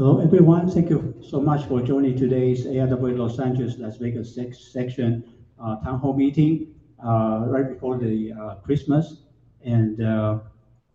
Hello, 0.00 0.18
everyone. 0.18 0.70
Thank 0.70 0.88
you 0.88 1.14
so 1.20 1.42
much 1.42 1.66
for 1.66 1.82
joining 1.82 2.16
today's 2.16 2.64
AIAA 2.64 3.18
Los 3.18 3.38
Angeles 3.38 3.76
Las 3.76 3.98
Vegas 3.98 4.34
section 4.34 5.22
uh, 5.62 5.76
town 5.84 6.00
hall 6.00 6.16
meeting 6.16 6.74
uh, 7.04 7.44
right 7.44 7.68
before 7.68 7.98
the 7.98 8.32
uh, 8.32 8.54
Christmas. 8.64 9.24
And 9.62 9.98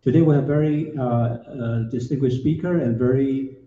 today 0.02 0.22
we 0.22 0.34
have 0.34 0.42
a 0.42 0.46
very 0.48 0.90
distinguished 1.88 2.40
speaker 2.40 2.78
and 2.78 2.98
very 2.98 3.58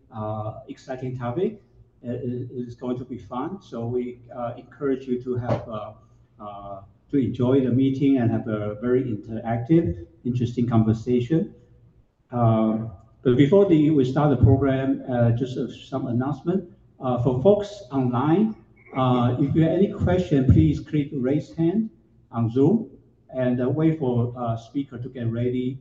exciting 0.68 1.18
topic. 1.18 1.62
It 2.02 2.50
is 2.52 2.76
going 2.76 2.98
to 2.98 3.06
be 3.06 3.18
fun. 3.18 3.62
So 3.62 3.88
we 3.88 4.20
encourage 4.58 5.08
you 5.08 5.24
to 5.24 5.36
have 5.36 5.64
to 5.64 7.18
enjoy 7.18 7.62
the 7.62 7.72
meeting 7.72 8.18
and 8.18 8.30
have 8.30 8.50
a 8.50 8.76
very 8.82 9.06
interactive, 9.06 10.06
interesting 10.26 10.68
conversation. 10.68 11.56
Uh, 12.30 12.90
but 13.22 13.36
before 13.36 13.66
the, 13.66 13.90
we 13.90 14.06
start 14.06 14.38
the 14.38 14.44
program, 14.44 15.04
uh, 15.10 15.32
just 15.32 15.58
uh, 15.58 15.68
some 15.68 16.08
announcement. 16.08 16.70
Uh, 17.02 17.22
for 17.22 17.42
folks 17.42 17.84
online, 17.92 18.56
uh, 18.96 19.36
if 19.40 19.54
you 19.56 19.64
have 19.64 19.74
any 19.74 19.92
question, 19.92 20.46
please 20.46 20.80
click 20.80 21.10
raise 21.14 21.54
hand 21.56 21.90
on 22.32 22.50
Zoom 22.50 22.90
and 23.34 23.62
uh, 23.62 23.70
wait 23.70 24.00
for 24.00 24.34
uh, 24.38 24.56
speaker 24.56 24.98
to 24.98 25.10
get 25.10 25.30
ready. 25.32 25.80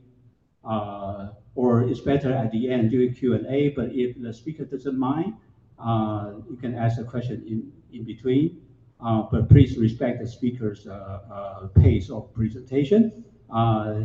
or 1.55 1.83
it's 1.83 2.00
better 2.00 2.33
at 2.33 2.50
the 2.53 2.70
end 2.70 2.91
during 2.91 3.12
Q&A, 3.14 3.70
but 3.70 3.89
if 3.92 4.20
the 4.20 4.33
speaker 4.33 4.64
doesn't 4.64 4.98
mind, 4.98 5.34
you 6.50 6.56
can 6.61 6.75
ask 6.75 7.00
a 7.00 7.05
question 7.05 7.42
in, 7.47 7.73
in 7.97 8.05
between. 8.05 8.61
but 9.00 9.48
please 9.48 9.78
respect 9.78 10.20
the 10.20 10.27
speaker's 10.27 10.86
pace 11.75 12.11
of 12.11 12.33
presentation. 12.34 13.25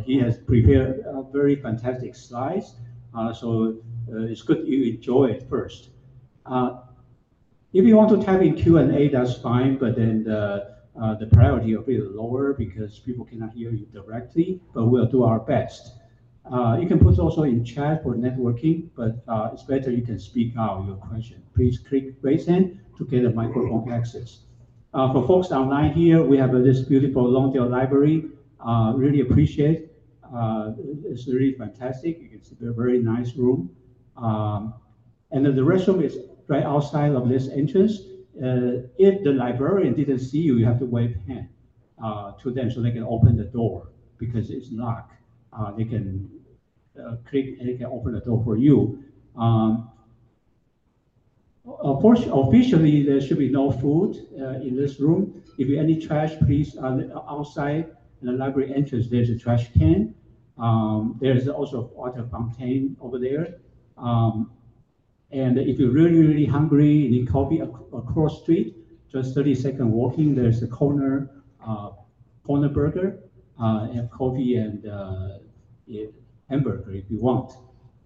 he 0.06 0.18
has 0.18 0.38
prepared 0.38 1.04
very 1.32 1.56
fantastic 1.56 2.14
slides. 2.14 2.74
Uh, 3.14 3.32
so 3.32 3.76
uh, 4.12 4.22
it's 4.22 4.42
good 4.42 4.66
you 4.66 4.94
enjoy 4.94 5.26
it 5.26 5.48
first. 5.48 5.90
Uh, 6.46 6.80
if 7.72 7.84
you 7.84 7.96
want 7.96 8.10
to 8.10 8.24
type 8.24 8.42
in 8.42 8.54
Q&A, 8.54 9.08
that's 9.08 9.34
fine, 9.34 9.76
but 9.76 9.96
then 9.96 10.24
the, 10.24 10.76
the 11.18 11.26
priority 11.32 11.74
will 11.76 11.82
be 11.82 12.00
lower 12.00 12.52
because 12.52 12.98
people 12.98 13.24
cannot 13.24 13.52
hear 13.52 13.70
you 13.70 13.86
directly, 13.86 14.60
but 14.74 14.86
we'll 14.86 15.06
do 15.06 15.24
our 15.24 15.40
best. 15.40 15.94
Uh, 16.52 16.76
you 16.80 16.86
can 16.86 16.98
put 16.98 17.18
also 17.18 17.44
in 17.44 17.64
chat 17.64 18.02
for 18.02 18.14
networking, 18.14 18.88
but 18.94 19.24
uh, 19.26 19.50
it's 19.52 19.62
better 19.62 19.90
you 19.90 20.02
can 20.02 20.18
speak 20.18 20.52
out 20.58 20.84
your 20.86 20.96
question. 20.96 21.42
Please 21.54 21.78
click 21.78 22.14
raise 22.20 22.46
hand 22.46 22.78
to 22.98 23.04
get 23.06 23.24
a 23.24 23.30
microphone 23.30 23.90
access. 23.90 24.40
Uh, 24.92 25.12
for 25.12 25.26
folks 25.26 25.50
online 25.50 25.92
here, 25.92 26.22
we 26.22 26.36
have 26.36 26.52
this 26.52 26.80
beautiful 26.80 27.24
Lawndale 27.24 27.70
library. 27.70 28.26
really 28.94 29.20
appreciate 29.20 29.93
uh, 30.34 30.72
it's 31.04 31.26
really 31.26 31.52
fantastic. 31.52 32.30
It's 32.32 32.50
a 32.52 32.72
very 32.72 32.98
nice 32.98 33.34
room. 33.34 33.70
Um, 34.16 34.74
and 35.30 35.44
the 35.44 35.62
restroom 35.62 36.02
is 36.02 36.18
right 36.48 36.62
outside 36.62 37.12
of 37.12 37.28
this 37.28 37.48
entrance. 37.48 38.00
Uh, 38.36 38.86
if 38.98 39.22
the 39.22 39.32
librarian 39.32 39.94
didn't 39.94 40.20
see 40.20 40.38
you, 40.38 40.56
you 40.56 40.64
have 40.64 40.78
to 40.78 40.86
wave 40.86 41.16
hand 41.26 41.48
uh, 42.02 42.32
to 42.42 42.50
them 42.50 42.70
so 42.70 42.80
they 42.80 42.90
can 42.90 43.04
open 43.04 43.36
the 43.36 43.44
door 43.44 43.88
because 44.18 44.50
it's 44.50 44.68
locked. 44.70 45.14
Uh, 45.52 45.72
they 45.72 45.84
can 45.84 46.28
uh, 47.00 47.16
click 47.28 47.56
and 47.58 47.68
they 47.68 47.76
can 47.76 47.86
open 47.86 48.12
the 48.12 48.20
door 48.20 48.42
for 48.44 48.56
you. 48.56 49.02
Um, 49.36 49.90
officially, 51.66 53.04
there 53.04 53.20
should 53.20 53.38
be 53.38 53.48
no 53.48 53.70
food 53.70 54.26
uh, 54.40 54.60
in 54.60 54.76
this 54.76 55.00
room. 55.00 55.42
If 55.58 55.68
you 55.68 55.78
any 55.78 56.00
trash, 56.00 56.34
please 56.40 56.76
outside 56.78 57.96
the 58.26 58.32
library 58.32 58.74
entrance. 58.74 59.08
There's 59.08 59.30
a 59.30 59.38
trash 59.38 59.72
can. 59.72 60.14
Um, 60.58 61.18
there's 61.20 61.48
also 61.48 61.78
a 61.78 61.82
water 61.82 62.26
fountain 62.30 62.96
over 63.00 63.18
there. 63.18 63.56
Um, 63.96 64.50
and 65.30 65.58
if 65.58 65.78
you're 65.78 65.90
really, 65.90 66.18
really 66.18 66.46
hungry, 66.46 66.90
you 66.90 67.10
need 67.10 67.28
coffee 67.28 67.60
across 67.60 68.42
street, 68.42 68.76
just 69.10 69.34
30 69.34 69.54
second 69.54 69.90
walking, 69.90 70.34
there's 70.34 70.62
a 70.62 70.68
corner, 70.68 71.30
uh, 71.66 71.90
corner 72.46 72.68
burger, 72.68 73.18
uh, 73.60 73.88
and 73.92 74.10
coffee 74.10 74.56
and 74.56 74.86
uh, 74.86 75.38
hamburger 76.48 76.92
if 76.92 77.04
you 77.10 77.18
want. 77.18 77.52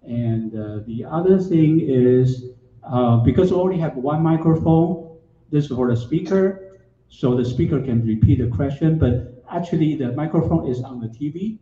And 0.03 0.55
uh, 0.55 0.79
the 0.87 1.05
other 1.05 1.39
thing 1.39 1.81
is, 1.81 2.45
uh, 2.83 3.17
because 3.17 3.51
we 3.51 3.57
only 3.57 3.77
have 3.79 3.95
one 3.95 4.23
microphone, 4.23 5.17
this 5.51 5.65
is 5.65 5.71
for 5.71 5.89
the 5.89 5.97
speaker, 5.97 6.79
so 7.09 7.35
the 7.35 7.45
speaker 7.45 7.81
can 7.81 8.05
repeat 8.05 8.39
the 8.39 8.47
question, 8.47 8.97
but 8.97 9.38
actually 9.51 9.95
the 9.95 10.11
microphone 10.13 10.67
is 10.67 10.81
on 10.83 10.99
the 10.99 11.07
TV, 11.07 11.59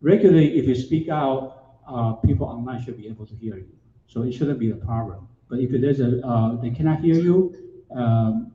regularly, 0.00 0.58
if 0.58 0.66
you 0.66 0.74
speak 0.74 1.08
out, 1.08 1.62
uh, 1.86 2.12
people 2.14 2.46
online 2.46 2.82
should 2.82 2.96
be 2.96 3.08
able 3.08 3.26
to 3.26 3.34
hear 3.34 3.56
you. 3.56 3.72
So 4.06 4.22
it 4.22 4.32
shouldn't 4.32 4.58
be 4.58 4.70
a 4.70 4.76
problem. 4.76 5.28
But 5.48 5.60
if 5.60 5.70
there's 5.70 6.00
a, 6.00 6.26
uh, 6.26 6.60
they 6.60 6.70
cannot 6.70 7.00
hear 7.00 7.16
you, 7.16 7.54
um, 7.94 8.52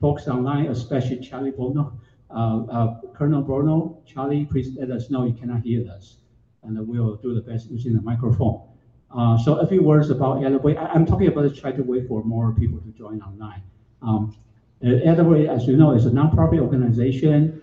folks 0.00 0.28
online, 0.28 0.66
especially 0.66 1.20
Charlie 1.20 1.50
Bono, 1.50 1.98
uh, 2.30 2.64
uh, 2.64 3.00
Colonel 3.14 3.42
Bono, 3.42 4.02
Charlie, 4.06 4.44
please 4.44 4.70
let 4.78 4.90
us 4.90 5.10
know 5.10 5.24
you 5.24 5.32
cannot 5.32 5.62
hear 5.62 5.90
us. 5.90 6.18
And 6.62 6.86
we'll 6.86 7.16
do 7.16 7.34
the 7.34 7.40
best 7.40 7.70
using 7.70 7.94
the 7.94 8.02
microphone. 8.02 8.62
Uh, 9.10 9.38
so 9.38 9.54
a 9.56 9.66
few 9.66 9.82
words 9.82 10.10
about 10.10 10.44
Elevate. 10.44 10.76
I, 10.76 10.94
am 10.94 11.06
talking 11.06 11.28
about 11.28 11.54
try 11.56 11.72
to 11.72 11.82
wait 11.82 12.06
for 12.08 12.22
more 12.24 12.52
people 12.52 12.78
to 12.80 12.90
join 12.90 13.22
online. 13.22 13.62
Um, 14.02 14.36
Elevate, 14.82 15.48
as 15.48 15.66
you 15.66 15.76
know, 15.76 15.92
is 15.92 16.04
a 16.04 16.10
nonprofit 16.10 16.60
organization 16.60 17.62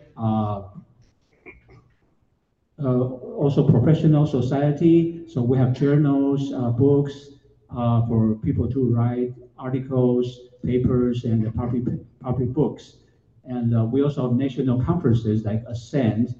also 2.77 3.69
professional 3.69 4.25
society. 4.25 5.23
So 5.27 5.41
we 5.41 5.57
have 5.57 5.73
journals, 5.73 6.53
uh, 6.53 6.71
books 6.71 7.31
uh, 7.75 8.05
for 8.07 8.35
people 8.35 8.69
to 8.69 8.93
write 8.93 9.33
articles, 9.57 10.39
papers, 10.63 11.25
and 11.25 11.53
public, 11.55 11.83
public 12.19 12.49
books. 12.49 12.97
And 13.43 13.91
we 13.91 14.01
also 14.03 14.23
have 14.23 14.37
national 14.37 14.83
conferences 14.83 15.43
like 15.45 15.63
Ascend 15.67 16.35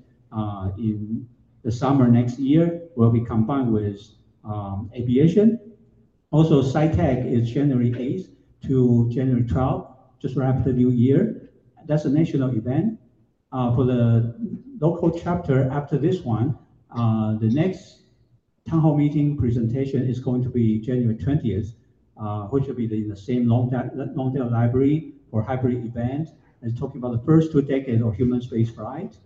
in 0.78 1.28
the 1.66 1.72
summer 1.72 2.08
next 2.08 2.38
year 2.38 2.84
will 2.96 3.09
be 3.09 3.22
combined 3.22 3.74
with 3.74 4.00
um, 4.44 4.91
aviation. 4.96 5.59
Also, 6.30 6.62
SciTech 6.62 7.25
is 7.25 7.50
January 7.50 7.90
8th 7.90 8.30
to 8.68 9.09
January 9.12 9.44
12th, 9.44 9.96
just 10.22 10.35
right 10.35 10.53
after 10.53 10.72
the 10.72 10.78
New 10.78 10.91
Year. 10.91 11.50
That's 11.88 12.06
a 12.06 12.09
national 12.09 12.56
event. 12.56 13.00
Uh, 13.52 13.74
for 13.76 13.86
the 13.86 14.36
local 14.82 15.12
chapter 15.12 15.70
after 15.72 15.98
this 15.98 16.22
one, 16.22 16.58
uh, 16.92 17.36
the 17.38 17.50
next 17.50 18.02
town 18.68 18.82
hall 18.82 18.98
meeting 18.98 19.38
presentation 19.38 20.08
is 20.08 20.20
going 20.20 20.44
to 20.44 20.50
be 20.50 20.80
January 20.80 21.16
20th, 21.16 21.74
uh, 22.20 22.44
which 22.48 22.66
will 22.66 22.74
be 22.74 22.86
in 22.86 23.08
the 23.08 23.16
same 23.16 23.46
Lawndale 23.46 24.52
Library 24.52 25.14
for 25.30 25.42
hybrid 25.42 25.86
event. 25.86 26.30
It's 26.62 26.78
talking 26.78 26.98
about 26.98 27.12
the 27.12 27.24
first 27.26 27.52
two 27.52 27.62
decades 27.62 28.02
of 28.02 28.16
human 28.16 28.42
space 28.42 28.72
flight. 28.72 29.18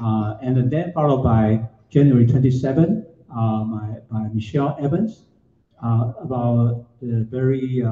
Uh, 0.00 0.36
and 0.42 0.70
then 0.70 0.92
followed 0.92 1.22
by 1.22 1.62
January 1.90 2.26
27, 2.26 3.06
uh, 3.34 3.64
by, 3.64 3.96
by 4.10 4.28
Michelle 4.32 4.76
Evans, 4.80 5.24
uh, 5.82 6.12
about 6.20 6.86
the 7.00 7.24
very 7.30 7.82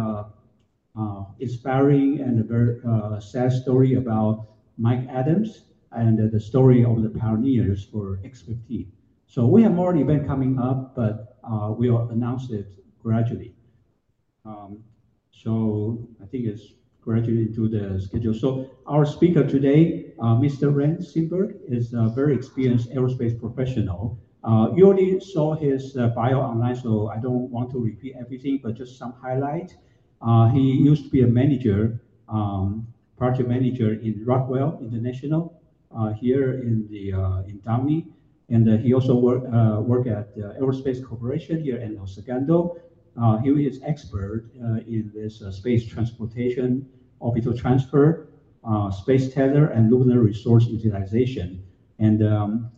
inspiring 1.39 2.21
and 2.21 2.41
a 2.41 2.43
very 2.43 3.21
sad 3.21 3.53
story 3.53 3.95
about 3.95 4.49
Mike 4.77 5.07
Adams, 5.09 5.63
and 5.93 6.31
the 6.31 6.41
story 6.41 6.85
of 6.85 7.03
the 7.03 7.09
pioneers 7.09 7.85
for 7.85 8.19
X15. 8.25 8.87
So 9.27 9.47
we 9.47 9.63
have 9.63 9.73
more 9.73 9.95
event 9.97 10.27
coming 10.27 10.59
up, 10.59 10.95
but 10.95 11.39
uh, 11.45 11.73
we'll 11.77 12.09
announce 12.09 12.51
it 12.51 12.67
gradually. 13.03 13.55
Um, 14.45 14.83
so 15.31 16.09
I 16.23 16.27
think 16.27 16.47
it's 16.47 16.73
gradually 17.01 17.43
into 17.43 17.69
the 17.69 18.01
schedule. 18.01 18.35
So 18.35 18.71
our 18.87 19.05
speaker 19.07 19.47
today, 19.47 20.13
uh, 20.19 20.37
Mr. 20.37 20.75
Rand 20.75 20.99
Simberg, 20.99 21.59
is 21.67 21.93
a 21.93 22.09
very 22.09 22.35
experienced 22.35 22.91
aerospace 22.91 23.39
professional. 23.39 24.19
Uh, 24.45 24.69
you 24.75 24.87
already 24.87 25.21
saw 25.21 25.55
his 25.55 25.97
uh, 25.97 26.09
bio 26.09 26.41
online, 26.41 26.77
so 26.77 27.09
I 27.09 27.19
don't 27.19 27.51
want 27.51 27.71
to 27.73 27.79
repeat 27.79 28.15
everything, 28.19 28.61
but 28.63 28.75
just 28.75 28.99
some 28.99 29.13
highlight. 29.13 29.77
Uh, 30.23 30.49
he 30.49 30.61
used 30.61 31.05
to 31.05 31.11
be 31.11 31.23
a 31.23 31.27
manager, 31.27 32.01
um, 32.29 32.87
project 33.17 33.49
manager 33.49 33.95
in 33.95 34.25
Rockwell 34.25 34.79
International, 34.81 35.58
here 36.21 36.61
in 36.61 36.87
the 36.91 37.13
uh, 37.13 37.43
in 37.43 37.61
Downey, 37.61 38.07
and 38.49 38.69
uh, 38.69 38.77
he 38.77 38.95
also 38.95 39.15
work 39.15 39.43
work 39.85 40.07
at 40.07 40.37
Aerospace 40.37 41.05
Corporation 41.05 41.63
here 41.63 41.79
in 41.79 41.97
El 41.97 42.07
Segundo. 42.07 42.77
he 43.43 43.51
is 43.67 43.81
expert 43.85 44.51
in 44.87 45.11
this 45.15 45.43
space 45.51 45.87
transportation, 45.87 46.87
orbital 47.21 47.57
transfer, 47.57 48.29
space 48.93 49.33
tether, 49.33 49.67
and 49.69 49.91
lunar 49.91 50.21
resource 50.21 50.67
utilization. 50.67 51.63
And 51.99 52.23
um, 52.23 52.71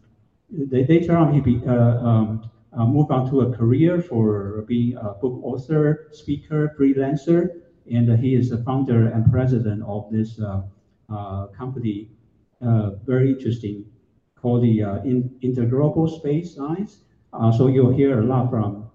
later 0.50 1.16
on, 1.16 1.34
he 1.34 1.40
be, 1.40 1.56
um, 1.66 2.50
uh, 2.72 2.86
moved 2.86 3.10
on 3.10 3.28
to 3.30 3.40
a 3.42 3.56
career 3.56 4.00
for 4.00 4.64
being 4.68 4.96
a 4.96 5.14
book 5.20 5.40
author, 5.42 6.08
speaker, 6.12 6.74
freelancer, 6.78 7.60
and 7.90 8.10
uh, 8.10 8.16
he 8.16 8.34
is 8.34 8.50
the 8.50 8.58
founder 8.58 9.08
and 9.08 9.30
president 9.30 9.82
of 9.82 10.10
this 10.10 10.40
uh, 10.40 10.62
company 11.48 12.08
uh, 12.08 12.19
very 12.60 13.32
interesting 13.32 13.84
called 14.36 14.62
the 14.62 14.82
uh, 14.82 15.02
in, 15.02 15.30
Interglobal 15.42 16.08
Space 16.18 16.54
Science. 16.54 16.98
Uh, 17.32 17.52
so 17.52 17.68
you'll 17.68 17.92
hear 17.92 18.20
a 18.20 18.24
lot 18.24 18.50
from, 18.50 18.90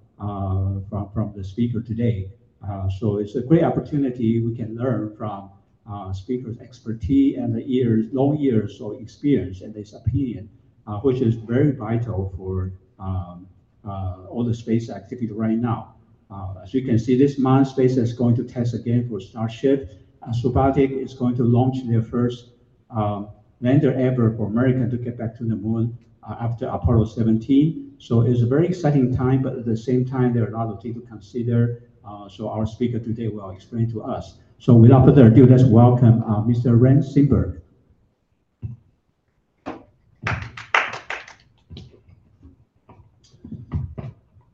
from, 0.89 1.09
from 1.13 1.33
the 1.35 1.43
speaker 1.43 1.81
today. 1.81 2.29
Uh, 2.67 2.89
so 2.89 3.17
it's 3.17 3.35
a 3.35 3.41
great 3.41 3.63
opportunity 3.63 4.39
we 4.41 4.55
can 4.55 4.75
learn 4.75 5.15
from 5.15 5.51
uh, 5.89 6.11
speakers' 6.11 6.57
expertise 6.59 7.37
and 7.37 7.53
the 7.53 7.61
years, 7.61 8.07
long 8.11 8.37
years 8.37 8.81
of 8.81 8.99
experience 8.99 9.61
and 9.61 9.75
his 9.75 9.93
opinion, 9.93 10.49
uh, 10.87 10.97
which 10.99 11.21
is 11.21 11.35
very 11.35 11.71
vital 11.71 12.33
for 12.35 12.73
um, 12.99 13.47
uh, 13.87 14.25
all 14.29 14.43
the 14.43 14.53
space 14.53 14.89
activity 14.89 15.31
right 15.31 15.57
now. 15.57 15.93
Uh, 16.31 16.55
as 16.63 16.73
you 16.73 16.83
can 16.83 16.97
see, 16.97 17.15
this 17.15 17.37
month, 17.37 17.75
SpaceX 17.75 17.97
is 17.97 18.13
going 18.13 18.35
to 18.35 18.43
test 18.43 18.73
again 18.73 19.07
for 19.07 19.19
Starship. 19.19 19.91
Uh, 20.23 20.31
Astrobotic 20.31 20.91
is 20.91 21.13
going 21.13 21.35
to 21.35 21.43
launch 21.43 21.77
their 21.87 22.01
first 22.01 22.49
um, 22.89 23.29
lander 23.61 23.93
ever 23.93 24.35
for 24.35 24.47
America 24.47 24.89
to 24.89 24.97
get 24.97 25.17
back 25.17 25.37
to 25.37 25.43
the 25.43 25.55
moon 25.55 25.97
uh, 26.27 26.35
after 26.39 26.67
Apollo 26.67 27.05
17. 27.05 27.95
So 27.97 28.21
it's 28.21 28.41
a 28.41 28.45
very 28.45 28.67
exciting 28.67 29.15
time, 29.15 29.41
but 29.41 29.55
at 29.55 29.65
the 29.65 29.77
same 29.77 30.05
time, 30.05 30.33
there 30.33 30.43
are 30.43 30.49
a 30.49 30.57
lot 30.57 30.67
of 30.67 30.81
things 30.81 30.95
to 30.95 31.01
consider. 31.07 31.83
Uh, 32.03 32.29
so 32.29 32.49
our 32.49 32.65
speaker 32.65 32.99
today 32.99 33.27
will 33.27 33.49
explain 33.51 33.89
to 33.91 34.03
us. 34.03 34.35
So 34.59 34.73
without 34.73 35.05
further 35.05 35.27
ado, 35.27 35.45
let's 35.45 35.63
welcome 35.63 36.23
uh, 36.23 36.41
Mr. 36.41 36.79
Rand 36.79 37.03
Simberg. 37.03 37.61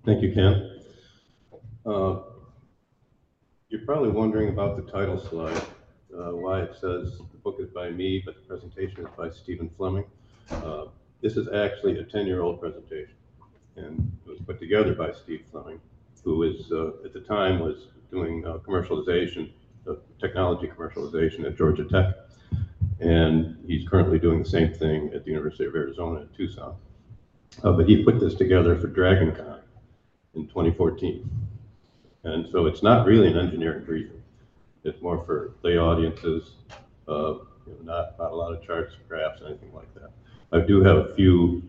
Thank 0.03 0.23
you, 0.23 0.33
Ken. 0.33 0.79
Uh, 1.85 2.21
You're 3.69 3.85
probably 3.85 4.09
wondering 4.09 4.49
about 4.49 4.75
the 4.75 4.91
title 4.91 5.19
slide, 5.19 5.61
uh, 6.17 6.31
why 6.35 6.61
it 6.61 6.73
says 6.73 7.17
the 7.17 7.37
book 7.43 7.57
is 7.59 7.69
by 7.69 7.89
me, 7.89 8.21
but 8.25 8.35
the 8.35 8.41
presentation 8.41 9.01
is 9.05 9.11
by 9.17 9.29
Stephen 9.29 9.69
Fleming. 9.77 10.05
Uh, 10.49 10.85
This 11.21 11.37
is 11.37 11.47
actually 11.49 11.99
a 11.99 12.03
10-year-old 12.03 12.59
presentation, 12.59 13.13
and 13.75 14.11
it 14.25 14.29
was 14.29 14.39
put 14.39 14.59
together 14.59 14.93
by 14.95 15.11
Steve 15.11 15.43
Fleming, 15.51 15.79
who 16.23 16.43
is, 16.43 16.71
uh, 16.71 17.05
at 17.05 17.13
the 17.13 17.19
time, 17.21 17.59
was 17.59 17.87
doing 18.09 18.43
uh, 18.45 18.57
commercialization, 18.67 19.51
uh, 19.87 19.95
technology 20.19 20.67
commercialization 20.67 21.45
at 21.45 21.55
Georgia 21.55 21.85
Tech. 21.85 22.15
And 22.99 23.57
he's 23.67 23.87
currently 23.87 24.19
doing 24.19 24.39
the 24.43 24.49
same 24.49 24.73
thing 24.73 25.11
at 25.13 25.23
the 25.23 25.29
University 25.31 25.65
of 25.65 25.75
Arizona 25.75 26.21
in 26.21 26.29
Tucson. 26.29 26.75
Uh, 27.63 27.71
But 27.73 27.87
he 27.87 28.03
put 28.03 28.19
this 28.19 28.35
together 28.35 28.75
for 28.79 28.87
DragonCon 28.87 29.61
in 30.35 30.47
2014. 30.47 31.29
And 32.23 32.47
so 32.51 32.65
it's 32.65 32.83
not 32.83 33.05
really 33.07 33.27
an 33.27 33.37
engineering 33.37 33.83
briefing. 33.85 34.20
It's 34.83 35.01
more 35.01 35.23
for 35.25 35.53
lay 35.63 35.77
audiences, 35.77 36.51
uh, 37.07 37.33
you 37.67 37.77
know, 37.83 37.83
not, 37.83 38.17
not 38.17 38.31
a 38.31 38.35
lot 38.35 38.53
of 38.53 38.63
charts, 38.65 38.93
graphs, 39.07 39.41
anything 39.45 39.71
like 39.73 39.93
that. 39.95 40.11
I 40.51 40.59
do 40.65 40.83
have 40.83 40.97
a 40.97 41.15
few 41.15 41.61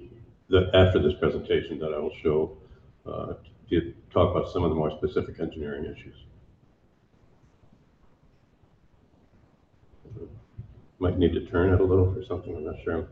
that 0.49 0.75
after 0.75 0.99
this 0.99 1.14
presentation 1.19 1.79
that 1.79 1.93
I 1.93 1.99
will 1.99 2.14
show 2.23 2.56
uh, 3.06 3.35
to 3.70 3.94
talk 4.12 4.35
about 4.35 4.53
some 4.53 4.64
of 4.64 4.70
the 4.70 4.76
more 4.76 4.91
specific 4.91 5.41
engineering 5.41 5.85
issues. 5.85 6.14
Might 10.99 11.19
need 11.19 11.32
to 11.32 11.44
turn 11.47 11.73
it 11.73 11.81
a 11.81 11.85
little 11.85 12.17
or 12.17 12.25
something, 12.25 12.55
I'm 12.55 12.64
not 12.64 12.76
sure. 12.85 13.09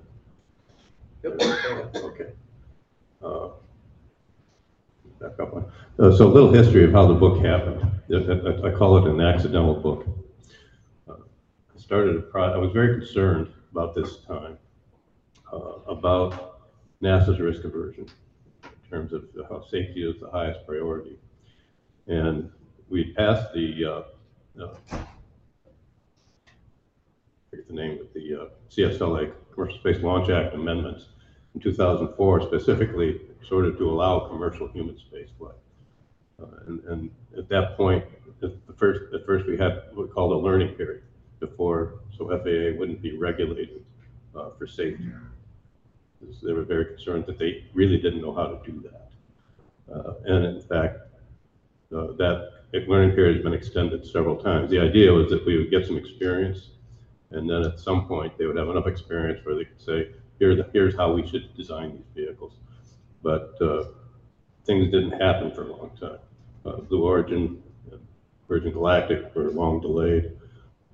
Okay. 1.24 2.32
Uh, 3.22 3.48
back 5.20 5.38
up 5.38 5.52
one. 5.52 5.64
Uh, 5.98 6.16
so 6.16 6.26
a 6.26 6.32
little 6.32 6.52
history 6.52 6.84
of 6.84 6.92
how 6.92 7.06
the 7.06 7.14
book 7.14 7.44
happened. 7.44 7.82
I, 8.10 8.68
I 8.68 8.72
call 8.72 8.96
it 8.96 9.04
an 9.04 9.20
accidental 9.20 9.74
book. 9.74 10.06
Uh, 11.08 11.14
I 11.74 11.78
started 11.78 12.16
a 12.16 12.20
pro- 12.20 12.54
I 12.54 12.56
was 12.56 12.72
very 12.72 12.98
concerned 12.98 13.52
about 13.70 13.94
this 13.94 14.18
time 14.26 14.56
uh, 15.52 15.56
about 15.86 16.60
NASA's 17.02 17.38
risk 17.38 17.64
aversion 17.64 18.08
in 18.64 18.70
terms 18.90 19.12
of 19.12 19.24
how 19.48 19.62
safety 19.62 20.08
is 20.08 20.18
the 20.20 20.30
highest 20.30 20.66
priority. 20.66 21.18
And 22.06 22.50
we 22.88 23.12
passed 23.12 23.52
the, 23.52 23.84
uh, 23.84 24.62
uh, 24.62 24.76
I 24.92 24.98
forget 27.50 27.68
the 27.68 27.74
name 27.74 28.00
of 28.00 28.12
the 28.14 28.40
uh, 28.40 28.44
CSLA 28.70 29.32
Commercial 29.52 29.78
Space 29.78 30.02
Launch 30.02 30.30
Act 30.30 30.54
amendments 30.54 31.08
in 31.54 31.60
2004 31.60 32.42
specifically 32.42 33.20
sort 33.48 33.66
of 33.66 33.78
to 33.78 33.90
allow 33.90 34.28
commercial 34.28 34.68
human 34.68 34.96
spaceflight. 34.96 35.54
Uh, 36.40 36.46
and, 36.66 36.84
and 36.84 37.10
at 37.36 37.48
that 37.48 37.76
point, 37.76 38.04
at 38.42 38.66
the 38.66 38.72
first, 38.74 39.00
at 39.14 39.26
first 39.26 39.46
we 39.46 39.56
had 39.56 39.82
what 39.92 40.08
we 40.08 40.12
called 40.12 40.32
a 40.32 40.36
learning 40.36 40.74
period 40.74 41.02
before, 41.38 42.00
so 42.16 42.28
FAA 42.28 42.78
wouldn't 42.78 43.02
be 43.02 43.16
regulated 43.16 43.84
uh, 44.34 44.50
for 44.58 44.66
safety. 44.66 45.10
Because 46.20 46.40
They 46.40 46.52
were 46.52 46.64
very 46.64 46.84
concerned 46.84 47.24
that 47.26 47.38
they 47.38 47.64
really 47.74 47.98
didn't 47.98 48.20
know 48.20 48.34
how 48.34 48.46
to 48.46 48.70
do 48.70 48.82
that. 48.82 49.10
Uh, 49.92 50.14
and 50.24 50.44
in 50.44 50.62
fact, 50.62 50.98
uh, 51.94 52.12
that 52.18 52.50
learning 52.86 53.14
period 53.16 53.36
has 53.36 53.42
been 53.42 53.54
extended 53.54 54.06
several 54.06 54.36
times. 54.36 54.70
The 54.70 54.78
idea 54.78 55.12
was 55.12 55.30
that 55.30 55.44
we 55.44 55.56
would 55.56 55.70
get 55.70 55.86
some 55.86 55.96
experience, 55.96 56.70
and 57.30 57.48
then 57.48 57.62
at 57.64 57.80
some 57.80 58.06
point 58.06 58.36
they 58.38 58.46
would 58.46 58.56
have 58.56 58.68
enough 58.68 58.86
experience 58.86 59.44
where 59.44 59.56
they 59.56 59.64
could 59.64 59.80
say, 59.80 60.10
Here, 60.38 60.64
here's 60.72 60.94
how 60.94 61.12
we 61.12 61.26
should 61.26 61.54
design 61.56 61.92
these 61.92 62.26
vehicles 62.26 62.52
but 63.22 63.56
uh, 63.60 63.84
things 64.64 64.90
didn't 64.90 65.12
happen 65.12 65.52
for 65.52 65.62
a 65.62 65.72
long 65.72 65.90
time. 66.00 66.18
Uh, 66.64 66.76
Blue 66.82 67.04
Origin, 67.04 67.62
Virgin 68.48 68.72
Galactic 68.72 69.34
were 69.34 69.50
long 69.50 69.80
delayed. 69.80 70.32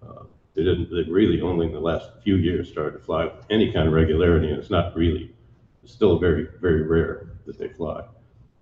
Uh, 0.06 0.24
they 0.54 0.62
didn't. 0.62 0.90
They 0.90 1.10
really 1.10 1.40
only 1.40 1.66
in 1.66 1.72
the 1.72 1.80
last 1.80 2.08
few 2.22 2.36
years 2.36 2.68
started 2.68 2.98
to 2.98 3.04
fly 3.04 3.24
with 3.24 3.44
any 3.50 3.72
kind 3.72 3.88
of 3.88 3.94
regularity, 3.94 4.50
and 4.50 4.58
it's 4.58 4.70
not 4.70 4.94
really. 4.94 5.34
It's 5.82 5.92
still 5.92 6.18
very, 6.18 6.48
very 6.60 6.82
rare 6.82 7.28
that 7.46 7.58
they 7.58 7.68
fly. 7.68 8.04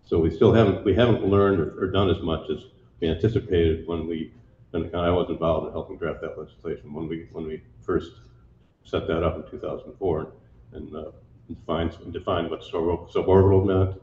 So 0.04 0.18
we 0.18 0.30
still 0.30 0.52
haven't 0.52 0.84
we 0.84 0.94
haven't 0.94 1.26
learned 1.26 1.60
or, 1.60 1.82
or 1.82 1.90
done 1.90 2.10
as 2.10 2.22
much 2.22 2.50
as 2.50 2.58
we 3.00 3.08
anticipated 3.08 3.86
when 3.86 4.06
we. 4.06 4.32
And 4.72 4.94
I 4.96 5.10
was 5.10 5.30
involved 5.30 5.68
in 5.68 5.72
helping 5.72 5.98
draft 5.98 6.20
that 6.22 6.36
legislation 6.38 6.92
when 6.92 7.06
we 7.08 7.28
when 7.32 7.46
we 7.46 7.62
first 7.82 8.12
set 8.84 9.06
that 9.06 9.22
up 9.22 9.36
in 9.36 9.50
2004 9.50 10.32
and 10.72 10.96
uh, 10.96 11.10
defines 11.48 11.96
define 12.12 12.50
what 12.50 12.62
sub- 12.62 13.10
suborbital 13.10 13.66
meant. 13.66 14.00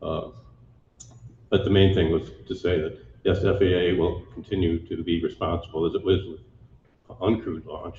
Uh, 0.00 0.28
but 1.50 1.64
the 1.64 1.70
main 1.70 1.94
thing 1.94 2.12
was 2.12 2.30
to 2.46 2.54
say 2.54 2.80
that 2.80 2.98
yes, 3.24 3.42
FAA 3.42 3.98
will 4.00 4.22
continue 4.34 4.78
to 4.86 5.02
be 5.02 5.22
responsible 5.22 5.86
as 5.86 5.94
it 5.94 6.04
was 6.04 6.24
with 6.26 6.40
uncrewed 7.20 7.66
launch 7.66 7.96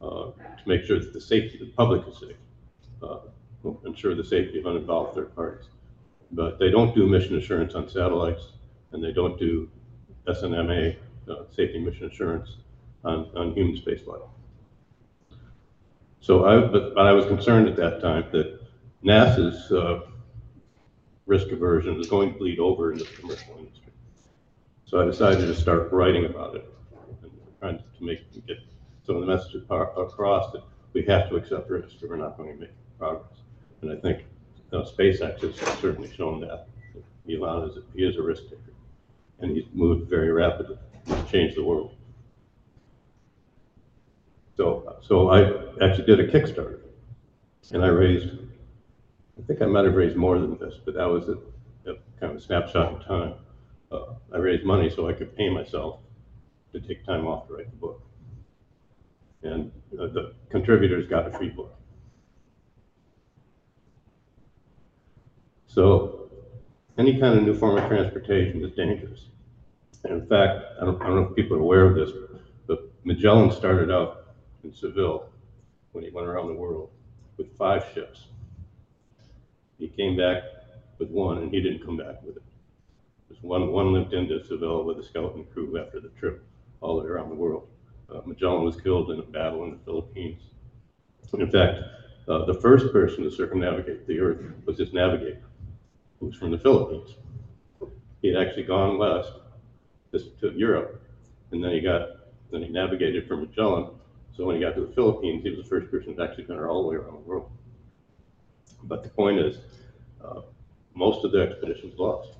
uh, 0.00 0.30
to 0.30 0.62
make 0.66 0.82
sure 0.84 0.98
that 0.98 1.12
the 1.12 1.20
safety 1.20 1.60
of 1.60 1.66
the 1.66 1.72
public 1.72 2.06
is 2.08 2.18
safe, 2.18 2.36
uh, 3.02 3.18
ensure 3.84 4.14
the 4.14 4.24
safety 4.24 4.58
of 4.58 4.66
uninvolved 4.66 5.14
third 5.14 5.34
parties. 5.34 5.66
But 6.32 6.58
they 6.58 6.70
don't 6.70 6.94
do 6.94 7.06
mission 7.06 7.36
assurance 7.36 7.74
on 7.74 7.88
satellites, 7.88 8.52
and 8.92 9.02
they 9.02 9.12
don't 9.12 9.38
do 9.38 9.68
S&MA, 10.28 10.94
uh, 11.30 11.44
safety 11.54 11.78
mission 11.78 12.08
assurance 12.08 12.56
on, 13.04 13.30
on 13.36 13.54
human 13.54 13.76
spaceflight. 13.76 14.26
So 16.26 16.44
I, 16.44 16.58
but, 16.58 16.92
but 16.96 17.06
I 17.06 17.12
was 17.12 17.24
concerned 17.26 17.68
at 17.68 17.76
that 17.76 18.00
time 18.00 18.24
that 18.32 18.60
NASA's 19.04 19.70
uh, 19.70 20.00
risk 21.24 21.52
aversion 21.52 21.96
was 21.96 22.08
going 22.08 22.32
to 22.32 22.38
bleed 22.40 22.58
over 22.58 22.90
into 22.90 23.04
the 23.04 23.10
commercial 23.12 23.56
industry. 23.56 23.92
So 24.86 25.00
I 25.00 25.04
decided 25.04 25.46
to 25.46 25.54
start 25.54 25.92
writing 25.92 26.24
about 26.24 26.56
it 26.56 26.68
and 27.22 27.30
trying 27.60 27.78
to 27.78 28.04
make 28.04 28.24
get 28.44 28.58
some 29.04 29.14
of 29.14 29.20
the 29.20 29.28
messages 29.28 29.62
across 29.70 30.50
that 30.50 30.64
we 30.94 31.04
have 31.04 31.28
to 31.28 31.36
accept 31.36 31.70
risk 31.70 32.02
or 32.02 32.08
we're 32.08 32.16
not 32.16 32.36
going 32.36 32.52
to 32.54 32.60
make 32.60 32.72
progress. 32.98 33.38
And 33.82 33.92
I 33.92 33.94
think 33.94 34.24
uh, 34.72 34.78
SpaceX 34.78 35.42
has 35.42 35.78
certainly 35.78 36.12
shown 36.16 36.40
that. 36.40 36.66
Elon 37.30 37.70
is, 37.70 37.78
he 37.94 38.02
is 38.02 38.16
a 38.16 38.22
risk 38.22 38.42
taker 38.44 38.74
and 39.38 39.52
he's 39.52 39.66
moved 39.72 40.10
very 40.10 40.32
rapidly. 40.32 40.76
He's 41.06 41.30
changed 41.30 41.56
the 41.56 41.62
world. 41.62 41.95
So, 44.56 44.96
so 45.02 45.28
I 45.28 45.42
actually 45.84 46.06
did 46.06 46.20
a 46.20 46.28
Kickstarter, 46.28 46.80
and 47.72 47.84
I 47.84 47.88
raised, 47.88 48.28
I 49.38 49.42
think 49.46 49.60
I 49.60 49.66
might 49.66 49.84
have 49.84 49.94
raised 49.94 50.16
more 50.16 50.38
than 50.38 50.56
this, 50.58 50.74
but 50.82 50.94
that 50.94 51.04
was 51.04 51.28
a, 51.28 51.32
a 51.90 51.96
kind 52.18 52.32
of 52.32 52.36
a 52.36 52.40
snapshot 52.40 52.94
in 52.94 53.00
time. 53.06 53.34
Uh, 53.92 54.14
I 54.32 54.38
raised 54.38 54.64
money 54.64 54.88
so 54.88 55.08
I 55.08 55.12
could 55.12 55.36
pay 55.36 55.50
myself 55.50 56.00
to 56.72 56.80
take 56.80 57.04
time 57.04 57.26
off 57.26 57.48
to 57.48 57.54
write 57.54 57.70
the 57.70 57.76
book. 57.76 58.02
And 59.42 59.70
uh, 60.00 60.06
the 60.06 60.32
contributors 60.50 61.06
got 61.06 61.26
a 61.26 61.36
free 61.36 61.50
book. 61.50 61.74
So 65.66 66.30
any 66.96 67.20
kind 67.20 67.38
of 67.38 67.44
new 67.44 67.54
form 67.54 67.76
of 67.76 67.86
transportation 67.88 68.64
is 68.64 68.74
dangerous. 68.74 69.26
And 70.04 70.22
in 70.22 70.26
fact, 70.26 70.64
I 70.80 70.86
don't, 70.86 71.00
I 71.02 71.06
don't 71.06 71.16
know 71.16 71.28
if 71.28 71.36
people 71.36 71.58
are 71.58 71.60
aware 71.60 71.84
of 71.84 71.94
this, 71.94 72.10
but 72.66 72.90
Magellan 73.04 73.52
started 73.52 73.90
out 73.90 74.25
in 74.66 74.74
Seville 74.74 75.28
when 75.92 76.04
he 76.04 76.10
went 76.10 76.26
around 76.26 76.48
the 76.48 76.54
world 76.54 76.90
with 77.36 77.56
five 77.56 77.84
ships. 77.94 78.26
He 79.78 79.88
came 79.88 80.16
back 80.16 80.42
with 80.98 81.10
one, 81.10 81.38
and 81.38 81.52
he 81.52 81.60
didn't 81.60 81.84
come 81.84 81.96
back 81.96 82.22
with 82.22 82.36
it. 82.36 82.42
Just 83.28 83.42
one, 83.42 83.70
one 83.72 83.92
limped 83.92 84.12
into 84.12 84.44
Seville 84.44 84.84
with 84.84 84.98
a 84.98 85.04
skeleton 85.04 85.44
crew 85.52 85.78
after 85.78 86.00
the 86.00 86.08
trip 86.10 86.44
all 86.80 86.96
the 86.96 87.02
way 87.02 87.10
around 87.10 87.28
the 87.28 87.34
world. 87.34 87.68
Uh, 88.12 88.20
Magellan 88.24 88.64
was 88.64 88.80
killed 88.80 89.10
in 89.10 89.18
a 89.18 89.22
battle 89.22 89.64
in 89.64 89.70
the 89.70 89.78
Philippines. 89.84 90.42
In 91.32 91.50
fact, 91.50 91.80
uh, 92.28 92.44
the 92.44 92.54
first 92.54 92.92
person 92.92 93.24
to 93.24 93.30
circumnavigate 93.30 94.06
the 94.06 94.18
Earth 94.20 94.40
was 94.64 94.78
his 94.78 94.92
navigator, 94.92 95.42
who 96.18 96.26
was 96.26 96.36
from 96.36 96.50
the 96.50 96.58
Philippines. 96.58 97.14
He 98.22 98.28
had 98.28 98.46
actually 98.46 98.64
gone 98.64 98.98
west 98.98 99.32
this 100.12 100.24
to 100.40 100.52
Europe. 100.52 101.02
And 101.50 101.62
then 101.62 101.72
he 101.72 101.80
got, 101.80 102.08
then 102.50 102.62
he 102.62 102.68
navigated 102.68 103.28
from 103.28 103.40
Magellan. 103.40 103.90
So 104.36 104.44
when 104.44 104.56
he 104.56 104.62
got 104.62 104.74
to 104.74 104.82
the 104.86 104.92
Philippines, 104.92 105.42
he 105.44 105.50
was 105.50 105.60
the 105.60 105.68
first 105.68 105.90
person 105.90 106.14
to 106.16 106.22
actually 106.22 106.44
turn 106.44 106.62
all 106.64 106.82
the 106.82 106.88
way 106.88 106.96
around 106.96 107.14
the 107.14 107.28
world. 107.28 107.50
But 108.82 109.02
the 109.02 109.08
point 109.08 109.38
is, 109.38 109.56
uh, 110.22 110.42
most 110.94 111.24
of 111.24 111.32
the 111.32 111.40
expeditions 111.40 111.98
lost. 111.98 112.36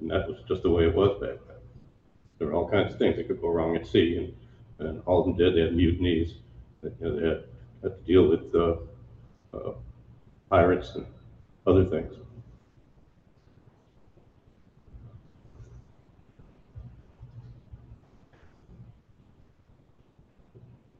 And 0.00 0.10
that 0.10 0.28
was 0.28 0.38
just 0.48 0.62
the 0.62 0.70
way 0.70 0.86
it 0.86 0.94
was 0.94 1.20
back 1.20 1.38
then. 1.46 1.56
There 2.38 2.48
were 2.48 2.54
all 2.54 2.68
kinds 2.68 2.92
of 2.92 2.98
things 2.98 3.16
that 3.16 3.28
could 3.28 3.40
go 3.40 3.48
wrong 3.48 3.76
at 3.76 3.86
sea, 3.86 4.16
and, 4.16 4.88
and 4.88 5.02
all 5.06 5.20
of 5.20 5.26
them 5.26 5.36
did. 5.36 5.54
They 5.54 5.60
had 5.60 5.74
mutinies, 5.74 6.34
they, 6.82 6.90
you 7.00 7.06
know, 7.06 7.20
they 7.20 7.26
had, 7.26 7.44
had 7.82 7.96
to 7.98 8.02
deal 8.04 8.28
with 8.28 8.54
uh, 8.54 8.76
uh, 9.56 9.72
pirates 10.50 10.92
and 10.96 11.06
other 11.66 11.84
things. 11.84 12.12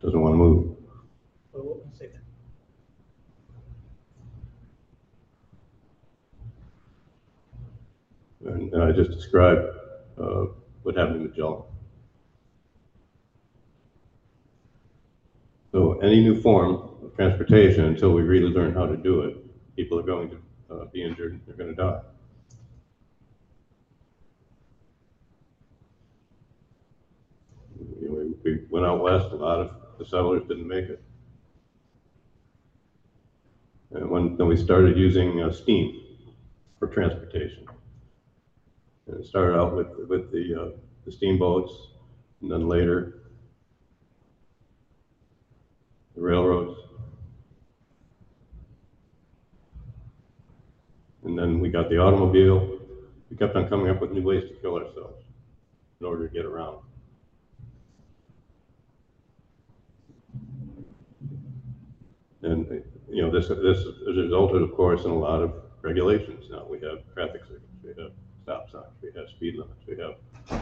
Doesn't 0.07 0.21
want 0.21 0.35
to 0.35 0.37
move. 0.37 0.77
Well, 1.53 1.65
one 1.65 1.93
second. 1.93 2.21
And, 8.45 8.73
and 8.73 8.83
I 8.85 8.93
just 8.93 9.11
described 9.11 9.67
uh, 10.17 10.45
what 10.85 10.97
happened 10.97 11.17
in 11.17 11.25
Magellan. 11.25 11.65
So 15.73 15.99
any 15.99 16.21
new 16.21 16.41
form 16.41 16.89
of 17.03 17.17
transportation, 17.17 17.87
until 17.87 18.13
we 18.13 18.23
really 18.23 18.51
learn 18.51 18.75
how 18.75 18.87
to 18.87 18.97
do 18.97 19.23
it, 19.23 19.37
people 19.75 19.99
are 19.99 20.05
going 20.05 20.31
to 20.31 20.39
uh, 20.73 20.85
be 20.85 21.03
injured, 21.03 21.41
they're 21.49 21.57
going 21.57 21.75
to 21.75 21.83
die. 21.83 22.01
We 28.45 28.61
went 28.71 28.87
out 28.87 29.03
west, 29.03 29.33
a 29.33 29.35
lot 29.35 29.59
of 29.59 29.86
the 29.99 30.05
settlers 30.05 30.43
didn't 30.49 30.69
make 30.69 30.85
it. 30.85 31.03
And 33.93 34.11
when, 34.11 34.37
then 34.37 34.49
we 34.49 34.57
started 34.57 34.97
using 34.97 35.43
uh, 35.43 35.53
steam 35.53 36.03
for 36.79 36.89
transportation. 36.89 37.67
And 39.07 39.21
it 39.21 39.27
started 39.27 39.57
out 39.57 39.75
with, 39.75 39.89
with 40.09 40.33
the, 40.33 40.61
uh, 40.61 40.69
the 41.05 41.13
steamboats, 41.13 41.73
and 42.43 42.51
then 42.51 42.69
later, 42.69 43.21
the 46.15 46.21
railroads. 46.21 46.79
And 51.25 51.39
then 51.39 51.61
we 51.61 51.71
got 51.71 51.89
the 51.89 51.99
automobile. 51.99 52.79
We 53.31 53.37
kept 53.37 53.57
on 53.57 53.69
coming 53.69 53.89
up 53.89 54.01
with 54.01 54.13
new 54.13 54.23
ways 54.23 54.49
to 54.49 54.55
kill 54.57 54.77
ourselves 54.77 55.25
in 56.01 56.07
order 56.07 56.29
to 56.29 56.33
get 56.33 56.45
around. 56.45 56.86
And, 62.47 62.83
you 63.11 63.23
know, 63.23 63.31
this, 63.31 63.49
this 63.49 63.79
has 63.85 64.17
resulted, 64.17 64.63
of 64.63 64.73
course, 64.75 65.05
in 65.05 65.11
a 65.11 65.19
lot 65.19 65.43
of 65.43 65.53
regulations. 65.83 66.47
Now, 66.51 66.65
we 66.69 66.79
have 66.81 66.99
traffic 67.13 67.43
signals, 67.43 67.63
we 67.83 68.03
have 68.03 68.13
stop 68.43 68.71
signs, 68.71 68.95
we 69.03 69.11
have 69.17 69.29
speed 69.29 69.57
limits, 69.57 69.83
we 69.87 69.97
have 69.99 70.15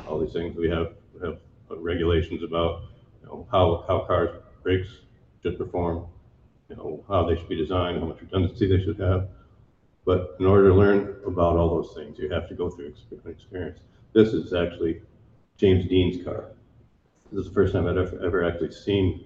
all 0.06 0.18
these 0.18 0.32
things. 0.32 0.56
We 0.56 0.70
have, 0.70 0.94
we 1.12 1.26
have 1.26 1.38
regulations 1.68 2.42
about, 2.42 2.82
you 3.20 3.28
know, 3.28 3.46
how, 3.52 3.84
how 3.86 4.06
cars 4.06 4.30
brakes 4.62 4.88
should 5.42 5.58
perform, 5.58 6.06
you 6.70 6.76
know, 6.76 7.04
how 7.08 7.28
they 7.28 7.36
should 7.36 7.48
be 7.48 7.56
designed, 7.56 8.00
how 8.00 8.06
much 8.06 8.20
redundancy 8.20 8.66
they 8.66 8.82
should 8.82 8.98
have. 8.98 9.28
But 10.06 10.36
in 10.40 10.46
order 10.46 10.68
to 10.68 10.74
learn 10.74 11.16
about 11.26 11.56
all 11.56 11.82
those 11.82 11.94
things, 11.94 12.18
you 12.18 12.30
have 12.30 12.48
to 12.48 12.54
go 12.54 12.70
through 12.70 12.94
experience. 13.26 13.80
This 14.12 14.28
is 14.28 14.52
actually 14.52 15.02
James 15.56 15.86
Dean's 15.88 16.24
car. 16.24 16.52
This 17.30 17.40
is 17.40 17.48
the 17.48 17.54
first 17.54 17.72
time 17.72 17.86
I've 17.86 17.96
ever, 17.96 18.24
ever 18.24 18.44
actually 18.44 18.72
seen, 18.72 19.24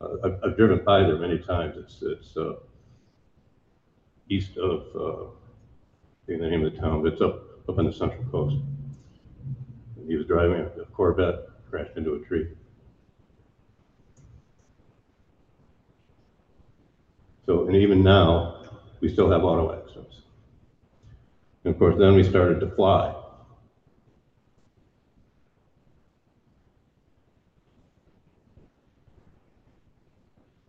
I've, 0.00 0.38
I've 0.44 0.56
driven 0.56 0.84
by 0.84 1.00
there 1.00 1.16
many 1.16 1.38
times. 1.38 1.76
It's, 1.76 2.02
it's, 2.02 2.36
uh, 2.36 2.54
east 4.28 4.56
of, 4.56 4.86
uh, 4.94 5.30
the 6.26 6.36
name 6.36 6.64
of 6.64 6.72
the 6.72 6.78
town, 6.78 7.02
but 7.02 7.12
it's 7.12 7.20
up, 7.22 7.42
up 7.68 7.78
on 7.78 7.84
the 7.84 7.92
central 7.92 8.24
coast. 8.30 8.56
He 10.06 10.16
was 10.16 10.26
driving 10.26 10.60
a 10.60 10.84
Corvette, 10.92 11.48
crashed 11.70 11.96
into 11.96 12.14
a 12.14 12.18
tree. 12.20 12.48
So, 17.46 17.66
and 17.66 17.76
even 17.76 18.02
now, 18.02 18.62
we 19.00 19.08
still 19.08 19.30
have 19.30 19.44
auto 19.44 19.72
accidents. 19.72 20.22
And 21.64 21.72
of 21.74 21.78
course, 21.78 21.96
then 21.98 22.14
we 22.14 22.22
started 22.22 22.60
to 22.60 22.70
fly. 22.70 23.14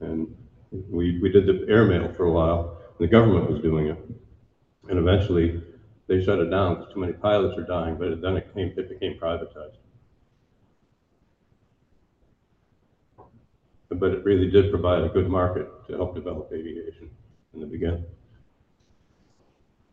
And 0.02 0.36
we, 0.90 1.20
we 1.20 1.30
did 1.30 1.46
the 1.46 1.66
airmail 1.70 2.14
for 2.14 2.26
a 2.26 2.32
while, 2.32 2.78
and 2.98 3.08
the 3.08 3.12
government 3.12 3.50
was 3.50 3.62
doing 3.62 3.88
it. 3.88 3.98
And 4.90 5.00
eventually, 5.00 5.62
they 6.08 6.22
shut 6.24 6.40
it 6.40 6.50
down 6.50 6.76
because 6.76 6.94
too 6.94 7.00
many 7.00 7.14
pilots 7.14 7.58
are 7.58 7.64
dying, 7.64 7.98
but 7.98 8.22
then 8.22 8.38
it 8.38 8.54
came, 8.54 8.74
it 8.78 8.90
became 8.90 9.18
privatized. 9.18 9.78
But 13.90 14.12
it 14.14 14.24
really 14.26 14.50
did 14.50 14.70
provide 14.72 15.04
a 15.04 15.10
good 15.10 15.28
market 15.30 15.68
to 15.88 15.96
help 15.96 16.16
develop 16.16 16.52
aviation 16.52 17.10
in 17.54 17.62
the 17.62 17.66
beginning. 17.66 18.06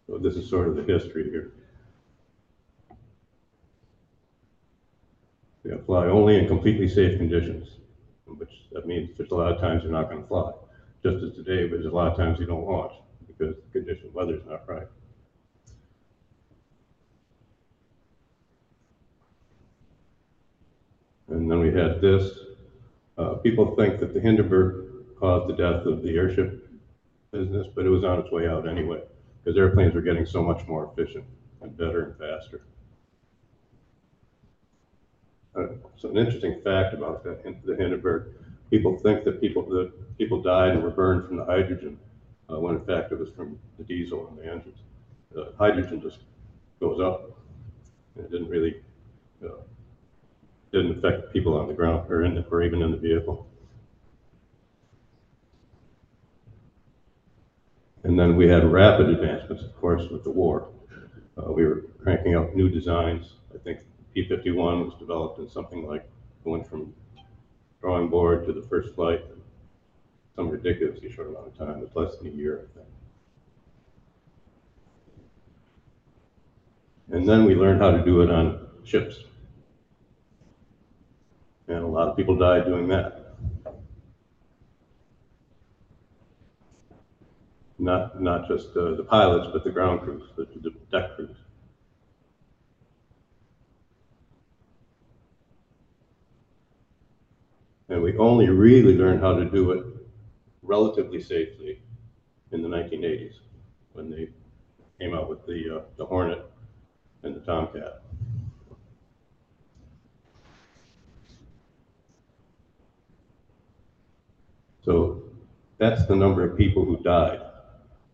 So 0.07 0.19
this 0.19 0.37
is 0.37 0.49
sort 0.49 0.69
of 0.69 0.77
the 0.77 0.83
history 0.83 1.31
here. 1.31 1.53
Yeah, 5.65 5.77
fly 5.87 6.07
only 6.07 6.39
in 6.39 6.47
completely 6.47 6.89
safe 6.89 7.19
conditions, 7.19 7.77
which 8.27 8.65
that 8.73 8.87
means 8.87 9.11
there's 9.17 9.31
a 9.31 9.35
lot 9.35 9.53
of 9.53 9.61
times 9.61 9.83
you're 9.83 9.93
not 9.93 10.09
gonna 10.09 10.27
fly. 10.27 10.53
Just 11.03 11.25
as 11.25 11.35
today, 11.35 11.67
but 11.67 11.81
there's 11.81 11.93
a 11.93 11.95
lot 11.95 12.13
of 12.13 12.17
times 12.17 12.39
you 12.39 12.47
don't 12.47 12.65
launch 12.65 12.93
because 13.27 13.57
the 13.57 13.81
condition, 13.81 14.07
of 14.07 14.15
weather 14.15 14.35
is 14.35 14.43
not 14.47 14.69
right. 14.69 14.87
And 21.29 21.51
then 21.51 21.61
we 21.61 21.73
had 21.73 22.01
this. 22.01 22.39
Uh, 23.19 23.35
people 23.35 23.75
think 23.75 23.99
that 24.01 24.15
the 24.15 24.21
Hindenburg 24.21 25.19
caused 25.19 25.49
the 25.49 25.57
death 25.57 25.87
of 25.87 26.03
the 26.03 26.11
airship 26.17 26.69
business, 27.33 27.67
but 27.75 27.85
it 27.85 27.89
was 27.89 28.05
on 28.05 28.21
its 28.21 28.31
way 28.31 28.47
out 28.47 28.69
anyway, 28.69 29.03
because 29.43 29.59
airplanes 29.59 29.95
were 29.95 30.03
getting 30.03 30.27
so 30.27 30.43
much 30.43 30.67
more 30.69 30.93
efficient 30.93 31.25
and 31.63 31.77
better 31.77 32.05
and 32.05 32.19
faster. 32.19 32.63
Uh, 35.57 35.75
so 35.97 36.11
an 36.11 36.17
interesting 36.17 36.61
fact 36.63 36.95
about 36.95 37.25
the, 37.25 37.39
the 37.65 37.77
Hindenburg, 37.77 38.35
people 38.73 38.97
think 38.97 39.23
that 39.25 39.39
people, 39.39 39.63
that 39.69 39.93
people 40.17 40.41
died 40.41 40.71
and 40.71 40.83
were 40.83 40.91
burned 40.91 41.29
from 41.29 41.37
the 41.37 41.45
hydrogen, 41.45 41.99
uh, 42.51 42.59
when 42.59 42.75
in 42.75 42.85
fact 42.87 43.13
it 43.13 43.19
was 43.19 43.29
from 43.37 43.59
the 43.77 43.85
diesel 43.85 44.27
and 44.29 44.39
the 44.39 44.51
engines. 44.51 44.79
The 45.33 45.53
hydrogen 45.59 46.01
just 46.01 46.21
goes 46.81 46.99
up. 46.99 47.31
And 48.17 48.25
it 48.25 48.31
didn't 48.31 48.49
really, 48.49 48.77
uh, 49.45 49.61
didn't 50.73 50.99
affect 50.99 51.35
people 51.35 51.55
on 51.55 51.69
the 51.69 51.75
ground 51.75 52.11
or 52.11 52.25
in, 52.25 52.35
the- 52.35 52.47
or 52.51 52.63
even 52.63 52.81
in 52.81 52.91
the 52.93 52.97
vehicle. 52.97 53.47
And 58.05 58.19
then 58.19 58.37
we 58.37 58.49
had 58.49 58.65
rapid 58.65 59.11
advancements, 59.11 59.63
of 59.63 59.77
course, 59.77 60.09
with 60.11 60.25
the 60.25 60.31
war. 60.31 60.69
Uh, 61.37 61.53
we 61.53 61.67
were 61.67 61.83
cranking 62.03 62.35
out 62.35 62.57
new 62.57 62.71
designs. 62.71 63.35
I 63.55 63.59
think 63.59 63.81
P-51 64.15 64.87
was 64.87 64.95
developed 64.99 65.39
in 65.41 65.49
something 65.49 65.87
like, 65.87 66.09
going 66.43 66.65
from 66.65 66.93
drawing 67.83 68.09
board 68.09 68.47
to 68.47 68.53
the 68.53 68.63
first 68.63 68.95
flight, 68.95 69.21
in 69.21 69.43
some 70.37 70.49
ridiculously 70.49 71.11
short 71.11 71.29
amount 71.29 71.49
of 71.49 71.59
time, 71.59 71.83
it's 71.83 71.95
less 71.97 72.17
than 72.17 72.29
a 72.29 72.31
year, 72.31 72.61
I 72.63 72.79
think. 72.79 72.89
And 77.11 77.29
then 77.29 77.45
we 77.45 77.57
learned 77.57 77.83
how 77.83 77.91
to 77.91 78.03
do 78.05 78.23
it 78.23 78.31
on 78.31 78.69
ships. 78.85 79.17
And 81.67 81.79
a 81.79 81.87
lot 81.87 82.09
of 82.09 82.17
people 82.17 82.37
died 82.37 82.67
doing 82.67 82.87
that. 82.89 83.35
Not, 87.79 88.23
not 88.23 88.47
just 88.47 88.77
uh, 88.77 88.95
the 88.95 89.03
pilots, 89.03 89.49
but 89.53 89.65
the 89.65 89.71
ground 89.71 90.03
crews, 90.03 90.23
the, 90.37 90.47
the 90.61 90.71
deck 90.93 91.17
crews. 91.17 91.37
And 97.93 98.03
we 98.03 98.17
only 98.17 98.49
really 98.49 98.97
learned 98.97 99.21
how 99.21 99.35
to 99.35 99.45
do 99.45 99.73
it 99.73 99.85
relatively 100.63 101.21
safely 101.21 101.79
in 102.51 102.63
the 102.63 102.69
1980s, 102.69 103.35
when 103.93 104.11
they 104.11 104.31
came 104.99 105.15
out 105.15 105.29
with 105.29 105.45
the, 105.45 105.77
uh, 105.77 105.83
the 105.99 106.07
Hornet 106.07 106.43
and 107.23 107.37
the 107.37 107.41
Tomcat. 107.41 108.01
So 114.83 115.25
that's 115.77 116.07
the 116.07 116.17
number 116.17 116.49
of 116.49 116.57
people 116.57 116.87
who 116.87 116.97
died 116.97 117.43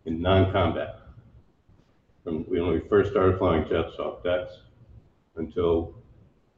in 0.07 0.21
non-combat. 0.21 1.03
From 2.25 2.43
when 2.51 2.67
we 2.67 2.81
first 2.89 3.13
started 3.13 3.39
flying 3.39 3.63
jets 3.69 3.97
off 4.01 4.25
decks 4.25 4.55
until 5.37 5.95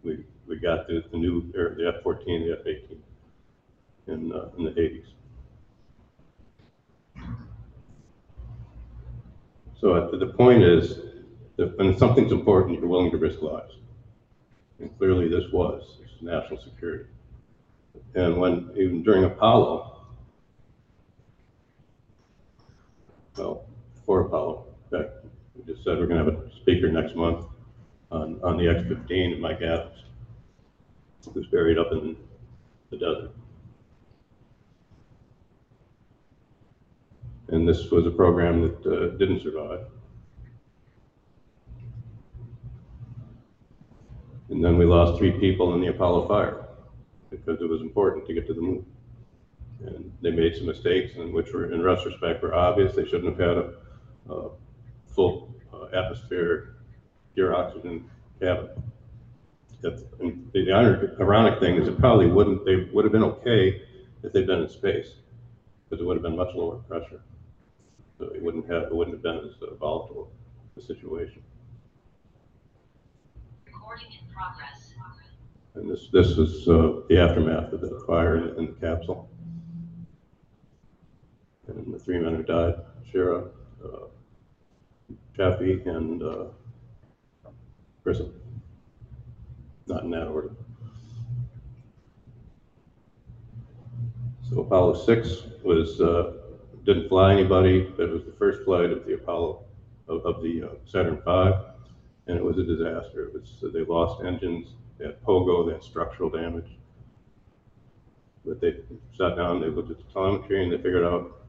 we, 0.03 0.25
we 0.49 0.57
got 0.57 0.87
the, 0.87 1.05
the 1.13 1.19
new, 1.19 1.53
the 1.53 1.93
F-14, 1.99 2.25
the 2.25 2.57
F-18 2.61 2.97
in, 4.11 4.33
uh, 4.33 4.49
in 4.59 4.65
the 4.65 4.81
eighties. 4.81 5.07
So 9.81 10.11
the, 10.11 10.19
the 10.19 10.27
point 10.27 10.63
is, 10.63 11.01
that 11.61 11.77
when 11.77 11.97
something's 11.99 12.33
important, 12.33 12.79
you're 12.79 12.89
willing 12.89 13.11
to 13.11 13.19
risk 13.19 13.43
lives. 13.43 13.75
And 14.79 14.97
clearly 14.97 15.29
this 15.29 15.45
was, 15.53 15.99
national 16.23 16.59
security. 16.63 17.05
And 18.15 18.39
when, 18.39 18.71
even 18.77 19.03
during 19.03 19.25
Apollo, 19.25 20.07
well, 23.37 23.67
for 24.07 24.23
Apollo, 24.23 24.67
in 24.91 25.11
we 25.55 25.71
just 25.71 25.85
said 25.85 25.99
we're 25.99 26.07
gonna 26.07 26.25
have 26.25 26.33
a 26.33 26.51
speaker 26.63 26.91
next 26.91 27.15
month 27.15 27.45
on, 28.11 28.41
on 28.43 28.57
the 28.57 28.67
X-15 28.69 29.33
and 29.33 29.43
Mike 29.43 29.61
Adams, 29.61 30.05
who's 31.35 31.47
buried 31.49 31.77
up 31.77 31.93
in 31.93 32.17
the 32.91 32.97
desert. 32.97 33.33
And 37.51 37.69
this 37.69 37.91
was 37.91 38.07
a 38.07 38.11
program 38.11 38.63
that 38.63 38.87
uh, 38.87 39.17
didn't 39.17 39.43
survive. 39.43 39.81
And 44.51 44.65
then 44.65 44.79
we 44.79 44.85
lost 44.85 45.19
three 45.19 45.33
people 45.33 45.75
in 45.75 45.81
the 45.81 45.89
Apollo 45.89 46.29
fire 46.29 46.65
because 47.31 47.61
it 47.61 47.69
was 47.69 47.81
important 47.81 48.27
to 48.27 48.35
get 48.35 48.47
to 48.47 48.55
the 48.55 48.61
moon. 48.61 48.87
And 49.85 50.13
they 50.21 50.31
made 50.31 50.57
some 50.57 50.67
mistakes, 50.67 51.15
and 51.17 51.33
which 51.33 51.53
were, 51.53 51.73
in 51.73 51.83
retrospect, 51.83 52.43
were 52.43 52.55
obvious. 52.55 52.95
They 52.95 53.05
shouldn't 53.05 53.39
have 53.39 53.49
had 53.49 53.57
a, 53.57 53.73
a 54.33 54.51
full 55.07 55.55
uh, 55.73 55.87
atmosphere, 55.87 56.77
pure 57.35 57.55
oxygen 57.55 58.09
cabin. 58.41 58.69
The 59.81 60.05
ironic, 60.69 61.19
ironic 61.19 61.59
thing 61.61 61.77
is, 61.77 61.89
it 61.89 61.99
probably 61.99 62.27
wouldn't. 62.27 62.65
They 62.67 62.89
would 62.93 63.05
have 63.05 63.13
been 63.13 63.25
okay 63.25 63.83
if 64.23 64.33
they'd 64.33 64.47
been 64.47 64.61
in 64.61 64.69
space, 64.69 65.15
because 65.89 66.03
it 66.03 66.07
would 66.07 66.17
have 66.17 66.23
been 66.23 66.37
much 66.37 66.55
lower 66.55 66.77
pressure. 66.77 67.23
So 68.21 68.27
it 68.27 68.43
wouldn't 68.43 68.71
have, 68.71 68.83
it 68.83 68.95
wouldn't 68.95 69.17
have 69.17 69.23
been 69.23 69.39
as 69.39 69.55
volatile 69.79 70.31
a 70.77 70.81
situation. 70.83 71.43
Recording 73.65 74.09
in 74.13 74.35
progress. 74.35 74.93
And 75.75 75.91
this, 75.91 76.09
this 76.13 76.37
is 76.37 76.69
uh, 76.69 77.01
the 77.09 77.19
aftermath 77.19 77.73
of 77.73 77.81
the 77.81 78.03
fire 78.07 78.37
in, 78.37 78.59
in 78.59 78.67
the 78.67 78.73
capsule. 78.73 79.31
And 81.69 81.95
the 81.95 81.99
three 81.99 82.19
men 82.19 82.35
who 82.37 82.43
died, 82.43 82.75
Schirra, 83.11 83.49
uh, 83.83 84.07
Chaffee, 85.35 85.81
and 85.87 86.23
uh, 86.23 86.45
Grissom. 88.05 88.35
Not 89.87 90.03
in 90.03 90.11
that 90.11 90.27
order. 90.27 90.51
So 94.51 94.61
Apollo 94.61 95.05
6 95.05 95.43
was, 95.65 96.03
uh, 96.03 96.33
didn't 96.85 97.09
fly 97.09 97.33
anybody, 97.33 97.93
but 97.97 98.05
it 98.09 98.13
was 98.13 98.25
the 98.25 98.33
first 98.33 98.65
flight 98.65 98.91
of 98.91 99.05
the 99.05 99.15
Apollo, 99.15 99.65
of, 100.09 100.25
of 100.25 100.43
the 100.43 100.63
uh, 100.63 100.69
Saturn 100.87 101.17
V, 101.17 101.53
and 102.27 102.37
it 102.37 102.45
was 102.45 102.59
a 102.59 102.65
disaster. 102.65 103.25
It 103.25 103.35
was, 103.35 103.73
they 103.73 103.85
lost 103.85 104.25
engines, 104.25 104.69
they 104.99 105.07
had 105.07 105.23
pogo, 105.25 105.67
they 105.67 105.73
had 105.73 105.85
structural 105.85 106.31
damage. 106.31 106.71
But 108.45 108.61
they 108.61 108.77
sat 109.17 109.37
down, 109.37 109.61
they 109.61 109.69
looked 109.69 109.91
at 109.91 109.99
the 109.99 110.13
telemetry, 110.13 110.63
and 110.63 110.73
they 110.73 110.77
figured 110.77 111.05
out 111.05 111.41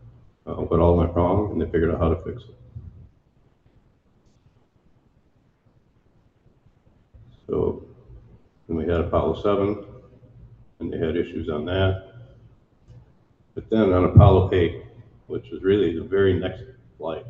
uh, 0.46 0.56
what 0.56 0.80
all 0.80 0.98
went 0.98 1.16
wrong, 1.16 1.52
and 1.52 1.62
they 1.62 1.66
figured 1.66 1.92
out 1.92 2.00
how 2.00 2.14
to 2.14 2.22
fix 2.24 2.44
it. 2.44 2.56
So, 7.48 7.84
then 8.68 8.78
we 8.78 8.84
had 8.84 9.02
Apollo 9.02 9.42
7, 9.42 9.86
and 10.80 10.92
they 10.92 10.98
had 10.98 11.16
issues 11.16 11.50
on 11.50 11.66
that. 11.66 12.14
But 13.56 13.70
then 13.70 13.92
on 13.92 14.06
Apollo 14.06 14.54
8, 14.54 14.86
which 15.32 15.50
was 15.50 15.64
really 15.64 15.98
the 15.98 16.04
very 16.04 16.38
next 16.38 16.64
flight 16.98 17.26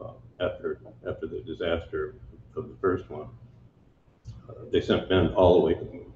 uh, 0.00 0.10
after, 0.40 0.80
after 1.08 1.28
the 1.28 1.40
disaster 1.46 2.16
of 2.56 2.68
the 2.68 2.74
first 2.80 3.08
one, 3.08 3.28
uh, 4.50 4.54
they 4.72 4.80
sent 4.80 5.08
men 5.08 5.28
all 5.34 5.60
the 5.60 5.66
way 5.66 5.74
to 5.74 5.84
the 5.84 5.92
moon 5.92 6.12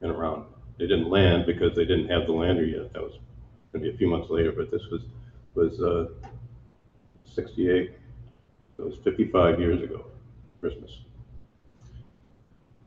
and 0.00 0.10
around. 0.10 0.46
They 0.78 0.86
didn't 0.86 1.10
land 1.10 1.44
because 1.44 1.76
they 1.76 1.84
didn't 1.84 2.08
have 2.08 2.26
the 2.26 2.32
lander 2.32 2.64
yet. 2.64 2.92
That 2.94 3.02
was 3.02 3.12
going 3.72 3.84
to 3.84 3.90
be 3.90 3.94
a 3.94 3.98
few 3.98 4.08
months 4.08 4.30
later, 4.30 4.50
but 4.50 4.70
this 4.70 4.82
was, 4.90 5.02
was 5.54 5.80
uh, 5.80 6.06
68. 7.34 7.92
It 8.78 8.82
was 8.82 8.94
55 9.04 9.60
years 9.60 9.82
ago, 9.82 10.06
Christmas. 10.60 10.90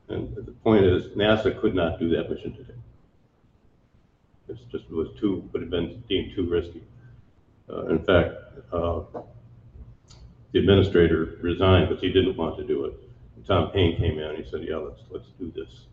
And 0.09 0.35
the 0.35 0.51
point 0.51 0.85
is, 0.85 1.05
NASA 1.15 1.59
could 1.61 1.75
not 1.75 1.99
do 1.99 2.09
that 2.09 2.29
mission 2.31 2.53
today. 2.53 2.74
It's 4.47 4.61
just, 4.71 4.89
was 4.89 5.09
too, 5.19 5.47
would 5.51 5.61
have 5.61 5.71
been 5.71 6.03
deemed 6.07 6.35
too 6.35 6.47
risky. 6.47 6.83
Uh, 7.69 7.87
in 7.87 8.03
fact, 8.03 8.35
uh, 8.71 9.01
the 10.51 10.59
administrator 10.59 11.37
resigned, 11.41 11.89
because 11.89 12.01
he 12.01 12.11
didn't 12.11 12.37
want 12.37 12.57
to 12.57 12.63
do 12.63 12.85
it. 12.85 12.93
And 13.35 13.45
Tom 13.45 13.71
Paine 13.71 13.97
came 13.97 14.19
in 14.19 14.23
and 14.23 14.37
he 14.37 14.49
said, 14.49 14.63
yeah, 14.63 14.77
let's, 14.77 15.01
let's 15.09 15.27
do 15.39 15.51
this. 15.55 15.85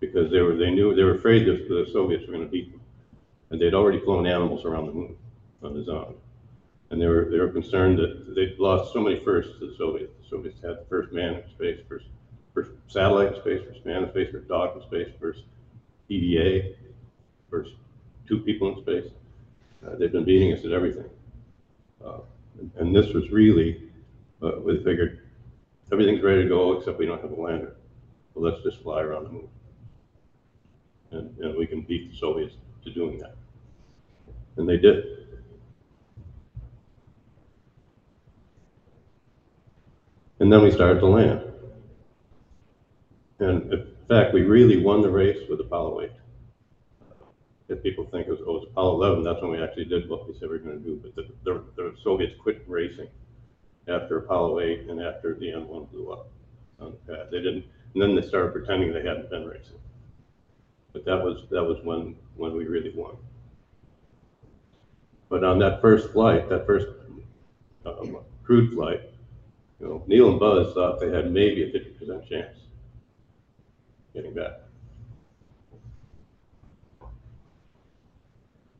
Because 0.00 0.30
they 0.30 0.40
were, 0.40 0.54
they 0.56 0.70
knew, 0.70 0.94
they 0.94 1.02
were 1.02 1.16
afraid 1.16 1.46
that 1.46 1.68
the 1.68 1.86
Soviets 1.92 2.26
were 2.26 2.32
gonna 2.32 2.46
beat 2.46 2.70
them. 2.70 2.80
And 3.50 3.60
they'd 3.60 3.74
already 3.74 4.00
flown 4.00 4.26
animals 4.26 4.64
around 4.64 4.86
the 4.86 4.92
moon 4.92 5.16
on 5.62 5.74
his 5.74 5.88
own. 5.88 6.14
And 6.90 7.00
they 7.00 7.06
were, 7.06 7.28
they 7.30 7.38
were 7.38 7.48
concerned 7.48 7.98
that 7.98 8.34
they'd 8.34 8.58
lost 8.58 8.92
so 8.92 9.00
many 9.00 9.22
firsts 9.24 9.58
to 9.58 9.70
the 9.70 9.76
Soviets. 9.76 10.12
The 10.22 10.28
Soviets 10.28 10.60
had 10.62 10.78
the 10.78 10.84
first 10.88 11.12
man 11.12 11.34
in 11.34 11.42
space, 11.50 11.80
first, 11.88 12.06
first 12.52 12.70
satellite 12.86 13.34
in 13.34 13.40
space, 13.40 13.62
first 13.66 13.84
man 13.84 14.04
in 14.04 14.10
space, 14.10 14.30
first 14.30 14.48
dog 14.48 14.76
in 14.76 14.82
space, 14.82 15.08
first 15.20 15.42
EVA, 16.08 16.74
first 17.54 17.70
two 18.26 18.40
people 18.40 18.74
in 18.74 18.82
space. 18.82 19.12
Uh, 19.86 19.94
they've 19.96 20.10
been 20.10 20.24
beating 20.24 20.52
us 20.52 20.64
at 20.64 20.72
everything. 20.72 21.08
Uh, 22.04 22.18
and- 22.58 22.70
and 22.78 22.96
this 22.96 23.12
was 23.12 23.30
really, 23.30 23.90
uh, 24.42 24.58
we 24.64 24.82
figured, 24.82 25.20
everything's 25.92 26.22
ready 26.22 26.42
to 26.42 26.48
go 26.48 26.72
except 26.72 26.98
we 26.98 27.06
don't 27.06 27.22
have 27.22 27.30
a 27.30 27.40
lander. 27.40 27.76
Well, 28.34 28.50
let's 28.50 28.60
just 28.64 28.78
fly 28.78 29.02
around 29.02 29.24
the 29.24 29.30
moon. 29.30 29.48
And, 31.12 31.38
and 31.38 31.56
we 31.56 31.66
can 31.66 31.82
beat 31.82 32.10
the 32.10 32.16
Soviets 32.16 32.56
to 32.84 32.90
doing 32.90 33.18
that. 33.18 33.36
And 34.56 34.68
they 34.68 34.76
did. 34.76 35.04
And 40.40 40.52
then 40.52 40.60
we 40.62 40.72
started 40.72 40.98
to 40.98 41.06
land. 41.06 41.40
And 43.38 43.72
in 43.72 43.86
fact, 44.08 44.34
we 44.34 44.42
really 44.42 44.82
won 44.82 45.02
the 45.02 45.10
race 45.10 45.48
with 45.48 45.60
Apollo 45.60 46.00
8 46.00 46.10
if 47.68 47.82
people 47.82 48.04
think 48.04 48.26
it 48.26 48.30
was, 48.30 48.40
oh, 48.46 48.56
it's 48.56 48.66
Apollo 48.70 48.96
11, 48.96 49.24
that's 49.24 49.40
when 49.40 49.52
we 49.52 49.62
actually 49.62 49.86
did 49.86 50.08
what 50.08 50.28
we 50.28 50.34
said 50.34 50.42
we 50.42 50.48
were 50.48 50.58
going 50.58 50.82
to 50.82 50.84
do. 50.84 51.00
But 51.02 51.14
the, 51.16 51.28
the, 51.44 51.64
the 51.76 51.96
Soviets 52.02 52.34
quit 52.40 52.64
racing 52.66 53.08
after 53.88 54.18
Apollo 54.18 54.60
8 54.60 54.80
and 54.90 55.00
after 55.00 55.34
the 55.34 55.46
N1 55.46 55.90
blew 55.90 56.12
up 56.12 56.28
the 56.78 56.90
pad. 57.06 57.28
They 57.30 57.38
didn't, 57.38 57.64
and 57.94 58.02
then 58.02 58.14
they 58.14 58.26
started 58.26 58.52
pretending 58.52 58.92
they 58.92 59.06
hadn't 59.06 59.30
been 59.30 59.46
racing. 59.46 59.78
But 60.92 61.04
that 61.06 61.22
was, 61.22 61.44
that 61.50 61.64
was 61.64 61.78
when, 61.84 62.16
when 62.36 62.54
we 62.54 62.66
really 62.66 62.92
won. 62.94 63.16
But 65.30 65.42
on 65.42 65.58
that 65.60 65.80
first 65.80 66.12
flight, 66.12 66.48
that 66.50 66.66
first 66.66 66.86
um, 67.86 68.18
crewed 68.44 68.74
flight, 68.74 69.00
you 69.80 69.86
know, 69.86 70.04
Neil 70.06 70.30
and 70.30 70.38
Buzz 70.38 70.74
thought 70.74 71.00
they 71.00 71.10
had 71.10 71.32
maybe 71.32 71.62
a 71.62 71.72
50% 71.72 72.28
chance 72.28 72.58
getting 74.12 74.34
back. 74.34 74.60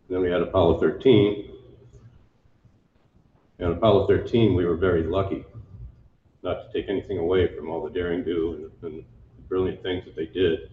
Then 0.08 0.20
we 0.20 0.30
had 0.30 0.42
Apollo 0.42 0.80
13. 0.80 1.50
And 3.58 3.72
Apollo 3.72 4.06
13, 4.08 4.54
we 4.54 4.64
were 4.64 4.76
very 4.76 5.04
lucky 5.04 5.44
not 6.42 6.60
to 6.62 6.72
take 6.72 6.90
anything 6.90 7.18
away 7.18 7.54
from 7.56 7.70
all 7.70 7.82
the 7.82 7.90
daring 7.90 8.22
do 8.22 8.70
and, 8.82 8.92
and 8.94 9.04
brilliant 9.48 9.82
things 9.82 10.04
that 10.04 10.14
they 10.14 10.26
did 10.26 10.70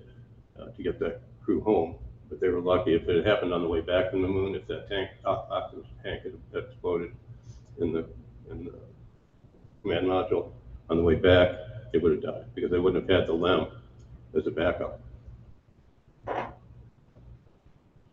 uh, 0.59 0.65
to 0.65 0.83
get 0.83 0.99
that 0.99 1.21
crew 1.43 1.61
home. 1.61 1.95
But 2.29 2.39
they 2.39 2.49
were 2.49 2.59
lucky 2.59 2.93
if 2.93 3.07
it 3.07 3.15
had 3.15 3.25
happened 3.25 3.53
on 3.53 3.61
the 3.61 3.67
way 3.67 3.81
back 3.81 4.11
from 4.11 4.21
the 4.21 4.27
moon, 4.27 4.55
if 4.55 4.67
that 4.67 4.89
tank, 4.89 5.11
o- 5.25 5.45
oxygen 5.49 5.85
tank 6.03 6.23
had 6.23 6.33
had 6.53 6.63
exploded 6.69 7.13
in 7.79 7.93
the, 7.93 8.05
in 8.49 8.65
the 8.65 8.73
command 9.81 10.07
module 10.07 10.51
on 10.89 10.97
the 10.97 11.03
way 11.03 11.15
back, 11.15 11.51
they 11.91 11.99
would 11.99 12.11
have 12.11 12.21
died 12.21 12.45
because 12.55 12.71
they 12.71 12.79
wouldn't 12.79 13.07
have 13.07 13.19
had 13.19 13.27
the 13.27 13.33
LEM 13.33 13.67
as 14.35 14.47
a 14.47 14.51
backup. 14.51 14.99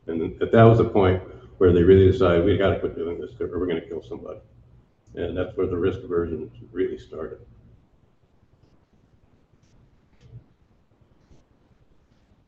And 0.08 0.20
then- 0.20 0.50
that 0.52 0.64
was 0.64 0.78
the 0.78 0.84
point 0.84 1.22
where 1.58 1.72
they 1.72 1.82
really 1.82 2.10
decided, 2.10 2.44
we 2.44 2.56
gotta 2.56 2.80
quit 2.80 2.96
doing 2.96 3.20
this, 3.20 3.40
or 3.40 3.58
we're 3.58 3.66
gonna 3.66 3.80
kill 3.80 4.02
somebody. 4.02 4.40
And 5.14 5.36
that's 5.36 5.56
where 5.56 5.66
the 5.66 5.76
risk 5.76 6.02
aversion 6.02 6.50
really 6.72 6.98
started. 6.98 7.38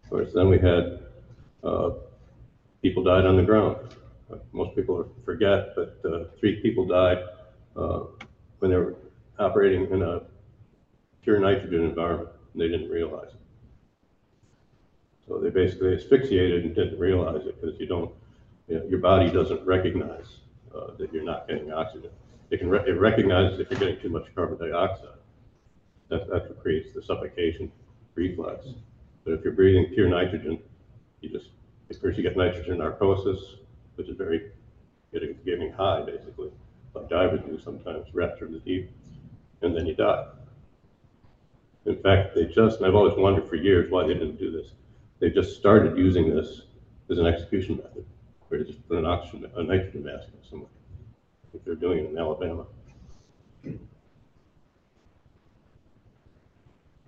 Of 0.02 0.10
course, 0.10 0.32
then 0.32 0.48
we 0.48 0.58
had, 0.58 1.00
uh, 1.62 1.90
people 2.82 3.04
died 3.04 3.26
on 3.26 3.36
the 3.36 3.42
ground. 3.42 3.76
Most 4.52 4.74
people 4.74 5.08
forget, 5.24 5.74
but, 5.76 6.00
uh, 6.04 6.24
three 6.38 6.60
people 6.60 6.86
died, 6.86 7.18
uh, 7.76 8.04
when 8.58 8.70
they 8.70 8.76
were 8.76 8.96
operating 9.38 9.90
in 9.90 10.02
a 10.02 10.22
pure 11.22 11.38
nitrogen 11.38 11.84
environment. 11.84 12.30
and 12.52 12.62
they 12.62 12.68
didn't 12.68 12.90
realize 12.90 13.28
it. 13.28 13.39
So 15.30 15.38
they 15.38 15.50
basically 15.50 15.94
asphyxiated 15.94 16.64
and 16.64 16.74
didn't 16.74 16.98
realize 16.98 17.46
it 17.46 17.60
because 17.60 17.78
you 17.78 17.86
don't, 17.86 18.10
you 18.66 18.80
know, 18.80 18.84
your 18.86 18.98
body 18.98 19.30
doesn't 19.30 19.64
recognize 19.64 20.26
uh, 20.74 20.88
that 20.98 21.12
you're 21.12 21.22
not 21.22 21.46
getting 21.46 21.72
oxygen. 21.72 22.10
It 22.50 22.58
can 22.58 22.68
re- 22.68 22.82
it 22.84 22.98
recognizes 22.98 23.60
if 23.60 23.70
you're 23.70 23.78
getting 23.78 24.00
too 24.00 24.08
much 24.08 24.26
carbon 24.34 24.58
dioxide. 24.58 25.20
That, 26.08 26.28
that's 26.28 26.48
what 26.48 26.60
creates 26.60 26.92
the 26.92 27.00
suffocation 27.00 27.70
reflex. 28.16 28.66
But 29.22 29.34
if 29.34 29.44
you're 29.44 29.52
breathing 29.52 29.94
pure 29.94 30.08
nitrogen, 30.08 30.58
you 31.20 31.28
just, 31.28 31.50
at 31.90 32.00
first 32.00 32.18
you 32.18 32.24
get 32.24 32.36
nitrogen 32.36 32.78
narcosis, 32.78 33.54
which 33.94 34.08
is 34.08 34.16
very, 34.16 34.50
getting, 35.12 35.36
getting 35.44 35.70
high 35.70 36.02
basically, 36.02 36.50
like 36.92 37.08
divers 37.08 37.40
do 37.46 37.56
sometimes, 37.60 38.12
rapture 38.12 38.46
in 38.46 38.52
the 38.54 38.58
deep, 38.58 38.90
and 39.62 39.76
then 39.76 39.86
you 39.86 39.94
die. 39.94 40.26
In 41.86 42.02
fact, 42.02 42.34
they 42.34 42.46
just, 42.46 42.78
and 42.78 42.86
I've 42.86 42.96
always 42.96 43.16
wondered 43.16 43.48
for 43.48 43.54
years 43.54 43.92
why 43.92 44.08
they 44.08 44.14
didn't 44.14 44.40
do 44.40 44.50
this. 44.50 44.72
They 45.20 45.28
just 45.30 45.56
started 45.56 45.98
using 45.98 46.34
this 46.34 46.62
as 47.10 47.18
an 47.18 47.26
execution 47.26 47.76
method, 47.76 48.06
where 48.48 48.60
you 48.60 48.66
just 48.66 48.86
put 48.88 48.98
an 48.98 49.04
oxygen, 49.06 49.50
a 49.54 49.62
nitrogen 49.62 50.04
mask 50.04 50.28
on 50.28 50.48
someone. 50.48 50.70
If 51.52 51.64
they're 51.64 51.74
doing 51.74 52.06
it 52.06 52.10
in 52.10 52.18
Alabama. 52.18 52.64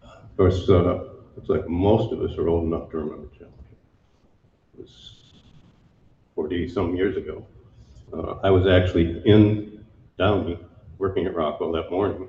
Of 0.03 0.37
course, 0.37 0.69
uh, 0.69 1.09
it's 1.37 1.49
like 1.49 1.67
most 1.69 2.13
of 2.13 2.21
us 2.23 2.37
are 2.37 2.49
old 2.49 2.65
enough 2.65 2.91
to 2.91 2.99
remember 2.99 3.29
Challenger. 3.39 3.57
It 4.75 4.81
was 4.81 5.33
forty-some 6.35 6.97
years 6.97 7.17
ago. 7.17 7.47
Uh, 8.13 8.37
I 8.43 8.51
was 8.51 8.67
actually 8.67 9.23
in 9.27 9.85
Downey, 10.19 10.59
working 10.99 11.27
at 11.27 11.35
Rockwell 11.35 11.73
that 11.73 11.91
morning, 11.91 12.29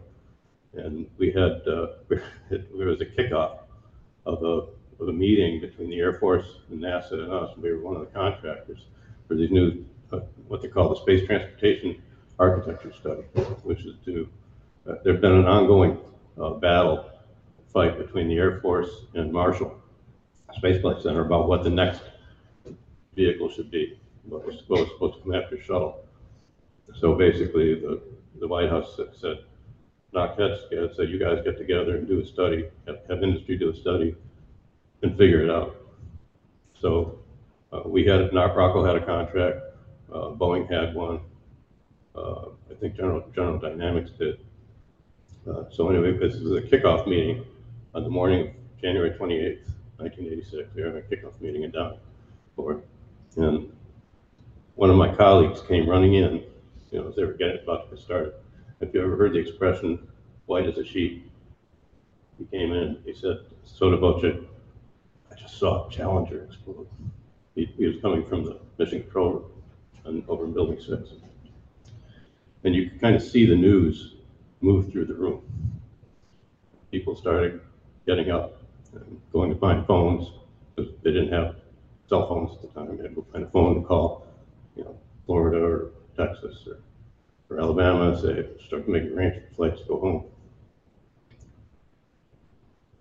and 0.74 1.08
we 1.18 1.32
had, 1.32 1.68
uh, 1.68 1.88
there 2.50 2.88
was 2.88 3.02
a 3.02 3.06
kickoff 3.06 3.60
of 4.26 4.44
a, 4.44 4.68
of 5.04 5.10
a 5.10 5.14
meeting 5.14 5.60
between 5.60 5.90
the 5.90 6.00
Air 6.00 6.14
Force 6.14 6.46
and 6.72 6.82
NASA 6.82 7.14
and 7.14 7.32
us. 7.32 7.56
We 7.58 7.72
were 7.72 7.82
one 7.82 7.96
of 7.96 8.02
the 8.02 8.08
contractors 8.08 8.86
for 9.28 9.36
these 9.36 9.52
new, 9.52 9.86
uh, 10.12 10.20
what 10.48 10.62
they 10.62 10.70
call 10.70 10.90
the 10.90 10.96
Space 11.02 11.28
Transportation 11.28 12.02
Architecture 12.40 12.94
Study, 12.94 13.22
which 13.64 13.82
is 13.86 13.96
to, 14.06 14.28
uh, 14.90 14.96
there's 15.04 15.20
been 15.20 15.34
an 15.34 15.46
ongoing 15.46 15.98
uh, 16.42 16.52
battle, 16.52 17.10
fight 17.72 17.98
between 17.98 18.28
the 18.28 18.38
Air 18.38 18.60
Force 18.62 19.06
and 19.14 19.32
Marshall 19.32 19.78
Space 20.56 20.82
Flight 20.82 21.02
Center 21.02 21.26
about 21.26 21.48
what 21.48 21.64
the 21.64 21.70
next 21.70 22.02
vehicle 23.16 23.50
should 23.50 23.70
be, 23.70 24.00
what 24.24 24.46
was 24.46 24.64
what 24.68 24.88
supposed 24.88 25.16
to 25.18 25.22
come 25.22 25.36
after 25.36 25.62
shuttle. 25.62 26.06
So 27.00 27.16
basically, 27.16 27.76
the, 27.76 28.02
the 28.40 28.48
White 28.48 28.70
House 28.70 29.00
said- 29.20 29.40
knocked 30.14 30.40
heads 30.40 30.62
together, 30.70 30.94
said, 30.94 31.10
you 31.10 31.18
guys 31.18 31.44
get 31.44 31.58
together 31.58 31.98
and 31.98 32.08
do 32.08 32.20
a 32.20 32.26
study, 32.26 32.70
have, 32.86 33.00
have 33.10 33.24
industry 33.24 33.58
do 33.58 33.72
a 33.72 33.76
study 33.76 34.16
and 35.04 35.18
figure 35.18 35.44
it 35.44 35.50
out. 35.50 35.76
So, 36.80 37.20
uh, 37.72 37.82
we 37.86 38.06
had, 38.06 38.34
Knock 38.34 38.56
Rockwell 38.56 38.86
had 38.86 38.96
a 38.96 39.06
contract, 39.06 39.60
uh, 40.12 40.30
Boeing 40.32 40.72
had 40.72 40.96
one, 40.96 41.20
uh, 42.16 42.46
I 42.72 42.74
think 42.80 42.96
General, 42.96 43.24
General 43.36 43.60
Dynamics 43.60 44.12
did. 44.18 44.40
Uh, 45.50 45.64
so 45.70 45.90
anyway, 45.90 46.18
this 46.18 46.36
is 46.36 46.52
a 46.52 46.62
kickoff 46.62 47.08
meeting 47.08 47.46
on 47.94 48.04
the 48.04 48.10
morning 48.10 48.48
of 48.48 48.82
January 48.82 49.12
twenty-eighth, 49.12 49.70
nineteen 50.00 50.28
eighty-six. 50.28 50.70
We 50.74 50.82
were 50.82 50.88
having 50.88 51.04
a 51.04 51.06
kickoff 51.06 51.40
meeting 51.42 51.64
in 51.64 51.74
for, 52.56 52.82
and 53.36 53.72
one 54.76 54.90
of 54.90 54.96
my 54.96 55.14
colleagues 55.14 55.62
came 55.62 55.90
running 55.90 56.14
in, 56.14 56.44
you 56.92 57.00
know, 57.02 57.10
as 57.10 57.16
they 57.16 57.24
were 57.24 57.34
getting 57.34 57.60
about 57.64 57.90
to 57.90 57.96
get 57.96 58.06
started. 58.06 58.34
If 58.80 58.94
you 58.94 59.02
ever 59.04 59.16
heard 59.16 59.34
the 59.34 59.40
expression, 59.40 60.08
white 60.46 60.66
as 60.66 60.78
a 60.78 60.86
sheet, 60.86 61.30
he 62.38 62.46
came 62.46 62.72
in, 62.72 63.00
he 63.06 63.14
said, 63.14 63.40
sotto 63.66 63.98
voce, 63.98 64.36
I 65.34 65.40
just 65.40 65.58
saw 65.58 65.90
Challenger 65.90 66.44
explode. 66.44 66.88
He, 67.56 67.66
he 67.78 67.86
was 67.86 68.00
coming 68.02 68.26
from 68.26 68.46
the 68.46 68.60
mission 68.78 69.02
control 69.02 69.32
room 69.32 69.46
and 70.06 70.24
over 70.28 70.46
in 70.46 70.54
building 70.54 70.80
six. 70.80 71.10
And 72.64 72.76
you 72.76 72.90
could 72.90 73.02
kind 73.02 73.16
of 73.16 73.22
see 73.22 73.46
the 73.46 73.56
news 73.56 74.16
move 74.62 74.92
through 74.92 75.06
the 75.06 75.14
room. 75.14 75.42
People 76.92 77.16
started 77.16 77.62
getting 78.06 78.30
up 78.30 78.62
and 78.94 79.20
going 79.32 79.50
to 79.50 79.58
find 79.58 79.86
phones, 79.88 80.32
they 80.76 81.12
didn't 81.12 81.32
have 81.32 81.56
cell 82.08 82.28
phones 82.28 82.56
at 82.56 82.62
the 82.62 82.68
time. 82.80 82.98
They 82.98 83.04
had 83.04 83.16
to 83.16 83.26
find 83.32 83.44
a 83.44 83.50
phone 83.50 83.76
to 83.76 83.82
call, 83.82 84.26
you 84.76 84.84
know, 84.84 84.96
Florida 85.26 85.64
or 85.64 85.92
Texas 86.16 86.68
or, 86.68 86.78
or 87.50 87.60
Alabama, 87.60 88.20
say, 88.20 88.46
start 88.66 88.88
making 88.88 89.14
arrangements 89.14 89.56
flights 89.56 89.82
to 89.82 89.88
go 89.88 90.00
home. 90.00 90.24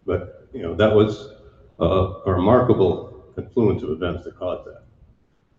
But, 0.06 0.48
you 0.52 0.62
know, 0.62 0.74
that 0.74 0.94
was 0.94 1.28
a, 1.78 1.84
a 2.26 2.32
remarkable 2.32 3.24
confluence 3.34 3.82
of 3.82 3.90
events 3.90 4.24
that 4.24 4.36
caused 4.36 4.66
that. 4.66 4.82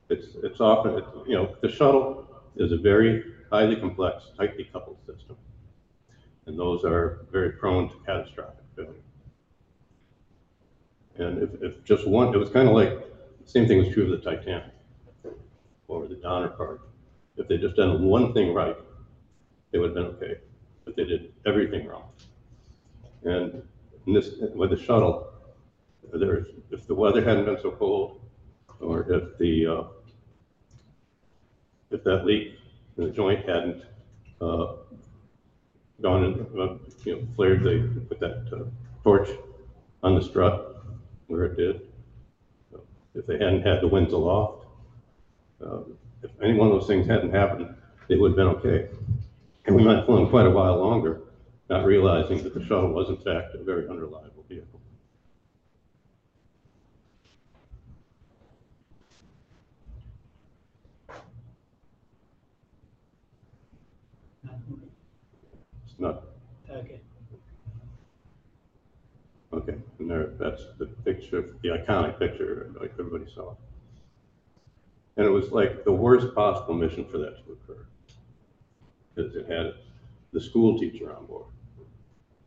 It's, 0.09 0.35
it's 0.43 0.61
often, 0.61 0.97
it, 0.97 1.05
you 1.27 1.35
know, 1.35 1.55
the 1.61 1.69
shuttle 1.69 2.27
is 2.55 2.71
a 2.71 2.77
very 2.77 3.23
highly 3.51 3.75
complex, 3.75 4.31
tightly 4.37 4.65
coupled 4.71 4.97
system. 5.05 5.35
And 6.45 6.59
those 6.59 6.83
are 6.83 7.19
very 7.31 7.51
prone 7.51 7.89
to 7.89 7.95
catastrophic 8.05 8.65
failure. 8.75 8.93
And 11.15 11.41
if, 11.41 11.49
if 11.61 11.83
just 11.83 12.07
one, 12.07 12.33
it 12.33 12.37
was 12.37 12.49
kind 12.49 12.67
of 12.67 12.73
like, 12.73 12.89
the 13.43 13.49
same 13.49 13.67
thing 13.67 13.77
was 13.77 13.93
true 13.93 14.03
of 14.03 14.09
the 14.09 14.17
Titanic 14.17 14.73
or 15.87 16.07
the 16.07 16.15
Donner 16.15 16.49
Party. 16.49 16.81
If 17.37 17.47
they'd 17.47 17.61
just 17.61 17.75
done 17.75 18.03
one 18.03 18.33
thing 18.33 18.53
right, 18.53 18.75
they 19.71 19.79
would 19.79 19.95
have 19.95 19.95
been 19.95 20.05
okay. 20.05 20.39
But 20.85 20.95
they 20.95 21.05
did 21.05 21.31
everything 21.45 21.87
wrong. 21.87 22.09
And 23.23 23.63
this, 24.05 24.31
with 24.53 24.69
the 24.71 24.77
shuttle, 24.77 25.32
if 26.13 26.87
the 26.87 26.95
weather 26.95 27.23
hadn't 27.23 27.45
been 27.45 27.59
so 27.61 27.71
cold, 27.71 28.21
or 28.79 29.01
if 29.11 29.37
the, 29.37 29.65
uh, 29.65 29.83
if 31.91 32.03
that 32.03 32.25
leak 32.25 32.55
in 32.97 33.05
the 33.05 33.09
joint 33.09 33.47
hadn't, 33.47 33.83
uh, 34.41 34.73
gone 36.01 36.23
and, 36.23 36.59
uh, 36.59 36.75
you 37.05 37.15
know, 37.15 37.27
flared, 37.35 37.63
they 37.63 37.79
put 38.01 38.19
that 38.19 38.45
uh, 38.53 38.63
torch 39.03 39.29
on 40.03 40.15
the 40.15 40.21
strut 40.21 40.83
where 41.27 41.45
it 41.45 41.55
did. 41.55 41.81
If 43.15 43.25
they 43.27 43.37
hadn't 43.37 43.61
had 43.61 43.81
the 43.81 43.87
winds 43.87 44.11
aloft, 44.13 44.65
um, 45.63 45.97
if 46.23 46.31
any 46.41 46.53
one 46.53 46.69
of 46.69 46.73
those 46.73 46.87
things 46.87 47.07
hadn't 47.07 47.31
happened, 47.31 47.73
it 48.09 48.19
would 48.19 48.31
have 48.31 48.35
been 48.35 48.47
okay. 48.47 48.89
And 49.65 49.75
we 49.75 49.83
might 49.83 49.97
have 49.97 50.05
flown 50.05 50.29
quite 50.29 50.45
a 50.45 50.49
while 50.49 50.77
longer, 50.77 51.21
not 51.69 51.85
realizing 51.85 52.43
that 52.43 52.53
the 52.53 52.63
shuttle 52.65 52.91
was 52.91 53.09
in 53.09 53.17
fact 53.17 53.55
a 53.55 53.63
very 53.63 53.87
unreliable 53.87 54.43
vehicle. 54.49 54.81
It's 65.93 65.99
not 65.99 66.23
Okay. 66.69 66.99
Okay, 69.53 69.75
and 69.99 70.09
there, 70.09 70.31
that's 70.39 70.63
the 70.79 70.87
picture, 70.87 71.53
the 71.61 71.69
iconic 71.69 72.17
picture, 72.17 72.71
like 72.81 72.91
everybody 72.97 73.31
saw. 73.31 73.53
And 75.15 75.27
it 75.27 75.29
was 75.29 75.51
like 75.51 75.83
the 75.83 75.91
worst 75.91 76.33
possible 76.33 76.73
mission 76.73 77.05
for 77.05 77.19
that 77.19 77.45
to 77.45 77.51
occur. 77.51 77.85
Because 79.13 79.35
it 79.35 79.47
had 79.47 79.75
the 80.31 80.41
school 80.41 80.79
teacher 80.79 81.15
on 81.15 81.27
board. 81.27 81.45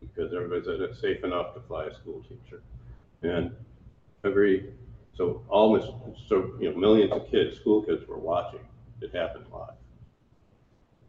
Because 0.00 0.35
everybody 0.35 0.64
said 0.64 0.80
it's 0.80 1.00
safe 1.00 1.22
enough 1.22 1.54
to 1.54 1.61
fly 1.61 1.85
a 1.85 1.94
school 1.94 2.24
teacher. 2.28 2.61
And 3.22 3.54
every, 4.24 4.72
so 5.16 5.44
almost, 5.48 5.92
so, 6.28 6.54
you 6.59 6.72
know, 6.72 6.76
millions 6.76 7.12
of 7.12 7.30
kids, 7.30 7.56
school 7.56 7.82
kids 7.82 8.04
were 8.09 8.18
watching 8.18 8.61
it 9.00 9.14
happen 9.14 9.42
live. 9.52 9.74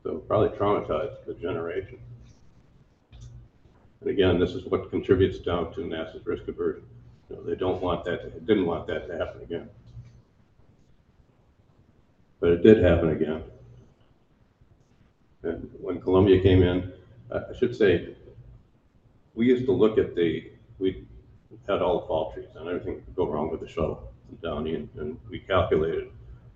So 0.03 0.17
probably 0.19 0.55
traumatized 0.57 1.27
a 1.27 1.33
generation. 1.33 1.97
And 4.01 4.09
again, 4.09 4.39
this 4.39 4.51
is 4.51 4.65
what 4.65 4.89
contributes 4.89 5.39
down 5.39 5.73
to 5.73 5.81
NASA's 5.81 6.25
risk 6.25 6.47
aversion. 6.47 6.83
You 7.29 7.35
know, 7.35 7.43
they 7.43 7.55
don't 7.55 7.81
want 7.81 8.05
that, 8.05 8.21
to- 8.21 8.39
didn't 8.41 8.65
want 8.65 8.87
that 8.87 9.07
to 9.07 9.17
happen 9.17 9.41
again. 9.41 9.69
But 12.39 12.51
it 12.51 12.63
did 12.63 12.83
happen 12.83 13.09
again. 13.09 13.43
And 15.43 15.69
when 15.79 15.99
Columbia 15.99 16.41
came 16.41 16.61
in, 16.61 16.93
I 17.31 17.53
should 17.57 17.75
say, 17.75 18.15
we 19.33 19.47
used 19.47 19.65
to 19.65 19.71
look 19.71 19.97
at 19.97 20.15
the, 20.15 20.51
we 20.79 21.05
had 21.67 21.81
all 21.81 22.01
the 22.01 22.07
fault 22.07 22.33
trees 22.33 22.47
and 22.55 22.67
everything 22.67 23.01
could 23.01 23.15
go 23.15 23.27
wrong 23.27 23.49
with 23.49 23.59
the 23.59 23.67
shuttle 23.67 24.11
Downey, 24.41 24.75
and, 24.75 25.17
we 25.29 25.39
calculated 25.39 26.09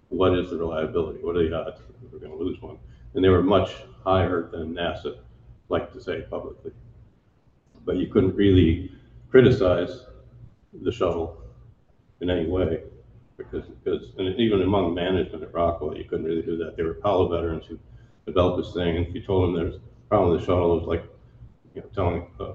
what 0.09 0.37
is 0.37 0.49
the 0.49 0.57
reliability, 0.57 1.19
what 1.23 1.37
are 1.37 1.47
the 1.47 1.55
odds 1.55 1.79
we're 2.11 2.19
gonna 2.19 2.35
lose 2.35 2.61
one? 2.61 2.77
And 3.13 3.23
they 3.23 3.29
were 3.29 3.41
much 3.41 3.75
higher 4.03 4.49
than 4.51 4.75
NASA 4.75 5.17
liked 5.69 5.93
to 5.93 6.01
say 6.01 6.21
publicly 6.29 6.71
but 7.85 7.97
you 7.97 8.07
couldn't 8.07 8.35
really 8.35 8.91
criticize 9.29 10.05
the 10.81 10.91
shuttle 10.91 11.41
in 12.21 12.29
any 12.29 12.47
way 12.47 12.83
because, 13.37 13.65
because, 13.83 14.09
and 14.17 14.39
even 14.39 14.61
among 14.61 14.93
management 14.93 15.43
at 15.43 15.53
Rockwell, 15.53 15.97
you 15.97 16.03
couldn't 16.03 16.25
really 16.25 16.41
do 16.41 16.57
that. 16.57 16.77
They 16.77 16.83
were 16.83 16.91
Apollo 16.91 17.29
veterans 17.29 17.65
who 17.65 17.79
developed 18.25 18.63
this 18.63 18.73
thing, 18.73 18.97
and 18.97 19.07
if 19.07 19.15
you 19.15 19.21
told 19.21 19.45
them 19.45 19.55
there's 19.55 19.75
a 19.75 19.79
problem 20.09 20.31
with 20.31 20.41
the 20.41 20.45
shuttle, 20.45 20.75
it 20.75 20.79
was 20.79 20.87
like, 20.87 21.03
you 21.73 21.81
know, 21.81 21.87
telling 21.95 22.27
a 22.39 22.53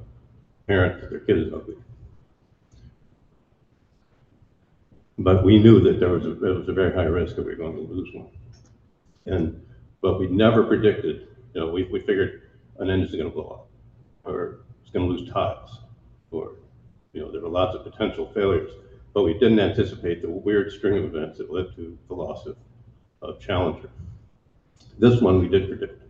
parent 0.67 1.01
that 1.01 1.11
their 1.11 1.21
kid 1.21 1.39
is 1.39 1.53
ugly. 1.53 1.77
But 5.19 5.45
we 5.45 5.59
knew 5.59 5.81
that 5.81 5.99
there 5.99 6.11
was 6.11 6.27
a, 6.27 6.35
there 6.35 6.53
was 6.53 6.69
a 6.69 6.73
very 6.73 6.95
high 6.95 7.05
risk 7.05 7.37
that 7.37 7.45
we 7.45 7.53
were 7.53 7.57
going 7.57 7.75
to 7.75 7.93
lose 7.93 8.15
one. 8.15 8.29
And, 9.25 9.67
but 10.03 10.21
we 10.21 10.29
never 10.29 10.63
predicted, 10.63 11.29
you 11.55 11.61
know, 11.61 11.71
we, 11.71 11.85
we 11.85 12.01
figured 12.01 12.43
an 12.79 12.91
engine's 12.91 13.17
gonna 13.17 13.31
blow 13.31 13.67
up, 14.25 14.31
or 14.31 14.61
gonna 14.97 15.11
lose 15.11 15.31
tiles, 15.31 15.81
or, 16.31 16.53
you 17.13 17.21
know, 17.21 17.31
there 17.31 17.41
were 17.41 17.49
lots 17.49 17.77
of 17.77 17.85
potential 17.85 18.31
failures. 18.33 18.71
But 19.13 19.25
we 19.25 19.35
didn't 19.35 19.61
anticipate 19.61 20.23
the 20.23 20.29
weird 20.29 20.73
string 20.73 20.99
of 20.99 21.05
events 21.15 21.39
that 21.39 21.53
led 21.53 21.75
to 21.77 21.97
the 22.09 22.15
loss 22.15 22.47
of, 22.47 22.57
of 23.23 23.41
Challenger. 23.41 23.91
This 24.99 25.21
one 25.21 25.39
we 25.39 25.49
did 25.49 25.69
predict, 25.69 26.03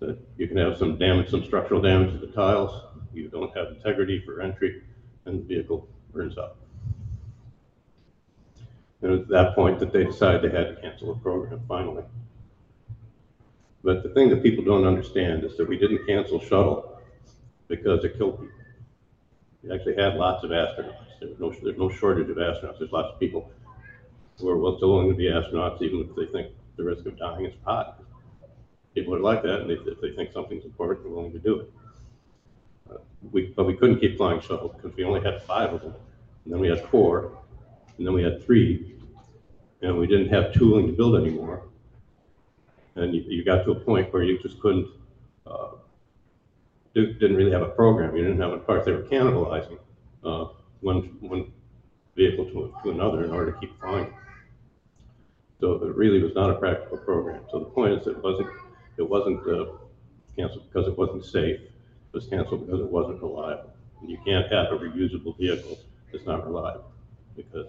that 0.00 0.18
you 0.36 0.48
can 0.48 0.56
have 0.56 0.76
some 0.76 0.98
damage, 0.98 1.30
some 1.30 1.44
structural 1.44 1.80
damage 1.80 2.12
to 2.12 2.18
the 2.18 2.32
tiles, 2.32 2.84
you 3.14 3.28
don't 3.28 3.56
have 3.56 3.68
integrity 3.68 4.20
for 4.24 4.40
entry, 4.40 4.82
and 5.24 5.40
the 5.40 5.42
vehicle 5.42 5.88
burns 6.12 6.38
up. 6.38 6.56
And 9.02 9.12
at 9.12 9.28
that 9.28 9.54
point 9.54 9.78
that 9.78 9.92
they 9.92 10.04
decided 10.04 10.42
they 10.42 10.56
had 10.56 10.74
to 10.74 10.80
cancel 10.80 11.14
the 11.14 11.20
program 11.20 11.60
finally. 11.68 12.02
But 13.84 14.02
the 14.02 14.08
thing 14.08 14.28
that 14.30 14.42
people 14.42 14.64
don't 14.64 14.84
understand 14.84 15.44
is 15.44 15.56
that 15.56 15.68
we 15.68 15.78
didn't 15.78 16.04
cancel 16.06 16.40
shuttle 16.40 16.97
because 17.68 18.04
it 18.04 18.16
killed 18.18 18.40
people. 18.40 18.54
We 19.62 19.72
actually 19.72 19.96
had 19.96 20.14
lots 20.14 20.44
of 20.44 20.50
astronauts. 20.50 21.20
There 21.20 21.28
was 21.28 21.38
no, 21.38 21.50
there's 21.62 21.78
no 21.78 21.90
shortage 21.90 22.30
of 22.30 22.36
astronauts. 22.36 22.78
There's 22.78 22.92
lots 22.92 23.12
of 23.12 23.20
people 23.20 23.50
who 24.38 24.48
are 24.48 24.76
still 24.76 24.92
willing 24.92 25.10
to 25.10 25.16
be 25.16 25.24
astronauts 25.24 25.82
even 25.82 26.08
if 26.08 26.14
they 26.14 26.26
think 26.26 26.52
the 26.76 26.84
risk 26.84 27.06
of 27.06 27.18
dying 27.18 27.46
is 27.46 27.54
high. 27.64 27.92
People 28.94 29.14
are 29.14 29.20
like 29.20 29.42
that, 29.42 29.60
and 29.60 29.70
if, 29.70 29.86
if 29.86 30.00
they 30.00 30.12
think 30.12 30.32
something's 30.32 30.64
important, 30.64 31.02
they're 31.02 31.12
willing 31.12 31.32
to 31.32 31.38
do 31.38 31.60
it. 31.60 31.72
Uh, 32.90 32.98
we, 33.32 33.52
but 33.56 33.64
we 33.64 33.74
couldn't 33.74 34.00
keep 34.00 34.16
flying 34.16 34.40
shuttle 34.40 34.68
because 34.68 34.96
we 34.96 35.04
only 35.04 35.20
had 35.20 35.42
five 35.42 35.72
of 35.72 35.82
them. 35.82 35.94
And 36.44 36.54
then 36.54 36.60
we 36.60 36.68
had 36.68 36.88
four, 36.88 37.36
and 37.98 38.06
then 38.06 38.14
we 38.14 38.22
had 38.22 38.42
three, 38.44 38.96
and 39.82 39.98
we 39.98 40.06
didn't 40.06 40.28
have 40.28 40.54
tooling 40.54 40.86
to 40.86 40.92
build 40.92 41.16
anymore. 41.16 41.64
And 42.94 43.14
you, 43.14 43.22
you 43.26 43.44
got 43.44 43.64
to 43.64 43.72
a 43.72 43.74
point 43.74 44.12
where 44.12 44.22
you 44.22 44.38
just 44.38 44.58
couldn't, 44.60 44.88
uh, 45.46 45.72
di- 46.94 47.12
didn't 47.14 47.36
really 47.36 47.52
have 47.52 47.62
a 47.62 47.70
program. 47.70 48.16
You 48.16 48.22
didn't 48.24 48.40
have 48.40 48.52
a 48.52 48.58
part. 48.58 48.84
They 48.84 48.92
were 48.92 49.02
cannibalizing 49.02 49.78
uh, 50.24 50.46
one 50.80 51.16
one 51.20 51.52
vehicle 52.16 52.46
to, 52.46 52.74
to 52.82 52.90
another 52.90 53.24
in 53.24 53.30
order 53.30 53.52
to 53.52 53.58
keep 53.60 53.78
flying. 53.80 54.12
So 55.60 55.72
it 55.84 55.96
really 55.96 56.22
was 56.22 56.34
not 56.34 56.50
a 56.50 56.54
practical 56.54 56.98
program. 56.98 57.42
So 57.50 57.58
the 57.58 57.66
point 57.66 57.92
is, 58.00 58.06
it 58.06 58.22
wasn't 58.22 58.48
it 58.96 59.08
wasn't 59.08 59.40
uh, 59.48 59.72
canceled 60.36 60.64
because 60.70 60.88
it 60.88 60.96
wasn't 60.96 61.24
safe. 61.24 61.60
It 61.60 62.12
was 62.12 62.26
canceled 62.26 62.66
because 62.66 62.80
it 62.80 62.90
wasn't 62.90 63.22
reliable. 63.22 63.72
And 64.00 64.10
you 64.10 64.18
can't 64.24 64.50
have 64.52 64.66
a 64.72 64.78
reusable 64.78 65.36
vehicle 65.36 65.78
that's 66.12 66.24
not 66.26 66.46
reliable 66.46 66.90
because 67.36 67.66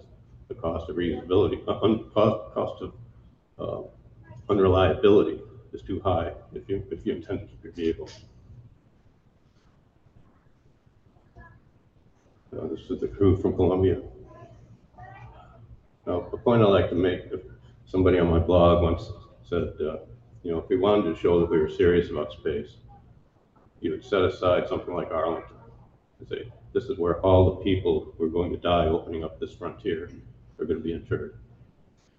the 0.48 0.54
cost 0.54 0.88
of 0.88 0.96
reusability, 0.96 1.66
uh, 1.68 1.80
un, 1.82 2.10
cost, 2.14 2.54
cost 2.54 2.82
of 2.82 2.92
uh, 3.58 3.88
unreliability 4.48 5.40
is 5.72 5.82
too 5.82 6.00
high 6.00 6.32
if 6.54 6.68
you 6.68 6.82
if 6.90 7.04
you 7.04 7.14
intend 7.14 7.40
to 7.40 7.46
keep 7.46 7.64
your 7.64 7.72
vehicle. 7.72 8.08
Uh, 12.56 12.59
this 12.70 12.88
is 12.88 13.00
the 13.00 13.08
crew 13.08 13.36
from 13.36 13.54
Columbia. 13.56 14.00
Now, 16.06 16.28
a 16.32 16.36
point 16.36 16.62
I 16.62 16.66
like 16.66 16.88
to 16.90 16.94
make, 16.94 17.22
if 17.32 17.40
somebody 17.84 18.18
on 18.18 18.30
my 18.30 18.38
blog 18.38 18.82
once 18.82 19.10
said, 19.42 19.74
uh, 19.80 19.98
you 20.42 20.52
know, 20.52 20.58
if 20.58 20.68
we 20.68 20.76
wanted 20.76 21.12
to 21.12 21.20
show 21.20 21.40
that 21.40 21.50
we 21.50 21.58
were 21.58 21.68
serious 21.68 22.10
about 22.10 22.32
space, 22.32 22.76
you 23.80 23.90
would 23.90 24.04
set 24.04 24.22
aside 24.22 24.68
something 24.68 24.94
like 24.94 25.10
Arlington 25.10 25.56
and 26.18 26.28
say, 26.28 26.52
this 26.72 26.84
is 26.84 26.98
where 26.98 27.20
all 27.20 27.56
the 27.56 27.64
people 27.64 28.14
who 28.16 28.24
are 28.24 28.28
going 28.28 28.52
to 28.52 28.58
die 28.58 28.86
opening 28.86 29.24
up 29.24 29.40
this 29.40 29.52
frontier 29.52 30.08
are 30.58 30.64
going 30.64 30.78
to 30.78 30.84
be 30.84 30.92
interred. 30.92 31.36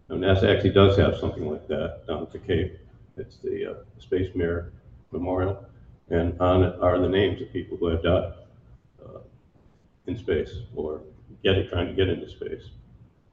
Now, 0.10 0.18
NASA 0.18 0.54
actually 0.54 0.72
does 0.72 0.98
have 0.98 1.18
something 1.18 1.50
like 1.50 1.68
that 1.70 2.06
down 2.08 2.24
at 2.24 2.32
the 2.32 2.40
Cape. 2.40 2.78
It's 3.16 3.38
the 3.38 3.72
uh, 3.72 3.74
Space 4.00 4.36
Mirror 4.36 4.74
Memorial, 5.12 5.66
and 6.10 6.40
on 6.42 6.64
it 6.64 6.76
are 6.82 7.00
the 7.00 7.08
names 7.08 7.42
of 7.42 7.52
people 7.54 7.78
who 7.78 7.88
have 7.88 8.04
died 8.04 8.34
in 10.12 10.18
space 10.18 10.52
or 10.76 11.02
getting, 11.44 11.68
trying 11.68 11.88
to 11.88 11.94
get 11.94 12.10
into 12.10 12.30
space. 12.30 12.64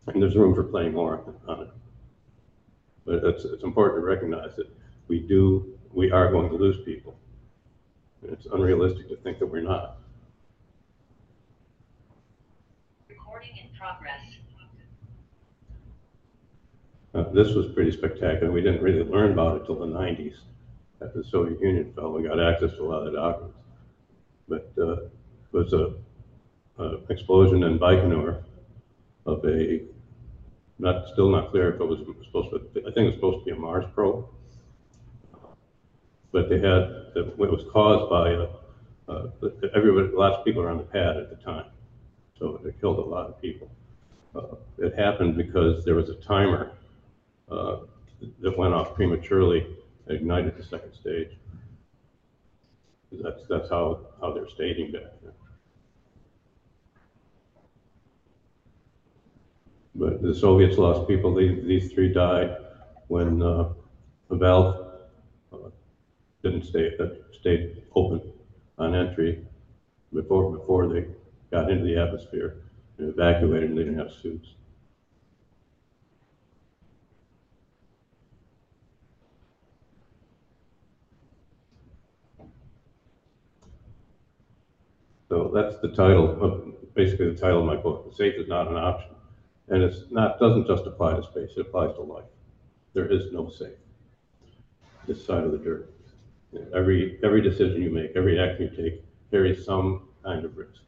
And 0.07 0.23
there's 0.23 0.37
room 0.37 0.55
for 0.55 0.65
playing 0.65 0.95
more 0.95 1.35
on 1.47 1.63
it. 1.63 1.71
But 3.05 3.25
it's, 3.25 3.45
it's 3.45 3.63
important 3.63 4.03
to 4.03 4.07
recognize 4.07 4.57
that 4.57 4.69
we 5.09 5.21
do, 5.21 5.79
we 5.93 6.11
are 6.11 6.31
going 6.31 6.49
to 6.49 6.57
lose 6.57 6.85
people. 6.85 7.17
And 8.23 8.33
it's 8.33 8.47
unrealistic 8.47 9.09
to 9.09 9.17
think 9.17 9.39
that 9.39 9.47
we're 9.47 9.63
not. 9.63 9.99
Recording 13.09 13.51
in 13.63 13.79
progress. 13.79 14.21
Uh, 17.15 17.25
this 17.33 17.55
was 17.55 17.73
pretty 17.73 17.91
spectacular. 17.91 18.53
We 18.53 18.61
didn't 18.61 18.83
really 18.83 19.03
learn 19.03 19.33
about 19.33 19.63
it 19.63 19.67
till 19.67 19.79
the 19.79 19.87
90s. 19.87 20.35
After 21.03 21.23
the 21.23 21.29
Soviet 21.29 21.61
Union 21.61 21.93
fell, 21.95 22.13
we 22.13 22.23
got 22.23 22.41
access 22.41 22.73
to 22.73 22.83
a 22.83 22.87
lot 22.87 23.07
of 23.07 23.13
the 23.13 23.19
documents. 23.19 23.57
But 24.49 24.73
uh, 24.79 24.93
it 24.93 25.11
was 25.53 25.73
a, 25.73 25.95
a 26.79 26.99
explosion 27.11 27.63
in 27.65 27.79
Baikonur 27.79 28.43
of 29.27 29.45
a, 29.45 29.83
not 30.79 31.09
still 31.09 31.31
not 31.31 31.51
clear 31.51 31.75
if 31.75 31.81
it 31.81 31.85
was 31.85 32.01
supposed 32.25 32.51
to, 32.51 32.81
I 32.81 32.93
think 32.93 32.97
it 32.97 33.07
was 33.07 33.15
supposed 33.15 33.39
to 33.41 33.45
be 33.45 33.51
a 33.51 33.57
Mars 33.57 33.85
probe. 33.95 34.27
But 36.31 36.49
they 36.49 36.57
had, 36.57 37.13
it 37.17 37.39
was 37.39 37.65
caused 37.73 38.11
by, 38.11 38.35
uh, 38.35 38.51
uh, 39.09 39.51
everybody, 39.75 40.09
lots 40.09 40.39
of 40.39 40.45
people 40.45 40.63
were 40.63 40.71
on 40.71 40.77
the 40.77 40.85
pad 40.85 41.17
at 41.17 41.31
the 41.31 41.37
time. 41.37 41.67
So 42.39 42.61
it 42.65 42.81
killed 42.81 42.99
a 42.99 43.03
lot 43.03 43.27
of 43.27 43.41
people. 43.41 43.71
Uh, 44.35 44.57
It 44.79 44.95
happened 44.95 45.37
because 45.37 45.85
there 45.85 45.95
was 45.95 46.11
a 46.11 46.15
timer 46.15 46.73
uh, 47.51 47.79
that 48.41 48.57
went 48.57 48.75
off 48.75 48.95
prematurely, 48.95 49.67
and 50.07 50.17
ignited 50.17 50.57
the 50.57 50.63
second 50.63 50.93
stage. 50.95 51.31
That's, 53.11 53.47
that's 53.49 53.71
how, 53.71 54.01
how 54.21 54.33
they're 54.33 54.49
stating 54.49 54.93
back 54.93 55.13
But 59.99 60.23
the 60.23 60.35
Soviets 60.35 60.79
lost 60.79 61.09
people, 61.09 61.35
these, 61.35 61.65
these 61.67 61.93
three 61.93 62.13
died 62.13 62.57
when 63.09 63.43
uh, 63.43 63.69
the 64.31 64.37
valve 64.37 64.77
uh, 65.53 65.71
didn't 66.43 66.65
stay, 66.65 66.93
uh, 67.01 67.09
stayed 67.33 67.83
open 67.97 68.23
on 68.79 68.95
entry 68.95 69.45
before, 70.15 70.51
before 70.57 70.89
they 70.89 71.07
got 71.51 71.71
into 71.71 71.85
the 71.85 71.97
atmosphere 71.97 72.55
and 72.99 73.11
evacuated 73.11 73.71
and 73.71 73.79
they 73.79 73.85
didn't 73.85 73.99
have 73.99 74.13
suits. 74.13 74.55
So 85.29 85.51
that's 85.55 85.77
the 85.79 85.89
title 85.89 86.37
of, 86.43 86.95
basically 86.95 87.31
the 87.31 87.39
title 87.39 87.61
of 87.61 87.67
my 87.67 87.77
book. 87.77 88.13
Safe 88.13 88.35
is 88.37 88.49
not 88.49 88.69
an 88.69 88.77
option. 88.77 89.18
And 89.71 89.83
it's 89.83 90.11
not, 90.11 90.39
doesn't 90.39 90.67
just 90.67 90.87
apply 90.87 91.17
to 91.17 91.23
space, 91.23 91.51
it 91.57 91.61
applies 91.61 91.95
to 91.97 92.03
life. 92.03 92.25
There 92.95 93.07
is 93.07 93.33
no 93.33 93.49
safe. 93.49 93.77
This 95.07 95.25
side 95.25 95.45
of 95.45 95.53
the 95.53 95.59
dirt. 95.59 95.91
Every, 96.75 97.19
every 97.23 97.43
decision 97.43 97.83
you 97.83 97.91
make, 97.91 98.13
every 98.17 98.41
action 98.41 98.71
you 98.71 98.85
take 98.85 99.03
carries 99.31 99.65
some 99.65 100.09
kind 100.25 100.45
of 100.45 100.57
risk. 100.57 100.81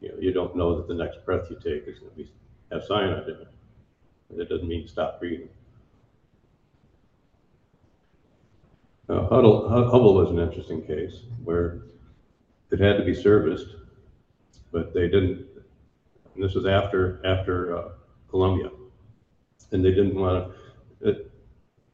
You 0.00 0.10
know, 0.10 0.14
you 0.20 0.32
don't 0.32 0.54
know 0.54 0.76
that 0.76 0.86
the 0.86 0.94
next 0.94 1.24
breath 1.24 1.50
you 1.50 1.56
take 1.56 1.88
is 1.88 1.98
gonna 1.98 2.12
be, 2.16 2.30
have 2.70 2.84
cyanide 2.84 3.28
in 3.28 3.34
it. 3.34 3.48
That 4.36 4.48
doesn't 4.48 4.68
mean 4.68 4.86
stop 4.86 5.18
breathing. 5.18 5.48
Now, 9.08 9.26
Hubble, 9.26 9.68
Hubble 9.68 10.14
was 10.14 10.30
an 10.30 10.38
interesting 10.38 10.82
case 10.82 11.20
where 11.44 11.82
it 12.70 12.80
had 12.80 12.96
to 12.96 13.04
be 13.04 13.14
serviced, 13.14 13.76
but 14.72 14.94
they 14.94 15.08
didn't, 15.08 15.46
and 16.34 16.44
this 16.44 16.54
was 16.54 16.66
after, 16.66 17.20
after 17.24 17.76
uh, 17.76 17.88
Columbia. 18.34 18.68
And 19.70 19.84
they 19.84 19.90
didn't 19.90 20.16
want 20.16 20.52
to, 21.00 21.26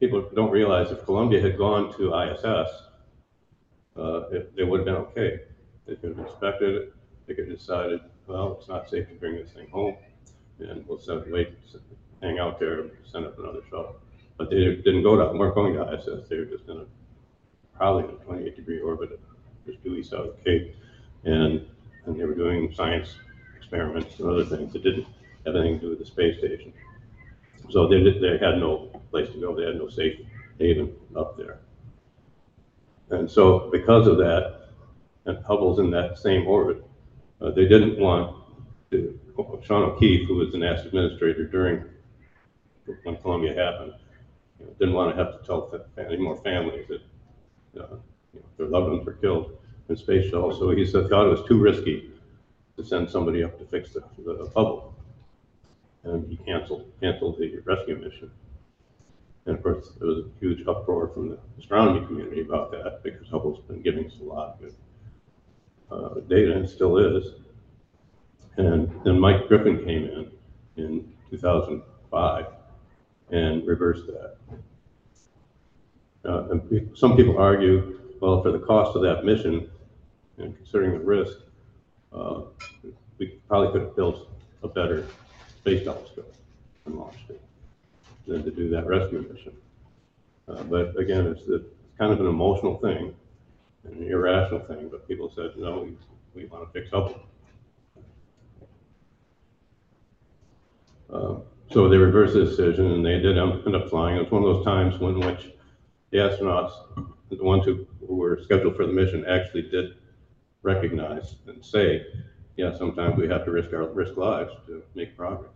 people 0.00 0.26
don't 0.34 0.50
realize 0.50 0.90
if 0.90 1.04
Columbia 1.04 1.38
had 1.38 1.58
gone 1.58 1.94
to 1.98 2.14
ISS, 2.14 2.70
uh, 3.94 4.20
it, 4.30 4.56
they 4.56 4.64
would 4.64 4.80
have 4.80 4.86
been 4.86 5.00
okay. 5.08 5.40
They 5.86 5.96
could 5.96 6.16
have 6.16 6.26
inspected 6.26 6.74
it, 6.76 6.94
they 7.26 7.34
could 7.34 7.46
have 7.48 7.58
decided, 7.58 8.00
well, 8.26 8.56
it's 8.58 8.68
not 8.68 8.88
safe 8.88 9.06
to 9.10 9.14
bring 9.16 9.34
this 9.34 9.50
thing 9.50 9.68
home, 9.68 9.96
and 10.60 10.86
we'll 10.86 10.98
send, 10.98 11.26
it, 11.26 11.30
wait, 11.30 11.52
hang 12.22 12.38
out 12.38 12.58
there, 12.58 12.80
and 12.80 12.90
send 13.12 13.26
up 13.26 13.38
another 13.38 13.60
shuttle. 13.68 13.96
But 14.38 14.48
they 14.48 14.76
didn't 14.86 15.02
go 15.02 15.16
to, 15.16 15.36
weren't 15.36 15.54
going 15.54 15.74
to 15.74 15.92
ISS, 15.92 16.26
they 16.30 16.38
were 16.38 16.46
just 16.46 16.66
in 16.68 16.78
a, 16.78 16.86
probably 17.76 18.04
a 18.04 18.16
twenty-eight 18.24 18.56
degree 18.56 18.80
orbit, 18.80 19.20
just 19.66 19.84
due 19.84 19.96
east 19.96 20.14
of 20.14 20.24
the 20.26 20.42
Cape. 20.42 20.74
And, 21.24 21.66
and 22.06 22.18
they 22.18 22.24
were 22.24 22.34
doing 22.34 22.72
science 22.74 23.16
experiments 23.58 24.18
and 24.18 24.30
other 24.30 24.46
things 24.46 24.72
that 24.72 24.82
didn't 24.82 25.06
have 25.46 25.56
anything 25.56 25.80
to 25.80 25.86
do 25.86 25.90
with 25.90 25.98
the 25.98 26.04
space 26.04 26.38
station. 26.38 26.72
So 27.70 27.86
they, 27.86 28.02
they 28.02 28.38
had 28.38 28.58
no 28.58 28.90
place 29.10 29.30
to 29.32 29.40
go, 29.40 29.54
they 29.54 29.66
had 29.66 29.76
no 29.76 29.88
safe 29.88 30.18
haven 30.58 30.94
up 31.16 31.36
there. 31.36 31.60
And 33.10 33.30
so 33.30 33.68
because 33.70 34.06
of 34.06 34.16
that, 34.18 34.68
and 35.26 35.38
Hubble's 35.44 35.78
in 35.78 35.90
that 35.90 36.18
same 36.18 36.46
orbit, 36.46 36.84
Uh, 37.40 37.50
they 37.50 37.66
didn't 37.66 37.98
want, 37.98 38.36
to- 38.90 39.18
Sean 39.62 39.82
O'Keefe, 39.82 40.28
who 40.28 40.34
was 40.36 40.52
the 40.52 40.58
NASA 40.58 40.84
administrator 40.86 41.44
during, 41.46 41.84
when 43.04 43.16
Columbia 43.16 43.54
happened, 43.54 43.94
you 44.58 44.66
know, 44.66 44.72
didn't 44.78 44.94
want 44.94 45.08
to 45.10 45.16
have 45.16 45.40
to 45.40 45.46
tell 45.46 45.60
any 45.96 46.18
more 46.18 46.36
families 46.36 46.86
that, 46.88 47.00
uh, 47.80 47.96
you 48.34 48.40
know, 48.40 48.48
their 48.58 48.66
loved 48.66 48.90
ones 48.92 49.06
were 49.06 49.14
killed 49.14 49.56
in 49.88 49.96
space 49.96 50.30
shuttle, 50.30 50.52
so 50.52 50.70
he 50.70 50.84
said, 50.84 51.08
thought 51.08 51.26
it 51.26 51.30
was 51.30 51.48
too 51.48 51.58
risky 51.58 52.10
to 52.76 52.84
send 52.84 53.08
somebody 53.08 53.42
up 53.42 53.58
to 53.58 53.64
fix 53.64 53.92
the, 53.94 54.02
the 54.18 54.50
Hubble. 54.54 54.89
And 56.04 56.28
he 56.28 56.36
canceled, 56.36 56.90
canceled 57.00 57.38
the 57.38 57.58
rescue 57.64 57.96
mission. 57.96 58.30
And 59.46 59.56
of 59.56 59.62
course, 59.62 59.92
there 59.98 60.08
was 60.08 60.18
a 60.18 60.28
huge 60.40 60.66
uproar 60.66 61.08
from 61.08 61.30
the 61.30 61.38
astronomy 61.58 62.06
community 62.06 62.42
about 62.42 62.70
that, 62.70 63.02
because 63.02 63.28
Hubble's 63.28 63.60
been 63.66 63.82
giving 63.82 64.06
us 64.06 64.12
a 64.20 64.24
lot 64.24 64.54
of 64.54 64.60
good 64.60 64.74
uh, 65.90 66.20
data, 66.28 66.52
and 66.52 66.68
still 66.68 66.98
is. 66.98 67.32
And 68.56 68.90
then 69.04 69.18
Mike 69.18 69.48
Griffin 69.48 69.84
came 69.84 70.04
in, 70.04 70.30
in 70.76 71.12
2005, 71.30 72.46
and 73.30 73.66
reversed 73.66 74.06
that. 74.06 74.36
Uh, 76.24 76.48
and 76.50 76.90
some 76.96 77.16
people 77.16 77.38
argue, 77.38 77.98
well, 78.20 78.42
for 78.42 78.52
the 78.52 78.58
cost 78.58 78.94
of 78.94 79.02
that 79.02 79.24
mission, 79.24 79.70
and 80.38 80.56
considering 80.56 80.92
the 80.92 80.98
risk, 80.98 81.38
uh, 82.12 82.42
we 83.18 83.38
probably 83.48 83.72
could 83.72 83.82
have 83.82 83.96
built 83.96 84.28
a 84.62 84.68
better 84.68 85.06
space 85.60 85.84
telescope 85.84 86.34
and 86.86 86.96
launched 86.96 87.30
it 87.30 87.40
than 88.26 88.42
to 88.44 88.50
do 88.50 88.68
that 88.70 88.86
rescue 88.86 89.26
mission. 89.30 89.52
Uh, 90.48 90.62
but 90.64 90.98
again, 90.98 91.26
it's, 91.26 91.42
it's 91.48 91.64
kind 91.98 92.12
of 92.12 92.20
an 92.20 92.26
emotional 92.26 92.76
thing, 92.78 93.14
an 93.84 94.02
irrational 94.06 94.60
thing, 94.60 94.88
but 94.90 95.06
people 95.06 95.30
said, 95.34 95.52
no, 95.56 95.80
we, 95.80 95.96
we 96.34 96.46
want 96.46 96.64
to 96.66 96.72
fix 96.72 96.90
Hubble. 96.90 97.20
Uh, 101.12 101.40
So 101.72 101.88
they 101.88 101.98
reversed 101.98 102.34
the 102.34 102.44
decision 102.44 102.90
and 102.92 103.06
they 103.06 103.20
did 103.20 103.38
end 103.38 103.76
up 103.76 103.88
flying. 103.88 104.16
It 104.16 104.22
was 104.22 104.30
one 104.32 104.42
of 104.42 104.48
those 104.48 104.64
times 104.64 104.98
when 104.98 105.20
which 105.20 105.52
the 106.10 106.18
astronauts, 106.18 106.72
the 107.30 107.44
ones 107.44 107.64
who 107.64 107.86
were 108.00 108.40
scheduled 108.42 108.74
for 108.74 108.86
the 108.86 108.92
mission 108.92 109.24
actually 109.26 109.62
did 109.62 109.94
recognize 110.62 111.36
and 111.46 111.64
say, 111.64 112.06
yeah, 112.56 112.70
sometimes 112.76 113.16
we 113.16 113.28
have 113.28 113.44
to 113.44 113.50
risk 113.50 113.72
our, 113.72 113.86
risk 113.86 114.16
lives 114.16 114.52
to 114.66 114.82
make 114.94 115.16
progress. 115.16 115.50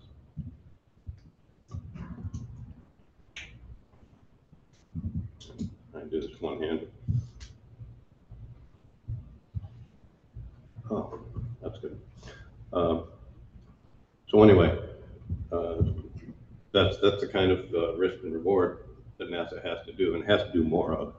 I 5.95 6.01
do 6.05 6.21
this 6.21 6.41
one-handed. 6.41 6.89
Oh, 10.91 11.19
that's 11.63 11.79
good. 11.79 11.99
Um, 12.73 13.05
So 14.31 14.43
anyway, 14.43 14.73
uh, 15.53 15.83
that's, 16.73 16.97
that's 16.99 17.21
the 17.21 17.27
kind 17.29 17.51
of 17.53 17.61
uh, 17.75 17.95
risk 17.95 18.17
and 18.23 18.33
reward 18.33 18.79
that 19.19 19.31
NASA 19.31 19.63
has 19.65 19.79
to 19.87 19.93
do 19.93 20.15
and 20.15 20.25
has 20.25 20.43
to 20.43 20.51
do 20.53 20.65
more 20.65 20.93
of. 20.95 21.13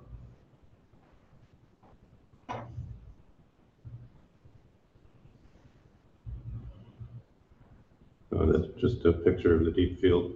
Uh, 8.37 8.45
That's 8.45 8.67
just 8.79 9.05
a 9.05 9.13
picture 9.13 9.55
of 9.55 9.63
the 9.65 9.71
deep 9.71 10.01
field. 10.01 10.33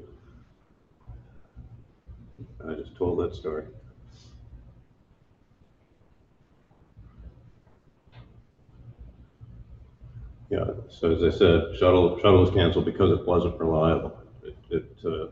I 2.68 2.74
just 2.74 2.96
told 2.96 3.20
that 3.20 3.36
story. 3.36 3.66
Yeah, 10.50 10.66
so 10.90 11.12
as 11.12 11.22
I 11.22 11.38
said, 11.38 11.78
shuttle, 11.78 12.18
shuttle 12.20 12.42
was 12.42 12.52
canceled 12.52 12.86
because 12.86 13.12
it 13.20 13.26
wasn't 13.26 13.60
reliable. 13.60 14.18
It, 14.44 14.56
it, 14.70 14.98
uh, 15.06 15.28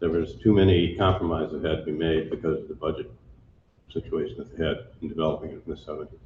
there 0.00 0.10
was 0.10 0.36
too 0.36 0.52
many 0.52 0.96
compromises 0.96 1.62
that 1.62 1.70
had 1.70 1.78
to 1.80 1.84
be 1.84 1.92
made 1.92 2.30
because 2.30 2.62
of 2.62 2.68
the 2.68 2.74
budget 2.74 3.10
situation 3.92 4.36
that 4.38 4.56
they 4.56 4.64
had 4.64 4.78
in 5.02 5.08
developing 5.08 5.50
it 5.50 5.62
in 5.66 5.72
the 5.74 5.76
seventies. 5.76 6.18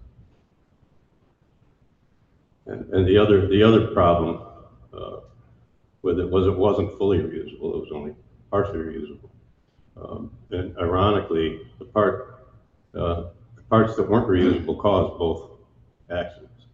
And, 2.67 2.89
and 2.95 3.07
the 3.07 3.19
other, 3.19 3.49
the 3.49 3.63
other 3.63 3.89
problem, 3.89 4.41
uh, 4.97 5.21
with 6.03 6.21
it 6.21 6.31
was 6.31 6.47
it 6.47 6.57
wasn't 6.57 6.97
fully 6.99 7.19
reusable, 7.19 7.75
it 7.77 7.81
was 7.85 7.93
only 7.93 8.15
partially 8.51 8.79
reusable. 8.81 9.31
Um, 9.97 10.31
and 10.51 10.77
ironically, 10.79 11.61
the 11.79 11.85
part, 11.87 12.47
uh, 12.95 13.25
the 13.57 13.63
parts 13.71 13.97
that 13.97 14.09
weren't 14.09 14.29
reusable 14.29 14.79
caused 14.79 15.19
both 15.19 15.51
accidents. 16.11 16.67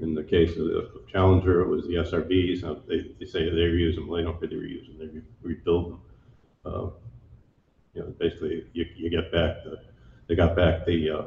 In 0.00 0.14
the 0.14 0.22
case 0.22 0.56
of 0.56 0.66
the 0.68 1.02
Challenger, 1.12 1.60
it 1.62 1.68
was 1.68 1.86
the 1.86 1.96
SRBs, 1.96 2.62
they, 2.86 3.00
they 3.18 3.26
say 3.26 3.44
they 3.50 3.66
reuse 3.66 3.96
them, 3.96 4.08
they 4.10 4.22
don't 4.22 4.40
really 4.40 4.56
reuse 4.56 4.86
them, 4.86 4.98
they 4.98 5.06
re- 5.06 5.22
rebuild 5.42 5.92
them. 5.92 6.00
Uh, 6.64 6.90
You 7.94 8.02
know, 8.02 8.08
basically, 8.18 8.64
you, 8.72 8.86
you 8.96 9.10
get 9.10 9.32
back 9.32 9.64
the, 9.64 9.80
they 10.28 10.34
got 10.36 10.54
back 10.54 10.84
the, 10.86 11.10
uh, 11.10 11.22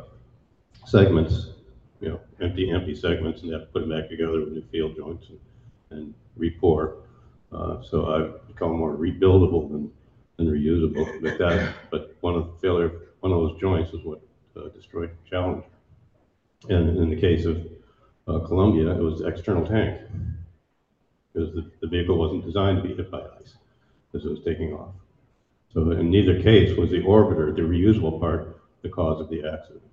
segments, 0.86 1.50
you 2.02 2.10
know, 2.10 2.20
empty, 2.42 2.72
empty 2.72 2.96
segments, 2.96 3.42
and 3.42 3.50
they 3.52 3.54
have 3.56 3.68
to 3.68 3.72
put 3.74 3.82
them 3.82 3.90
back 3.90 4.10
together 4.10 4.40
with 4.40 4.50
new 4.54 4.64
field 4.72 4.96
joints 4.96 5.30
and, 5.30 5.40
and 5.92 6.14
re-pour. 6.36 6.98
Uh, 7.52 7.82
so 7.82 8.06
I 8.08 8.54
call 8.54 8.74
more 8.74 8.96
rebuildable 8.96 9.70
than, 9.70 9.92
than 10.38 10.48
reusable, 10.48 11.22
but 11.22 11.38
that, 11.38 11.74
but 11.90 12.16
one 12.22 12.36
of 12.36 12.46
the 12.46 12.60
failure, 12.60 12.92
one 13.20 13.32
of 13.32 13.40
those 13.40 13.60
joints 13.60 13.92
is 13.94 14.04
what 14.04 14.22
uh, 14.56 14.70
destroyed 14.70 15.12
Challenger. 15.30 15.66
And 16.70 16.98
in 16.98 17.10
the 17.10 17.16
case 17.20 17.46
of 17.46 17.68
uh, 18.28 18.40
Columbia, 18.40 18.92
it 18.92 19.02
was 19.02 19.20
the 19.20 19.28
external 19.28 19.66
tank. 19.66 20.00
Because 21.34 21.54
the, 21.54 21.72
the 21.82 21.88
vehicle 21.88 22.18
wasn't 22.18 22.46
designed 22.46 22.82
to 22.82 22.88
be 22.88 22.96
hit 22.96 23.10
by 23.10 23.20
ice 23.20 23.56
as 24.14 24.26
it 24.26 24.30
was 24.30 24.44
taking 24.44 24.74
off. 24.74 24.94
So 25.74 25.92
in 25.92 26.10
neither 26.10 26.42
case 26.42 26.78
was 26.78 26.90
the 26.90 27.02
orbiter, 27.02 27.56
the 27.56 27.62
reusable 27.62 28.20
part, 28.20 28.62
the 28.82 28.90
cause 28.90 29.22
of 29.22 29.30
the 29.30 29.48
accident. 29.48 29.84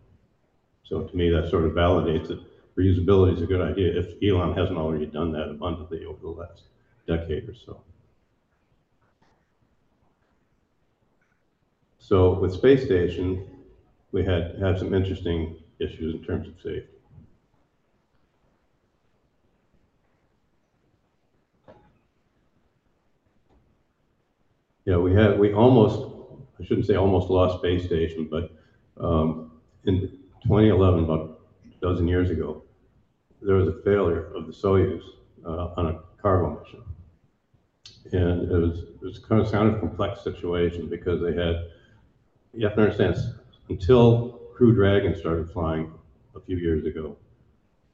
So 0.82 1.02
to 1.02 1.16
me, 1.16 1.30
that 1.30 1.50
sort 1.50 1.64
of 1.64 1.72
validates 1.72 2.28
that 2.28 2.40
reusability 2.78 3.34
is 3.34 3.42
a 3.42 3.46
good 3.46 3.60
idea 3.60 3.98
if 3.98 4.14
Elon 4.22 4.56
hasn't 4.56 4.78
already 4.78 5.06
done 5.06 5.32
that 5.32 5.50
abundantly 5.50 6.04
over 6.04 6.20
the 6.22 6.28
last 6.28 6.62
decade 7.06 7.48
or 7.48 7.54
so. 7.54 7.80
So 11.98 12.38
with 12.38 12.54
space 12.54 12.84
station, 12.84 13.44
we 14.12 14.24
had, 14.24 14.56
had 14.60 14.78
some 14.78 14.94
interesting 14.94 15.56
issues 15.80 16.14
in 16.14 16.24
terms 16.24 16.46
of 16.48 16.54
safety. 16.62 16.94
Yeah, 24.84 24.96
we 24.96 25.12
had, 25.12 25.38
we 25.38 25.52
almost, 25.52 26.10
I 26.58 26.64
shouldn't 26.64 26.86
say 26.86 26.94
almost 26.94 27.28
lost 27.28 27.58
space 27.58 27.84
station, 27.84 28.26
but 28.30 28.52
um, 28.98 29.50
in 29.84 30.00
2011, 30.44 31.04
about 31.04 31.40
a 31.66 31.80
dozen 31.84 32.08
years 32.08 32.30
ago, 32.30 32.62
there 33.42 33.56
was 33.56 33.68
a 33.68 33.82
failure 33.82 34.32
of 34.34 34.46
the 34.46 34.52
Soyuz 34.52 35.02
uh, 35.44 35.74
on 35.76 35.86
a 35.86 36.00
cargo 36.20 36.60
mission. 36.60 36.82
And 38.12 38.50
it 38.50 38.56
was, 38.56 38.78
it 38.80 39.02
was 39.02 39.18
kind 39.18 39.40
of 39.40 39.52
a 39.52 39.78
complex 39.78 40.22
situation 40.22 40.88
because 40.88 41.20
they 41.20 41.34
had, 41.34 41.68
you 42.54 42.66
have 42.66 42.74
to 42.76 42.82
understand, 42.82 43.16
until 43.68 44.40
Crew 44.54 44.74
Dragon 44.74 45.14
started 45.14 45.50
flying 45.52 45.92
a 46.34 46.40
few 46.40 46.56
years 46.56 46.86
ago, 46.86 47.16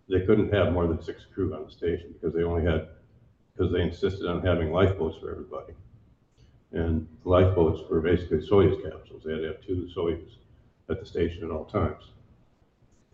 they 0.09 0.20
couldn't 0.20 0.53
have 0.53 0.72
more 0.72 0.86
than 0.86 1.03
six 1.03 1.26
crew 1.34 1.55
on 1.55 1.64
the 1.64 1.70
station 1.70 2.12
because 2.12 2.34
they 2.34 2.42
only 2.42 2.64
had, 2.64 2.88
because 3.57 3.72
they 3.72 3.82
insisted 3.82 4.26
on 4.26 4.45
having 4.45 4.70
lifeboats 4.70 5.16
for 5.18 5.30
everybody. 5.30 5.72
And 6.72 7.07
the 7.22 7.28
lifeboats 7.28 7.80
were 7.88 8.01
basically 8.01 8.38
Soyuz 8.38 8.82
capsules. 8.82 9.22
They 9.24 9.32
had 9.32 9.40
to 9.40 9.47
have 9.49 9.61
two 9.62 9.88
Soyuz 9.97 10.36
at 10.90 11.01
the 11.01 11.07
station 11.07 11.45
at 11.45 11.51
all 11.51 11.64
times. 11.64 12.05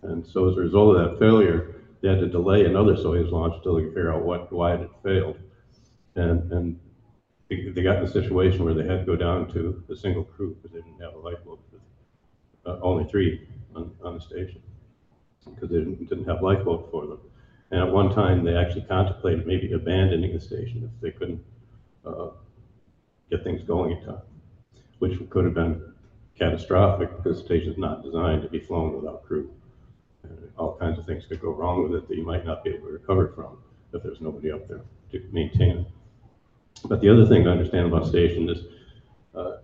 And 0.02 0.26
so 0.26 0.48
as 0.48 0.56
a 0.56 0.60
result 0.60 0.96
of 0.96 1.10
that 1.10 1.18
failure, 1.18 1.79
they 2.00 2.08
had 2.08 2.20
to 2.20 2.28
delay 2.28 2.64
another 2.64 2.94
Soyuz 2.94 3.30
launch 3.30 3.54
until 3.56 3.76
they 3.76 3.82
could 3.82 3.94
figure 3.94 4.12
out 4.12 4.24
what, 4.24 4.52
why 4.52 4.74
it 4.74 4.80
had 4.80 4.90
failed. 5.02 5.36
And, 6.14 6.50
and 6.52 6.80
they 7.48 7.82
got 7.82 7.98
in 7.98 8.04
a 8.04 8.08
situation 8.10 8.64
where 8.64 8.74
they 8.74 8.86
had 8.86 9.00
to 9.00 9.04
go 9.04 9.16
down 9.16 9.48
to 9.52 9.82
a 9.90 9.96
single 9.96 10.24
crew 10.24 10.54
because 10.54 10.74
they 10.74 10.80
didn't 10.82 11.00
have 11.00 11.14
a 11.14 11.18
lifeboat. 11.18 11.60
Uh, 12.66 12.78
only 12.82 13.04
three 13.04 13.40
on, 13.74 13.90
on 14.02 14.14
the 14.14 14.20
station 14.20 14.60
because 15.44 15.70
they 15.70 15.78
didn't, 15.78 16.08
didn't 16.08 16.26
have 16.26 16.42
lifeboat 16.42 16.90
for 16.90 17.06
them. 17.06 17.18
And 17.70 17.80
at 17.80 17.90
one 17.90 18.14
time, 18.14 18.44
they 18.44 18.54
actually 18.54 18.82
contemplated 18.82 19.46
maybe 19.46 19.72
abandoning 19.72 20.32
the 20.32 20.40
station 20.40 20.90
if 20.92 21.00
they 21.00 21.10
couldn't 21.10 21.42
uh, 22.04 22.28
get 23.30 23.44
things 23.44 23.62
going 23.62 23.96
in 23.96 24.04
time, 24.04 24.22
which 24.98 25.18
could 25.30 25.44
have 25.44 25.54
been 25.54 25.92
catastrophic 26.38 27.16
because 27.16 27.38
the 27.38 27.44
station 27.44 27.72
is 27.72 27.78
not 27.78 28.02
designed 28.02 28.42
to 28.42 28.48
be 28.48 28.58
flown 28.58 28.94
without 28.94 29.24
crew. 29.24 29.50
All 30.56 30.76
kinds 30.76 30.98
of 30.98 31.06
things 31.06 31.24
could 31.26 31.40
go 31.40 31.52
wrong 31.52 31.82
with 31.82 31.94
it 31.94 32.08
that 32.08 32.16
you 32.16 32.24
might 32.24 32.44
not 32.44 32.62
be 32.64 32.70
able 32.70 32.86
to 32.88 32.92
recover 32.92 33.32
from 33.34 33.58
if 33.92 34.02
there's 34.02 34.20
nobody 34.20 34.52
up 34.52 34.68
there 34.68 34.82
to 35.12 35.28
maintain 35.32 35.78
it. 35.78 35.86
But 36.84 37.00
the 37.00 37.08
other 37.08 37.26
thing 37.26 37.44
to 37.44 37.50
understand 37.50 37.86
about 37.86 38.06
station 38.06 38.48
is, 38.48 38.58
uh, 39.34 39.58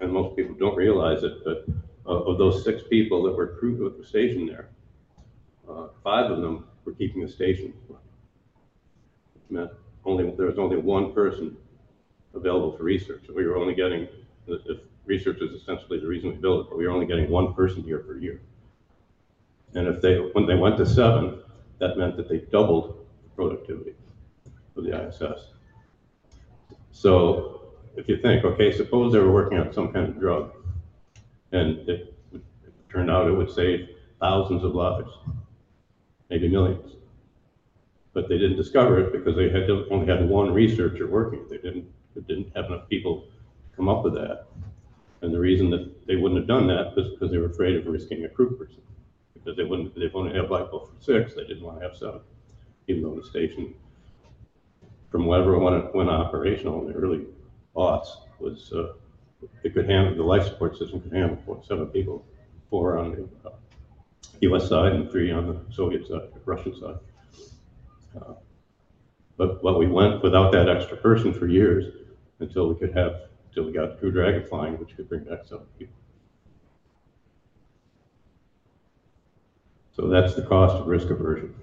and 0.00 0.12
most 0.12 0.36
people 0.36 0.54
don't 0.54 0.76
realize 0.76 1.22
it, 1.22 1.44
but 1.44 1.66
of, 2.04 2.26
of 2.28 2.38
those 2.38 2.64
six 2.64 2.82
people 2.88 3.22
that 3.24 3.32
were 3.32 3.56
crewed 3.58 3.80
with 3.80 3.98
the 3.98 4.04
station 4.04 4.46
there, 4.46 4.68
uh, 5.68 5.88
five 6.02 6.30
of 6.30 6.40
them 6.40 6.66
were 6.84 6.92
keeping 6.92 7.20
the 7.22 7.28
station. 7.28 7.72
Meant 9.50 9.70
only, 10.04 10.30
there 10.36 10.46
was 10.46 10.58
only 10.58 10.76
one 10.76 11.12
person 11.12 11.56
available 12.34 12.76
for 12.76 12.84
research. 12.84 13.24
We 13.28 13.46
were 13.46 13.56
only 13.56 13.74
getting, 13.74 14.08
if 14.46 14.78
research 15.04 15.40
is 15.40 15.60
essentially 15.60 16.00
the 16.00 16.06
reason 16.06 16.30
we 16.30 16.36
built 16.36 16.66
it, 16.66 16.70
but 16.70 16.78
we 16.78 16.86
were 16.86 16.92
only 16.92 17.06
getting 17.06 17.30
one 17.30 17.54
person 17.54 17.82
here 17.82 17.98
per 17.98 18.16
year. 18.16 18.40
And 19.76 19.86
if 19.88 20.00
they, 20.00 20.16
when 20.16 20.46
they 20.46 20.54
went 20.56 20.78
to 20.78 20.86
seven, 20.86 21.38
that 21.80 21.98
meant 21.98 22.16
that 22.16 22.28
they 22.28 22.38
doubled 22.50 23.06
the 23.22 23.28
productivity 23.36 23.94
of 24.74 24.84
the 24.84 25.08
ISS. 25.08 25.52
So 26.92 27.60
if 27.94 28.08
you 28.08 28.16
think, 28.22 28.44
okay, 28.44 28.72
suppose 28.72 29.12
they 29.12 29.18
were 29.18 29.30
working 29.32 29.58
on 29.58 29.70
some 29.74 29.92
kind 29.92 30.08
of 30.08 30.18
drug, 30.18 30.50
and 31.52 31.86
it 31.88 32.14
it 32.32 32.42
turned 32.88 33.10
out 33.10 33.28
it 33.28 33.32
would 33.32 33.50
save 33.50 33.88
thousands 34.18 34.64
of 34.64 34.74
lives, 34.74 35.10
maybe 36.30 36.48
millions. 36.48 36.96
But 38.14 38.30
they 38.30 38.38
didn't 38.38 38.56
discover 38.56 38.98
it 38.98 39.12
because 39.12 39.36
they 39.36 39.50
had, 39.50 39.68
only 39.90 40.06
had 40.06 40.26
one 40.26 40.54
researcher 40.54 41.06
working. 41.06 41.46
They 41.50 41.58
didn't, 41.58 41.86
they 42.14 42.22
didn't 42.22 42.50
have 42.56 42.64
enough 42.66 42.88
people 42.88 43.26
to 43.70 43.76
come 43.76 43.90
up 43.90 44.04
with 44.04 44.14
that. 44.14 44.46
And 45.20 45.34
the 45.34 45.38
reason 45.38 45.68
that 45.70 46.06
they 46.06 46.16
wouldn't 46.16 46.40
have 46.40 46.48
done 46.48 46.66
that 46.68 46.96
was 46.96 47.10
because 47.10 47.30
they 47.30 47.36
were 47.36 47.46
afraid 47.50 47.76
of 47.76 47.86
risking 47.86 48.24
a 48.24 48.28
crew 48.28 48.56
person. 48.56 48.80
Because 49.46 49.58
they 49.58 49.62
wouldn't, 49.62 49.94
they've 49.94 50.14
only 50.16 50.34
had 50.34 50.50
LIPO 50.50 50.88
for 50.88 50.92
six, 50.98 51.34
they 51.34 51.44
didn't 51.46 51.62
want 51.62 51.78
to 51.78 51.86
have 51.86 51.96
seven, 51.96 52.18
even 52.88 53.04
though 53.04 53.14
the 53.14 53.22
station, 53.24 53.72
from 55.08 55.24
whatever 55.24 55.56
when 55.56 55.72
it 55.74 55.94
went 55.94 56.10
operational 56.10 56.80
in 56.80 56.88
the 56.88 56.94
early 56.94 57.26
aughts, 57.76 58.08
was, 58.40 58.72
uh, 58.72 58.94
it 59.62 59.72
could 59.72 59.88
handle, 59.88 60.16
the 60.16 60.22
life 60.24 60.44
support 60.44 60.76
system 60.76 61.00
could 61.00 61.12
handle 61.12 61.38
four, 61.46 61.62
seven 61.64 61.86
people, 61.86 62.26
four 62.70 62.98
on 62.98 63.12
the 63.12 63.48
uh, 63.48 63.52
US 64.40 64.68
side 64.68 64.94
and 64.94 65.08
three 65.12 65.30
on 65.30 65.46
the 65.46 65.72
Soviet 65.72 66.08
side, 66.08 66.28
Russian 66.44 66.74
side. 66.80 66.98
Uh, 68.20 68.34
But, 69.36 69.62
but 69.62 69.78
we 69.78 69.86
went 69.86 70.24
without 70.24 70.50
that 70.52 70.68
extra 70.68 70.96
person 70.96 71.32
for 71.32 71.46
years 71.46 71.84
until 72.40 72.68
we 72.68 72.74
could 72.74 72.96
have, 72.96 73.28
until 73.48 73.64
we 73.66 73.72
got 73.72 74.00
Crew 74.00 74.10
Dragon 74.10 74.44
flying, 74.48 74.76
which 74.76 74.96
could 74.96 75.08
bring 75.08 75.22
back 75.22 75.44
seven 75.44 75.66
people. 75.78 75.94
So 79.96 80.08
that's 80.08 80.34
the 80.34 80.42
cost 80.42 80.74
of 80.76 80.86
risk 80.86 81.08
aversion. 81.08 81.54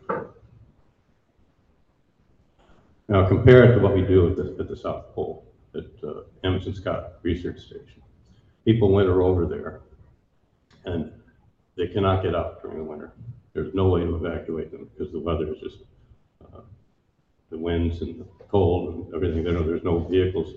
Now 3.07 3.27
compare 3.27 3.63
it 3.65 3.75
to 3.75 3.79
what 3.79 3.93
we 3.93 4.01
do 4.01 4.27
at 4.27 4.35
the, 4.35 4.55
at 4.59 4.67
the 4.67 4.75
South 4.75 5.13
Pole, 5.13 5.45
at 5.75 5.83
uh, 6.03 6.21
Amundsen-Scott 6.43 7.19
Research 7.21 7.59
Station. 7.59 8.01
People 8.65 8.91
winter 8.91 9.21
over 9.21 9.45
there 9.45 9.81
and 10.85 11.11
they 11.75 11.85
cannot 11.87 12.23
get 12.23 12.33
out 12.33 12.59
during 12.63 12.79
the 12.79 12.83
winter. 12.83 13.13
There's 13.53 13.75
no 13.75 13.89
way 13.89 14.01
to 14.01 14.15
evacuate 14.15 14.71
them 14.71 14.89
because 14.91 15.13
the 15.13 15.19
weather 15.19 15.53
is 15.53 15.59
just, 15.59 15.77
uh, 16.43 16.61
the 17.51 17.57
winds 17.59 18.01
and 18.01 18.19
the 18.19 18.25
cold 18.47 18.95
and 18.95 19.13
everything. 19.13 19.43
There, 19.43 19.61
there's 19.61 19.83
no 19.83 19.99
vehicles. 19.99 20.55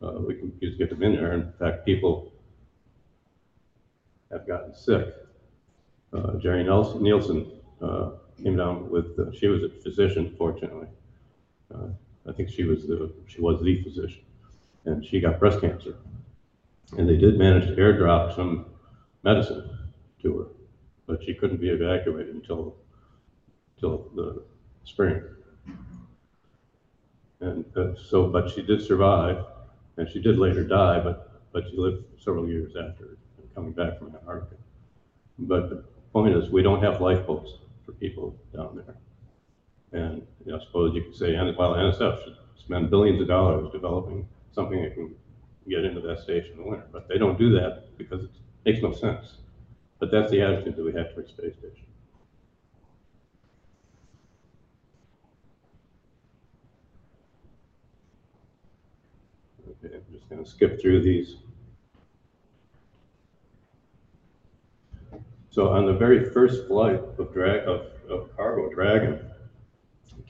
Uh, 0.00 0.20
we 0.20 0.34
can 0.34 0.52
just 0.62 0.78
get 0.78 0.88
them 0.88 1.02
in 1.02 1.16
there. 1.16 1.32
In 1.32 1.52
fact, 1.58 1.84
people 1.84 2.32
have 4.30 4.46
gotten 4.46 4.72
sick. 4.72 5.16
Uh, 6.12 6.32
Jerri 6.38 6.64
Nielsen, 6.64 7.52
uh, 7.82 8.10
came 8.42 8.56
down 8.56 8.88
with, 8.90 9.18
uh, 9.18 9.30
she 9.32 9.46
was 9.46 9.62
a 9.62 9.68
physician, 9.68 10.34
fortunately. 10.38 10.86
Uh, 11.74 11.88
I 12.26 12.32
think 12.32 12.48
she 12.48 12.64
was 12.64 12.86
the, 12.86 13.12
she 13.26 13.40
was 13.40 13.60
the 13.62 13.82
physician, 13.82 14.22
and 14.84 15.04
she 15.04 15.20
got 15.20 15.38
breast 15.38 15.60
cancer. 15.60 15.96
And 16.96 17.08
they 17.08 17.16
did 17.16 17.38
manage 17.38 17.66
to 17.66 17.76
airdrop 17.76 18.34
some 18.34 18.66
medicine 19.22 19.68
to 20.22 20.38
her, 20.38 20.46
but 21.06 21.22
she 21.22 21.34
couldn't 21.34 21.60
be 21.60 21.68
evacuated 21.68 22.34
until, 22.34 22.76
until 23.76 24.08
the 24.14 24.42
spring. 24.84 25.22
And 27.40 27.64
uh, 27.76 27.94
so, 27.96 28.28
but 28.28 28.50
she 28.50 28.62
did 28.62 28.82
survive, 28.82 29.44
and 29.96 30.08
she 30.08 30.20
did 30.20 30.38
later 30.38 30.64
die, 30.64 31.00
but, 31.00 31.42
but 31.52 31.68
she 31.68 31.76
lived 31.76 32.04
several 32.18 32.48
years 32.48 32.72
after 32.76 33.16
coming 33.54 33.72
back 33.72 33.98
from 33.98 34.14
Antarctica. 34.14 34.56
But 35.38 35.84
point 36.22 36.34
is, 36.34 36.50
we 36.50 36.62
don't 36.62 36.82
have 36.82 37.00
lifeboats 37.00 37.52
for 37.86 37.92
people 37.92 38.36
down 38.54 38.82
there. 38.84 38.96
And, 39.92 40.26
you 40.44 40.52
know, 40.52 40.58
I 40.58 40.64
suppose 40.64 40.94
you 40.94 41.02
could 41.02 41.16
say, 41.16 41.34
well, 41.34 41.74
NSF 41.74 42.24
should 42.24 42.36
spend 42.58 42.90
billions 42.90 43.20
of 43.20 43.28
dollars 43.28 43.70
developing 43.72 44.28
something 44.52 44.82
that 44.82 44.94
can 44.94 45.14
get 45.68 45.84
into 45.84 46.00
that 46.00 46.20
station 46.20 46.52
in 46.52 46.58
the 46.58 46.64
winter, 46.64 46.86
but 46.92 47.08
they 47.08 47.18
don't 47.18 47.38
do 47.38 47.50
that 47.52 47.96
because 47.96 48.24
it 48.24 48.30
makes 48.64 48.82
no 48.82 48.92
sense. 48.92 49.38
But 49.98 50.10
that's 50.10 50.30
the 50.30 50.42
attitude 50.42 50.76
that 50.76 50.84
we 50.84 50.92
have 50.92 51.14
towards 51.14 51.30
space 51.30 51.54
station. 51.54 51.86
Okay, 59.84 59.94
I'm 59.94 60.12
just 60.12 60.28
gonna 60.28 60.46
skip 60.46 60.80
through 60.80 61.02
these. 61.02 61.36
So 65.58 65.70
on 65.70 65.86
the 65.86 65.92
very 65.92 66.30
first 66.30 66.68
flight 66.68 67.00
of 67.18 67.32
drag, 67.32 67.66
of, 67.66 67.86
of 68.08 68.30
cargo 68.36 68.72
Dragon, 68.72 69.18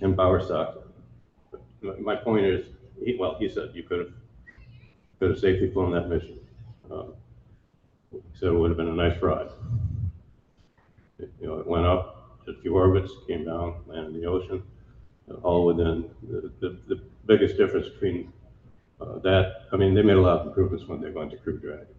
Ken 0.01 0.15
Bowersox, 0.17 0.79
my, 1.83 1.93
my 2.01 2.17
point 2.17 2.47
is, 2.47 2.69
he, 3.05 3.15
well, 3.21 3.37
he 3.39 3.47
said 3.47 3.73
you 3.75 3.83
could 3.83 3.99
have, 3.99 4.13
could 5.19 5.31
have 5.33 5.39
safely 5.39 5.71
flown 5.71 5.93
that 5.93 6.09
mission. 6.09 6.41
Um, 6.91 7.13
He 8.13 8.19
said 8.39 8.49
it 8.49 8.55
would 8.55 8.71
have 8.71 8.79
been 8.79 8.89
a 8.89 8.95
nice 8.95 9.21
ride. 9.21 9.51
It- 11.19 11.31
You 11.43 11.49
know, 11.49 11.59
it 11.59 11.67
went 11.67 11.85
up, 11.85 12.39
did 12.47 12.57
a 12.57 12.61
few 12.63 12.75
orbits, 12.75 13.13
came 13.27 13.45
down, 13.45 13.75
landed 13.87 14.15
in 14.15 14.21
the 14.23 14.27
ocean, 14.27 14.63
all 15.43 15.67
within, 15.67 16.09
the, 16.23 16.51
the, 16.61 16.79
the 16.89 17.01
biggest 17.27 17.59
difference 17.59 17.91
between 17.91 18.33
uh, 19.03 19.19
that, 19.19 19.67
I 19.73 19.77
mean, 19.77 19.93
they 19.95 20.03
made 20.03 20.17
a 20.17 20.23
lot 20.23 20.41
of 20.41 20.47
improvements 20.47 20.87
when 20.89 21.03
they 21.03 21.11
went 21.11 21.31
to 21.33 21.37
Crew 21.37 21.59
Dragon. 21.59 21.95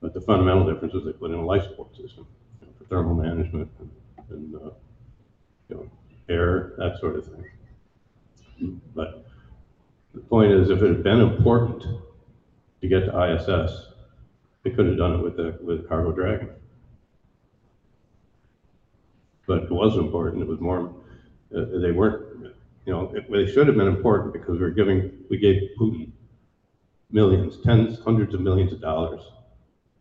But 0.00 0.14
the 0.14 0.20
fundamental 0.20 0.66
difference 0.66 0.94
is 0.94 1.04
they 1.04 1.12
put 1.12 1.30
in 1.30 1.38
a 1.38 1.44
life 1.44 1.62
support 1.64 1.96
system 1.96 2.26
thermal 2.92 3.14
management 3.14 3.70
and, 4.28 4.54
uh, 4.54 4.70
you 5.70 5.76
know, 5.76 5.90
air, 6.28 6.74
that 6.76 7.00
sort 7.00 7.16
of 7.16 7.24
thing. 7.24 8.80
But 8.94 9.24
the 10.12 10.20
point 10.20 10.52
is, 10.52 10.68
if 10.68 10.82
it 10.82 10.88
had 10.88 11.02
been 11.02 11.20
important 11.20 11.80
to 12.82 12.86
get 12.88 13.06
to 13.06 13.18
ISS, 13.18 13.72
they 14.62 14.70
could 14.70 14.84
have 14.88 14.98
done 14.98 15.14
it 15.14 15.22
with 15.22 15.36
the, 15.38 15.58
with 15.62 15.88
Cargo 15.88 16.12
Dragon. 16.12 16.50
But 19.46 19.62
it 19.62 19.70
was 19.70 19.96
important, 19.96 20.42
it 20.42 20.48
was 20.48 20.60
more, 20.60 20.94
uh, 21.56 21.64
they 21.78 21.92
weren't, 21.92 22.26
you 22.84 22.92
know, 22.92 23.10
it- 23.14 23.30
they 23.30 23.46
should 23.46 23.68
have 23.68 23.76
been 23.76 23.88
important 23.88 24.34
because 24.34 24.58
we 24.58 24.66
are 24.66 24.70
giving, 24.70 25.10
we 25.30 25.38
gave 25.38 25.62
Putin 25.80 26.10
millions, 27.10 27.56
tens, 27.56 27.98
hundreds 28.00 28.34
of 28.34 28.42
millions 28.42 28.70
of 28.70 28.82
dollars 28.82 29.22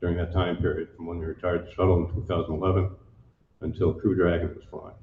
during 0.02 0.18
that 0.18 0.34
time 0.34 0.58
period, 0.58 0.90
from 0.96 1.06
when 1.06 1.20
we 1.20 1.26
retired 1.26 1.66
the 1.66 1.72
shuttle 1.72 2.10
in 2.10 2.16
2011 2.16 2.90
until 3.62 3.94
Crew 3.94 4.16
Dragon 4.16 4.50
was 4.56 4.64
flying. 4.70 4.96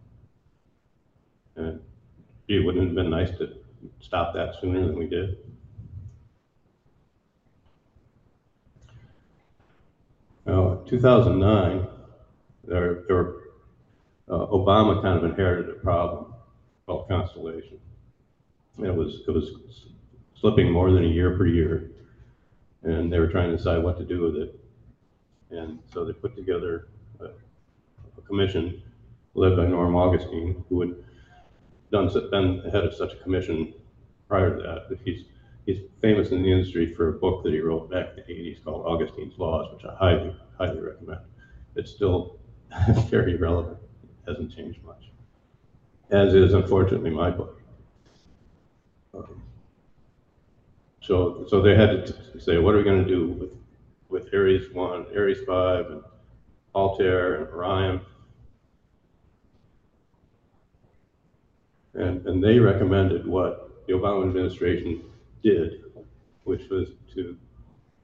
And 1.57 1.80
gee, 2.49 2.59
wouldn't 2.59 2.82
it 2.82 2.86
have 2.88 2.94
been 2.96 3.11
nice 3.11 3.30
to 3.38 3.55
stop 4.01 4.34
that 4.34 4.57
sooner 4.61 4.84
than 4.84 4.99
we 4.99 5.07
did? 5.07 5.38
Now, 10.44 10.82
2009, 10.86 11.86
there, 12.64 13.05
there 13.07 13.16
were, 13.16 13.42
uh, 14.28 14.46
Obama 14.46 15.01
kind 15.01 15.18
of 15.18 15.24
inherited 15.24 15.70
a 15.70 15.78
problem 15.78 16.34
called 16.86 17.07
Constellation. 17.07 17.78
It 18.78 18.94
was, 18.94 19.20
it 19.28 19.30
was 19.30 19.53
slipping 20.34 20.72
more 20.72 20.90
than 20.90 21.05
a 21.05 21.09
year 21.09 21.36
per 21.36 21.46
year, 21.46 21.90
and 22.82 23.12
they 23.12 23.18
were 23.18 23.28
trying 23.28 23.51
to 23.51 23.57
decide 23.57 23.82
what 23.82 23.99
to 23.99 24.05
do 24.05 24.22
with 24.22 24.36
it. 24.36 24.59
And 25.51 25.78
so 25.92 26.05
they 26.05 26.12
put 26.12 26.36
together 26.36 26.88
a, 27.20 27.26
a 27.26 28.20
commission 28.26 28.82
led 29.34 29.57
by 29.57 29.66
Norm 29.66 29.96
Augustine, 29.96 30.64
who 30.68 30.80
had 30.80 30.94
done, 31.90 32.09
been 32.30 32.62
the 32.62 32.70
head 32.70 32.84
of 32.84 32.94
such 32.94 33.14
a 33.14 33.16
commission 33.16 33.74
prior 34.28 34.57
to 34.57 34.62
that. 34.62 34.88
But 34.88 34.99
he's, 35.05 35.24
he's 35.66 35.80
famous 36.01 36.30
in 36.30 36.42
the 36.42 36.53
industry 36.53 36.94
for 36.94 37.09
a 37.09 37.12
book 37.12 37.42
that 37.44 37.53
he 37.53 37.61
wrote 37.61 37.90
back 37.90 38.11
in 38.11 38.16
the 38.16 38.30
eighties 38.32 38.59
called 38.64 38.86
Augustine's 38.86 39.38
Laws, 39.38 39.72
which 39.74 39.84
I 39.84 39.94
highly, 39.94 40.36
highly 40.59 40.80
recommend. 40.80 41.20
It's 41.76 41.90
still 41.90 42.38
very 43.09 43.36
relevant, 43.36 43.78
It 44.03 44.30
hasn't 44.30 44.55
changed 44.55 44.82
much. 44.84 45.11
As 46.11 46.34
is 46.34 46.53
unfortunately 46.55 47.11
my 47.11 47.30
book. 47.30 47.61
Um, 49.14 49.42
So, 51.01 51.46
so 51.49 51.62
they 51.62 51.74
had 51.74 52.07
to 52.07 52.40
say, 52.40 52.59
what 52.59 52.74
are 52.74 52.78
we 52.78 52.84
gonna 52.84 53.03
do 53.03 53.28
with, 53.28 53.51
with 54.09 54.32
Ares 54.32 54.72
one, 54.72 55.06
Ares 55.16 55.44
five, 55.46 55.90
and 55.90 56.02
Altair 56.74 57.34
and 57.36 57.48
Orion? 57.48 58.00
And, 61.94 62.24
and 62.26 62.42
they 62.42 62.59
recommended 62.59 63.26
what 63.26 63.86
the 63.86 63.94
Obama 63.94 64.26
administration 64.26 65.02
did, 65.42 65.82
which 66.44 66.68
was 66.68 66.90
to 67.14 67.36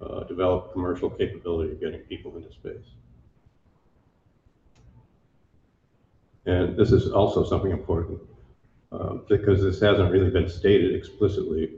uh, 0.00 0.24
develop 0.24 0.72
commercial 0.72 1.09
capability 1.09 1.72
of 1.72 1.80
getting 1.80 2.00
people 2.00 2.36
into 2.36 2.52
space. 2.52 2.86
And 6.46 6.76
this 6.76 6.92
is 6.92 7.11
also 7.11 7.44
something 7.44 7.70
important, 7.70 8.20
uh, 8.92 9.14
because 9.28 9.62
this 9.62 9.80
hasn't 9.80 10.11
really 10.11 10.30
been 10.30 10.48
stated 10.48 10.94
explicitly 10.94 11.70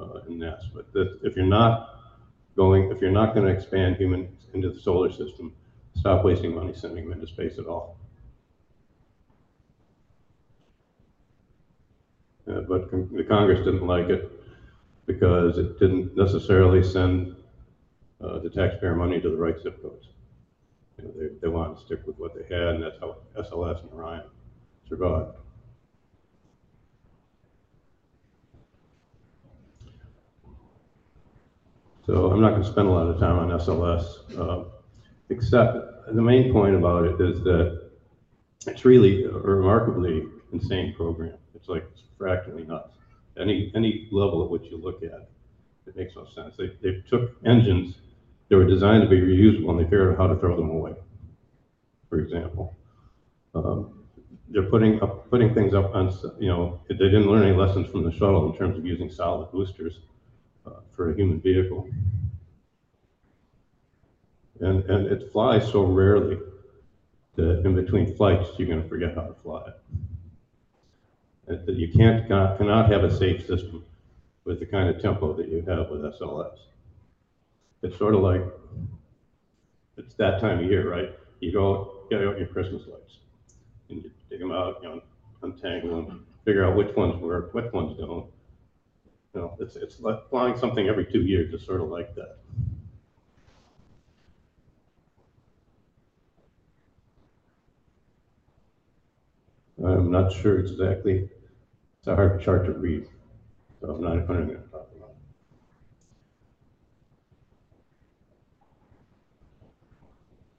uh, 0.00 0.20
in 0.28 0.38
this, 0.38 0.64
but 0.74 0.92
that 0.92 1.20
if 1.22 1.36
you're 1.36 1.46
not 1.46 1.93
going, 2.56 2.90
if 2.90 3.00
you're 3.00 3.10
not 3.10 3.34
going 3.34 3.46
to 3.46 3.52
expand 3.52 3.96
humans 3.96 4.46
into 4.54 4.70
the 4.70 4.80
solar 4.80 5.10
system, 5.10 5.52
stop 5.96 6.24
wasting 6.24 6.54
money 6.54 6.74
sending 6.74 7.04
them 7.04 7.12
into 7.12 7.26
space 7.26 7.58
at 7.58 7.66
all. 7.66 7.96
Uh, 12.48 12.60
But 12.62 12.90
con- 12.90 13.08
the 13.12 13.24
Congress 13.24 13.64
didn't 13.64 13.86
like 13.86 14.08
it 14.08 14.30
because 15.06 15.58
it 15.58 15.78
didn't 15.78 16.16
necessarily 16.16 16.82
send 16.82 17.36
uh, 18.20 18.38
the 18.40 18.50
taxpayer 18.50 18.94
money 18.96 19.20
to 19.20 19.30
the 19.30 19.36
right 19.36 19.58
zip 19.60 19.80
codes. 19.82 20.08
You 20.98 21.04
know, 21.04 21.12
they, 21.16 21.28
they 21.42 21.48
wanted 21.48 21.76
to 21.76 21.80
stick 21.82 22.06
with 22.06 22.18
what 22.18 22.34
they 22.34 22.44
had, 22.54 22.76
and 22.76 22.82
that's 22.84 22.98
how 23.00 23.16
SLS 23.36 23.82
and 23.82 23.92
Orion 23.92 24.24
survived. 24.88 25.36
So 32.06 32.30
I'm 32.30 32.40
not 32.40 32.50
going 32.50 32.62
to 32.62 32.68
spend 32.68 32.88
a 32.88 32.90
lot 32.90 33.06
of 33.08 33.18
time 33.18 33.38
on 33.38 33.48
SLS, 33.48 34.38
uh, 34.38 34.64
except 35.30 36.14
the 36.14 36.20
main 36.20 36.52
point 36.52 36.74
about 36.74 37.06
it 37.06 37.18
is 37.18 37.42
that 37.44 37.90
it's 38.66 38.84
really 38.84 39.24
a 39.24 39.30
remarkably 39.30 40.26
insane 40.52 40.94
program. 40.94 41.38
It's 41.54 41.68
like 41.68 41.86
it's 41.92 42.02
fractally 42.18 42.64
nuts. 42.64 42.90
Any, 43.38 43.72
any 43.74 44.08
level 44.12 44.44
at 44.44 44.50
which 44.50 44.70
you 44.70 44.76
look 44.76 45.02
at 45.02 45.12
it, 45.12 45.30
it 45.86 45.96
makes 45.96 46.14
no 46.14 46.26
sense. 46.26 46.54
They, 46.58 46.72
they 46.82 47.02
took 47.08 47.36
engines 47.46 47.96
that 48.50 48.56
were 48.56 48.66
designed 48.66 49.02
to 49.04 49.08
be 49.08 49.20
reusable 49.20 49.70
and 49.70 49.80
they 49.80 49.84
figured 49.84 50.12
out 50.12 50.18
how 50.18 50.26
to 50.26 50.36
throw 50.36 50.56
them 50.56 50.70
away, 50.70 50.94
for 52.10 52.18
example. 52.18 52.76
Um, 53.54 54.04
they're 54.48 54.68
putting 54.68 55.02
up, 55.02 55.30
putting 55.30 55.54
things 55.54 55.72
up 55.72 55.94
on, 55.94 56.12
you 56.38 56.48
know, 56.48 56.80
they 56.86 56.96
didn't 56.96 57.28
learn 57.30 57.46
any 57.46 57.56
lessons 57.56 57.90
from 57.90 58.04
the 58.04 58.12
shuttle 58.12 58.52
in 58.52 58.58
terms 58.58 58.76
of 58.76 58.84
using 58.84 59.10
solid 59.10 59.50
boosters 59.50 60.00
uh, 60.66 60.70
for 60.94 61.10
a 61.10 61.14
human 61.14 61.40
vehicle. 61.40 61.88
And, 64.60 64.84
and 64.84 65.06
it 65.06 65.30
flies 65.32 65.70
so 65.70 65.82
rarely 65.82 66.38
that 67.36 67.64
in 67.64 67.74
between 67.74 68.14
flights, 68.14 68.50
you're 68.58 68.68
gonna 68.68 68.88
forget 68.88 69.14
how 69.14 69.22
to 69.22 69.34
fly. 69.34 69.72
That 71.46 71.74
you 71.74 71.88
can't, 71.88 72.26
cannot 72.26 72.56
cannot 72.56 72.90
have 72.90 73.04
a 73.04 73.14
safe 73.14 73.46
system 73.46 73.84
with 74.44 74.60
the 74.60 74.66
kind 74.66 74.88
of 74.88 75.00
tempo 75.00 75.34
that 75.34 75.48
you 75.48 75.62
have 75.66 75.90
with 75.90 76.02
SLS. 76.02 76.56
It's 77.82 77.98
sort 77.98 78.14
of 78.14 78.22
like, 78.22 78.42
it's 79.98 80.14
that 80.14 80.40
time 80.40 80.64
of 80.64 80.70
year, 80.70 80.90
right? 80.90 81.12
You 81.40 81.52
go, 81.52 82.06
get 82.08 82.22
out 82.22 82.38
your 82.38 82.46
Christmas 82.46 82.82
lights, 82.86 83.18
and 83.90 84.02
you 84.02 84.10
dig 84.30 84.40
them 84.40 84.52
out, 84.52 84.78
you 84.82 84.88
know, 84.88 85.02
untangle 85.42 86.02
them, 86.02 86.24
figure 86.44 86.64
out 86.64 86.76
which 86.76 86.94
ones 86.96 87.20
work, 87.20 87.52
which 87.52 87.70
ones 87.72 87.98
don't. 87.98 88.26
You 89.34 89.40
know, 89.40 89.56
it's, 89.58 89.74
it's 89.74 90.00
like 90.00 90.28
flying 90.30 90.56
something 90.56 90.88
every 90.88 91.06
two 91.06 91.22
years, 91.22 91.52
it's 91.52 91.66
sort 91.66 91.80
of 91.80 91.88
like 91.88 92.14
that. 92.14 92.38
I'm 99.84 100.10
not 100.10 100.32
sure 100.32 100.58
exactly, 100.60 101.28
it's 101.98 102.06
a 102.06 102.14
hard 102.14 102.40
chart 102.40 102.64
to 102.66 102.72
read, 102.72 103.08
so 103.80 103.90
I'm 103.90 104.00
not, 104.00 104.16
not 104.16 104.26
gonna 104.28 104.54
talk 104.54 104.88
about 104.96 105.10
it. 105.10 105.16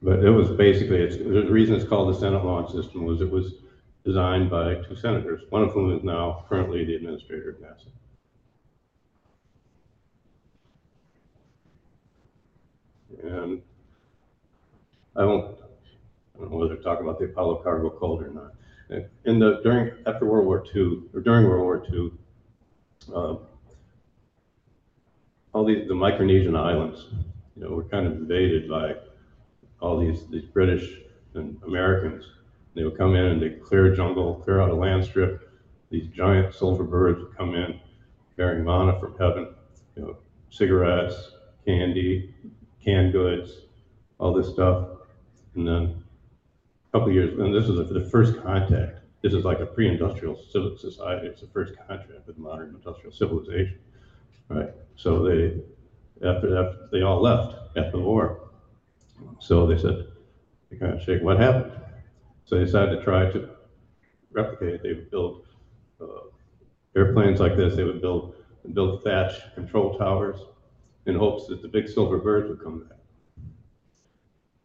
But 0.02 0.22
it 0.22 0.30
was 0.30 0.50
basically, 0.50 0.98
it's, 0.98 1.16
the 1.16 1.50
reason 1.50 1.74
it's 1.74 1.88
called 1.88 2.14
the 2.14 2.18
Senate 2.18 2.44
Launch 2.44 2.70
System 2.72 3.06
was 3.06 3.22
it 3.22 3.30
was 3.30 3.54
designed 4.04 4.50
by 4.50 4.74
two 4.74 4.94
senators, 4.96 5.42
one 5.48 5.62
of 5.62 5.72
whom 5.72 5.96
is 5.96 6.04
now 6.04 6.44
currently 6.48 6.84
the 6.84 6.94
administrator 6.94 7.50
of 7.50 7.56
NASA. 7.56 7.88
And 13.26 13.62
I 15.16 15.24
won't, 15.24 15.58
I 16.34 16.40
don't 16.40 16.50
know 16.50 16.56
whether 16.58 16.76
to 16.76 16.82
talk 16.82 17.00
about 17.00 17.18
the 17.18 17.26
Apollo 17.26 17.62
cargo 17.62 17.90
cult 17.90 18.22
or 18.22 18.30
not. 18.30 18.52
In 19.24 19.38
the, 19.38 19.60
during, 19.62 19.92
after 20.06 20.26
World 20.26 20.46
War 20.46 20.64
II, 20.74 21.02
or 21.12 21.20
during 21.20 21.46
World 21.48 21.62
War 21.62 21.86
II, 21.92 22.10
um, 23.14 23.38
all 25.52 25.64
these, 25.64 25.88
the 25.88 25.94
Micronesian 25.94 26.56
islands, 26.56 27.06
you 27.56 27.64
know, 27.64 27.70
were 27.70 27.84
kind 27.84 28.06
of 28.06 28.12
invaded 28.12 28.68
by 28.68 28.94
all 29.80 29.98
these, 29.98 30.26
these 30.30 30.44
British 30.44 31.00
and 31.34 31.60
Americans. 31.66 32.24
They 32.74 32.84
would 32.84 32.96
come 32.96 33.16
in 33.16 33.24
and 33.24 33.42
they'd 33.42 33.62
clear 33.62 33.94
jungle, 33.94 34.36
clear 34.44 34.60
out 34.60 34.70
a 34.70 34.74
land 34.74 35.04
strip. 35.04 35.50
These 35.90 36.08
giant 36.08 36.54
silver 36.54 36.84
birds 36.84 37.20
would 37.20 37.36
come 37.36 37.54
in 37.54 37.80
bearing 38.36 38.64
manna 38.64 39.00
from 39.00 39.16
heaven, 39.18 39.48
you 39.96 40.02
know, 40.02 40.16
cigarettes, 40.50 41.32
candy, 41.64 42.34
canned 42.86 43.12
goods, 43.12 43.50
all 44.18 44.32
this 44.32 44.48
stuff. 44.48 44.88
And 45.54 45.66
then 45.66 46.04
a 46.92 46.98
couple 46.98 47.12
years, 47.12 47.38
and 47.38 47.52
this 47.52 47.68
is 47.68 47.76
the 47.76 48.08
first 48.10 48.40
contact. 48.42 49.00
This 49.22 49.34
is 49.34 49.44
like 49.44 49.60
a 49.60 49.66
pre-industrial 49.66 50.40
civic 50.50 50.78
society. 50.78 51.26
It's 51.26 51.40
the 51.40 51.48
first 51.48 51.74
contact 51.76 52.26
with 52.26 52.38
modern 52.38 52.74
industrial 52.74 53.12
civilization, 53.12 53.78
right? 54.48 54.70
So 54.94 55.24
they, 55.24 55.60
after, 56.26 56.56
after 56.56 56.88
they 56.92 57.02
all 57.02 57.20
left 57.20 57.76
after 57.76 57.92
the 57.92 58.00
war. 58.00 58.50
So 59.40 59.66
they 59.66 59.78
said, 59.78 60.06
they 60.70 60.76
kind 60.76 60.94
of 60.94 61.02
shake, 61.02 61.22
what 61.22 61.40
happened? 61.40 61.72
So 62.44 62.56
they 62.56 62.64
decided 62.64 62.98
to 62.98 63.04
try 63.04 63.30
to 63.32 63.48
replicate. 64.30 64.82
They 64.82 64.92
would 64.92 65.10
build 65.10 65.46
uh, 66.00 66.28
airplanes 66.94 67.40
like 67.40 67.56
this. 67.56 67.74
They 67.74 67.84
would 67.84 68.00
build 68.00 68.34
build 68.72 69.04
thatch 69.04 69.32
control 69.54 69.96
towers 69.96 70.40
in 71.06 71.14
hopes 71.14 71.46
that 71.46 71.62
the 71.62 71.68
big 71.68 71.88
silver 71.88 72.18
birds 72.18 72.48
would 72.48 72.62
come 72.62 72.80
back. 72.80 72.98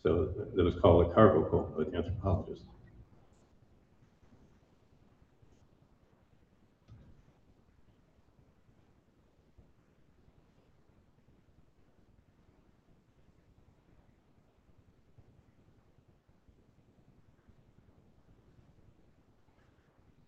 So 0.04 0.34
that 0.56 0.64
was 0.64 0.76
called 0.76 1.06
a 1.12 1.14
cargo 1.14 1.44
cult 1.44 1.78
by 1.78 1.84
the 1.84 1.96
anthropologists. 1.96 2.66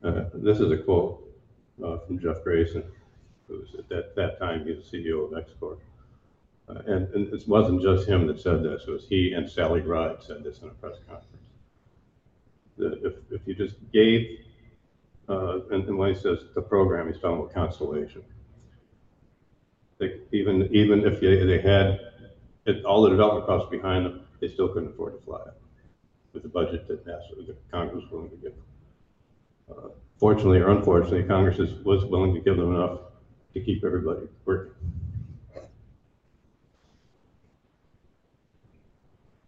Uh, 0.04 0.26
This 0.34 0.60
is 0.60 0.70
a 0.72 0.78
quote 0.78 1.24
uh, 1.84 1.98
from 2.00 2.20
Jeff 2.20 2.44
Greason, 2.44 2.84
who 3.48 3.60
was 3.60 3.74
at 3.80 3.88
that, 3.90 4.16
that 4.16 4.38
time, 4.38 4.66
he 4.68 4.74
was 4.74 4.86
CEO 4.86 5.26
of 5.26 5.32
XCOR. 5.32 5.78
Uh, 6.70 6.80
And, 6.88 7.14
and 7.14 7.34
it 7.34 7.48
wasn't 7.48 7.82
just 7.82 8.08
him 8.08 8.28
that 8.28 8.40
said 8.40 8.64
this, 8.64 8.84
it 8.88 8.92
was 8.92 9.06
he 9.08 9.34
and 9.34 9.50
Sally 9.50 9.82
Ride 9.82 10.24
said 10.24 10.44
this 10.44 10.62
in 10.62 10.70
a 10.70 10.72
press 10.72 10.98
conference. 11.08 11.28
That 12.78 13.06
if, 13.06 13.14
if 13.32 13.42
you 13.48 13.54
just 13.54 13.76
gave, 13.92 14.40
uh, 15.30 15.60
and, 15.72 15.88
and 15.88 15.98
when 15.98 16.14
he 16.14 16.20
says 16.20 16.40
the 16.56 16.62
program, 16.62 17.08
he's 17.08 17.22
talking 17.22 17.40
about 17.40 17.54
Constellation. 17.54 18.24
Even, 20.32 20.68
even 20.74 21.06
if 21.06 21.22
they, 21.22 21.46
they 21.46 21.62
had, 21.62 22.00
it, 22.66 22.84
all 22.84 23.04
the 23.04 23.10
development 23.10 23.46
costs 23.46 23.70
behind 23.70 24.06
them, 24.06 24.22
they 24.42 24.50
still 24.50 24.68
couldn't 24.68 24.90
afford 24.90 25.18
to 25.18 25.26
fly 25.26 25.40
it 25.46 25.54
with 26.34 26.44
the 26.44 26.50
budget 26.50 26.88
that 26.88 27.06
NASA, 27.06 27.46
the 27.46 27.56
Congress 27.72 28.04
was 28.04 28.12
willing 28.12 28.30
to 28.32 28.36
give. 28.38 28.54
Uh, 29.70 29.90
Fortunately 30.18 30.60
or 30.60 30.70
unfortunately, 30.70 31.24
Congress 31.24 31.60
is, 31.60 31.74
was 31.84 32.06
willing 32.06 32.34
to 32.34 32.40
give 32.40 32.56
them 32.56 32.74
enough 32.76 33.00
to 33.54 33.60
keep 33.60 33.84
everybody 33.84 34.22
working. 34.46 34.74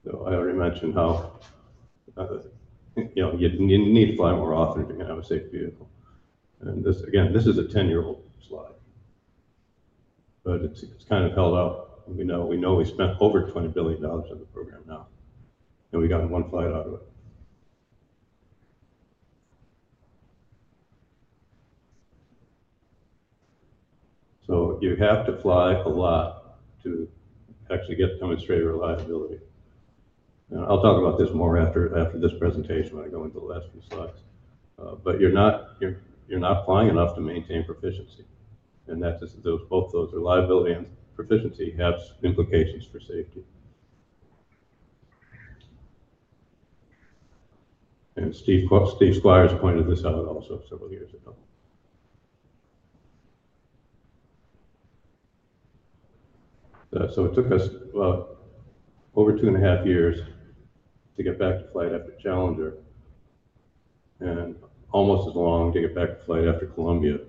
So 0.05 0.23
I 0.27 0.35
already 0.35 0.55
mentioned 0.55 0.93
how, 0.93 1.39
uh, 2.15 2.37
you 2.95 3.09
know, 3.15 3.33
you, 3.33 3.49
you 3.49 3.77
need 3.79 4.11
to 4.11 4.15
fly 4.15 4.33
more 4.33 4.53
often 4.53 4.83
if 4.83 4.87
you're 4.89 4.97
gonna 4.97 5.09
have 5.09 5.17
a 5.17 5.25
safe 5.25 5.51
vehicle. 5.51 5.89
And 6.61 6.83
this, 6.83 7.01
again, 7.01 7.33
this 7.33 7.47
is 7.47 7.57
a 7.57 7.67
ten-year-old 7.67 8.23
slide. 8.47 8.73
But 10.43 10.61
it's, 10.61 10.83
it's 10.83 11.05
kind 11.05 11.25
of 11.25 11.33
held 11.33 11.57
up. 11.57 12.03
We 12.07 12.23
know, 12.23 12.45
we 12.45 12.55
know 12.55 12.75
we 12.75 12.85
spent 12.85 13.17
over 13.19 13.49
twenty 13.49 13.69
billion 13.69 14.03
dollars 14.03 14.29
on 14.29 14.37
the 14.37 14.45
program 14.45 14.81
now. 14.87 15.07
And 15.91 15.99
we 15.99 16.07
got 16.07 16.29
one 16.29 16.47
flight 16.51 16.67
out 16.67 16.85
of 16.85 16.93
it. 16.93 16.99
So 24.45 24.77
you 24.83 24.95
have 24.97 25.25
to 25.25 25.35
fly 25.37 25.73
a 25.73 25.89
lot 25.89 26.59
to 26.83 27.09
actually 27.71 27.95
get 27.95 28.19
demonstrated 28.19 28.67
reliability. 28.67 29.39
I'll 30.53 30.81
talk 30.81 30.97
about 30.97 31.17
this 31.17 31.33
more 31.33 31.57
after, 31.57 31.97
after 31.97 32.19
this 32.19 32.33
presentation 32.33 32.95
when 32.97 33.05
I 33.05 33.09
go 33.09 33.23
into 33.23 33.39
the 33.39 33.45
last 33.45 33.67
few 33.71 33.81
slides. 33.81 34.19
Uh, 34.79 34.95
but 35.03 35.19
you're 35.19 35.31
not, 35.31 35.71
you're, 35.79 35.97
you're 36.27 36.39
not 36.39 36.65
flying 36.65 36.89
enough 36.89 37.15
to 37.15 37.21
maintain 37.21 37.63
proficiency. 37.63 38.25
And 38.87 39.01
that's, 39.01 39.19
just- 39.21 39.41
those, 39.43 39.61
both 39.69 39.91
those 39.91 40.13
reliability 40.13 40.73
and 40.73 40.87
proficiency 41.15 41.71
have 41.77 41.95
implications 42.23 42.85
for 42.85 42.99
safety. 42.99 43.43
And 48.17 48.33
Steve, 48.35 48.67
Steve 48.95 49.13
Squyres 49.15 49.59
pointed 49.59 49.87
this 49.87 50.05
out 50.05 50.25
also 50.25 50.61
several 50.69 50.91
years 50.91 51.13
ago. 51.13 51.35
Uh, 56.95 57.07
So 57.07 57.25
it 57.25 57.33
took 57.33 57.51
us, 57.51 57.69
well, 57.93 58.37
over 59.15 59.33
two 59.33 59.47
and 59.47 59.57
a 59.57 59.59
half 59.59 59.85
years 59.85 60.21
to 61.17 61.23
get 61.23 61.39
back 61.39 61.59
to 61.59 61.67
flight 61.71 61.93
after 61.93 62.11
Challenger. 62.21 62.75
And 64.19 64.55
almost 64.91 65.27
as 65.27 65.35
long 65.35 65.73
to 65.73 65.81
get 65.81 65.93
back 65.93 66.09
to 66.09 66.25
flight 66.25 66.47
after 66.47 66.67
Columbia. 66.67 67.19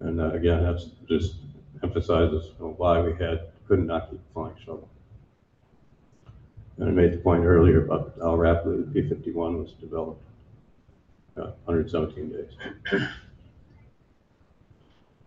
And 0.00 0.20
uh, 0.20 0.30
again, 0.30 0.62
that's 0.62 0.86
just 1.08 1.36
emphasizes 1.82 2.52
why 2.58 3.00
we 3.00 3.12
had, 3.12 3.48
could 3.68 3.80
not 3.80 3.86
not 3.86 4.10
keep 4.10 4.20
flying 4.32 4.54
shuttle. 4.58 4.88
And 6.78 6.88
I 6.88 6.92
made 6.92 7.12
the 7.12 7.18
point 7.18 7.44
earlier 7.44 7.84
about 7.84 8.14
how 8.20 8.36
rapidly 8.36 9.02
the 9.02 9.02
P-51 9.02 9.62
was 9.62 9.72
developed. 9.72 10.22
Uh, 11.36 11.52
117 11.64 12.30
days. 12.30 13.02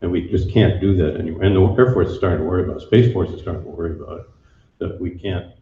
And 0.04 0.12
we 0.12 0.28
just 0.28 0.52
can't 0.52 0.82
do 0.82 0.98
that 0.98 1.16
anymore. 1.16 1.44
And 1.44 1.56
the 1.56 1.62
Air 1.82 1.94
Force 1.94 2.10
is 2.10 2.18
starting 2.18 2.40
to 2.40 2.44
worry 2.44 2.66
about, 2.66 2.82
it. 2.82 2.88
Space 2.88 3.14
Force 3.14 3.30
is 3.30 3.40
starting 3.40 3.64
to 3.64 3.70
worry 3.70 3.92
about 3.92 4.20
it, 4.20 4.26
that 4.80 5.00
we 5.00 5.12
can't, 5.12 5.53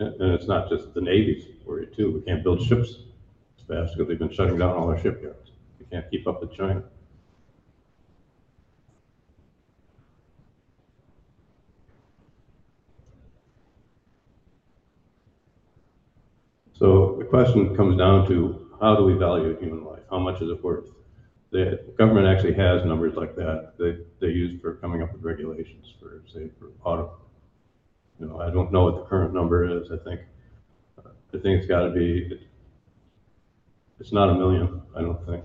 and 0.00 0.32
it's 0.32 0.48
not 0.48 0.68
just 0.68 0.92
the 0.94 1.00
Navy's 1.00 1.46
worried 1.64 1.92
too, 1.94 2.10
we 2.10 2.20
can't 2.22 2.42
build 2.42 2.62
ships 2.62 2.98
as 3.58 3.64
fast 3.66 3.94
because 3.94 4.08
they've 4.08 4.18
been 4.18 4.32
shutting 4.32 4.58
down 4.58 4.74
all 4.76 4.88
our 4.88 4.98
shipyards. 4.98 5.52
We 5.78 5.86
can't 5.86 6.08
keep 6.10 6.26
up 6.26 6.40
with 6.40 6.52
China. 6.52 6.82
So 16.72 17.16
the 17.18 17.24
question 17.26 17.76
comes 17.76 17.98
down 17.98 18.26
to, 18.28 18.68
how 18.80 18.96
do 18.96 19.04
we 19.04 19.12
value 19.12 19.54
human 19.58 19.84
life? 19.84 20.02
How 20.08 20.18
much 20.18 20.40
is 20.40 20.48
it 20.48 20.64
worth? 20.64 20.86
The 21.50 21.78
government 21.98 22.26
actually 22.26 22.54
has 22.54 22.84
numbers 22.86 23.16
like 23.16 23.34
that, 23.36 23.72
they, 23.78 23.98
they 24.18 24.28
use 24.28 24.58
for 24.62 24.74
coming 24.76 25.02
up 25.02 25.12
with 25.12 25.22
regulations 25.22 25.92
for, 26.00 26.22
say, 26.26 26.48
for 26.58 26.70
auto. 26.84 27.12
You 28.20 28.26
know, 28.26 28.38
I 28.38 28.50
don't 28.50 28.70
know 28.70 28.84
what 28.84 28.96
the 28.96 29.04
current 29.04 29.32
number 29.32 29.64
is, 29.64 29.90
I 29.90 29.96
think, 29.96 30.20
uh, 30.98 31.08
I 31.32 31.38
think 31.38 31.58
it's 31.58 31.66
gotta 31.66 31.88
be, 31.90 32.38
it's 33.98 34.12
not 34.12 34.28
a 34.28 34.34
million, 34.34 34.82
I 34.94 35.00
don't 35.00 35.24
think. 35.24 35.42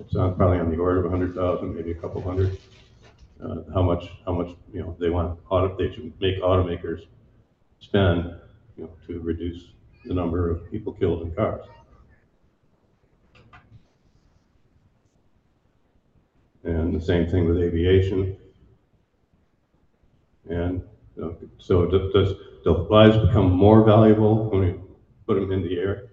It's 0.00 0.16
on, 0.16 0.34
probably 0.34 0.58
on 0.58 0.70
the 0.70 0.76
order 0.76 0.98
of 0.98 1.06
a 1.06 1.10
hundred 1.10 1.36
thousand, 1.36 1.72
maybe 1.72 1.92
a 1.92 1.94
couple 1.94 2.20
hundred. 2.20 2.58
Uh, 3.40 3.60
how 3.72 3.82
much, 3.82 4.10
how 4.26 4.32
much, 4.32 4.56
you 4.72 4.80
know, 4.80 4.96
they 4.98 5.08
want 5.08 5.38
auto, 5.50 5.76
they 5.76 5.94
should 5.94 6.12
make 6.20 6.42
automakers 6.42 7.06
spend, 7.78 8.34
you 8.76 8.84
know, 8.84 8.90
to 9.06 9.20
reduce 9.20 9.68
the 10.04 10.14
number 10.14 10.50
of 10.50 10.68
people 10.72 10.92
killed 10.94 11.22
in 11.22 11.32
cars. 11.32 11.64
And 16.64 16.92
the 16.92 17.00
same 17.00 17.28
thing 17.28 17.46
with 17.46 17.58
aviation. 17.58 18.36
And, 20.48 20.82
so 21.58 21.86
does, 21.86 22.34
the 22.64 22.72
lives 22.72 23.16
become 23.26 23.50
more 23.52 23.84
valuable 23.84 24.50
when 24.50 24.60
we 24.60 24.74
put 25.26 25.34
them 25.40 25.52
in 25.52 25.62
the 25.62 25.78
air? 25.78 26.08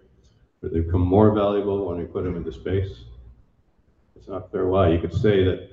Or 0.62 0.70
they 0.70 0.82
become 0.82 1.02
more 1.02 1.34
valuable 1.34 1.88
when 1.88 1.98
we 1.98 2.06
put 2.06 2.24
them 2.24 2.36
into 2.36 2.52
space? 2.52 3.06
It's 4.16 4.28
not 4.28 4.52
fair 4.52 4.68
why. 4.68 4.90
You 4.90 5.00
could 5.00 5.14
say 5.14 5.44
that, 5.44 5.70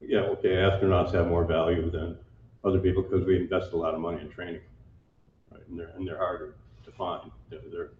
yeah, 0.00 0.20
okay, 0.20 0.48
astronauts 0.48 1.12
have 1.14 1.28
more 1.28 1.44
value 1.44 1.90
than 1.90 2.18
other 2.64 2.80
people 2.80 3.02
because 3.02 3.24
we 3.24 3.36
invest 3.36 3.72
a 3.72 3.76
lot 3.76 3.94
of 3.94 4.00
money 4.00 4.20
in 4.20 4.30
training. 4.30 4.62
Right, 5.52 5.62
and 5.68 5.78
they're, 5.78 5.92
and 5.96 6.06
they're 6.06 6.18
harder 6.18 6.54
to 6.84 6.90
find. 6.92 7.30
They're, 7.48 7.60
they're, 7.70 7.90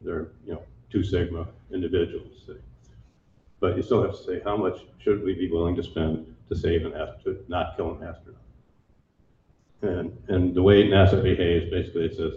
they're, 0.00 0.28
you 0.46 0.54
know, 0.54 0.62
two 0.90 1.02
sigma 1.02 1.48
individuals. 1.72 2.48
But 3.60 3.76
you 3.76 3.82
still 3.82 4.02
have 4.02 4.12
to 4.12 4.22
say, 4.22 4.40
how 4.44 4.56
much 4.56 4.78
should 4.98 5.24
we 5.24 5.34
be 5.34 5.50
willing 5.50 5.74
to 5.76 5.82
spend 5.82 6.32
to 6.48 6.56
save 6.56 6.86
an 6.86 6.94
ast, 6.94 7.24
to 7.24 7.44
not 7.48 7.76
kill 7.76 7.90
an 7.90 8.06
astronaut? 8.06 8.40
And, 9.82 10.16
and 10.28 10.54
the 10.54 10.62
way 10.62 10.84
NASA 10.88 11.22
behaves, 11.22 11.70
basically 11.70 12.06
it 12.06 12.16
says, 12.16 12.34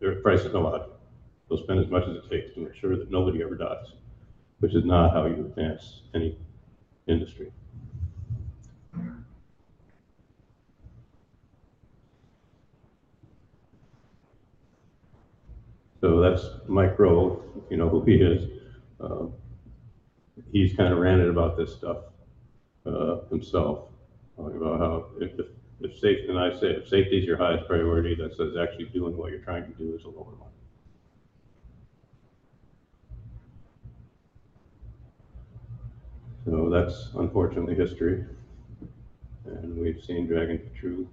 their 0.00 0.16
price 0.16 0.40
is 0.40 0.52
no. 0.52 0.90
They'll 1.48 1.62
spend 1.62 1.80
as 1.80 1.90
much 1.90 2.04
as 2.08 2.16
it 2.16 2.30
takes 2.30 2.54
to 2.54 2.60
make 2.60 2.74
sure 2.74 2.96
that 2.96 3.10
nobody 3.10 3.42
ever 3.42 3.54
dies, 3.54 3.92
which 4.60 4.74
is 4.74 4.84
not 4.84 5.12
how 5.12 5.26
you 5.26 5.34
advance 5.34 6.02
any 6.14 6.36
industry. 7.06 7.50
So 16.00 16.20
that's 16.20 16.44
Mike 16.68 16.98
Rowe, 16.98 17.42
you 17.70 17.78
know 17.78 17.88
who 17.88 18.04
he 18.04 18.16
is. 18.16 18.50
Um, 19.00 19.32
He's 20.52 20.74
kind 20.74 20.92
of 20.92 20.98
ranted 21.00 21.28
about 21.28 21.56
this 21.56 21.74
stuff 21.74 21.98
uh, 22.86 23.20
himself, 23.30 23.88
talking 24.36 24.56
about 24.56 24.78
how 24.78 25.06
if, 25.20 25.38
if, 25.38 25.46
if 25.80 25.92
safety, 25.98 26.26
and 26.28 26.38
I 26.38 26.58
say, 26.58 26.68
if 26.68 26.88
safety 26.88 27.18
is 27.18 27.24
your 27.24 27.36
highest 27.36 27.66
priority, 27.66 28.14
that 28.16 28.36
says 28.36 28.54
actually 28.60 28.86
doing 28.86 29.16
what 29.16 29.30
you're 29.30 29.40
trying 29.40 29.64
to 29.64 29.72
do 29.72 29.94
is 29.94 30.04
a 30.04 30.08
lower 30.08 30.24
one. 30.24 30.50
So 36.44 36.68
that's 36.68 37.10
unfortunately 37.16 37.74
history. 37.74 38.24
And 39.46 39.78
we've 39.78 40.02
seen 40.02 40.26
Dragon 40.26 40.60
True 40.78 41.08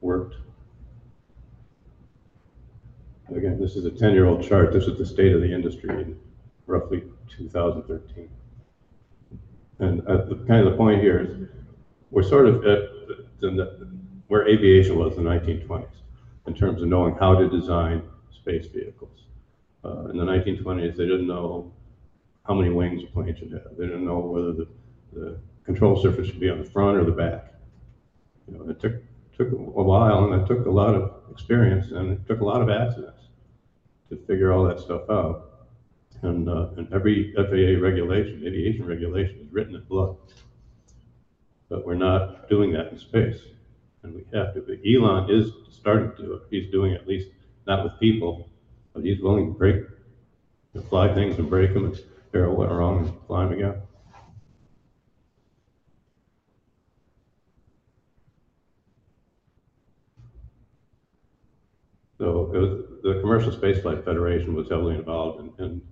worked. 0.00 0.36
Again, 3.34 3.58
this 3.58 3.76
is 3.76 3.86
a 3.86 3.90
10-year-old 3.90 4.42
chart. 4.42 4.72
This 4.72 4.84
is 4.84 4.98
the 4.98 5.06
state 5.06 5.32
of 5.32 5.40
the 5.40 5.52
industry 5.52 5.88
in 6.02 6.18
roughly 6.66 7.02
2013. 7.30 8.28
And 9.78 10.00
the, 10.00 10.44
kind 10.46 10.64
of 10.64 10.72
the 10.72 10.76
point 10.76 11.00
here 11.00 11.20
is, 11.20 11.48
we're 12.10 12.22
sort 12.22 12.46
of 12.46 12.56
at 12.66 12.80
the, 13.40 13.50
the, 13.50 13.93
where 14.34 14.48
aviation 14.48 14.98
was 14.98 15.16
in 15.16 15.22
the 15.22 15.30
1920s 15.30 15.86
in 16.48 16.54
terms 16.54 16.82
of 16.82 16.88
knowing 16.88 17.14
how 17.14 17.36
to 17.36 17.48
design 17.48 18.02
space 18.32 18.66
vehicles. 18.66 19.26
Uh, 19.84 20.06
in 20.06 20.16
the 20.16 20.24
1920s, 20.24 20.96
they 20.96 21.04
didn't 21.04 21.28
know 21.28 21.70
how 22.44 22.52
many 22.52 22.68
wings 22.68 23.04
a 23.04 23.06
plane 23.06 23.36
should 23.36 23.52
have. 23.52 23.76
They 23.78 23.86
didn't 23.86 24.04
know 24.04 24.18
whether 24.18 24.52
the, 24.52 24.68
the 25.12 25.38
control 25.64 26.02
surface 26.02 26.26
should 26.26 26.40
be 26.40 26.50
on 26.50 26.58
the 26.58 26.68
front 26.68 26.98
or 26.98 27.04
the 27.04 27.12
back. 27.12 27.54
You 28.48 28.58
know, 28.58 28.68
it 28.68 28.80
took 28.80 28.94
took 29.38 29.52
a 29.52 29.82
while, 29.92 30.24
and 30.24 30.42
it 30.42 30.48
took 30.48 30.66
a 30.66 30.70
lot 30.82 30.96
of 30.96 31.12
experience, 31.30 31.92
and 31.92 32.10
it 32.10 32.26
took 32.26 32.40
a 32.40 32.44
lot 32.44 32.60
of 32.60 32.68
accidents 32.68 33.22
to 34.08 34.16
figure 34.26 34.52
all 34.52 34.64
that 34.64 34.80
stuff 34.80 35.08
out. 35.08 35.68
And, 36.22 36.48
uh, 36.48 36.70
and 36.76 36.92
every 36.92 37.32
FAA 37.36 37.80
regulation, 37.80 38.42
aviation 38.44 38.84
regulation 38.84 39.46
is 39.46 39.52
written 39.52 39.76
in 39.76 39.82
blood. 39.84 40.16
But 41.68 41.86
we're 41.86 41.94
not 41.94 42.48
doing 42.48 42.72
that 42.72 42.90
in 42.90 42.98
space. 42.98 43.38
And 44.04 44.14
we 44.14 44.24
have 44.34 44.52
to, 44.52 44.60
but 44.60 44.78
Elon 44.86 45.30
is 45.30 45.50
starting 45.70 46.12
to. 46.18 46.42
He's 46.50 46.70
doing 46.70 46.92
at 46.92 47.08
least 47.08 47.30
not 47.66 47.84
with 47.84 47.98
people, 47.98 48.50
but 48.92 49.02
he's 49.02 49.20
willing 49.20 49.46
to 49.46 49.58
break, 49.58 49.82
to 50.74 50.82
fly 50.82 51.12
things 51.14 51.38
and 51.38 51.48
break 51.48 51.72
them 51.72 51.86
out 51.86 52.48
what 52.50 52.58
went 52.58 52.70
wrong 52.70 52.98
and 52.98 53.26
fly 53.26 53.44
them 53.44 53.54
again. 53.54 53.74
So 62.18 62.50
was, 62.52 62.84
the 63.02 63.20
Commercial 63.20 63.52
Spaceflight 63.52 64.04
Federation 64.04 64.54
was 64.54 64.68
heavily 64.68 64.96
involved 64.96 65.40
in, 65.40 65.64
in 65.64 65.82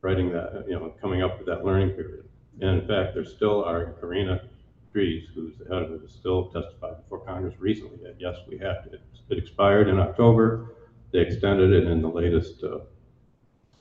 writing 0.00 0.32
that, 0.32 0.64
you 0.66 0.74
know, 0.74 0.94
coming 1.02 1.22
up 1.22 1.36
with 1.36 1.46
that 1.48 1.66
learning 1.66 1.90
period. 1.90 2.24
And 2.62 2.80
in 2.80 2.88
fact, 2.88 3.14
there 3.14 3.24
still 3.26 3.62
are, 3.62 3.92
Karina 4.00 4.48
Who's 4.92 5.56
the 5.58 5.64
head 5.72 5.84
of 5.84 5.92
it, 5.92 6.02
has 6.02 6.12
still 6.12 6.46
testified 6.50 7.02
before 7.02 7.20
Congress 7.20 7.54
recently 7.58 7.96
that, 8.02 8.16
yes, 8.18 8.36
we 8.46 8.58
have 8.58 8.84
to. 8.84 8.98
It 9.30 9.38
expired 9.38 9.88
in 9.88 9.98
October. 9.98 10.74
They 11.12 11.20
extended 11.20 11.72
it 11.72 11.90
in 11.90 12.02
the 12.02 12.08
latest 12.08 12.62
uh, 12.62 12.80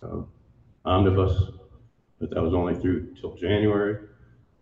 uh, 0.05 0.21
omnibus, 0.85 1.51
but 2.19 2.29
that 2.29 2.41
was 2.41 2.53
only 2.53 2.75
through 2.75 3.13
till 3.19 3.35
January. 3.35 4.07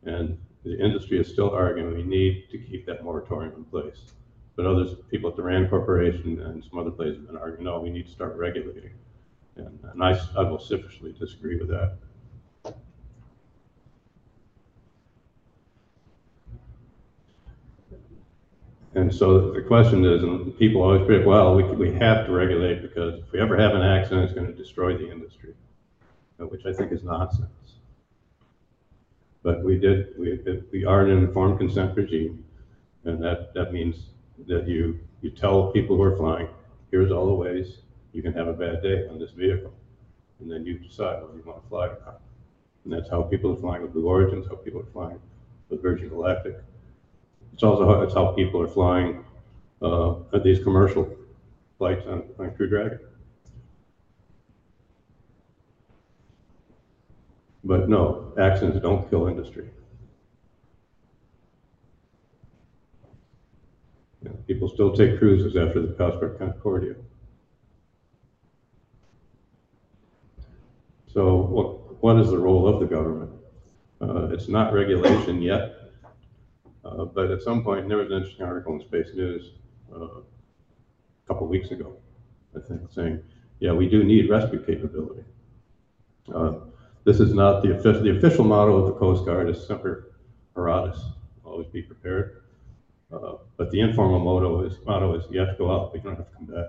And 0.03 0.37
the 0.63 0.83
industry 0.83 1.19
is 1.19 1.27
still 1.27 1.51
arguing 1.51 1.93
we 1.93 2.03
need 2.03 2.45
to 2.51 2.57
keep 2.57 2.85
that 2.87 3.03
moratorium 3.03 3.53
in 3.55 3.65
place. 3.65 4.13
But 4.55 4.65
others, 4.65 4.95
people 5.09 5.29
at 5.29 5.35
the 5.35 5.43
Rand 5.43 5.69
Corporation 5.69 6.41
and 6.41 6.63
some 6.63 6.79
other 6.79 6.91
places 6.91 7.17
have 7.17 7.27
been 7.27 7.37
arguing, 7.37 7.63
no, 7.63 7.79
we 7.79 7.89
need 7.89 8.07
to 8.07 8.11
start 8.11 8.35
regulating. 8.35 8.91
And, 9.55 9.79
and 9.83 10.03
I, 10.03 10.11
I 10.11 10.43
vociferously 10.43 11.13
disagree 11.13 11.57
with 11.57 11.69
that. 11.69 11.97
And 18.99 19.15
so 19.15 19.51
the 19.53 19.61
question 19.61 20.03
is, 20.03 20.23
and 20.23 20.57
people 20.57 20.81
always 20.81 21.05
predict, 21.05 21.25
well, 21.25 21.55
we, 21.55 21.63
we 21.63 21.93
have 21.93 22.25
to 22.25 22.33
regulate 22.33 22.81
because 22.81 23.21
if 23.21 23.31
we 23.31 23.39
ever 23.39 23.55
have 23.55 23.73
an 23.73 23.81
accident, 23.81 24.25
it's 24.25 24.33
going 24.33 24.47
to 24.47 24.53
destroy 24.53 24.97
the 24.97 25.09
industry, 25.09 25.53
uh, 26.37 26.45
which 26.47 26.65
I 26.65 26.73
think 26.73 26.91
is 26.91 27.01
nonsense. 27.01 27.47
But 29.41 29.63
we 29.63 29.79
did, 29.79 30.19
we, 30.19 30.37
we 30.73 30.83
are 30.83 31.07
in 31.07 31.17
an 31.17 31.23
informed 31.23 31.59
consent 31.59 31.95
regime, 31.95 32.43
and 33.05 33.23
that, 33.23 33.53
that 33.53 33.71
means 33.71 34.07
that 34.47 34.67
you, 34.67 34.99
you 35.21 35.29
tell 35.29 35.71
people 35.71 35.95
who 35.95 36.03
are 36.03 36.17
flying, 36.17 36.49
here's 36.91 37.09
all 37.09 37.25
the 37.25 37.33
ways 37.33 37.77
you 38.11 38.21
can 38.21 38.33
have 38.33 38.49
a 38.49 38.53
bad 38.53 38.83
day 38.83 39.07
on 39.07 39.17
this 39.17 39.31
vehicle. 39.31 39.71
and 40.41 40.51
then 40.51 40.65
you 40.65 40.77
decide 40.77 41.21
whether 41.21 41.37
you 41.37 41.43
want 41.45 41.63
to 41.63 41.69
fly 41.69 41.87
or 41.87 41.97
not. 42.05 42.19
And 42.83 42.91
that's 42.91 43.09
how 43.09 43.21
people 43.21 43.53
are 43.53 43.61
flying 43.61 43.81
with 43.81 43.93
Blue 43.93 44.07
Origin, 44.07 44.39
it's 44.39 44.49
how 44.49 44.55
people 44.55 44.81
are 44.81 44.91
flying 44.91 45.21
with 45.69 45.81
Virgin 45.81 46.09
Galactic. 46.09 46.57
It's 47.59 47.63
also 47.65 47.85
how, 47.85 48.01
it's 48.03 48.13
how 48.13 48.31
people 48.31 48.61
are 48.61 48.69
flying 48.69 49.21
uh, 49.81 50.13
at 50.31 50.43
these 50.43 50.63
commercial 50.63 51.13
flights 51.77 52.05
on, 52.07 52.23
on 52.39 52.55
Crew 52.55 52.69
Dragon. 52.69 52.99
But 57.65 57.89
no, 57.89 58.31
accidents 58.37 58.79
don't 58.79 59.09
kill 59.09 59.27
industry. 59.27 59.69
You 64.23 64.29
know, 64.29 64.37
People 64.47 64.69
still 64.69 64.95
take 64.95 65.19
cruises 65.19 65.57
after 65.57 65.81
the 65.81 65.91
Costa 65.91 66.29
Concordia. 66.39 66.95
So 71.13 71.35
what, 71.35 72.01
what 72.01 72.19
is 72.21 72.29
the 72.29 72.37
role 72.37 72.69
of 72.69 72.79
the 72.79 72.85
government? 72.85 73.31
Uh, 73.99 74.29
it's 74.29 74.47
not 74.47 74.71
regulation 74.71 75.41
yet, 75.41 75.78
uh, 76.85 77.05
but 77.05 77.31
at 77.31 77.41
some 77.41 77.63
point, 77.63 77.87
there 77.87 77.97
was 77.97 78.11
an 78.11 78.17
interesting 78.17 78.45
article 78.45 78.75
in 78.75 78.81
Space 78.81 79.09
News, 79.13 79.51
uh, 79.93 80.05
a 80.05 80.21
couple 81.27 81.43
of 81.43 81.49
weeks 81.49 81.71
ago, 81.71 81.97
I 82.55 82.59
think, 82.67 82.81
saying, 82.91 83.21
yeah, 83.59 83.73
we 83.73 83.89
do 83.89 84.03
need 84.03 84.29
rescue 84.29 84.63
capability. 84.63 85.23
Uh, 86.33 86.53
this 87.03 87.19
is 87.19 87.33
not 87.33 87.61
the 87.63 87.73
official, 87.73 88.03
the 88.03 88.17
official 88.17 88.43
motto 88.45 88.77
of 88.77 88.87
the 88.87 88.93
Coast 88.93 89.25
Guard 89.25 89.49
is 89.49 89.65
Semper 89.65 90.11
Paratus, 90.55 90.99
always 91.43 91.67
be 91.67 91.81
prepared. 91.81 92.43
Uh, 93.11 93.33
but 93.57 93.71
the 93.71 93.79
informal 93.79 94.19
motto 94.19 94.61
is, 94.63 94.77
motto 94.85 95.15
is 95.15 95.25
you 95.31 95.39
have 95.39 95.49
to 95.49 95.57
go 95.57 95.71
out, 95.71 95.91
but 95.91 96.03
you 96.03 96.09
don't 96.09 96.17
have 96.17 96.29
to 96.29 96.35
come 96.35 96.45
back. 96.45 96.67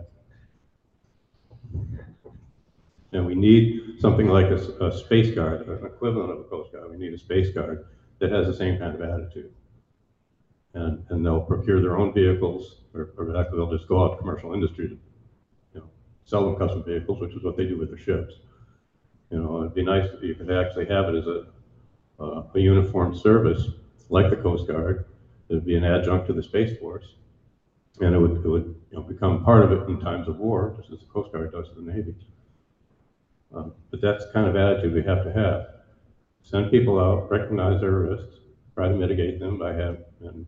And 3.13 3.27
we 3.27 3.35
need 3.35 4.01
something 4.01 4.29
like 4.29 4.47
a 4.47 4.97
space 4.97 5.35
guard, 5.35 5.67
an 5.67 5.85
equivalent 5.85 6.31
of 6.31 6.41
a 6.41 6.45
Coast 6.45 6.73
Guard. 6.73 6.91
We 6.91 6.97
need 6.97 7.13
a 7.13 7.19
space 7.19 7.53
guard 7.53 7.87
that 8.21 8.31
has 8.31 8.47
the 8.47 8.55
same 8.55 8.79
kind 8.79 8.95
of 8.95 9.03
attitude. 9.03 9.53
And, 10.75 11.05
and 11.09 11.27
they'll 11.27 11.41
procure 11.41 11.81
their 11.81 11.97
own 11.97 12.13
vehicles, 12.13 12.83
or, 12.95 13.11
or 13.17 13.37
actually 13.37 13.59
they'll 13.59 13.77
just 13.77 13.89
go 13.89 14.05
out 14.05 14.13
to 14.13 14.17
commercial 14.19 14.55
industry 14.55 14.89
to, 14.89 14.99
you 15.75 15.81
know, 15.81 15.91
sell 16.25 16.45
them 16.45 16.57
custom 16.57 16.85
vehicles, 16.85 17.21
which 17.21 17.33
is 17.33 17.43
what 17.43 17.57
they 17.57 17.65
do 17.65 17.77
with 17.77 17.89
their 17.89 17.99
ships. 17.99 18.35
You 19.31 19.43
know, 19.43 19.61
it'd 19.61 19.75
be 19.75 19.83
nice 19.83 20.09
if 20.13 20.23
you 20.23 20.35
could 20.35 20.51
actually 20.51 20.87
have 20.87 21.07
it 21.09 21.17
as 21.17 21.27
a, 21.27 21.47
uh, 22.21 22.45
a 22.55 22.59
uniformed 22.61 23.19
service, 23.19 23.67
like 24.11 24.31
the 24.31 24.37
Coast 24.37 24.69
Guard. 24.69 25.07
It'd 25.49 25.67
be 25.67 25.77
an 25.77 25.85
adjunct 25.85 26.29
to 26.29 26.33
the 26.33 26.43
Space 26.43 26.79
Force. 26.79 27.15
And 28.01 28.15
it 28.15 28.19
would, 28.19 28.45
it 28.45 28.49
would, 28.49 28.75
you 28.91 28.97
know, 28.97 29.03
become 29.03 29.45
part 29.45 29.65
of 29.65 29.73
it 29.73 29.89
in 29.89 30.01
times 30.01 30.29
of 30.29 30.39
war, 30.39 30.75
just 30.79 30.93
as 30.93 31.01
the 31.01 31.07
Coast 31.07 31.33
Guard 31.33 31.51
does 31.53 31.69
to 31.69 31.75
the 31.75 31.93
Navy. 31.93 32.15
Um, 33.53 33.75
But 33.91 34.01
that's 34.01 34.25
the 34.25 34.33
kind 34.33 34.49
of 34.49 34.55
attitude 34.55 34.95
we 34.95 35.03
have 35.03 35.25
to 35.25 35.33
have. 35.33 35.67
Send 36.43 36.71
people 36.71 36.99
out, 37.01 37.29
recognize 37.31 37.81
their 37.81 37.91
risks, 37.91 38.37
try 38.75 38.89
to 38.89 38.95
mitigate 38.95 39.41
them 39.41 39.59
by 39.59 39.73
having, 39.73 40.05
and, 40.21 40.47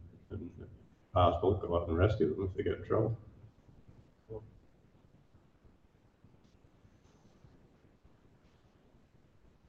possible, 1.12 1.54
go 1.54 1.76
out 1.76 1.88
and 1.88 1.98
rescue 1.98 2.34
them 2.34 2.44
if 2.44 2.56
they 2.56 2.62
get 2.62 2.78
in 2.78 2.84
trouble. 2.86 3.16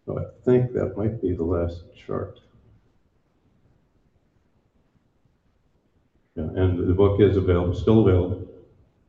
So 0.06 0.20
I 0.20 0.24
think 0.44 0.74
that 0.74 0.98
might 0.98 1.22
be 1.22 1.34
the 1.34 1.44
last 1.44 1.84
chart. 1.96 2.40
Yeah, 6.36 6.44
and 6.44 6.88
the 6.90 6.94
book 6.94 7.22
is 7.22 7.38
available, 7.38 7.74
still 7.74 8.08
available. 8.08 8.48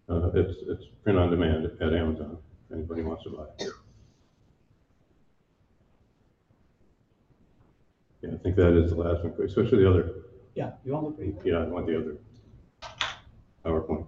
Uh, 0.09 0.31
it's, 0.35 0.59
it's 0.69 0.85
print 1.03 1.19
on 1.19 1.31
demand 1.31 1.71
at 1.81 1.95
Amazon, 1.95 2.39
if 2.69 2.77
anybody 2.77 3.03
wants 3.03 3.25
to 3.25 3.31
buy 3.31 3.47
it. 3.59 3.71
Yeah, 8.23 8.31
I 8.35 8.37
think 8.37 8.57
that 8.57 8.75
is 8.75 8.91
the 8.91 8.97
last 8.97 9.25
one, 9.25 9.35
especially 9.43 9.79
the 9.79 9.91
other, 9.91 10.24
Yeah, 10.55 10.73
you 10.85 10.93
want 10.93 11.17
to 11.19 11.37
yeah, 11.45 11.59
I 11.59 11.65
want 11.69 11.87
the 11.87 11.99
other 11.99 12.17
PowerPoint. 13.65 14.07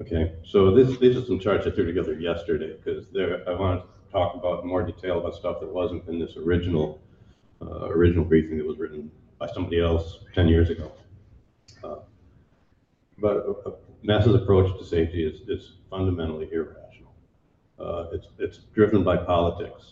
Okay, 0.00 0.39
so 0.52 0.58
this, 0.76 0.98
these 0.98 1.16
are 1.18 1.24
some 1.30 1.38
charts 1.44 1.66
I 1.66 1.70
threw 1.70 1.86
together 1.92 2.14
yesterday, 2.30 2.72
because 2.76 3.02
there, 3.16 3.48
I 3.48 3.54
wanted 3.62 3.80
to 3.82 3.86
talk 4.16 4.30
about 4.40 4.56
more 4.72 4.82
detail 4.92 5.14
about 5.20 5.34
stuff 5.42 5.56
that 5.60 5.72
wasn't 5.80 6.02
in 6.10 6.16
this 6.18 6.34
original, 6.36 6.86
uh, 7.62 7.86
original 7.98 8.24
briefing 8.24 8.56
that 8.58 8.66
was 8.66 8.78
written 8.82 9.10
by 9.38 9.48
somebody 9.54 9.78
else 9.80 10.06
ten 10.34 10.46
years 10.54 10.68
ago. 10.74 10.86
Uh, 11.84 12.00
But 13.26 13.36
uh, 13.66 13.70
NASA's 14.10 14.34
approach 14.42 14.68
to 14.78 14.84
safety 14.96 15.20
is, 15.30 15.36
is 15.54 15.62
fundamentally 15.90 16.48
irrational. 16.58 17.12
Uh, 17.78 18.02
it's, 18.14 18.28
it's 18.38 18.58
driven 18.78 19.04
by 19.10 19.16
politics 19.34 19.84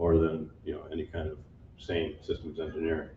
more 0.00 0.14
than, 0.24 0.50
you 0.64 0.72
know, 0.74 0.84
any 0.94 1.06
kind 1.14 1.28
of 1.32 1.38
sane 1.78 2.16
systems 2.28 2.58
engineering. 2.58 3.10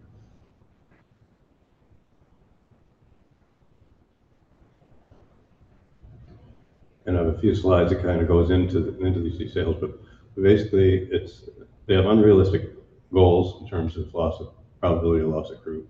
And 7.08 7.18
I 7.18 7.24
have 7.24 7.36
a 7.36 7.40
few 7.40 7.56
slides 7.56 7.92
that 7.92 8.04
kind 8.04 8.22
of 8.22 8.28
goes 8.28 8.52
into, 8.52 8.82
the- 8.82 9.00
into 9.06 9.22
these 9.22 9.40
details, 9.40 9.78
but 9.80 9.92
basically, 10.36 11.08
it's, 11.12 11.50
they 11.88 11.96
have 11.96 12.06
unrealistic 12.06 12.72
goals 13.12 13.60
in 13.62 13.68
terms 13.68 13.98
of 13.98 14.14
loss 14.14 14.40
of, 14.42 14.50
probability 14.82 15.24
of 15.24 15.30
loss 15.30 15.50
of 15.50 15.62
crew. 15.64 15.88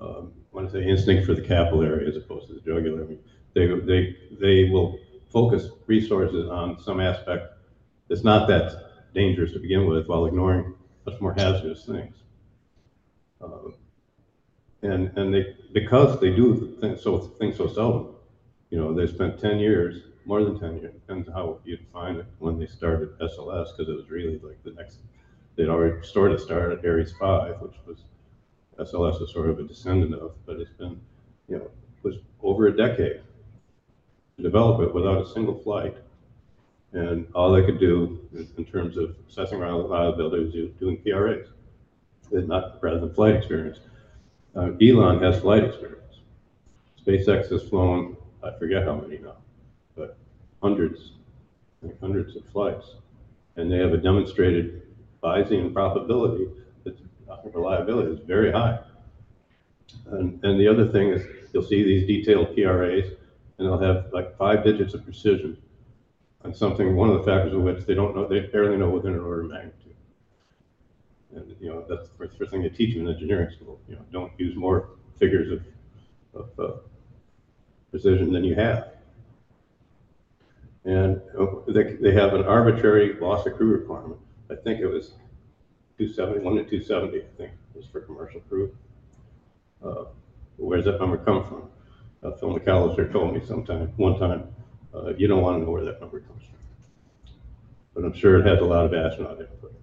Um, 0.00 0.32
I 0.58 0.66
say 0.68 0.86
instinct 0.86 1.26
for 1.26 1.34
the 1.34 1.42
capillary 1.42 2.08
as 2.08 2.16
opposed 2.16 2.48
to 2.48 2.54
the 2.54 2.60
jugular, 2.60 3.02
I 3.04 3.06
mean, 3.06 3.20
they, 3.54 3.66
they, 3.66 4.16
they 4.30 4.64
will 4.70 4.98
focus 5.28 5.68
resources 5.86 6.48
on 6.48 6.78
some 6.78 7.00
aspect 7.00 7.52
that's 8.08 8.24
not 8.24 8.48
that 8.48 8.72
dangerous 9.14 9.52
to 9.52 9.60
begin 9.60 9.86
with, 9.86 10.08
while 10.08 10.26
ignoring 10.26 10.74
much 11.06 11.20
more 11.20 11.34
hazardous 11.34 11.84
things. 11.86 12.16
Um, 13.40 13.74
And, 14.82 15.10
and 15.16 15.34
they, 15.34 15.54
because 15.72 16.20
they 16.20 16.30
do 16.34 16.76
things 16.80 17.02
so, 17.02 17.18
things 17.18 17.56
so 17.56 17.66
seldom, 17.66 18.15
you 18.70 18.78
know, 18.78 18.94
they 18.94 19.06
spent 19.06 19.38
ten 19.38 19.58
years, 19.58 20.02
more 20.24 20.42
than 20.44 20.58
ten 20.58 20.76
years, 20.78 20.92
depends 20.92 21.28
on 21.28 21.34
how 21.34 21.58
you 21.64 21.76
define 21.76 22.16
it, 22.16 22.26
when 22.38 22.58
they 22.58 22.66
started 22.66 23.16
SLS, 23.18 23.68
because 23.76 23.88
it 23.88 23.96
was 23.96 24.10
really 24.10 24.38
like 24.42 24.62
the 24.64 24.72
next, 24.72 24.98
they'd 25.54 25.68
already 25.68 26.04
sort 26.04 26.32
of 26.32 26.40
started 26.40 26.84
Ares 26.84 27.12
five, 27.12 27.60
which 27.60 27.76
was, 27.86 27.98
SLS 28.78 29.22
is 29.22 29.32
sort 29.32 29.48
of 29.48 29.58
a 29.58 29.62
descendant 29.62 30.14
of, 30.14 30.32
but 30.44 30.60
it's 30.60 30.70
been, 30.72 31.00
you 31.48 31.56
know, 31.58 31.64
it 31.64 32.02
was 32.02 32.16
over 32.42 32.66
a 32.66 32.76
decade 32.76 33.20
to 34.36 34.42
develop 34.42 34.80
it 34.82 34.94
without 34.94 35.22
a 35.22 35.26
single 35.26 35.54
flight. 35.54 35.96
And 36.92 37.26
all 37.34 37.52
they 37.52 37.64
could 37.64 37.78
do 37.80 38.18
in- 38.32 38.48
in 38.58 38.64
terms 38.64 38.96
of 38.96 39.16
assessing 39.28 39.60
reliability 39.60 40.62
was 40.62 40.72
doing 40.78 40.98
PRAs, 40.98 41.46
not, 42.30 42.82
rather 42.82 43.00
than 43.00 43.10
flight 43.10 43.34
experience. 43.34 43.80
Uh, 44.54 44.72
Elon 44.80 45.22
has 45.22 45.40
flight 45.40 45.64
experience. 45.64 46.20
SpaceX 47.04 47.48
has 47.50 47.62
flown, 47.68 48.16
I 48.46 48.58
forget 48.58 48.84
how 48.84 48.94
many 48.94 49.18
now, 49.18 49.36
but 49.96 50.16
hundreds, 50.62 51.12
think 51.82 51.98
hundreds 52.00 52.36
of 52.36 52.44
flights. 52.46 52.86
And 53.56 53.70
they 53.72 53.78
have 53.78 53.92
a 53.92 53.96
demonstrated 53.96 54.82
Bayesian 55.22 55.72
probability 55.72 56.48
that 56.84 56.96
reliability 57.54 58.12
is 58.12 58.20
very 58.26 58.52
high. 58.52 58.78
And, 60.06 60.42
and 60.44 60.60
the 60.60 60.68
other 60.68 60.88
thing 60.88 61.10
is, 61.10 61.22
you'll 61.52 61.62
see 61.62 61.82
these 61.82 62.06
detailed 62.06 62.54
PRAs, 62.54 63.06
and 63.58 63.66
they'll 63.66 63.78
have 63.78 64.12
like 64.12 64.36
five 64.36 64.62
digits 64.62 64.94
of 64.94 65.04
precision 65.04 65.56
on 66.44 66.54
something, 66.54 66.94
one 66.94 67.10
of 67.10 67.18
the 67.18 67.24
factors 67.24 67.52
of 67.52 67.62
which 67.62 67.84
they 67.86 67.94
don't 67.94 68.14
know, 68.14 68.28
they 68.28 68.40
barely 68.40 68.76
know 68.76 68.90
within 68.90 69.14
an 69.14 69.20
order 69.20 69.40
of 69.42 69.50
magnitude. 69.50 69.94
And, 71.34 71.56
you 71.60 71.68
know, 71.68 71.84
that's 71.88 72.08
the 72.08 72.14
first 72.38 72.50
thing 72.50 72.62
they 72.62 72.68
teach 72.68 72.94
you 72.94 73.00
in 73.00 73.08
engineering 73.12 73.50
school, 73.50 73.80
you 73.88 73.96
know, 73.96 74.02
don't 74.12 74.32
use 74.38 74.54
more 74.54 74.90
figures 75.18 75.50
of, 75.52 76.40
of, 76.40 76.60
uh, 76.60 76.78
precision 77.96 78.30
than 78.30 78.44
you 78.44 78.54
have. 78.54 78.88
And 80.84 81.20
they, 81.66 81.94
they 81.94 82.12
have 82.12 82.34
an 82.34 82.44
arbitrary 82.44 83.14
loss 83.18 83.44
crew 83.44 83.72
requirement. 83.72 84.20
I 84.50 84.54
think 84.54 84.80
it 84.80 84.86
was 84.86 85.12
two 85.96 86.12
seventy, 86.12 86.40
one 86.40 86.56
to 86.56 86.64
two 86.64 86.82
seventy, 86.82 87.20
I 87.20 87.36
think, 87.38 87.52
was 87.74 87.86
for 87.86 88.00
commercial 88.02 88.40
crew. 88.40 88.76
Uh, 89.82 90.04
Where's 90.58 90.84
that 90.84 91.00
number 91.00 91.16
come 91.18 91.44
from? 91.44 91.68
Uh, 92.22 92.36
Phil 92.36 92.58
McAlister 92.58 93.10
told 93.12 93.34
me 93.34 93.40
sometime, 93.44 93.92
one 93.96 94.18
time, 94.18 94.48
uh, 94.94 95.12
you 95.16 95.26
don't 95.26 95.42
want 95.42 95.58
to 95.58 95.64
know 95.64 95.70
where 95.70 95.84
that 95.84 96.00
number 96.00 96.20
comes 96.20 96.42
from. 96.44 97.32
But 97.94 98.04
I'm 98.04 98.14
sure 98.14 98.38
it 98.38 98.46
has 98.46 98.60
a 98.60 98.64
lot 98.64 98.86
of 98.86 98.94
astronaut 98.94 99.40
input. 99.40 99.74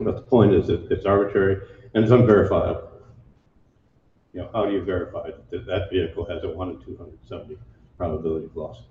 But 0.00 0.16
the 0.16 0.22
point 0.22 0.52
is 0.54 0.66
that 0.66 0.90
it's 0.90 1.06
arbitrary 1.06 1.60
and 1.94 2.04
it's 2.04 2.12
unverifiable. 2.12 2.87
You 4.32 4.40
know, 4.42 4.50
how 4.52 4.66
do 4.66 4.72
you 4.72 4.82
verify 4.82 5.30
that 5.50 5.66
that 5.66 5.90
vehicle 5.90 6.24
has 6.26 6.44
a 6.44 6.48
one 6.48 6.70
in 6.70 6.78
two 6.80 6.96
hundred 6.96 7.18
seventy 7.26 7.56
probability 7.96 8.46
of 8.46 8.56
loss? 8.56 8.82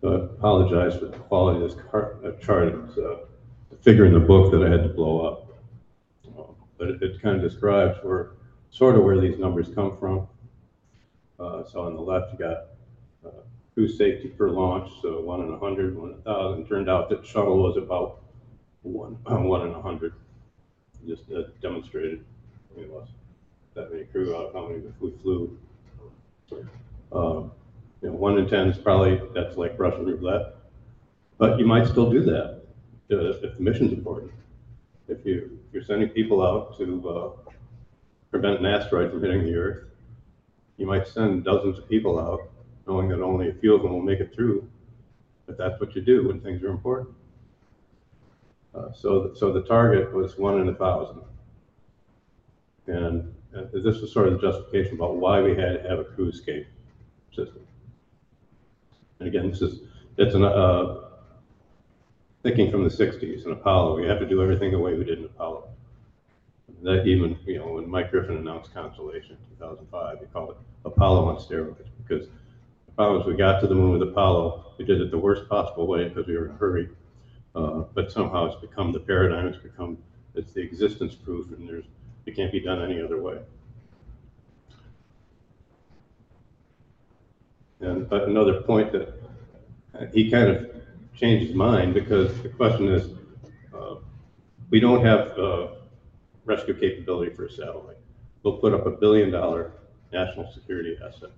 So 0.00 0.12
I 0.12 0.16
apologize 0.16 0.98
for 0.98 1.06
the 1.06 1.16
quality 1.16 1.64
of 1.64 1.70
this 1.70 1.80
uh, 1.94 2.32
chart. 2.40 2.74
It's 2.88 2.98
uh, 2.98 3.16
a 3.72 3.76
figure 3.82 4.04
in 4.04 4.12
the 4.12 4.20
book 4.20 4.52
that 4.52 4.62
I 4.62 4.70
had 4.70 4.82
to 4.82 4.90
blow 4.90 5.26
up. 5.26 5.48
Uh, 6.38 6.52
But 6.78 6.90
it, 6.90 7.02
it 7.02 7.22
kind 7.22 7.36
of 7.36 7.42
describes 7.42 7.96
where, 8.02 8.32
sort 8.70 8.96
of 8.96 9.04
where 9.04 9.18
these 9.18 9.38
numbers 9.38 9.68
come 9.74 9.96
from. 9.96 10.26
Uh, 11.40 11.64
so 11.64 11.80
on 11.80 11.94
the 11.96 12.02
left, 12.02 12.32
you 12.32 12.38
got, 12.38 12.66
uh, 13.26 13.40
crew 13.72 13.88
safety 13.88 14.28
per 14.28 14.50
launch, 14.50 14.90
so 15.00 15.20
one 15.20 15.40
in 15.40 15.52
a 15.52 15.58
hundred, 15.58 15.96
one 15.96 16.10
in 16.10 16.22
thousand. 16.22 16.66
Turned 16.68 16.90
out 16.90 17.08
that 17.08 17.24
shuttle 17.26 17.62
was 17.62 17.76
about 17.78 18.20
one, 18.82 19.14
one 19.24 19.66
in 19.66 19.72
hundred. 19.72 20.12
Just 21.06 21.30
uh, 21.30 21.42
demonstrated, 21.60 22.24
I 22.74 22.80
mean, 22.80 22.90
that 23.74 23.92
many 23.92 24.04
crew 24.04 24.34
out, 24.34 24.52
how 24.54 24.66
many 24.68 24.82
we 25.00 25.12
flew. 25.22 25.58
Um, 27.12 27.52
you 28.00 28.08
know, 28.08 28.14
one 28.14 28.38
in 28.38 28.48
ten 28.48 28.68
is 28.68 28.78
probably, 28.78 29.20
that's 29.34 29.56
like 29.56 29.78
Russian 29.78 30.06
roulette. 30.06 30.54
But 31.38 31.58
you 31.58 31.66
might 31.66 31.86
still 31.86 32.10
do 32.10 32.22
that, 32.22 32.62
uh, 33.10 33.30
if 33.30 33.40
the 33.42 33.54
mission's 33.58 33.92
important. 33.92 34.32
If 35.08 35.24
you, 35.26 35.58
if 35.68 35.74
you're 35.74 35.84
sending 35.84 36.08
people 36.08 36.42
out 36.42 36.78
to, 36.78 37.08
uh, 37.08 37.50
prevent 38.30 38.58
an 38.58 38.66
asteroid 38.66 39.12
from 39.12 39.22
hitting 39.22 39.44
the 39.44 39.54
Earth, 39.54 39.84
you 40.76 40.86
might 40.86 41.06
send 41.06 41.44
dozens 41.44 41.78
of 41.78 41.88
people 41.88 42.18
out, 42.18 42.50
knowing 42.86 43.08
that 43.08 43.20
only 43.20 43.48
a 43.48 43.54
few 43.54 43.74
of 43.74 43.82
them 43.82 43.92
will 43.92 44.02
make 44.02 44.20
it 44.20 44.34
through. 44.34 44.68
But 45.46 45.56
that's 45.56 45.78
what 45.80 45.94
you 45.94 46.02
do 46.02 46.26
when 46.28 46.40
things 46.40 46.62
are 46.62 46.70
important. 46.70 47.14
Uh, 48.74 48.92
so, 48.92 49.32
so 49.34 49.52
the 49.52 49.62
target 49.62 50.12
was 50.12 50.36
one 50.36 50.60
in 50.60 50.68
a 50.68 50.74
thousand. 50.74 51.22
And 52.86 53.32
uh, 53.56 53.62
this 53.72 54.00
was 54.00 54.12
sort 54.12 54.28
of 54.28 54.34
the 54.34 54.40
justification 54.40 54.94
about 54.94 55.16
why 55.16 55.40
we 55.40 55.50
had 55.50 55.82
to 55.82 55.88
have 55.88 55.98
a 56.00 56.04
crew 56.04 56.28
escape 56.28 56.66
system. 57.30 57.60
And 59.20 59.28
again, 59.28 59.50
this 59.50 59.62
is, 59.62 59.80
it's 60.16 60.34
an, 60.34 60.44
uh, 60.44 61.02
thinking 62.42 62.70
from 62.70 62.84
the 62.84 62.90
sixties 62.90 63.44
in 63.46 63.52
Apollo, 63.52 63.96
we 63.96 64.06
have 64.06 64.18
to 64.18 64.26
do 64.26 64.42
everything 64.42 64.72
the 64.72 64.78
way 64.78 64.94
we 64.94 65.04
did 65.04 65.18
in 65.18 65.24
Apollo. 65.24 65.68
That 66.82 67.06
even, 67.06 67.38
you 67.46 67.58
know, 67.58 67.74
when 67.74 67.88
Mike 67.88 68.10
Griffin 68.10 68.36
announced 68.36 68.74
Constellation 68.74 69.30
in 69.30 69.56
two 69.56 69.64
thousand 69.64 69.86
five, 69.90 70.18
he 70.18 70.26
called 70.26 70.50
it 70.50 70.56
Apollo 70.84 71.28
on 71.28 71.36
steroids, 71.36 71.86
because 72.06 72.28
problem 72.94 73.20
is 73.20 73.26
we 73.26 73.34
got 73.34 73.60
to 73.60 73.66
the 73.66 73.74
moon 73.74 73.98
with 73.98 74.08
Apollo, 74.08 74.74
we 74.78 74.84
did 74.84 75.00
it 75.00 75.10
the 75.10 75.18
worst 75.18 75.48
possible 75.48 75.86
way 75.86 76.08
because 76.08 76.26
we 76.26 76.36
were 76.36 76.46
in 76.46 76.50
a 76.52 76.56
hurry. 76.56 76.88
Uh, 77.54 77.84
but 77.94 78.10
somehow 78.10 78.46
it's 78.46 78.60
become 78.60 78.90
the 78.92 78.98
paradigm, 78.98 79.46
it's 79.46 79.58
become, 79.58 79.96
it's 80.34 80.52
the 80.52 80.60
existence 80.60 81.14
proof, 81.14 81.50
and 81.52 81.68
there's, 81.68 81.84
it 82.26 82.34
can't 82.34 82.50
be 82.50 82.60
done 82.60 82.82
any 82.82 83.00
other 83.00 83.20
way. 83.20 83.38
And 87.80 88.10
another 88.10 88.62
point 88.62 88.92
that 88.92 89.14
uh, 89.98 90.06
he 90.12 90.30
kind 90.30 90.48
of 90.48 90.70
changed 91.14 91.46
his 91.46 91.54
mind 91.54 91.94
because 91.94 92.42
the 92.42 92.48
question 92.48 92.88
is, 92.88 93.10
uh, 93.74 93.96
we 94.70 94.80
don't 94.80 95.04
have 95.04 95.38
uh, 95.38 95.68
rescue 96.44 96.74
capability 96.74 97.32
for 97.34 97.44
a 97.46 97.52
satellite. 97.52 97.98
We'll 98.42 98.56
put 98.56 98.74
up 98.74 98.86
a 98.86 98.90
billion 98.90 99.30
dollar 99.30 99.72
national 100.12 100.50
security 100.52 100.96
asset 101.04 101.30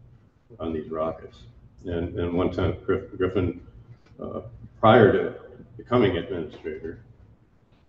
on 0.60 0.72
these 0.72 0.90
rockets. 0.90 1.38
And, 1.84 2.18
and 2.18 2.32
one 2.32 2.50
time 2.50 2.76
Griffin, 2.84 3.60
uh, 4.20 4.40
prior 4.80 5.12
to 5.12 5.45
becoming 5.76 6.16
administrator, 6.16 7.00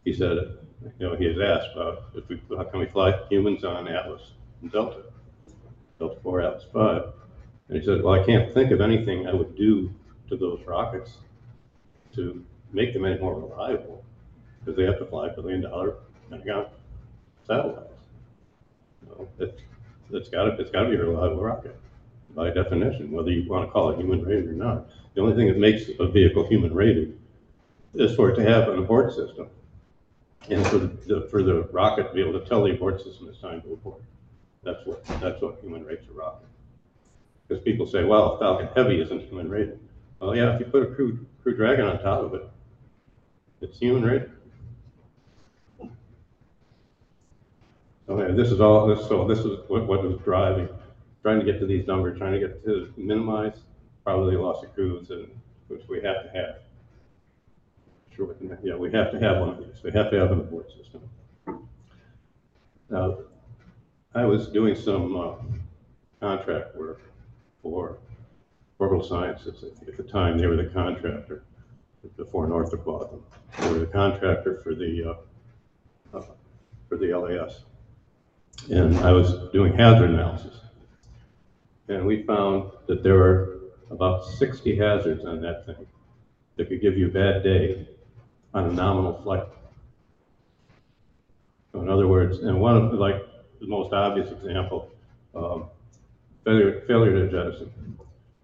he 0.03 0.13
said, 0.13 0.57
you 0.99 1.09
know, 1.09 1.15
he 1.15 1.25
has 1.25 1.39
asked 1.39 1.69
about 1.75 2.03
if 2.15 2.27
we, 2.29 2.39
how 2.55 2.63
can 2.63 2.79
we 2.79 2.85
fly 2.85 3.13
humans 3.29 3.63
on 3.63 3.87
Atlas 3.87 4.31
and 4.61 4.71
Delta, 4.71 5.03
Delta 5.99 6.19
four, 6.21 6.41
Atlas 6.41 6.65
five. 6.71 7.03
And 7.69 7.77
he 7.79 7.85
said, 7.85 8.01
well, 8.03 8.13
I 8.13 8.25
can't 8.25 8.53
think 8.53 8.71
of 8.71 8.79
anything 8.79 9.27
I 9.27 9.33
would 9.33 9.55
do 9.57 9.93
to 10.29 10.37
those 10.37 10.61
rockets 10.65 11.17
to 12.15 12.43
make 12.71 12.93
them 12.93 13.05
any 13.05 13.19
more 13.19 13.39
reliable, 13.39 14.03
because 14.59 14.77
they 14.77 14.83
have 14.83 14.99
to 14.99 15.05
fly 15.05 15.29
billion 15.29 15.61
dollar 15.61 15.95
Pentagon 16.29 16.67
satellites. 17.45 18.01
Know, 19.07 19.27
It's, 19.39 19.61
it's 20.11 20.29
gotta, 20.29 20.51
it's 20.59 20.71
gotta 20.71 20.89
be 20.89 20.95
a 20.95 21.05
reliable 21.05 21.41
rocket 21.41 21.77
by 22.35 22.49
definition, 22.49 23.11
whether 23.11 23.31
you 23.31 23.49
wanna 23.49 23.67
call 23.67 23.89
it 23.89 23.97
human 23.97 24.21
rated 24.23 24.49
or 24.49 24.53
not. 24.53 24.87
The 25.13 25.21
only 25.21 25.35
thing 25.35 25.47
that 25.47 25.57
makes 25.57 25.89
a 25.99 26.07
vehicle 26.07 26.47
human 26.47 26.73
rated 26.73 27.17
is 27.97 28.15
for 28.15 28.29
it 28.29 28.35
to 28.35 28.43
have 28.43 28.69
an 28.69 28.79
abort 28.79 29.13
system. 29.13 29.49
And 30.49 30.65
for 30.67 30.77
the, 30.77 31.27
for 31.29 31.43
the 31.43 31.63
rocket 31.71 32.07
to 32.07 32.13
be 32.13 32.21
able 32.21 32.39
to 32.39 32.45
tell 32.45 32.63
the 32.63 32.71
abort 32.71 33.01
system 33.01 33.27
it's 33.27 33.39
time 33.39 33.61
to 33.63 33.73
abort. 33.73 34.01
That's 34.63 34.85
what, 34.85 35.03
that's 35.19 35.41
what 35.41 35.59
human 35.61 35.83
rates 35.85 36.05
a 36.09 36.13
rocket. 36.13 36.47
Because 37.47 37.63
people 37.63 37.85
say, 37.85 38.03
well, 38.03 38.37
Falcon 38.37 38.69
Heavy 38.75 39.01
isn't 39.01 39.21
human 39.23 39.49
rated. 39.49 39.79
Well, 40.19 40.35
yeah, 40.35 40.53
if 40.53 40.59
you 40.59 40.65
put 40.67 40.83
a 40.83 40.87
crew, 40.87 41.25
crew 41.41 41.55
dragon 41.55 41.85
on 41.85 42.01
top 42.01 42.21
of 42.21 42.33
it, 42.33 42.49
it's 43.61 43.77
human 43.77 44.03
rated. 44.03 44.31
Okay, 48.09 48.33
this 48.33 48.51
is 48.51 48.61
all, 48.61 48.87
this, 48.87 49.05
so 49.07 49.27
this 49.27 49.39
is 49.39 49.59
what, 49.67 49.85
what 49.85 50.01
was 50.01 50.17
driving, 50.23 50.69
trying 51.21 51.39
to 51.39 51.45
get 51.45 51.59
to 51.59 51.65
these 51.65 51.85
numbers, 51.87 52.17
trying 52.17 52.33
to 52.33 52.39
get 52.39 52.63
to 52.63 52.93
minimize 52.95 53.57
probably 54.05 54.37
loss 54.37 54.63
of 54.63 54.73
crews, 54.73 55.09
and, 55.09 55.27
which 55.67 55.83
we 55.89 56.01
have 56.01 56.23
to 56.23 56.29
have. 56.33 56.55
Sure, 58.17 58.25
we 58.25 58.47
can, 58.47 58.57
yeah, 58.63 58.75
we 58.75 58.91
have 58.91 59.11
to 59.11 59.19
have 59.19 59.37
one 59.37 59.49
of 59.49 59.59
these, 59.59 59.83
we 59.83 59.91
have 59.91 60.09
to 60.09 60.17
have 60.17 60.31
an 60.31 60.39
abort 60.39 60.71
system. 60.71 61.07
Now, 62.89 63.19
I 64.15 64.25
was 64.25 64.47
doing 64.47 64.75
some, 64.75 65.15
uh, 65.15 65.33
contract 66.19 66.75
work 66.75 66.99
for 67.61 67.99
Orbital 68.79 69.03
Sciences. 69.03 69.63
At 69.87 69.97
the 69.97 70.03
time, 70.03 70.39
they 70.39 70.47
were 70.47 70.55
the 70.55 70.65
contractor 70.65 71.43
before 72.15 72.47
Northrop 72.47 72.85
bought 72.85 73.11
them. 73.11 73.23
They 73.59 73.71
were 73.71 73.85
the 73.85 73.85
contractor 73.85 74.61
for 74.63 74.73
the, 74.73 75.15
uh, 76.13 76.17
uh, 76.17 76.23
for 76.89 76.97
the 76.97 77.13
LAS. 77.13 77.65
And 78.71 78.97
I 79.01 79.11
was 79.11 79.51
doing 79.51 79.75
hazard 79.75 80.09
analysis. 80.09 80.59
And 81.87 82.07
we 82.07 82.23
found 82.23 82.71
that 82.87 83.03
there 83.03 83.13
were 83.13 83.59
about 83.91 84.25
60 84.25 84.75
hazards 84.75 85.23
on 85.23 85.39
that 85.41 85.67
thing 85.67 85.85
that 86.55 86.67
could 86.67 86.81
give 86.81 86.97
you 86.97 87.09
a 87.09 87.11
bad 87.11 87.43
day 87.43 87.87
on 88.57 88.65
a 88.71 88.73
nominal 88.73 89.21
flight. 89.21 89.43
So 91.71 91.81
in 91.81 91.89
other 91.89 92.07
words, 92.07 92.39
and 92.39 92.59
one 92.59 92.75
of, 92.75 92.93
like, 92.93 93.23
the 93.59 93.67
most 93.67 93.93
obvious 93.93 94.31
example, 94.31 94.91
um, 95.35 95.65
failure, 96.43 96.81
failure 96.87 97.13
to 97.13 97.31
jettison. 97.31 97.71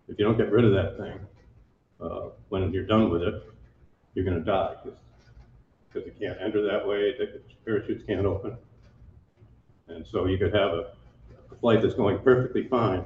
If 0.08 0.20
you 0.20 0.26
don't 0.26 0.38
get 0.38 0.52
rid 0.52 0.66
of 0.66 0.74
that 0.74 0.98
thing, 0.98 1.20
uh, 2.00 2.30
when 2.50 2.72
you're 2.72 2.86
done 2.86 3.10
with 3.10 3.24
it, 3.24 3.44
you're 4.14 4.24
gonna 4.24 4.42
die, 4.42 4.76
because 4.84 6.08
it 6.08 6.20
can't 6.20 6.38
enter 6.40 6.62
that 6.62 6.88
way, 6.88 7.18
the 7.18 7.42
parachutes 7.66 8.04
can't 8.06 8.28
open. 8.28 8.56
And 9.88 10.06
so 10.06 10.28
you 10.28 10.38
could 10.38 10.54
have 10.54 10.74
a, 10.74 10.94
a 11.52 11.56
flight 11.60 11.82
that's 11.82 11.96
going 11.96 12.20
perfectly 12.20 12.68
fine, 12.68 13.04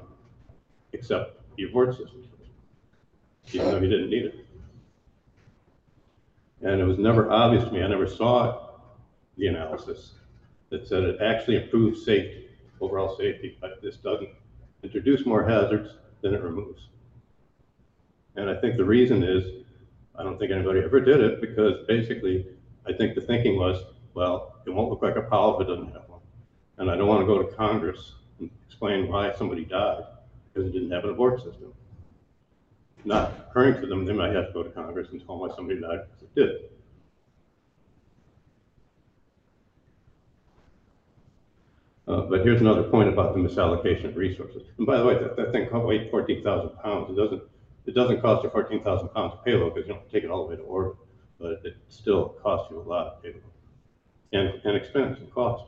except 0.91 1.39
the 1.55 1.63
abort 1.63 1.95
system, 1.95 2.27
even 3.53 3.71
though 3.71 3.79
you 3.79 3.87
didn't 3.87 4.09
need 4.09 4.25
it. 4.25 4.46
And 6.61 6.81
it 6.81 6.85
was 6.85 6.97
never 6.97 7.31
obvious 7.31 7.63
to 7.65 7.71
me, 7.71 7.83
I 7.83 7.87
never 7.87 8.07
saw 8.07 8.69
the 9.37 9.47
analysis 9.47 10.13
that 10.69 10.87
said 10.87 11.03
it 11.03 11.21
actually 11.21 11.63
improves 11.63 12.03
safety, 12.03 12.49
overall 12.81 13.15
safety, 13.15 13.57
but 13.61 13.81
this 13.81 13.97
doesn't 13.97 14.29
introduce 14.83 15.25
more 15.25 15.47
hazards 15.47 15.89
than 16.21 16.33
it 16.33 16.41
removes. 16.41 16.87
And 18.35 18.49
I 18.49 18.55
think 18.59 18.77
the 18.77 18.85
reason 18.85 19.23
is, 19.23 19.65
I 20.17 20.23
don't 20.23 20.37
think 20.39 20.51
anybody 20.51 20.81
ever 20.81 20.99
did 20.99 21.21
it, 21.21 21.41
because 21.41 21.85
basically, 21.87 22.47
I 22.87 22.93
think 22.93 23.15
the 23.15 23.21
thinking 23.21 23.57
was, 23.57 23.83
well, 24.13 24.55
it 24.65 24.71
won't 24.71 24.89
look 24.89 25.01
like 25.01 25.15
Apollo 25.15 25.61
if 25.61 25.67
it 25.67 25.71
doesn't 25.71 25.93
have 25.93 26.09
one. 26.09 26.21
And 26.77 26.89
I 26.89 26.95
don't 26.95 27.07
want 27.07 27.21
to 27.21 27.27
go 27.27 27.41
to 27.41 27.55
Congress 27.55 28.13
and 28.39 28.49
explain 28.67 29.07
why 29.07 29.31
somebody 29.33 29.63
died, 29.63 30.03
because 30.53 30.69
it 30.69 30.73
didn't 30.73 30.91
have 30.91 31.03
an 31.03 31.11
abort 31.11 31.43
system. 31.43 31.73
Not 33.05 33.31
occurring 33.49 33.79
to 33.81 33.87
them, 33.87 34.05
they 34.05 34.13
might 34.13 34.33
have 34.33 34.47
to 34.47 34.53
go 34.53 34.63
to 34.63 34.69
Congress 34.69 35.07
and 35.11 35.19
tell 35.25 35.39
them 35.39 35.47
why 35.47 35.55
somebody 35.55 35.79
died, 35.79 36.01
because 36.05 36.23
it 36.23 36.35
did. 36.35 36.69
Uh, 42.07 42.21
but 42.21 42.41
here's 42.41 42.61
another 42.61 42.83
point 42.83 43.09
about 43.09 43.33
the 43.33 43.39
misallocation 43.39 44.05
of 44.05 44.15
resources. 44.15 44.63
And 44.77 44.87
by 44.87 44.97
the 44.97 45.05
way, 45.05 45.13
that, 45.15 45.35
that 45.35 45.51
thing 45.51 45.67
can 45.69 45.83
weigh 45.83 46.09
fourteen 46.09 46.43
thousand 46.43 46.69
pounds. 46.81 47.09
It 47.11 47.15
doesn't, 47.21 47.43
it 47.85 47.95
doesn't 47.95 48.21
cost 48.21 48.43
you 48.43 48.49
fourteen 48.49 48.83
thousand 48.83 49.09
pounds 49.09 49.33
of 49.33 49.43
payload 49.43 49.75
because 49.75 49.87
you 49.87 49.93
don't 49.93 50.09
take 50.11 50.23
it 50.23 50.29
all 50.29 50.45
the 50.45 50.51
way 50.51 50.55
to 50.55 50.63
orbit, 50.63 50.97
but 51.39 51.61
it 51.65 51.75
still 51.89 52.29
costs 52.41 52.71
you 52.71 52.79
a 52.79 52.81
lot 52.81 53.07
of 53.07 53.23
payload. 53.23 53.41
And, 54.33 54.61
and 54.65 54.75
expense 54.75 55.19
and 55.19 55.31
cost. 55.33 55.65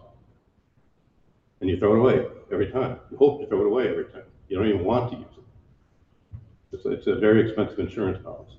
And 1.61 1.69
you 1.69 1.77
throw 1.77 1.95
it 1.95 1.99
away 1.99 2.25
every 2.51 2.71
time. 2.71 2.99
You 3.11 3.17
hope 3.17 3.41
to 3.41 3.47
throw 3.47 3.61
it 3.61 3.67
away 3.67 3.89
every 3.89 4.05
time. 4.05 4.23
You 4.47 4.57
don't 4.57 4.67
even 4.67 4.83
want 4.85 5.11
to 5.11 5.17
use 5.17 5.27
it. 5.37 5.38
It's, 6.71 6.85
it's 6.85 7.07
a 7.07 7.15
very 7.15 7.41
expensive 7.41 7.79
insurance 7.79 8.23
policy. 8.23 8.57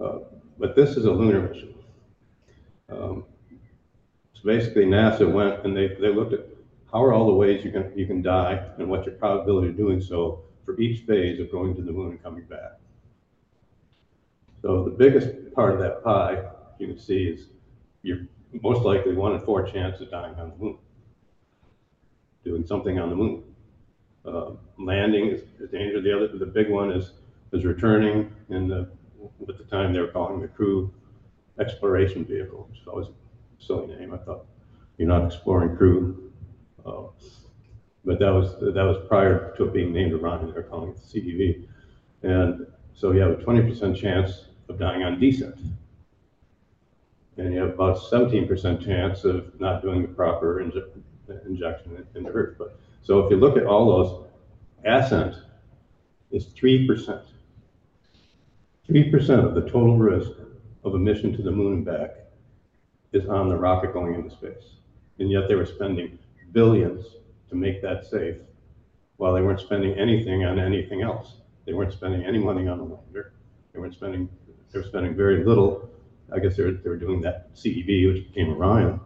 Uh, 0.00 0.18
But 0.58 0.76
this 0.76 0.96
is 0.96 1.04
a 1.04 1.10
lunar 1.10 1.40
mission. 1.48 1.74
Um, 2.88 3.24
So 4.34 4.42
basically 4.44 4.86
NASA 4.86 5.30
went 5.30 5.64
and 5.64 5.76
they, 5.76 5.88
they 6.00 6.08
looked 6.08 6.32
at 6.32 6.46
how 6.90 7.02
are 7.04 7.12
all 7.12 7.26
the 7.26 7.34
ways 7.34 7.64
you 7.64 7.70
can, 7.70 7.92
you 7.96 8.06
can 8.06 8.22
die 8.22 8.66
and 8.78 8.88
what's 8.88 9.06
your 9.06 9.16
probability 9.16 9.68
of 9.68 9.76
doing 9.76 10.00
so 10.00 10.42
for 10.64 10.78
each 10.80 11.04
phase 11.06 11.38
of 11.40 11.50
going 11.50 11.74
to 11.76 11.82
the 11.82 11.92
moon 11.92 12.12
and 12.12 12.22
coming 12.22 12.44
back. 12.44 12.78
So 14.62 14.84
the 14.84 14.90
biggest 14.90 15.54
part 15.54 15.74
of 15.74 15.80
that 15.80 16.02
pie, 16.02 16.42
you 16.78 16.86
can 16.86 16.98
see, 16.98 17.24
is 17.24 17.48
you're 18.02 18.26
most 18.62 18.82
likely 18.82 19.14
one 19.14 19.32
in 19.34 19.40
four 19.40 19.62
chance 19.66 20.00
of 20.00 20.10
dying 20.10 20.34
on 20.36 20.50
the 20.50 20.56
moon. 20.56 20.78
Doing 22.44 22.66
something 22.66 22.98
on 22.98 23.10
the 23.10 23.16
moon. 23.16 23.42
Uh, 24.24 24.50
landing 24.78 25.26
is, 25.28 25.42
is 25.60 25.70
danger. 25.70 26.00
The 26.00 26.14
other, 26.16 26.38
the 26.38 26.46
big 26.46 26.70
one 26.70 26.90
is, 26.90 27.12
is 27.52 27.64
returning 27.64 28.32
in 28.48 28.68
the, 28.68 28.88
at 29.48 29.58
the 29.58 29.64
time 29.64 29.92
they 29.92 30.00
were 30.00 30.08
calling 30.08 30.40
the 30.40 30.48
crew 30.48 30.92
exploration 31.58 32.24
vehicle, 32.24 32.66
which 32.70 32.80
is 32.80 32.86
always 32.86 33.08
a 33.08 33.64
silly 33.64 33.86
name. 33.94 34.12
I 34.14 34.18
thought, 34.18 34.46
you're 34.98 35.08
not 35.08 35.24
exploring 35.24 35.76
crew. 35.76 36.32
Uh, 36.84 37.02
But 38.04 38.18
that 38.18 38.30
was, 38.30 38.56
that 38.60 38.84
was 38.90 38.96
prior 39.08 39.54
to 39.56 39.64
it 39.64 39.72
being 39.74 39.92
named 39.92 40.12
Orion, 40.14 40.46
they 40.46 40.52
were 40.52 40.62
calling 40.62 40.90
it 40.90 40.96
the 40.96 41.20
CEV. 41.20 41.66
And 42.22 42.66
so 42.94 43.12
you 43.12 43.20
have 43.20 43.32
a 43.38 43.42
twenty 43.42 43.62
percent 43.62 43.96
chance 43.96 44.46
of 44.68 44.78
dying 44.78 45.02
on 45.02 45.18
descent. 45.20 45.56
And 47.36 47.52
you 47.52 47.60
have 47.60 47.70
about 47.70 47.98
seventeen 47.98 48.46
percent 48.48 48.82
chance 48.82 49.24
of 49.24 49.58
not 49.60 49.82
doing 49.82 50.02
the 50.02 50.08
proper 50.08 50.62
inje- 50.64 50.90
injection 51.46 52.06
into 52.14 52.30
Earth. 52.30 52.56
But, 52.58 52.78
so 53.02 53.20
if 53.20 53.30
you 53.30 53.36
look 53.36 53.56
at 53.56 53.66
all 53.66 53.86
those, 53.86 54.26
ascent 54.84 55.34
is 56.30 56.46
three 56.46 56.86
percent. 56.86 57.22
Three 58.86 59.10
percent 59.10 59.44
of 59.44 59.54
the 59.54 59.62
total 59.62 59.98
risk 59.98 60.30
of 60.84 60.94
a 60.94 60.98
mission 60.98 61.36
to 61.36 61.42
the 61.42 61.50
moon 61.50 61.74
and 61.74 61.84
back 61.84 62.10
is 63.12 63.26
on 63.26 63.48
the 63.48 63.56
rocket 63.56 63.92
going 63.92 64.14
into 64.14 64.30
space. 64.30 64.76
And 65.18 65.30
yet 65.30 65.48
they 65.48 65.54
were 65.54 65.66
spending 65.66 66.18
billions 66.52 67.04
to 67.48 67.56
make 67.56 67.82
that 67.82 68.06
safe, 68.06 68.36
while 69.16 69.34
they 69.34 69.42
weren't 69.42 69.60
spending 69.60 69.98
anything 69.98 70.44
on 70.44 70.58
anything 70.58 71.02
else. 71.02 71.34
They 71.66 71.72
weren't 71.72 71.92
spending 71.92 72.24
any 72.24 72.38
money 72.38 72.66
on 72.68 72.78
the 72.78 72.84
lander. 72.84 73.32
They 73.72 73.78
weren't 73.78 73.94
spending, 73.94 74.28
they 74.72 74.78
were 74.78 74.86
spending 74.86 75.14
very 75.14 75.44
little. 75.44 75.90
I 76.32 76.38
guess 76.38 76.56
they 76.56 76.62
were, 76.62 76.72
they 76.72 76.88
were 76.88 76.96
doing 76.96 77.20
that 77.22 77.54
CEV, 77.54 78.12
which 78.12 78.28
became 78.28 78.52
Orion. 78.52 79.00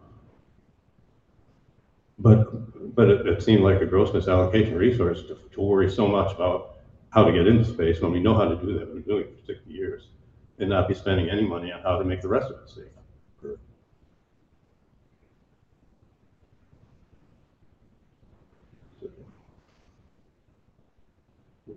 But, 2.19 2.95
but 2.95 3.09
it, 3.11 3.27
it 3.27 3.43
seemed 3.43 3.63
like 3.63 3.81
a 3.81 3.87
gross 3.87 4.11
misallocation 4.11 4.77
resource 4.77 5.23
to, 5.23 5.39
to 5.53 5.61
worry 5.61 5.91
so 5.91 6.07
much 6.07 6.35
about 6.35 6.77
how 7.11 7.25
to 7.25 7.33
get 7.33 7.47
into 7.47 7.65
space 7.65 8.01
when 8.01 8.13
we 8.13 8.21
know 8.21 8.35
how 8.35 8.49
to 8.49 8.57
do 8.57 8.79
that. 8.79 8.87
We've 8.93 9.05
been 9.05 9.15
doing 9.15 9.25
it 9.25 9.39
for 9.41 9.47
sixty 9.47 9.73
years. 9.73 10.09
And 10.61 10.71
not 10.71 10.87
be 10.87 10.95
spending 10.95 11.29
any 11.29 11.43
money 11.43 11.73
on 11.73 11.83
how 11.83 11.99
to 11.99 12.05
make 12.05 12.23
the 12.23 12.29
rest 12.29 12.47
of 12.47 12.63
it 12.63 12.69
safe. 12.71 12.85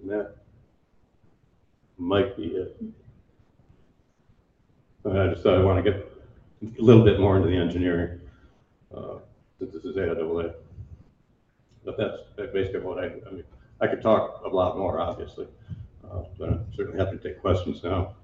That 0.05 0.35
might 1.97 2.37
be 2.37 2.43
it. 2.43 2.79
I 5.03 5.27
just 5.29 5.41
thought 5.41 5.57
I 5.57 5.63
want 5.63 5.83
to 5.83 5.91
get 5.91 5.99
a 6.79 6.81
little 6.81 7.03
bit 7.03 7.19
more 7.19 7.35
into 7.35 7.49
the 7.49 7.57
engineering, 7.57 8.21
uh, 8.95 9.15
since 9.59 9.73
this 9.73 9.83
is 9.83 9.95
AIAA. 9.95 10.53
But 11.85 11.97
that's 11.97 12.17
that's 12.35 12.51
basically 12.51 12.81
what 12.81 12.99
I, 12.99 13.05
I 13.05 13.31
mean, 13.31 13.43
I 13.79 13.87
could 13.87 14.01
talk 14.01 14.41
a 14.45 14.49
lot 14.49 14.77
more, 14.77 14.99
obviously, 14.99 15.47
uh, 16.03 16.23
but 16.37 16.49
I'm 16.49 16.65
certainly 16.75 16.99
happy 16.99 17.17
to 17.17 17.23
take 17.23 17.39
questions 17.39 17.83
now. 17.83 18.15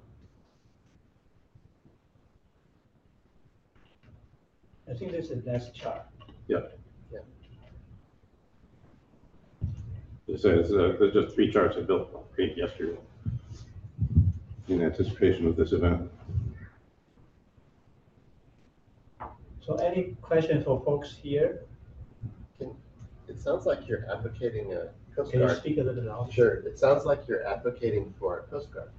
I 4.90 4.94
think 4.94 5.12
this 5.12 5.30
is 5.30 5.44
the 5.44 5.52
next 5.52 5.74
chart. 5.74 6.06
Yeah. 6.48 6.60
say 10.44 10.50
it's, 10.50 10.72
uh, 10.72 10.96
there's 11.00 11.14
just 11.14 11.36
three 11.36 11.52
charts 11.52 11.78
I 11.78 11.82
built 11.82 12.10
yesterday 12.38 12.98
in 14.68 14.84
anticipation 14.84 15.48
of 15.48 15.56
this 15.56 15.72
event. 15.72 16.10
So 19.66 19.76
any 19.76 20.16
question 20.22 20.64
for 20.64 20.82
folks 20.84 21.16
here? 21.22 21.61
It 22.59 23.39
sounds 23.39 23.66
like 23.66 23.88
you're 23.88 24.05
advocating 24.11 24.74
a 24.74 24.89
Coast 25.16 25.32
Can 25.32 25.41
you 25.41 25.49
speak 25.55 25.78
a 25.78 25.84
little 25.84 26.03
louder? 26.03 26.32
Sure, 26.32 26.53
it 26.68 26.78
sounds 26.78 27.05
like 27.05 27.28
you're 27.28 27.45
advocating 27.47 28.14
for 28.20 28.39
a 28.39 28.43
Coast 28.43 28.70
Guard. 28.72 28.89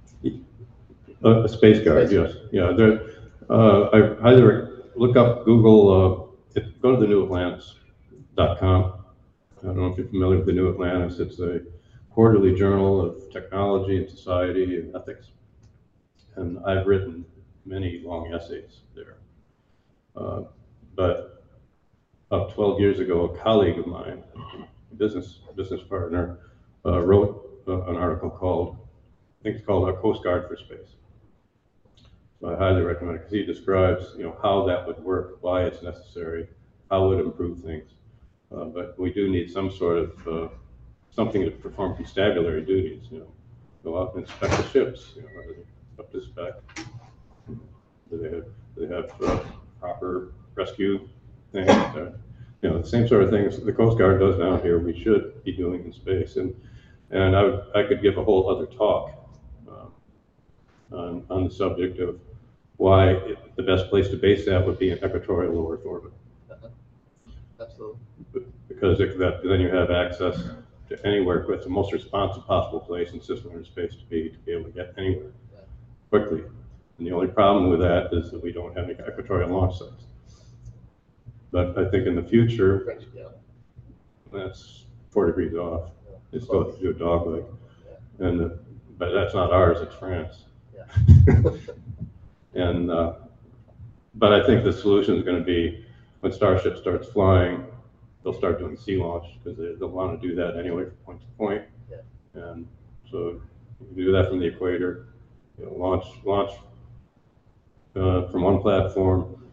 Uh, 1.23 1.43
A 1.43 1.49
space 1.49 1.83
guard, 1.83 2.07
Space 2.07 2.13
yes, 2.13 2.35
yeah, 2.51 2.71
there, 2.71 3.01
uh, 3.49 3.89
I 3.93 4.21
highly 4.21 4.41
rec- 4.41 4.69
look 4.95 5.15
up 5.15 5.45
Google, 5.45 5.81
uh, 5.91 6.59
it- 6.59 6.81
go 6.81 6.95
to 6.95 7.05
the 7.05 7.05
newatlantis.com. 7.13 8.93
I 9.61 9.65
don't 9.65 9.77
know 9.77 9.87
if 9.87 9.97
you're 9.97 10.07
familiar 10.07 10.37
with 10.37 10.45
the 10.47 10.53
New 10.53 10.69
Atlantis, 10.71 11.19
it's 11.19 11.39
a 11.39 11.61
quarterly 12.09 12.55
journal 12.55 13.01
of 13.01 13.29
technology 13.31 13.97
and 13.97 14.09
society 14.09 14.79
and 14.79 14.95
ethics. 14.95 15.31
And 16.35 16.59
I've 16.65 16.87
written 16.87 17.25
many 17.65 17.99
long 18.03 18.33
essays 18.33 18.81
there. 18.95 19.17
Uh, 20.15 20.43
But 20.95 21.43
about 22.31 22.53
twelve 22.53 22.79
years 22.79 22.99
ago, 22.99 23.25
a 23.25 23.37
colleague 23.37 23.77
of 23.77 23.87
mine, 23.87 24.23
business, 24.97 25.39
business 25.55 25.81
partner, 25.89 26.39
uh, 26.85 26.99
wrote 27.01 27.63
uh, 27.67 27.83
an 27.85 27.95
article 27.95 28.29
called, 28.29 28.77
I 29.39 29.43
think 29.43 29.57
it's 29.57 29.65
called 29.65 29.87
Our 29.89 29.95
Coast 29.97 30.23
Guard 30.23 30.47
for 30.47 30.55
Space. 30.55 30.95
So 32.39 32.53
I 32.53 32.57
highly 32.57 32.81
recommend 32.81 33.15
it, 33.15 33.19
because 33.19 33.33
he 33.33 33.45
describes, 33.45 34.13
you 34.17 34.23
know, 34.23 34.37
how 34.41 34.65
that 34.67 34.85
would 34.85 34.99
work, 35.03 35.37
why 35.41 35.63
it's 35.63 35.81
necessary, 35.81 36.47
how 36.89 37.05
it 37.05 37.15
would 37.15 37.25
improve 37.25 37.61
things. 37.61 37.91
Uh, 38.55 38.65
but 38.65 38.97
we 38.99 39.11
do 39.11 39.29
need 39.29 39.49
some 39.51 39.71
sort 39.71 39.97
of, 39.97 40.27
uh, 40.27 40.47
something 41.11 41.43
to 41.43 41.51
perform 41.51 41.95
constabulary 41.95 42.61
duties, 42.61 43.03
you 43.11 43.19
know, 43.19 43.31
go 43.83 43.99
out 43.99 44.13
and 44.15 44.23
inspect 44.23 44.55
the 44.57 44.67
ships, 44.69 45.13
you 45.15 45.23
know, 45.23 45.99
up 45.99 46.11
to 46.11 46.21
spec? 46.21 46.53
Do 47.47 47.57
they 48.11 48.29
have, 48.35 48.45
do 48.75 48.85
they 48.85 48.95
have 48.95 49.21
uh, 49.21 49.43
proper 49.79 50.31
rescue 50.55 51.07
things, 51.51 51.69
uh, 51.69 52.11
you 52.61 52.69
know, 52.69 52.79
the 52.81 52.87
same 52.87 53.07
sort 53.07 53.23
of 53.23 53.29
things 53.29 53.59
the 53.63 53.71
Coast 53.73 53.97
Guard 53.97 54.19
does 54.19 54.37
down 54.37 54.61
here, 54.61 54.79
we 54.79 54.99
should 55.01 55.43
be 55.43 55.51
doing 55.51 55.83
in 55.85 55.93
space, 55.93 56.37
and, 56.37 56.55
and 57.11 57.35
I, 57.35 57.43
would- 57.43 57.63
I 57.75 57.83
could 57.83 58.01
give 58.01 58.17
a 58.17 58.23
whole 58.23 58.49
other 58.49 58.65
talk, 58.65 59.11
um, 59.69 59.91
on, 60.91 61.25
on 61.29 61.43
the 61.43 61.51
subject 61.51 61.99
of 61.99 62.19
why 62.77 63.11
it- 63.11 63.37
the 63.55 63.63
best 63.63 63.89
place 63.89 64.09
to 64.09 64.17
base 64.17 64.45
that 64.45 64.65
would 64.65 64.79
be 64.79 64.89
in 64.91 64.97
equatorial 64.97 65.53
low 65.53 65.71
Earth 65.71 65.85
orbit. 65.85 66.11
Absolutely. 67.59 67.99
Because 68.67 68.99
it- 68.99 69.17
that, 69.19 69.41
then 69.43 69.59
you 69.61 69.69
have 69.69 69.91
access 69.91 70.35
to 70.89 71.05
anywhere, 71.05 71.45
it's 71.51 71.63
the 71.63 71.69
most 71.69 71.93
responsive 71.93 72.45
possible 72.45 72.79
place 72.79 73.11
in 73.11 73.19
system 73.21 73.51
cislunar 73.51 73.65
space 73.65 73.95
to 73.95 74.05
be, 74.09 74.29
to 74.29 74.37
be 74.39 74.51
able 74.51 74.65
to 74.65 74.71
get 74.71 74.93
anywhere 74.97 75.31
quickly. 76.09 76.43
And 76.97 77.07
the 77.07 77.11
only 77.11 77.27
problem 77.27 77.69
with 77.69 77.79
that 77.79 78.13
is 78.13 78.31
that 78.31 78.41
we 78.41 78.51
don't 78.51 78.75
have 78.77 78.85
any 78.85 78.93
equatorial 78.93 79.49
launch 79.49 79.77
sites. 79.79 80.04
But 81.55 81.77
I 81.77 81.89
think 81.89 82.05
in 82.05 82.17
the 82.17 82.21
future, 82.21 82.81
French, 82.81 83.03
that's 84.33 84.83
four 85.09 85.27
degrees 85.27 85.53
off. 85.53 85.89
It's 86.33 86.43
still 86.43 86.69
to 86.69 86.77
do 86.81 86.89
a 86.89 86.93
dog 86.93 87.27
leg. 87.27 87.43
And, 88.19 88.41
uh, 88.41 88.49
but 88.97 89.13
that's 89.13 89.33
not 89.33 89.53
ours, 89.53 89.77
it's 89.79 89.95
France. 89.95 90.35
And, 92.55 92.89
uh, 92.89 93.13
but 94.15 94.31
I 94.33 94.45
think 94.45 94.63
the 94.63 94.71
solution 94.71 95.15
is 95.15 95.23
gonna 95.23 95.43
be, 95.43 95.85
when 96.21 96.31
Starship 96.31 96.77
starts 96.77 97.07
flying, 97.07 97.65
they'll 98.23 98.33
start 98.33 98.59
doing 98.59 98.77
sea 98.77 98.95
launch, 98.95 99.25
because 99.41 99.57
they, 99.57 99.75
they'll 99.75 99.89
wanna 99.89 100.17
do 100.17 100.35
that 100.35 100.57
anyway 100.57 100.83
from 100.83 100.95
point 101.05 101.19
to 101.19 101.27
point. 101.37 101.63
Yeah. 101.89 102.41
And 102.41 102.67
so 103.09 103.41
you 103.79 103.87
can 103.87 103.95
do 103.95 104.11
that 104.13 104.29
from 104.29 104.39
the 104.39 104.45
equator, 104.47 105.07
you 105.57 105.65
know, 105.65 105.73
launch, 105.73 106.05
launch, 106.23 106.51
uh, 107.95 108.29
from 108.29 108.43
one 108.43 108.61
platform, 108.61 109.44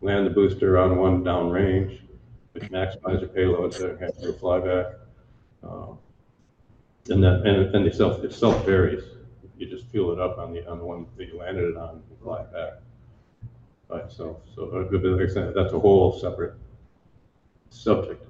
land 0.00 0.26
the 0.26 0.30
booster 0.30 0.78
on 0.78 0.96
one 0.98 1.24
downrange, 1.24 2.00
maximize 2.56 3.20
your 3.20 3.28
payload, 3.28 3.72
have 4.00 4.16
to 4.16 4.22
do 4.22 4.30
a 4.30 4.32
flyback. 4.32 4.94
Uh, 5.62 5.94
And 7.10 7.22
then, 7.24 7.46
and, 7.46 7.74
and 7.74 7.86
itself, 7.86 8.22
it 8.22 8.32
self 8.32 8.64
varies. 8.66 9.02
You 9.56 9.66
just 9.66 9.86
fuel 9.86 10.12
it 10.12 10.20
up 10.20 10.38
on 10.38 10.52
the, 10.52 10.68
on 10.68 10.78
the 10.78 10.84
one 10.84 11.06
that 11.16 11.26
you 11.26 11.38
landed 11.38 11.64
it 11.64 11.76
on 11.76 12.02
and 12.08 12.18
fly 12.22 12.42
it 12.42 12.52
back 12.52 12.72
by 13.88 14.00
itself. 14.00 14.36
So 14.54 14.64
uh, 14.66 14.90
the 14.90 15.18
extent, 15.18 15.54
that's 15.54 15.72
a 15.72 15.78
whole 15.78 16.12
separate 16.18 16.54
subject. 17.70 18.24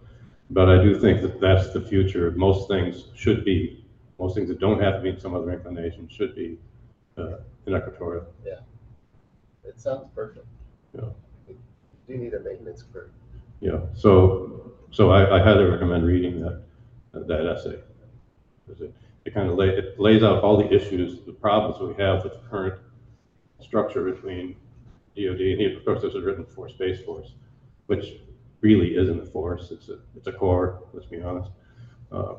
But 0.50 0.68
I 0.70 0.82
do 0.82 0.98
think 0.98 1.20
that 1.22 1.40
that's 1.40 1.72
the 1.72 1.80
future. 1.80 2.30
Most 2.30 2.68
things 2.68 3.08
should 3.14 3.44
be, 3.44 3.84
most 4.18 4.34
things 4.34 4.48
that 4.48 4.58
don't 4.60 4.80
have 4.80 4.94
to 4.94 5.00
be 5.00 5.10
in 5.10 5.20
some 5.20 5.34
other 5.34 5.50
inclination 5.50 6.08
should 6.08 6.34
be, 6.34 6.56
uh, 7.18 7.38
in 7.66 7.74
equatorial. 7.76 8.26
Yeah, 8.46 8.60
it 9.64 9.78
sounds 9.78 10.06
perfect. 10.14 10.46
Yeah. 10.94 11.08
Do 12.08 12.16
need 12.16 12.32
a 12.32 12.40
maintenance 12.40 12.82
crew. 12.82 13.10
Yeah, 13.60 13.80
so, 13.94 14.72
so 14.90 15.10
I, 15.10 15.38
I 15.38 15.42
highly 15.42 15.64
recommend 15.64 16.06
reading 16.06 16.40
that, 16.40 16.62
that 17.12 17.46
essay. 17.46 17.78
It, 18.68 18.94
it 19.26 19.34
kind 19.34 19.50
of 19.50 19.56
lay, 19.56 19.68
it 19.68 20.00
lays 20.00 20.22
out 20.22 20.42
all 20.42 20.56
the 20.56 20.72
issues, 20.72 21.20
the 21.26 21.32
problems 21.32 21.78
we 21.80 22.02
have 22.02 22.24
with 22.24 22.32
the 22.32 22.48
current 22.48 22.80
structure 23.60 24.10
between 24.10 24.56
DoD 25.16 25.40
and, 25.40 25.76
of 25.76 25.84
course, 25.84 26.00
this 26.00 26.14
was 26.14 26.24
written 26.24 26.46
for 26.46 26.70
Space 26.70 27.02
Force, 27.04 27.32
which 27.88 28.20
really 28.62 28.96
isn't 28.96 29.20
a 29.20 29.26
force. 29.26 29.70
It's 29.70 29.90
a, 29.90 29.98
it's 30.16 30.28
a 30.28 30.32
corps, 30.32 30.82
let's 30.94 31.06
be 31.06 31.20
honest. 31.20 31.50
Uh, 32.10 32.36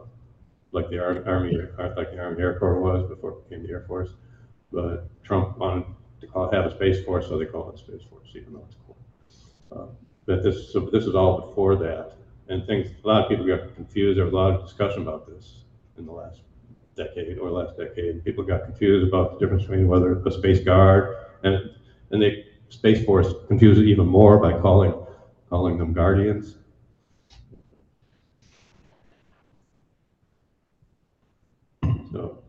like 0.72 0.90
the 0.90 0.98
Ar- 0.98 1.28
Army, 1.28 1.56
uh, 1.78 1.90
like 1.96 2.12
the 2.12 2.20
Army 2.20 2.42
Air 2.42 2.58
Corps 2.58 2.80
was 2.80 3.08
before 3.08 3.32
it 3.32 3.50
became 3.50 3.64
the 3.68 3.72
Air 3.72 3.86
Force. 3.88 4.10
But 4.72 5.08
Trump 5.24 5.60
wanted 5.60 5.86
to 6.22 6.28
call, 6.28 6.50
have 6.52 6.66
a 6.66 6.72
Space 6.72 7.06
Force, 7.06 7.28
so 7.28 7.38
they 7.38 7.46
call 7.46 7.70
it 7.70 7.78
Space 7.78 8.02
Force, 8.10 8.30
even 8.34 8.54
though 8.54 8.66
it's. 8.68 8.76
But 9.70 10.44
this, 10.44 10.72
so 10.72 10.82
this 10.92 11.06
is 11.06 11.16
all 11.16 11.42
before 11.42 11.76
that. 11.78 12.14
And 12.50 12.66
things, 12.66 12.90
a 13.04 13.08
lot 13.08 13.24
of 13.24 13.30
people 13.30 13.46
got 13.46 13.76
confused. 13.76 14.18
There 14.18 14.26
was 14.26 14.34
a 14.34 14.36
lot 14.36 14.54
of 14.54 14.64
discussion 14.64 15.02
about 15.02 15.28
this 15.28 15.64
in 15.98 16.06
the 16.06 16.12
last 16.12 16.42
decade 16.96 17.38
or 17.38 17.50
last 17.50 17.78
decade. 17.78 18.24
People 18.24 18.44
got 18.44 18.66
confused 18.66 19.08
about 19.08 19.34
the 19.34 19.40
difference 19.40 19.64
between 19.64 19.88
whether 19.88 20.22
a 20.24 20.32
Space 20.32 20.60
Guard 20.60 21.16
and, 21.44 21.72
and 22.12 22.22
they, 22.22 22.46
Space 22.70 23.04
Force 23.06 23.34
confused 23.48 23.80
it 23.80 23.88
even 23.88 24.06
more 24.06 24.38
by 24.38 24.60
calling, 24.60 24.94
calling 25.50 25.78
them 25.78 25.94
Guardians. 25.94 26.56
So, 32.12 32.40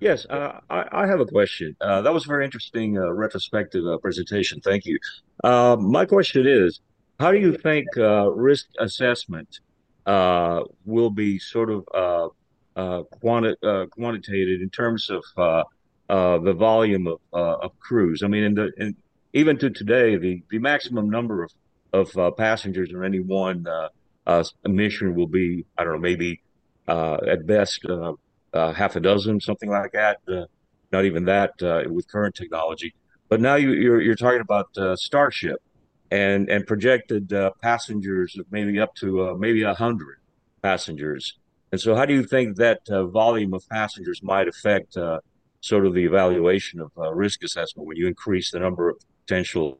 Yes, 0.00 0.26
uh, 0.26 0.60
I, 0.70 0.84
I 0.92 1.06
have 1.06 1.20
a 1.20 1.26
question. 1.26 1.76
Uh, 1.80 2.02
that 2.02 2.12
was 2.12 2.24
a 2.24 2.28
very 2.28 2.44
interesting 2.44 2.98
uh, 2.98 3.12
retrospective 3.12 3.86
uh, 3.86 3.98
presentation. 3.98 4.60
Thank 4.60 4.86
you. 4.86 4.98
Uh, 5.42 5.76
my 5.78 6.04
question 6.04 6.46
is, 6.46 6.80
how 7.20 7.30
do 7.30 7.38
you 7.38 7.56
think 7.56 7.86
risk 7.96 8.66
assessment 8.78 9.60
will 10.06 11.10
be 11.10 11.38
sort 11.38 11.70
of 11.70 12.32
quanti 13.20 13.54
quantitated 13.90 14.60
in 14.60 14.70
terms 14.70 15.10
of 15.10 15.22
the 16.44 16.52
volume 16.52 17.06
of, 17.06 17.20
of 17.32 17.78
crews? 17.78 18.22
I 18.24 18.28
mean, 18.28 18.44
in 18.44 18.54
the 18.54 18.72
in, 18.76 18.96
even 19.34 19.56
to 19.58 19.70
today, 19.70 20.16
the, 20.16 20.42
the 20.50 20.58
maximum 20.58 21.08
number 21.08 21.44
of 21.44 21.52
of 21.92 22.36
passengers 22.36 22.90
in 22.90 23.04
any 23.04 23.20
one 23.20 23.66
mission 24.64 25.14
will 25.14 25.26
be, 25.26 25.64
I 25.78 25.84
don't 25.84 25.94
know, 25.94 25.98
maybe 25.98 26.40
uh, 26.88 27.18
at 27.28 27.46
best 27.46 27.84
uh, 27.84 28.12
uh, 28.52 28.72
half 28.72 28.96
a 28.96 29.00
dozen, 29.00 29.40
something 29.40 29.70
like 29.70 29.92
that. 29.92 30.18
Uh, 30.28 30.44
not 30.92 31.04
even 31.04 31.24
that 31.24 31.52
uh, 31.62 31.82
with 31.88 32.06
current 32.08 32.34
technology. 32.34 32.94
But 33.28 33.40
now 33.40 33.54
you, 33.54 33.72
you're 33.72 34.00
you're 34.00 34.14
talking 34.14 34.40
about 34.40 34.68
uh, 34.76 34.94
Starship 34.96 35.58
and 36.10 36.50
and 36.50 36.66
projected 36.66 37.32
uh, 37.32 37.52
passengers 37.62 38.36
of 38.38 38.46
maybe 38.50 38.78
up 38.78 38.94
to 38.96 39.36
maybe 39.38 39.62
a 39.62 39.74
hundred 39.74 40.18
passengers. 40.62 41.38
And 41.70 41.80
so, 41.80 41.94
how 41.94 42.04
do 42.04 42.12
you 42.12 42.24
think 42.24 42.56
that 42.56 42.80
volume 42.88 43.54
of 43.54 43.66
passengers 43.70 44.22
might 44.22 44.48
affect 44.48 44.98
sort 45.60 45.86
of 45.86 45.94
the 45.94 46.04
evaluation 46.04 46.80
of 46.80 46.90
risk 47.14 47.42
assessment 47.42 47.88
when 47.88 47.96
you 47.96 48.06
increase 48.06 48.50
the 48.50 48.58
number 48.58 48.90
of 48.90 48.96
potential? 49.24 49.78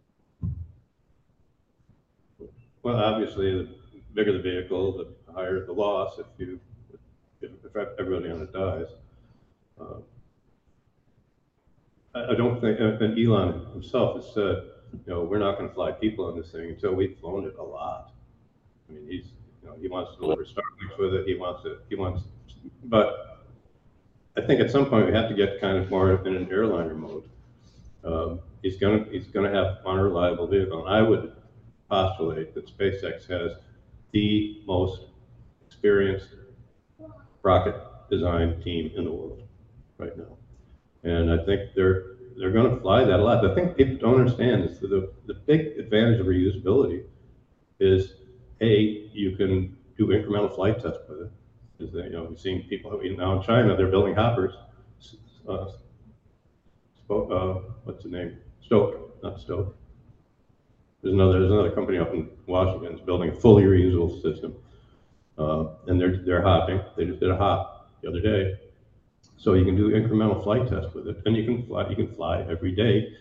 Well, 2.82 2.96
obviously, 2.96 3.52
the 3.52 3.68
bigger 4.14 4.32
the 4.32 4.40
vehicle, 4.40 4.96
the 4.96 5.32
higher 5.32 5.64
the 5.64 5.72
loss 5.72 6.18
if 6.18 6.26
you, 6.38 6.58
everybody 7.98 8.30
on 8.30 8.42
it 8.42 8.52
dies. 8.52 8.86
Uh, 9.80 10.00
I, 12.14 12.32
I 12.32 12.34
don't 12.34 12.60
think, 12.60 12.78
and 12.80 13.18
Elon 13.18 13.66
himself 13.72 14.16
has 14.16 14.34
said, 14.34 14.56
you 14.92 15.12
know, 15.12 15.22
we're 15.22 15.38
not 15.38 15.58
gonna 15.58 15.72
fly 15.72 15.92
people 15.92 16.26
on 16.26 16.36
this 16.36 16.50
thing 16.50 16.70
until 16.70 16.94
we've 16.94 17.16
flown 17.18 17.46
it 17.46 17.54
a 17.58 17.62
lot. 17.62 18.12
I 18.88 18.92
mean, 18.92 19.06
he's, 19.08 19.26
you 19.62 19.68
know, 19.68 19.76
he 19.80 19.88
wants 19.88 20.12
to 20.14 20.18
deliver 20.18 20.44
Starlinks 20.44 20.98
with 20.98 21.14
it, 21.14 21.26
he 21.26 21.34
wants 21.34 21.64
it, 21.64 21.78
he 21.88 21.94
wants, 21.94 22.22
but 22.84 23.44
I 24.36 24.40
think 24.42 24.60
at 24.60 24.70
some 24.70 24.86
point 24.86 25.06
we 25.06 25.12
have 25.12 25.28
to 25.28 25.34
get 25.34 25.60
kind 25.60 25.78
of 25.78 25.90
more 25.90 26.14
in 26.26 26.36
an 26.36 26.50
airliner 26.50 26.94
mode. 26.94 27.28
Um, 28.04 28.40
he's 28.62 28.76
gonna, 28.76 29.04
he's 29.10 29.28
gonna 29.28 29.52
have 29.52 29.78
on 29.86 29.98
a 29.98 30.02
reliable 30.02 30.46
vehicle, 30.46 30.86
and 30.86 30.94
I 30.94 31.02
would 31.02 31.32
postulate 31.88 32.54
that 32.54 32.66
SpaceX 32.66 33.28
has 33.28 33.52
the 34.12 34.62
most 34.66 35.02
experienced 35.66 36.28
rocket 37.42 37.74
design 38.10 38.60
team 38.62 38.90
in 38.96 39.04
the 39.04 39.12
world 39.12 39.42
right 39.98 40.16
now. 40.16 40.36
And 41.02 41.32
I 41.32 41.44
think 41.44 41.74
they're, 41.74 42.16
they're 42.36 42.50
gonna 42.52 42.80
fly 42.80 43.04
that 43.04 43.20
a 43.20 43.22
lot. 43.22 43.42
The 43.42 43.54
thing 43.54 43.70
people 43.70 43.96
don't 43.96 44.20
understand 44.20 44.64
is 44.64 44.78
the, 44.80 45.12
the 45.26 45.34
big 45.34 45.78
advantage 45.78 46.20
of 46.20 46.26
reusability 46.26 47.04
is, 47.80 48.14
A, 48.60 49.10
you 49.12 49.36
can 49.36 49.76
do 49.96 50.06
incremental 50.08 50.54
flight 50.54 50.80
tests 50.80 51.00
with 51.08 51.22
it. 51.22 51.32
Is 51.80 51.92
that, 51.92 52.04
you 52.04 52.12
know, 52.12 52.24
we've 52.24 52.38
seen 52.38 52.62
people, 52.68 53.00
now 53.16 53.38
in 53.38 53.42
China, 53.42 53.76
they're 53.76 53.88
building 53.88 54.14
hoppers. 54.14 54.54
Uh, 55.48 55.66
uh, 57.10 57.60
what's 57.84 58.04
the 58.04 58.08
name? 58.08 58.38
Stoke, 58.64 59.22
not 59.22 59.40
Stoke. 59.40 59.76
There's 61.02 61.14
another, 61.14 61.40
there's 61.40 61.50
another 61.50 61.72
company 61.72 61.98
up 61.98 62.14
in 62.14 62.30
Washington 62.46 62.92
that's 62.92 63.04
building 63.04 63.30
a 63.30 63.34
fully 63.34 63.64
reusable 63.64 64.22
system. 64.22 64.54
Uh, 65.38 65.66
and 65.86 66.00
they're, 66.00 66.18
they're 66.24 66.42
hopping, 66.42 66.80
they 66.96 67.04
just 67.04 67.20
did 67.20 67.30
a 67.30 67.36
hop 67.36 67.90
the 68.02 68.08
other 68.08 68.20
day. 68.20 68.58
So 69.38 69.54
you 69.54 69.64
can 69.64 69.76
do 69.76 69.90
incremental 69.90 70.42
flight 70.42 70.68
tests 70.68 70.94
with 70.94 71.08
it, 71.08 71.22
and 71.26 71.36
you 71.36 71.44
can 71.44 71.66
fly, 71.66 71.88
you 71.88 71.96
can 71.96 72.14
fly 72.14 72.46
every 72.48 72.72
day 72.72 73.12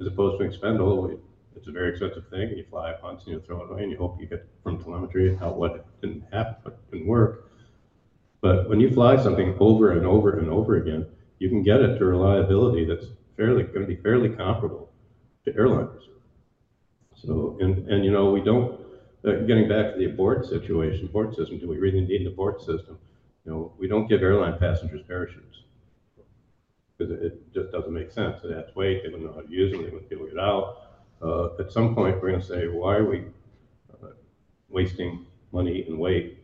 as 0.00 0.06
opposed 0.06 0.38
to 0.38 0.44
expendable. 0.44 1.18
It's 1.56 1.68
a 1.68 1.72
very 1.72 1.90
expensive 1.90 2.28
thing, 2.28 2.50
you 2.56 2.64
fly 2.68 2.90
it 2.90 3.00
once 3.02 3.24
and 3.24 3.32
you 3.32 3.40
throw 3.40 3.64
it 3.64 3.70
away 3.70 3.82
and 3.82 3.90
you 3.90 3.96
hope 3.96 4.20
you 4.20 4.26
get 4.26 4.46
from 4.62 4.82
telemetry 4.82 5.38
out 5.40 5.56
what 5.56 6.00
didn't 6.00 6.24
happen, 6.32 6.56
what 6.62 6.90
didn't 6.90 7.06
work. 7.06 7.50
But 8.40 8.68
when 8.68 8.80
you 8.80 8.92
fly 8.92 9.16
something 9.22 9.56
over 9.58 9.92
and 9.92 10.04
over 10.04 10.38
and 10.38 10.50
over 10.50 10.76
again, 10.76 11.06
you 11.38 11.48
can 11.48 11.62
get 11.62 11.80
it 11.80 11.98
to 11.98 12.04
reliability 12.04 12.84
that's 12.84 13.06
fairly, 13.36 13.62
gonna 13.62 13.86
be 13.86 13.96
fairly 13.96 14.28
comparable 14.28 14.90
to 15.44 15.52
airliners. 15.52 16.02
So, 17.16 17.56
and, 17.60 17.88
and 17.88 18.04
you 18.04 18.10
know, 18.10 18.30
we 18.30 18.40
don't, 18.40 18.80
getting 19.24 19.68
back 19.68 19.92
to 19.92 19.98
the 19.98 20.06
abort 20.06 20.46
situation, 20.46 21.06
abort 21.06 21.34
system, 21.34 21.58
do 21.58 21.68
we 21.68 21.78
really 21.78 22.02
need 22.02 22.20
an 22.20 22.26
abort 22.26 22.60
system? 22.60 22.98
You 23.44 23.52
know, 23.52 23.72
we 23.78 23.88
don't 23.88 24.06
give 24.06 24.22
airline 24.22 24.58
passengers 24.58 25.00
parachutes. 25.06 25.62
Because 26.96 27.12
it, 27.12 27.22
it 27.22 27.54
just 27.54 27.72
doesn't 27.72 27.92
make 27.92 28.10
sense. 28.10 28.42
Have 28.42 28.66
to 28.68 28.72
wait, 28.74 29.02
they 29.02 29.10
don't 29.10 29.24
know 29.24 29.32
how 29.32 29.40
to 29.40 29.50
use 29.50 29.72
them, 29.72 29.82
they 29.82 29.90
won't 29.90 30.08
be 30.08 30.16
able 30.16 30.26
to 30.26 30.32
get 30.32 30.40
out. 30.40 30.76
Uh, 31.22 31.56
at 31.58 31.72
some 31.72 31.94
point, 31.94 32.20
we're 32.20 32.30
gonna 32.32 32.42
say, 32.42 32.68
why 32.68 32.96
are 32.96 33.08
we 33.08 33.24
uh, 34.02 34.08
wasting 34.68 35.26
money 35.52 35.84
and 35.88 35.98
weight 35.98 36.38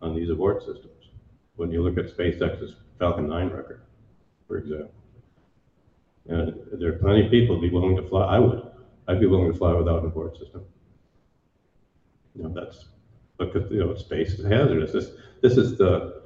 on 0.00 0.14
these 0.14 0.30
abort 0.30 0.62
systems? 0.62 1.10
When 1.56 1.70
you 1.70 1.82
look 1.82 1.98
at 1.98 2.16
SpaceX's 2.16 2.76
Falcon 2.98 3.28
9 3.28 3.50
record, 3.50 3.82
for 4.46 4.58
example. 4.58 4.92
And 6.28 6.54
there 6.72 6.90
are 6.90 6.98
plenty 6.98 7.24
of 7.24 7.30
people 7.30 7.56
who'd 7.56 7.70
be 7.70 7.74
willing 7.74 7.96
to 7.96 8.08
fly, 8.08 8.24
I 8.24 8.38
would, 8.38 8.62
I'd 9.08 9.20
be 9.20 9.26
willing 9.26 9.52
to 9.52 9.58
fly 9.58 9.72
without 9.72 10.00
an 10.00 10.06
abort 10.06 10.38
system. 10.38 10.64
You 12.34 12.44
know, 12.44 12.52
that's, 12.54 12.86
because, 13.38 13.70
you 13.70 13.78
know, 13.78 13.94
space 13.94 14.34
is 14.38 14.44
hazardous. 14.44 14.92
This, 14.92 15.10
this 15.42 15.56
is 15.56 15.76
the, 15.78 16.22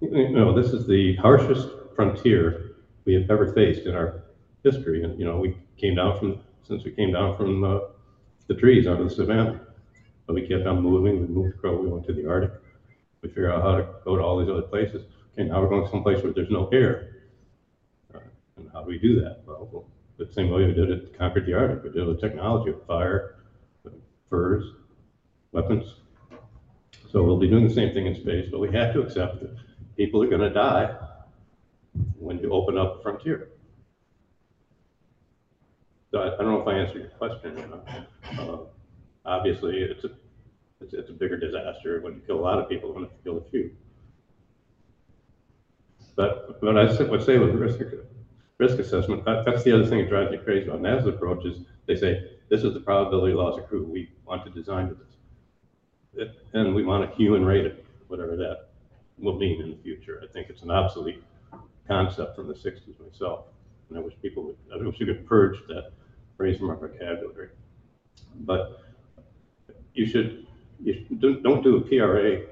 you 0.00 0.30
know, 0.30 0.52
this 0.54 0.72
is 0.72 0.86
the 0.86 1.14
harshest 1.16 1.68
frontier 1.94 2.76
we 3.04 3.14
have 3.14 3.30
ever 3.30 3.52
faced 3.52 3.86
in 3.86 3.94
our 3.94 4.22
history. 4.62 5.02
And, 5.02 5.18
you 5.18 5.24
know, 5.24 5.38
we 5.38 5.56
came 5.76 5.94
down 5.94 6.18
from, 6.18 6.40
since 6.62 6.84
we 6.84 6.90
came 6.90 7.12
down 7.12 7.36
from 7.36 7.64
uh, 7.64 7.78
the 8.46 8.54
trees 8.54 8.86
onto 8.86 9.04
the 9.04 9.10
savannah. 9.10 9.60
But 10.26 10.34
we 10.34 10.46
kept 10.46 10.66
on 10.66 10.82
moving, 10.82 11.20
we 11.20 11.26
moved 11.26 11.54
across, 11.54 11.80
we 11.80 11.88
went 11.88 12.06
to 12.06 12.12
the 12.12 12.28
Arctic. 12.28 12.52
We 13.22 13.30
figured 13.30 13.50
out 13.50 13.62
how 13.62 13.76
to 13.76 13.86
go 14.04 14.16
to 14.16 14.22
all 14.22 14.38
these 14.38 14.50
other 14.50 14.62
places. 14.62 15.02
Okay, 15.32 15.48
now 15.48 15.60
we're 15.62 15.68
going 15.68 15.88
someplace 15.90 16.22
where 16.22 16.32
there's 16.32 16.50
no 16.50 16.68
air. 16.68 17.08
Uh, 18.14 18.18
And 18.58 18.68
how 18.72 18.82
do 18.82 18.88
we 18.88 18.98
do 18.98 19.18
that? 19.20 19.40
Well, 19.46 19.68
well, 19.72 19.86
the 20.18 20.30
same 20.32 20.50
way 20.50 20.66
we 20.66 20.74
did 20.74 20.90
it, 20.90 21.16
conquered 21.16 21.46
the 21.46 21.54
Arctic. 21.54 21.82
We 21.82 21.90
did 21.90 22.02
it 22.02 22.06
with 22.06 22.20
technology, 22.20 22.70
with 22.70 22.86
fire, 22.86 23.36
furs, 24.28 24.64
weapons. 25.52 25.94
So 27.10 27.22
we'll 27.22 27.38
be 27.38 27.48
doing 27.48 27.66
the 27.66 27.74
same 27.74 27.94
thing 27.94 28.06
in 28.06 28.14
space, 28.14 28.48
but 28.50 28.60
we 28.60 28.70
have 28.72 28.92
to 28.94 29.00
accept 29.00 29.40
that 29.40 29.56
people 29.96 30.22
are 30.22 30.28
gonna 30.28 30.52
die 30.52 30.94
when 32.18 32.38
you 32.38 32.52
open 32.52 32.76
up 32.76 32.96
the 32.96 33.02
frontier. 33.02 33.48
So 36.10 36.20
I, 36.20 36.34
I 36.34 36.36
don't 36.38 36.52
know 36.52 36.60
if 36.60 36.68
I 36.68 36.74
answered 36.74 37.02
your 37.02 37.10
question. 37.10 37.58
Uh, 38.38 38.58
Obviously, 39.28 39.76
it's 39.76 40.04
a, 40.04 40.10
it's, 40.80 40.94
it's 40.94 41.10
a 41.10 41.12
bigger 41.12 41.36
disaster 41.36 42.00
when 42.00 42.14
you 42.14 42.20
kill 42.26 42.38
a 42.38 42.40
lot 42.40 42.58
of 42.58 42.66
people 42.66 42.94
than 42.94 43.04
if 43.04 43.10
you 43.10 43.32
kill 43.32 43.38
a 43.46 43.50
few. 43.50 43.70
But, 46.16 46.58
but 46.62 46.78
I 46.78 46.84
would 47.02 47.22
say 47.22 47.36
with 47.36 47.54
risk, 47.54 47.78
risk 48.56 48.78
assessment, 48.78 49.26
that, 49.26 49.44
that's 49.44 49.62
the 49.64 49.72
other 49.72 49.84
thing 49.84 49.98
that 49.98 50.08
drives 50.08 50.30
me 50.30 50.38
crazy 50.38 50.66
about 50.66 50.80
NASA's 50.80 51.08
approach 51.08 51.44
is 51.44 51.58
they 51.86 51.94
say, 51.94 52.24
this 52.48 52.64
is 52.64 52.72
the 52.72 52.80
probability 52.80 53.34
loss 53.34 53.60
crew. 53.68 53.84
We 53.84 54.10
want 54.28 54.44
to 54.44 54.50
design 54.50 54.88
to 54.88 54.96
this. 56.14 56.28
And 56.52 56.74
we 56.74 56.84
want 56.84 57.04
a 57.10 57.14
human 57.14 57.44
rated, 57.44 57.84
whatever 58.08 58.36
that 58.36 58.68
will 59.18 59.36
mean 59.38 59.60
in 59.62 59.70
the 59.70 59.76
future. 59.76 60.20
I 60.22 60.32
think 60.32 60.48
it's 60.50 60.62
an 60.62 60.70
obsolete 60.70 61.22
concept 61.86 62.36
from 62.36 62.48
the 62.48 62.54
sixties 62.56 62.94
myself. 63.04 63.46
And 63.88 63.98
I 63.98 64.02
wish 64.02 64.14
people 64.20 64.44
would, 64.44 64.56
I 64.72 64.76
wish 64.84 64.98
we 64.98 65.06
could 65.06 65.26
purge 65.26 65.58
that 65.68 65.92
phrase 66.36 66.58
from 66.58 66.70
our 66.70 66.76
vocabulary. 66.76 67.48
But 68.40 68.82
you 69.94 70.06
should, 70.06 70.46
you 70.82 70.92
should- 70.94 71.20
don't, 71.20 71.42
don't 71.42 71.62
do 71.62 71.76
a 71.76 71.80
PRA 71.80 72.46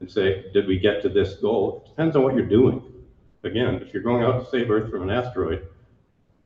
and 0.00 0.10
say, 0.10 0.50
did 0.52 0.66
we 0.66 0.78
get 0.78 1.02
to 1.02 1.08
this 1.08 1.34
goal? 1.34 1.82
It 1.84 1.90
Depends 1.90 2.16
on 2.16 2.22
what 2.22 2.34
you're 2.34 2.46
doing. 2.46 2.82
Again, 3.44 3.76
if 3.76 3.92
you're 3.92 4.02
going 4.02 4.22
out 4.22 4.44
to 4.44 4.50
save 4.50 4.70
Earth 4.70 4.90
from 4.90 5.02
an 5.02 5.10
asteroid, 5.10 5.66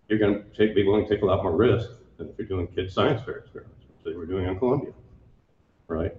you're 0.09 0.18
gonna 0.18 0.42
take, 0.56 0.74
be 0.74 0.84
willing 0.86 1.06
to 1.06 1.14
take 1.14 1.22
a 1.22 1.26
lot 1.26 1.42
more 1.42 1.54
risk 1.54 1.88
than 2.18 2.28
if 2.28 2.36
you're 2.36 2.46
doing 2.46 2.66
kid 2.66 2.90
science 2.92 3.22
fair 3.22 3.36
experiments, 3.36 3.81
they 4.04 4.14
were 4.14 4.26
doing 4.26 4.46
on 4.46 4.58
Columbia, 4.58 4.92
right? 5.88 6.14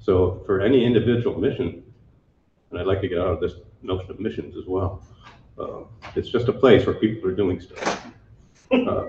So 0.00 0.42
for 0.46 0.60
any 0.60 0.84
individual 0.84 1.38
mission, 1.40 1.82
and 2.70 2.80
I'd 2.80 2.86
like 2.86 3.00
to 3.02 3.08
get 3.08 3.18
out 3.18 3.28
of 3.28 3.40
this 3.40 3.54
notion 3.82 4.10
of 4.10 4.20
missions 4.20 4.56
as 4.56 4.66
well, 4.66 5.02
uh, 5.58 5.82
it's 6.16 6.28
just 6.28 6.48
a 6.48 6.52
place 6.52 6.86
where 6.86 6.94
people 6.94 7.28
are 7.30 7.34
doing 7.34 7.60
stuff. 7.60 8.06
Uh, 8.72 9.06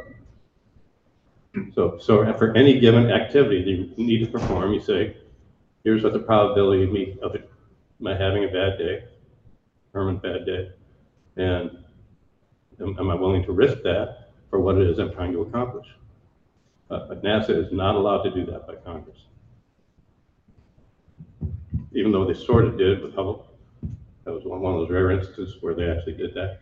So, 1.74 1.98
so 2.00 2.34
for 2.38 2.56
any 2.58 2.80
given 2.80 3.12
activity 3.12 3.64
that 3.64 3.70
you 3.70 4.06
need 4.06 4.26
to 4.26 4.32
perform, 4.32 4.74
you 4.74 4.82
say, 4.82 5.18
here's 5.84 6.04
what 6.04 6.14
the 6.14 6.20
probability 6.20 6.84
of 6.84 6.92
me, 6.92 7.16
of 7.22 7.36
it, 7.36 7.50
my 8.00 8.16
having 8.16 8.44
a 8.44 8.48
bad 8.48 8.78
day, 8.78 9.04
permanent 9.92 10.24
bad 10.24 10.46
day, 10.46 10.72
and 11.38 11.84
am, 12.82 12.98
am 12.98 13.12
I 13.12 13.16
willing 13.16 13.44
to 13.44 13.52
risk 13.52 13.84
that 13.84 14.32
for 14.50 14.60
what 14.60 14.78
it 14.78 14.88
is 14.88 14.98
I'm 14.98 15.14
trying 15.14 15.32
to 15.34 15.42
accomplish? 15.42 15.88
Uh, 16.94 17.08
But 17.08 17.24
NASA 17.24 17.50
is 17.50 17.72
not 17.72 17.96
allowed 17.96 18.22
to 18.22 18.30
do 18.32 18.46
that 18.52 18.68
by 18.68 18.76
Congress. 18.76 19.18
Even 21.94 22.12
though 22.12 22.26
they 22.26 22.34
sort 22.34 22.66
of 22.66 22.78
did 22.78 23.02
with 23.02 23.16
Hubble. 23.16 23.48
That 24.26 24.34
was 24.34 24.44
one, 24.46 24.62
one 24.62 24.74
of 24.76 24.82
those 24.82 24.92
rare 24.92 25.12
instances 25.12 25.58
where 25.62 25.74
they 25.74 25.90
actually 25.90 26.14
did 26.14 26.34
that. 26.36 26.62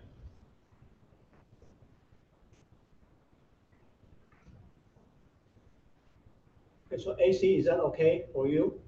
Okay, 6.92 7.02
so 7.02 7.16
AC, 7.20 7.56
is 7.58 7.66
that 7.66 7.80
okay 7.80 8.26
for 8.34 8.48
you? 8.48 8.80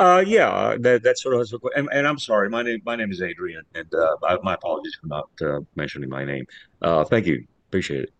Uh, 0.00 0.24
yeah, 0.26 0.48
uh, 0.50 0.76
that 0.80 1.02
that 1.04 1.18
sort 1.18 1.34
of 1.34 1.40
has 1.40 1.52
a, 1.52 1.58
que- 1.58 1.70
and, 1.76 1.88
and 1.92 2.06
I'm 2.06 2.18
sorry, 2.18 2.48
my 2.50 2.62
name 2.62 2.80
my 2.84 2.96
name 2.96 3.12
is 3.12 3.22
Adrian, 3.22 3.62
and 3.74 3.86
uh, 3.94 4.16
I, 4.24 4.38
my 4.42 4.54
apologies 4.54 4.96
for 5.00 5.06
not 5.06 5.28
uh, 5.40 5.60
mentioning 5.76 6.10
my 6.10 6.24
name. 6.24 6.44
Uh, 6.82 7.04
thank 7.04 7.26
you, 7.26 7.44
appreciate 7.74 8.04
it. 8.04 8.12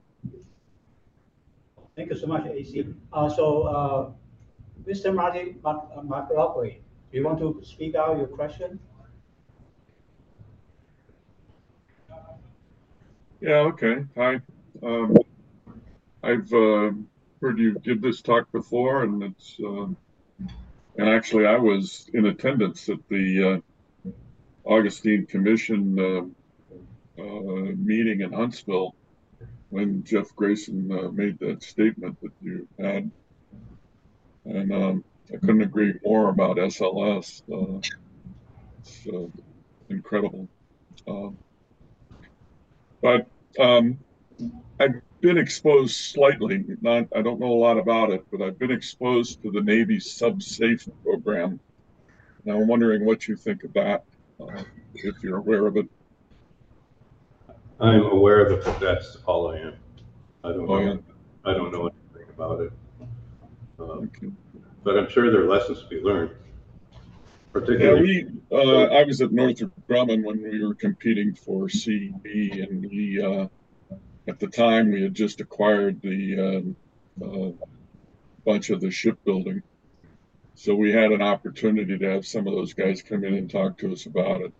Thank 1.94 2.10
you 2.10 2.16
so 2.16 2.26
much, 2.26 2.44
AC. 2.44 2.88
Uh, 3.12 3.28
so, 3.28 3.62
uh, 3.62 4.10
Mr. 4.84 5.14
Martin, 5.14 5.60
Mark, 5.62 5.90
uh, 5.96 6.02
Mark 6.02 6.28
Lockley, 6.34 6.82
do 7.12 7.18
you 7.18 7.24
want 7.24 7.38
to 7.38 7.60
speak 7.62 7.94
out 7.94 8.16
your 8.16 8.26
question? 8.26 8.80
Yeah, 13.40 13.70
okay. 13.70 14.04
Hi. 14.16 14.40
Um, 14.82 15.16
I've 16.24 16.52
uh, 16.52 16.90
heard 17.40 17.58
you 17.60 17.78
give 17.78 18.02
this 18.02 18.22
talk 18.22 18.50
before, 18.50 19.04
and 19.04 19.22
it's 19.22 19.56
um, 19.64 19.96
and 20.98 21.08
actually 21.08 21.46
I 21.46 21.58
was 21.58 22.10
in 22.12 22.26
attendance 22.26 22.88
at 22.88 22.98
the 23.08 23.62
uh, 24.04 24.10
Augustine 24.64 25.26
Commission 25.26 25.96
uh, 26.00 27.22
uh, 27.22 27.72
meeting 27.76 28.22
in 28.22 28.32
Huntsville 28.32 28.96
when 29.74 30.04
Jeff 30.04 30.28
Greason 30.36 30.88
uh, 30.96 31.10
made 31.10 31.36
that 31.40 31.60
statement 31.64 32.16
that 32.22 32.30
you 32.40 32.68
had, 32.78 33.10
and 34.44 34.72
um, 34.72 35.04
I 35.32 35.36
couldn't 35.38 35.62
agree 35.62 35.94
more 36.04 36.28
about 36.28 36.58
SLS. 36.58 37.42
Uh, 37.52 37.80
it's 38.78 39.06
uh, 39.12 39.26
incredible. 39.88 40.46
Um, 41.08 41.36
but 43.02 43.26
um, 43.58 43.98
I've 44.78 45.02
been 45.20 45.38
exposed 45.38 45.96
slightly. 45.96 46.64
Not, 46.80 47.08
I 47.12 47.22
don't 47.22 47.40
know 47.40 47.52
a 47.52 47.60
lot 47.66 47.76
about 47.76 48.12
it, 48.12 48.24
but 48.30 48.42
I've 48.42 48.60
been 48.60 48.70
exposed 48.70 49.42
to 49.42 49.50
the 49.50 49.60
Navy's 49.60 50.06
SubSafe 50.06 50.88
program. 51.02 51.58
And 52.44 52.54
I'm 52.54 52.68
wondering 52.68 53.04
what 53.04 53.26
you 53.26 53.34
think 53.34 53.64
of 53.64 53.72
that, 53.72 54.04
uh, 54.40 54.62
if 54.94 55.16
you're 55.20 55.38
aware 55.38 55.66
of 55.66 55.76
it. 55.78 55.88
I'm 57.80 58.02
aware 58.06 58.48
but 58.48 58.80
that's 58.80 59.16
all 59.26 59.50
I 59.52 59.58
am. 59.58 59.74
I 60.44 60.48
don't 60.52 60.68
Oh, 60.68 60.78
yeah. 60.78 60.84
know, 60.94 61.02
I 61.44 61.52
don't 61.54 61.72
know 61.72 61.88
anything 62.12 62.28
about 62.34 62.60
it. 62.60 62.72
Um, 63.78 64.10
Okay. 64.16 64.30
But 64.84 64.98
I'm 64.98 65.08
sure 65.08 65.30
there 65.30 65.42
are 65.42 65.48
lessons 65.48 65.80
to 65.82 65.88
be 65.88 66.00
learned. 66.00 66.30
Yeah, 66.92 66.98
Particularly, 67.52 68.26
we. 68.50 68.56
Uh, 68.56 68.84
I 68.86 69.04
was 69.04 69.20
at 69.22 69.32
Northrop 69.32 69.72
Grumman 69.88 70.22
when 70.24 70.42
we 70.42 70.62
were 70.64 70.74
competing 70.74 71.34
for 71.34 71.68
CB, 71.68 72.62
and 72.68 72.82
we, 72.90 73.22
uh, 73.22 73.46
at 74.28 74.38
the 74.40 74.46
time, 74.48 74.90
we 74.92 75.02
had 75.02 75.14
just 75.14 75.40
acquired 75.40 76.02
the 76.02 76.74
uh, 77.22 77.24
uh, 77.24 77.52
bunch 78.44 78.70
of 78.70 78.80
the 78.80 78.90
shipbuilding. 78.90 79.62
So 80.56 80.74
we 80.74 80.92
had 80.92 81.12
an 81.12 81.22
opportunity 81.22 81.96
to 81.98 82.10
have 82.10 82.26
some 82.26 82.46
of 82.46 82.54
those 82.54 82.74
guys 82.74 83.02
come 83.02 83.24
in 83.24 83.34
and 83.34 83.50
talk 83.50 83.78
to 83.78 83.92
us 83.92 84.06
about 84.06 84.42
it. 84.42 84.52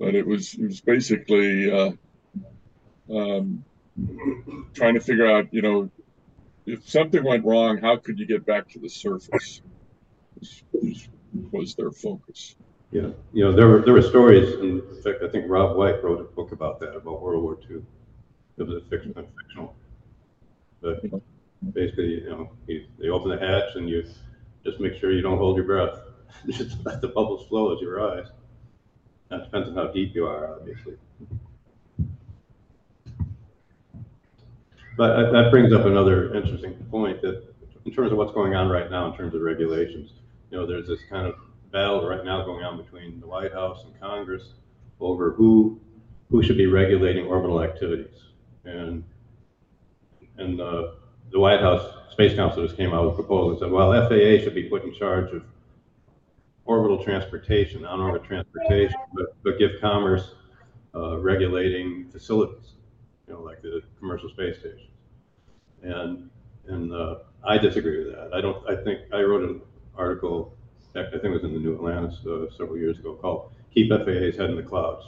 But 0.00 0.14
it 0.14 0.26
was 0.26 0.54
it 0.54 0.64
was 0.64 0.80
basically 0.80 1.70
uh, 1.70 1.92
um, 3.14 3.64
trying 4.72 4.94
to 4.94 5.00
figure 5.00 5.30
out, 5.30 5.52
you 5.52 5.60
know, 5.60 5.90
if 6.64 6.88
something 6.88 7.22
went 7.22 7.44
wrong, 7.44 7.76
how 7.78 7.98
could 7.98 8.18
you 8.18 8.26
get 8.26 8.46
back 8.46 8.70
to 8.70 8.78
the 8.78 8.88
surface? 8.88 9.60
Was, 10.72 11.08
was, 11.52 11.74
their 11.74 11.90
focus. 11.90 12.56
yeah, 12.90 13.08
you 13.34 13.44
know, 13.44 13.52
there 13.52 13.68
were, 13.68 13.82
there 13.82 13.92
were 13.92 14.02
stories, 14.02 14.54
in 14.54 14.80
fact, 15.02 15.22
I 15.22 15.28
think 15.28 15.44
Rob 15.48 15.76
White 15.76 16.02
wrote 16.02 16.20
a 16.20 16.24
book 16.24 16.52
about 16.52 16.80
that, 16.80 16.96
about 16.96 17.20
World 17.20 17.42
War 17.42 17.58
II. 17.68 17.82
It 18.56 18.62
was 18.62 18.82
a 18.82 18.86
fiction, 18.88 19.12
fictional. 19.12 19.74
But 20.80 21.02
basically, 21.74 22.22
you 22.22 22.30
know, 22.30 22.50
you, 22.66 22.86
they 22.98 23.08
open 23.08 23.30
the 23.30 23.38
hatch 23.38 23.76
and 23.76 23.86
you 23.88 24.06
just 24.64 24.80
make 24.80 24.94
sure 24.94 25.12
you 25.12 25.20
don't 25.20 25.36
hold 25.36 25.56
your 25.56 25.66
breath. 25.66 25.98
Just 26.46 26.76
let 26.86 27.00
the 27.00 27.08
bubbles 27.08 27.48
flow 27.48 27.74
as 27.74 27.80
you 27.80 27.90
rise. 27.90 28.28
That 29.30 29.44
depends 29.44 29.68
on 29.68 29.74
how 29.74 29.92
deep 29.92 30.14
you 30.14 30.26
are, 30.26 30.54
obviously. 30.54 30.96
But 34.96 35.30
that- 35.32 35.50
brings 35.50 35.72
up 35.72 35.86
another 35.86 36.34
interesting 36.34 36.74
point 36.90 37.22
that 37.22 37.42
in 37.84 37.92
terms 37.92 38.12
of 38.12 38.18
what's 38.18 38.32
going 38.32 38.54
on 38.54 38.68
right 38.68 38.90
now 38.90 39.10
in 39.10 39.16
terms 39.16 39.34
of 39.34 39.40
regulations, 39.40 40.12
you 40.50 40.58
know, 40.58 40.66
there's 40.66 40.86
this 40.86 41.00
kind 41.08 41.26
of 41.26 41.36
battle 41.72 42.06
right 42.06 42.24
now 42.24 42.44
going 42.44 42.64
on 42.64 42.76
between 42.76 43.20
the 43.20 43.26
White 43.26 43.52
House 43.52 43.84
and 43.84 43.98
Congress 44.00 44.52
over 45.00 45.30
who, 45.30 45.80
who 46.30 46.42
should 46.42 46.58
be 46.58 46.66
regulating 46.66 47.26
orbital 47.26 47.62
activities. 47.62 48.24
And, 48.64 49.04
and 50.36 50.60
uh, 50.60 50.92
the 51.30 51.38
White 51.38 51.60
House 51.60 51.82
Space 52.10 52.34
Council 52.34 52.64
just 52.64 52.76
came 52.76 52.92
out 52.92 53.04
with 53.04 53.12
a 53.14 53.16
proposal 53.16 53.50
and 53.50 53.58
said, 53.60 53.70
well, 53.70 53.92
FAA 54.08 54.42
should 54.42 54.54
be 54.54 54.64
put 54.64 54.84
in 54.84 54.92
charge 54.92 55.32
of 55.32 55.44
orbital 56.70 57.02
transportation, 57.02 57.84
on-orbit 57.84 58.22
transportation, 58.22 58.94
but, 59.12 59.34
but 59.42 59.58
give 59.58 59.72
Commerce 59.80 60.34
uh, 60.94 61.18
regulating 61.18 62.08
facilities, 62.12 62.74
you 63.26 63.34
know, 63.34 63.40
like 63.40 63.60
the 63.60 63.82
commercial 63.98 64.28
space 64.28 64.56
stations. 64.60 64.92
And, 65.82 66.30
and 66.68 66.92
uh, 66.92 67.16
I 67.42 67.58
disagree 67.58 68.04
with 68.04 68.14
that. 68.14 68.30
I 68.32 68.40
don't, 68.40 68.60
I 68.68 68.76
think, 68.84 69.00
I 69.12 69.22
wrote 69.22 69.42
an 69.42 69.60
article, 69.96 70.56
I 70.94 71.02
think 71.10 71.24
it 71.24 71.28
was 71.30 71.42
in 71.42 71.52
the 71.54 71.58
New 71.58 71.74
Atlantis 71.74 72.24
uh, 72.24 72.48
several 72.56 72.78
years 72.78 73.00
ago 73.00 73.14
called 73.14 73.52
Keep 73.74 73.88
FAA's 73.90 74.36
Head 74.36 74.50
in 74.50 74.56
the 74.56 74.62
Clouds. 74.62 75.04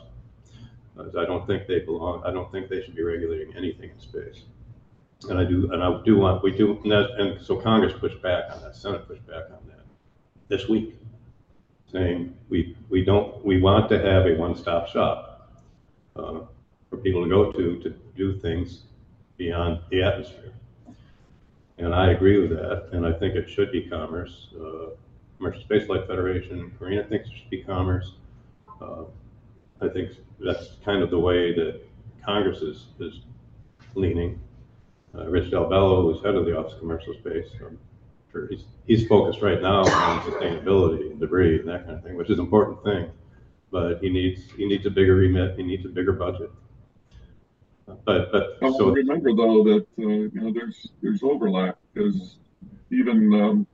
I 0.99 1.25
don't 1.25 1.47
think 1.47 1.69
they 1.69 1.79
belong, 1.79 2.25
I 2.27 2.33
don't 2.33 2.51
think 2.51 2.71
they 2.71 2.83
should 2.83 2.97
be 2.97 3.05
regulating 3.05 3.57
anything 3.57 3.91
in 3.91 4.01
space. 4.01 4.43
And 5.29 5.39
I 5.39 5.45
do, 5.45 5.71
and 5.73 5.81
I 5.83 6.03
do 6.05 6.19
want, 6.19 6.43
we 6.43 6.51
do, 6.51 6.81
and 6.83 6.91
that, 6.91 7.11
and 7.19 7.41
so 7.41 7.55
Congress 7.57 7.93
pushed 8.01 8.21
back 8.21 8.51
on 8.53 8.61
that, 8.63 8.75
Senate 8.75 9.07
pushed 9.07 9.27
back 9.29 9.45
on 9.45 9.63
that 9.69 9.85
this 10.49 10.69
week, 10.69 10.97
saying, 11.93 12.35
we, 12.49 12.77
we 12.89 13.05
don't, 13.05 13.45
we 13.45 13.61
want 13.61 13.89
to 13.91 13.99
have 13.99 14.27
a 14.27 14.35
one-stop 14.35 14.89
shop 14.89 15.53
uh, 16.17 16.41
for 16.89 16.97
people 16.97 17.23
to 17.23 17.29
go 17.29 17.53
to, 17.53 17.79
to 17.81 17.91
do 18.17 18.39
things 18.39 18.85
beyond 19.37 19.81
the 19.91 20.03
atmosphere. 20.03 20.53
And 21.79 21.95
I 21.95 22.13
agree 22.13 22.41
with 22.41 22.51
that, 22.51 22.91
and 22.93 23.07
I 23.07 23.13
think 23.13 23.35
it 23.35 23.49
should 23.49 23.73
be 23.73 23.89
Commerce. 23.89 24.49
Uh, 24.59 24.91
Commercial 25.37 25.63
Space 25.63 25.87
Flight 25.87 26.07
Federation, 26.07 26.73
Karina 26.79 27.05
thinks 27.05 27.29
it 27.29 27.35
should 27.37 27.51
be 27.51 27.63
Commerce. 27.63 28.13
Uh, 28.81 29.05
I 29.81 29.89
think 29.89 30.13
that's 30.39 30.77
kind 30.85 31.03
of 31.03 31.11
the 31.11 31.19
way 31.19 31.53
that 31.55 31.81
Congress 32.25 32.59
is, 32.59 32.87
is 33.01 33.21
leaning. 33.95 34.41
Uh, 35.15 35.27
Rich 35.29 35.51
DalBello, 35.51 36.03
who's 36.03 36.25
head 36.25 36.37
of 36.37 36.47
the 36.47 36.57
Office 36.57 36.75
of 36.75 36.79
Commercial 36.79 37.15
Space, 37.15 37.49
um, 37.67 37.79
sure 38.33 38.49
he's, 38.49 38.65
he's 38.87 39.07
focused 39.07 39.43
right 39.43 39.63
now 39.63 39.81
on 39.81 40.21
sustainability 40.23 41.11
and 41.11 41.21
debris 41.21 41.61
and 41.61 41.69
that 41.69 41.85
kind 41.85 41.99
of 41.99 42.03
thing, 42.03 42.17
which 42.17 42.31
is 42.31 42.39
an 42.39 42.45
important 42.45 42.83
thing. 42.83 43.11
But 43.71 44.01
he 44.01 44.11
needs, 44.11 44.51
he 44.57 44.67
needs 44.67 44.87
a 44.87 44.91
bigger 44.91 45.17
remit, 45.17 45.57
he 45.57 45.63
needs 45.63 45.85
a 45.85 45.89
bigger 45.89 46.13
budget. 46.13 46.51
But, 48.05 48.33
but, 48.33 48.59
Well, 48.61 48.79
so, 48.79 48.91
remember 48.91 49.35
though 49.35 49.63
that 49.65 49.87
uh, 49.99 50.09
you 50.09 50.31
know 50.35 50.53
there's 50.53 50.89
there's 51.03 51.23
overlap 51.23 51.79
because 51.93 52.39
even 52.91 53.33
um, 53.35 53.67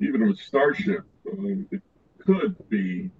even 0.00 0.28
with 0.28 0.38
Starship, 0.38 1.04
uh, 1.26 1.64
it 1.70 1.82
could 2.18 2.56
be 2.68 3.10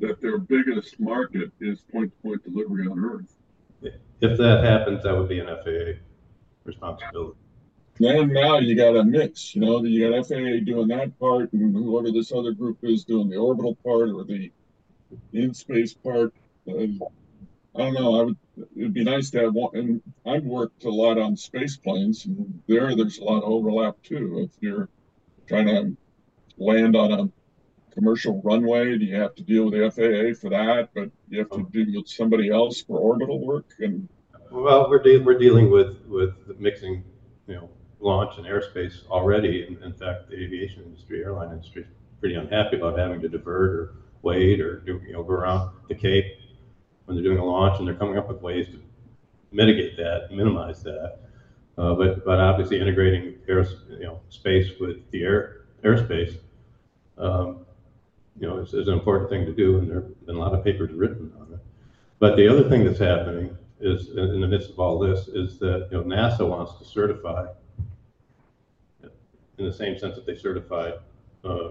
that 0.00 0.20
their 0.20 0.38
biggest 0.38 0.98
market 0.98 1.50
is 1.60 1.80
point-to-point 1.92 2.42
delivery 2.44 2.86
on 2.86 2.98
Earth. 3.04 3.36
if 3.82 4.38
that 4.38 4.64
happens, 4.64 5.02
that 5.02 5.16
would 5.16 5.28
be 5.28 5.40
an 5.40 5.46
FAA 5.46 6.00
responsibility. 6.64 7.38
Then 7.98 8.32
now 8.32 8.58
you 8.58 8.74
got 8.74 8.96
a 8.96 9.04
mix, 9.04 9.54
you 9.54 9.60
know, 9.60 9.84
you 9.84 10.10
got 10.10 10.26
FAA 10.26 10.64
doing 10.64 10.88
that 10.88 11.16
part, 11.20 11.52
and 11.52 11.74
whoever 11.74 12.10
this 12.10 12.32
other 12.32 12.52
group 12.52 12.78
is 12.82 13.04
doing 13.04 13.28
the 13.28 13.36
orbital 13.36 13.76
part 13.76 14.08
or 14.08 14.24
the 14.24 14.50
in-space 15.32 15.94
part. 15.94 16.34
and 16.66 17.00
I 17.76 17.78
don't 17.78 17.94
know, 17.94 18.20
I 18.20 18.22
would, 18.24 18.36
it'd 18.76 18.94
be 18.94 19.04
nice 19.04 19.30
to 19.30 19.42
have 19.42 19.54
one, 19.54 19.76
and 19.76 20.02
I've 20.26 20.44
worked 20.44 20.84
a 20.84 20.90
lot 20.90 21.18
on 21.18 21.36
space 21.36 21.76
planes, 21.76 22.24
and 22.26 22.62
there, 22.66 22.94
there's 22.96 23.18
a 23.18 23.24
lot 23.24 23.42
of 23.42 23.50
overlap 23.50 24.02
too. 24.02 24.48
If 24.48 24.50
you're 24.60 24.88
trying 25.46 25.66
to 25.66 25.96
land 26.56 26.96
on 26.96 27.12
a 27.12 27.30
commercial 27.92 28.40
runway, 28.42 28.98
do 28.98 29.04
you 29.04 29.16
have 29.16 29.36
to 29.36 29.42
deal 29.42 29.70
with 29.70 29.74
the 29.74 29.90
FAA 29.90 30.40
for 30.40 30.50
that? 30.50 30.90
But 30.94 31.10
you 31.28 31.40
have 31.40 31.50
to 31.50 31.60
oh. 31.60 31.68
deal 31.72 31.86
with 32.00 32.08
somebody 32.08 32.50
else 32.50 32.80
for 32.80 32.98
orbital 32.98 33.44
work, 33.44 33.66
and 33.78 34.08
Well, 34.50 34.88
we're 34.88 35.02
de- 35.02 35.18
we're 35.18 35.38
dealing 35.38 35.70
with, 35.70 36.00
with 36.06 36.34
mixing, 36.58 37.04
you 37.46 37.54
know, 37.54 37.70
launch 38.00 38.36
and 38.38 38.46
airspace 38.46 39.06
already. 39.08 39.66
In, 39.66 39.82
in 39.82 39.92
fact, 39.92 40.28
the 40.28 40.36
aviation 40.36 40.82
industry, 40.82 41.22
airline 41.22 41.52
industry, 41.52 41.82
is 41.82 41.88
pretty 42.20 42.34
unhappy 42.34 42.76
about 42.76 42.98
having 42.98 43.20
to 43.20 43.28
divert 43.28 43.70
or 43.70 43.94
wait 44.22 44.60
or 44.60 44.80
do, 44.80 45.00
you 45.06 45.12
know, 45.12 45.22
go 45.22 45.34
around 45.34 45.70
the 45.88 45.94
Cape 45.94 46.38
when 47.04 47.16
they're 47.16 47.24
doing 47.24 47.38
a 47.38 47.44
launch, 47.44 47.78
and 47.78 47.86
they're 47.86 47.94
coming 47.94 48.16
up 48.16 48.28
with 48.28 48.40
ways 48.40 48.66
to 48.68 48.80
mitigate 49.52 49.96
that, 49.96 50.28
minimize 50.30 50.82
that. 50.82 51.18
Uh, 51.76 51.92
but, 51.94 52.24
but 52.24 52.38
obviously 52.38 52.80
integrating 52.80 53.34
air, 53.48 53.66
you 53.90 54.04
know, 54.04 54.20
space 54.30 54.70
with 54.80 55.10
the 55.10 55.22
air, 55.22 55.66
airspace, 55.82 56.38
um, 57.18 57.66
you 58.38 58.48
know, 58.48 58.58
is, 58.58 58.72
is 58.72 58.88
an 58.88 58.94
important 58.94 59.28
thing 59.28 59.44
to 59.44 59.52
do, 59.52 59.78
and 59.78 59.90
there 59.90 60.00
have 60.00 60.26
been 60.26 60.36
a 60.36 60.38
lot 60.38 60.54
of 60.54 60.64
papers 60.64 60.92
written 60.92 61.32
on 61.38 61.52
it. 61.52 61.60
But 62.18 62.36
the 62.36 62.48
other 62.48 62.68
thing 62.68 62.84
that's 62.84 62.98
happening 62.98 63.56
is, 63.80 64.08
in 64.10 64.40
the 64.40 64.48
midst 64.48 64.70
of 64.70 64.78
all 64.78 64.98
this, 64.98 65.28
is 65.28 65.58
that, 65.58 65.88
you 65.90 65.98
know, 65.98 66.04
NASA 66.04 66.48
wants 66.48 66.78
to 66.78 66.84
certify, 66.84 67.46
in 69.58 69.64
the 69.64 69.72
same 69.72 69.98
sense 69.98 70.16
that 70.16 70.26
they 70.26 70.36
certify, 70.36 70.92
uh, 71.44 71.70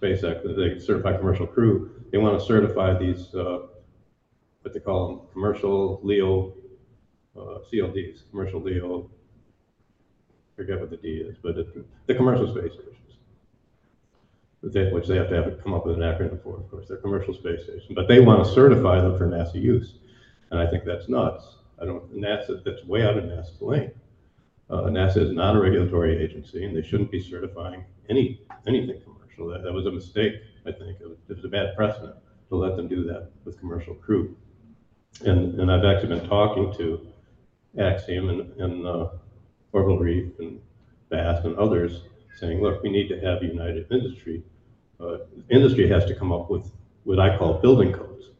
SpaceX, 0.00 0.42
that 0.42 0.54
they 0.56 0.78
certify 0.78 1.16
commercial 1.16 1.46
crew, 1.46 1.90
they 2.10 2.18
want 2.18 2.38
to 2.38 2.44
certify 2.44 2.96
these, 2.98 3.34
uh, 3.34 3.66
what 4.62 4.74
they 4.74 4.80
call 4.80 5.08
them, 5.08 5.20
commercial 5.32 6.00
LEO, 6.02 6.54
uh, 7.36 7.58
CLDs, 7.70 8.24
commercial 8.30 8.60
LEO, 8.60 9.08
forget 10.56 10.78
what 10.78 10.90
the 10.90 10.96
D 10.96 11.08
is, 11.18 11.36
but 11.42 11.58
it, 11.58 12.06
the 12.06 12.14
commercial 12.14 12.46
space 12.48 12.72
stations. 12.72 12.96
They- 14.62 14.92
Which 14.92 15.08
they 15.08 15.16
have 15.16 15.28
to 15.30 15.34
have, 15.42 15.58
come 15.62 15.74
up 15.74 15.86
with 15.86 15.96
an 15.96 16.02
acronym 16.02 16.40
for, 16.40 16.56
of 16.58 16.70
course, 16.70 16.86
they're 16.86 16.96
commercial 16.98 17.34
space 17.34 17.64
station, 17.64 17.94
but 17.94 18.06
they 18.06 18.20
want 18.20 18.44
to 18.44 18.50
certify 18.52 19.00
them 19.00 19.16
for 19.18 19.26
NASA 19.26 19.54
use. 19.60 19.94
And 20.50 20.60
I 20.60 20.66
think 20.66 20.84
that's 20.84 21.08
nuts. 21.08 21.56
I 21.80 21.84
don't, 21.84 22.14
NASA, 22.14 22.62
that's 22.62 22.84
way 22.84 23.02
out 23.04 23.16
of 23.18 23.24
NASA's 23.24 23.60
lane. 23.60 23.90
Uh, 24.72 24.84
NASA 24.84 25.18
is 25.18 25.32
not 25.32 25.54
a 25.54 25.60
regulatory 25.60 26.16
agency 26.24 26.64
and 26.64 26.74
they 26.74 26.80
shouldn't 26.80 27.10
be 27.10 27.20
certifying 27.22 27.84
any, 28.08 28.40
anything 28.66 28.98
commercial. 29.02 29.46
That, 29.46 29.62
that 29.64 29.72
was 29.72 29.84
a 29.84 29.92
mistake, 29.92 30.36
I 30.64 30.72
think. 30.72 30.98
It 30.98 31.06
was, 31.06 31.18
it 31.28 31.36
was 31.36 31.44
a 31.44 31.48
bad 31.48 31.76
precedent 31.76 32.14
to 32.48 32.56
let 32.56 32.76
them 32.76 32.88
do 32.88 33.04
that 33.04 33.32
with 33.44 33.60
commercial 33.60 33.94
crew. 33.94 34.34
And, 35.26 35.60
and 35.60 35.70
I've 35.70 35.84
actually 35.84 36.18
been 36.18 36.26
talking 36.26 36.72
to 36.78 37.06
Axiom 37.78 38.30
and, 38.30 38.52
and, 38.58 38.86
uh, 38.86 39.08
Orbital 39.72 39.98
Reef 39.98 40.38
and 40.38 40.58
Vast 41.10 41.44
and 41.44 41.54
others 41.58 42.04
saying, 42.38 42.62
look, 42.62 42.82
we 42.82 42.90
need 42.90 43.08
to 43.08 43.20
have 43.20 43.42
united 43.42 43.86
industry. 43.90 44.42
Uh, 44.98 45.18
industry 45.50 45.86
has 45.86 46.06
to 46.06 46.14
come 46.14 46.32
up 46.32 46.48
with 46.48 46.70
what 47.04 47.20
I 47.20 47.36
call 47.36 47.60
building 47.60 47.92
codes. 47.92 48.30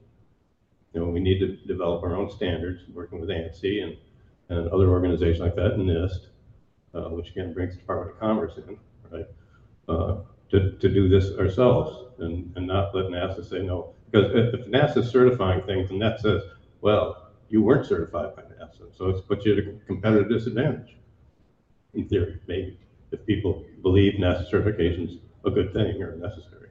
You 0.94 1.00
know, 1.00 1.10
we 1.10 1.20
need 1.20 1.40
to 1.40 1.56
develop 1.66 2.02
our 2.02 2.16
own 2.16 2.30
standards, 2.30 2.82
working 2.94 3.20
with 3.20 3.28
ANSI 3.28 3.82
and, 3.82 3.96
and 4.52 4.68
other 4.68 4.88
organizations 4.90 5.40
like 5.40 5.54
that, 5.56 5.76
NIST, 5.76 6.26
uh, 6.94 7.08
which 7.10 7.30
again 7.30 7.52
brings 7.52 7.74
the 7.74 7.80
Department 7.80 8.14
of 8.14 8.20
Commerce 8.20 8.52
in, 8.56 8.78
right? 9.10 9.26
Uh, 9.88 10.16
to, 10.50 10.72
to 10.72 10.88
do 10.88 11.08
this 11.08 11.36
ourselves 11.38 12.12
and, 12.18 12.52
and 12.56 12.66
not 12.66 12.94
let 12.94 13.06
NASA 13.06 13.48
say 13.48 13.62
no. 13.62 13.94
Because 14.10 14.30
if, 14.34 14.60
if 14.60 14.66
NASA's 14.66 15.10
certifying 15.10 15.62
things 15.62 15.90
and 15.90 16.00
that 16.02 16.20
says, 16.20 16.42
well, 16.82 17.30
you 17.48 17.62
weren't 17.62 17.86
certified 17.86 18.36
by 18.36 18.42
NASA, 18.42 18.96
so 18.96 19.08
it's 19.08 19.20
put 19.22 19.44
you 19.44 19.52
at 19.52 19.58
a 19.58 19.86
competitive 19.86 20.28
disadvantage. 20.28 20.96
In 21.94 22.08
theory, 22.08 22.38
maybe, 22.46 22.78
if 23.10 23.24
people 23.26 23.64
believe 23.82 24.14
NASA 24.14 24.48
certification's 24.48 25.18
a 25.44 25.50
good 25.50 25.72
thing 25.72 26.02
or 26.02 26.16
necessary. 26.16 26.68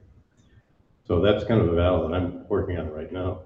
So 1.06 1.20
that's 1.20 1.44
kind 1.44 1.60
of 1.60 1.72
a 1.72 1.76
battle 1.76 2.08
that 2.08 2.14
I'm 2.14 2.48
working 2.48 2.78
on 2.78 2.90
right 2.90 3.12
now. 3.12 3.42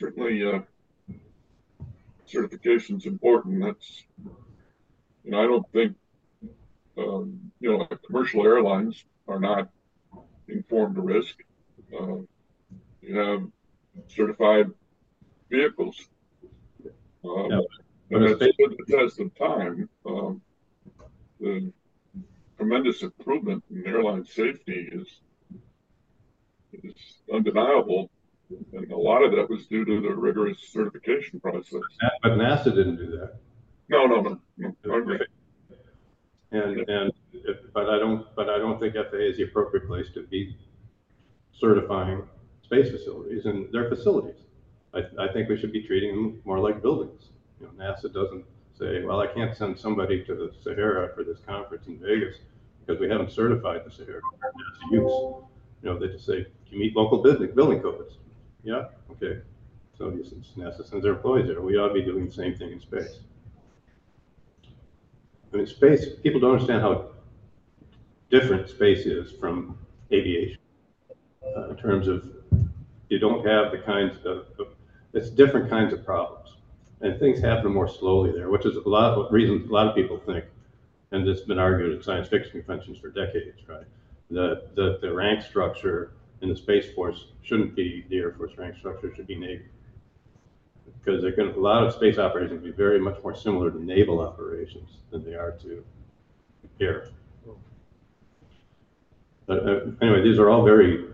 certainly, 0.00 0.42
uh, 0.44 0.60
certification's 2.30 3.06
important. 3.06 3.62
That's, 3.64 4.04
you 5.24 5.30
know, 5.32 5.40
I 5.42 5.46
don't 5.46 5.70
think, 5.72 5.96
um, 6.96 7.52
you 7.60 7.70
know, 7.70 7.86
commercial 8.06 8.44
airlines 8.44 9.04
are 9.28 9.40
not 9.40 9.68
informed 10.48 10.98
of 10.98 11.04
risk. 11.04 11.36
Uh, 11.92 12.18
you 13.02 13.18
have 13.18 13.42
certified 14.08 14.66
vehicles. 15.50 15.96
Um, 17.24 17.50
Yeah. 17.50 17.60
and 18.12 18.24
it's 18.24 18.38
stood 18.54 18.76
the 18.78 18.96
test 18.96 19.20
of 19.20 19.34
time. 19.36 19.88
Um, 20.06 20.42
the 21.40 21.72
tremendous 22.56 23.02
improvement 23.02 23.62
in 23.70 23.86
airline 23.86 24.24
safety 24.24 24.88
is 24.92 25.08
is 26.72 27.22
undeniable. 27.32 28.10
And 28.50 28.90
a 28.90 28.96
lot 28.96 29.22
of 29.22 29.32
that 29.32 29.48
was 29.48 29.66
due 29.66 29.84
to 29.84 30.00
the 30.00 30.14
rigorous 30.14 30.58
certification 30.72 31.40
process. 31.40 31.82
But 32.22 32.32
NASA 32.32 32.64
didn't 32.64 32.96
do 32.96 33.06
that. 33.18 33.34
No, 33.88 34.06
no, 34.06 34.40
no, 34.58 34.94
agree. 34.96 35.18
And, 36.52 36.88
and, 36.88 37.12
if- 37.32 37.72
but 37.72 37.88
I 37.88 37.98
don't, 37.98 38.26
but 38.34 38.48
I 38.48 38.58
don't 38.58 38.78
think 38.80 38.94
FAA 38.94 39.16
is 39.30 39.36
the 39.36 39.44
appropriate 39.44 39.86
place 39.86 40.06
to 40.14 40.22
be 40.26 40.56
certifying 41.52 42.22
space 42.62 42.90
facilities 42.90 43.46
and 43.46 43.72
their 43.72 43.88
facilities. 43.88 44.40
I, 44.94 45.02
I 45.18 45.32
think 45.32 45.48
we 45.48 45.56
should 45.56 45.72
be 45.72 45.82
treating 45.82 46.10
them 46.14 46.40
more 46.44 46.58
like 46.58 46.82
buildings. 46.82 47.28
You 47.60 47.66
know, 47.66 47.72
NASA 47.84 48.12
doesn't 48.12 48.44
say, 48.76 49.02
well, 49.04 49.20
I 49.20 49.26
can't 49.28 49.56
send 49.56 49.78
somebody 49.78 50.24
to 50.24 50.34
the 50.34 50.52
Sahara 50.62 51.14
for 51.14 51.22
this 51.22 51.38
conference 51.46 51.86
in 51.86 51.98
Vegas 51.98 52.36
because 52.84 53.00
we 53.00 53.08
haven't 53.08 53.30
certified 53.30 53.82
the 53.84 53.90
Sahara 53.90 54.20
for 54.20 54.48
NASA 54.48 54.92
use. 54.92 55.12
You 55.82 55.88
know, 55.90 55.98
they 55.98 56.08
just 56.08 56.26
say, 56.26 56.46
you 56.70 56.78
meet 56.78 56.96
local 56.96 57.22
building, 57.22 57.52
building 57.54 57.80
codes. 57.80 58.14
Yeah, 58.62 58.86
okay. 59.12 59.40
So 59.96 60.10
since 60.22 60.52
NASA 60.56 60.86
sends 60.88 61.04
their 61.04 61.14
employees 61.14 61.46
there, 61.48 61.60
we 61.60 61.76
ought 61.76 61.88
to 61.88 61.94
be 61.94 62.02
doing 62.02 62.26
the 62.26 62.32
same 62.32 62.54
thing 62.54 62.72
in 62.72 62.80
space. 62.80 63.20
I 65.52 65.56
mean, 65.56 65.66
space, 65.66 66.06
people 66.22 66.40
don't 66.40 66.52
understand 66.52 66.82
how 66.82 67.10
different 68.30 68.68
space 68.68 69.06
is 69.06 69.32
from 69.32 69.76
aviation. 70.12 70.58
uh, 71.56 71.70
in 71.70 71.76
terms 71.76 72.08
of, 72.08 72.28
you 73.08 73.18
don't 73.18 73.46
have 73.46 73.72
the 73.72 73.78
kinds 73.78 74.16
of, 74.24 74.46
of- 74.58 74.68
it's 75.12 75.30
different 75.30 75.68
kinds 75.70 75.92
of 75.92 76.04
problems. 76.04 76.56
And 77.00 77.18
things 77.18 77.40
happen 77.40 77.72
more 77.72 77.88
slowly 77.88 78.32
there, 78.32 78.50
which 78.50 78.66
is 78.66 78.76
a 78.76 78.88
lot 78.88 79.14
of 79.18 79.32
reasons, 79.32 79.68
a 79.68 79.72
lot 79.72 79.88
of 79.88 79.94
people 79.94 80.18
think, 80.18 80.44
and 81.12 81.28
it's 81.28 81.40
been 81.42 81.58
argued 81.58 81.96
at 81.98 82.04
science 82.04 82.28
fiction 82.28 82.52
conventions 82.62 82.98
for 82.98 83.08
decades, 83.10 83.58
right? 83.68 83.86
That, 84.30 84.74
that 84.76 85.00
the 85.00 85.12
rank 85.12 85.42
structure 85.42 86.12
in 86.42 86.48
the 86.48 86.56
Space 86.56 86.92
Force 86.94 87.26
shouldn't 87.42 87.74
be 87.74 88.04
the 88.08 88.18
Air 88.18 88.32
Force 88.32 88.52
rank 88.56 88.76
structure, 88.76 89.14
should 89.14 89.26
be 89.26 89.36
Navy. 89.36 89.64
Because 90.98 91.22
they're 91.22 91.34
gonna, 91.34 91.52
a 91.52 91.60
lot 91.60 91.82
of 91.82 91.92
space 91.92 92.18
operations 92.18 92.62
will 92.62 92.70
be 92.70 92.76
very 92.76 93.00
much 93.00 93.22
more 93.22 93.34
similar 93.34 93.70
to 93.70 93.82
naval 93.82 94.20
operations 94.20 94.98
than 95.10 95.24
they 95.24 95.34
are 95.34 95.52
to 95.62 95.84
air. 96.80 97.08
But 99.46 99.66
uh, 99.66 99.80
anyway, 100.00 100.22
these 100.22 100.38
are 100.38 100.48
all 100.48 100.64
very, 100.64 101.08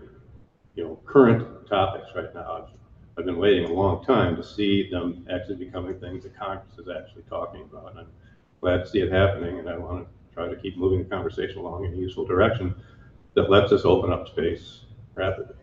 you 0.75 0.83
know, 0.83 0.99
current 1.07 1.67
topics 1.67 2.07
right 2.15 2.33
now. 2.35 2.63
I've, 2.63 2.69
I've 3.17 3.25
been 3.25 3.39
waiting 3.39 3.65
a 3.65 3.73
long 3.73 4.05
time 4.05 4.35
to 4.35 4.43
see 4.43 4.89
them 4.91 5.25
actually 5.33 5.55
becoming 5.55 5.99
things 5.99 6.21
that 6.23 6.37
Congress 6.37 6.77
is 6.77 6.87
actually 6.87 7.23
talking 7.23 7.61
about. 7.61 7.91
And 7.91 8.01
I'm 8.01 8.07
glad 8.61 8.77
to 8.77 8.87
see 8.87 8.99
it 8.99 9.11
happening, 9.11 9.57
and 9.57 9.67
I 9.67 9.75
want 9.75 10.05
to 10.05 10.33
try 10.35 10.47
to 10.47 10.55
keep 10.55 10.77
moving 10.77 10.99
the 10.99 11.05
conversation 11.05 11.57
along 11.57 11.85
in 11.85 11.93
a 11.93 11.97
useful 11.97 12.25
direction 12.25 12.75
that 13.33 13.49
lets 13.49 13.71
us 13.71 13.85
open 13.85 14.11
up 14.11 14.27
space 14.27 14.81
rapidly. 15.17 15.55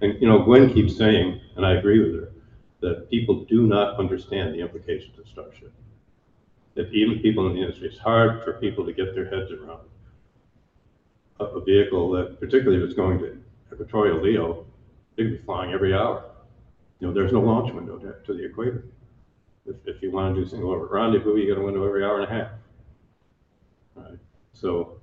And, 0.00 0.20
you 0.20 0.28
know, 0.28 0.42
Gwynne 0.42 0.72
keeps 0.72 0.96
saying, 0.96 1.40
and 1.56 1.64
I 1.64 1.74
agree 1.74 2.00
with 2.00 2.20
her, 2.20 2.32
that 2.80 3.10
people 3.10 3.44
do 3.44 3.66
not 3.66 3.98
understand 3.98 4.54
the 4.54 4.60
implications 4.60 5.18
of 5.18 5.26
Starship. 5.28 5.72
That 6.74 6.92
even 6.92 7.20
people 7.20 7.46
in 7.46 7.54
the 7.54 7.62
industry, 7.62 7.88
it's 7.88 7.98
hard 7.98 8.44
for 8.44 8.54
people 8.54 8.84
to 8.84 8.92
get 8.92 9.14
their 9.14 9.24
heads 9.30 9.50
around 9.50 9.80
a, 11.40 11.60
vehicle 11.60 12.10
that, 12.12 12.38
particularly 12.40 12.82
if 12.82 12.84
it's 12.84 12.94
going 12.94 13.18
to 13.18 13.38
equatorial 13.72 14.22
LEO, 14.22 14.66
they 15.16 15.24
could 15.24 15.38
be 15.38 15.44
flying 15.44 15.72
every 15.72 15.94
hour. 15.94 16.24
You 17.00 17.08
know, 17.08 17.14
there's 17.14 17.32
no 17.32 17.40
launch 17.40 17.72
window 17.72 17.98
to, 17.98 18.14
to 18.24 18.34
the 18.34 18.44
equator. 18.44 18.84
If, 19.66 19.76
if 19.84 20.02
you 20.02 20.10
want 20.10 20.34
to 20.34 20.42
do 20.42 20.48
single 20.48 20.70
orbit 20.70 20.90
rendezvous, 20.90 21.36
you 21.36 21.52
got 21.52 21.60
a 21.60 21.64
window 21.64 21.86
every 21.86 22.04
hour 22.04 22.20
and 22.20 22.30
a 22.30 22.34
half. 22.34 22.50
Right, 23.94 24.18
so 24.52 24.98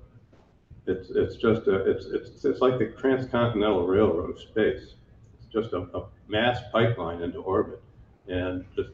it's, 0.86 1.10
it's 1.12 1.36
just 1.36 1.68
a, 1.68 1.90
it's, 1.90 2.06
it's, 2.06 2.44
it's 2.44 2.62
like 2.62 2.78
the 2.78 2.88
transcontinental 3.00 3.88
railroad 3.88 4.38
space. 4.40 4.96
It's 5.38 5.52
just 5.52 5.74
a, 5.74 5.82
a 5.98 6.08
mass 6.28 6.60
pipeline 6.72 7.22
into 7.22 7.40
orbit. 7.40 7.82
And 8.28 8.66
just 8.76 8.90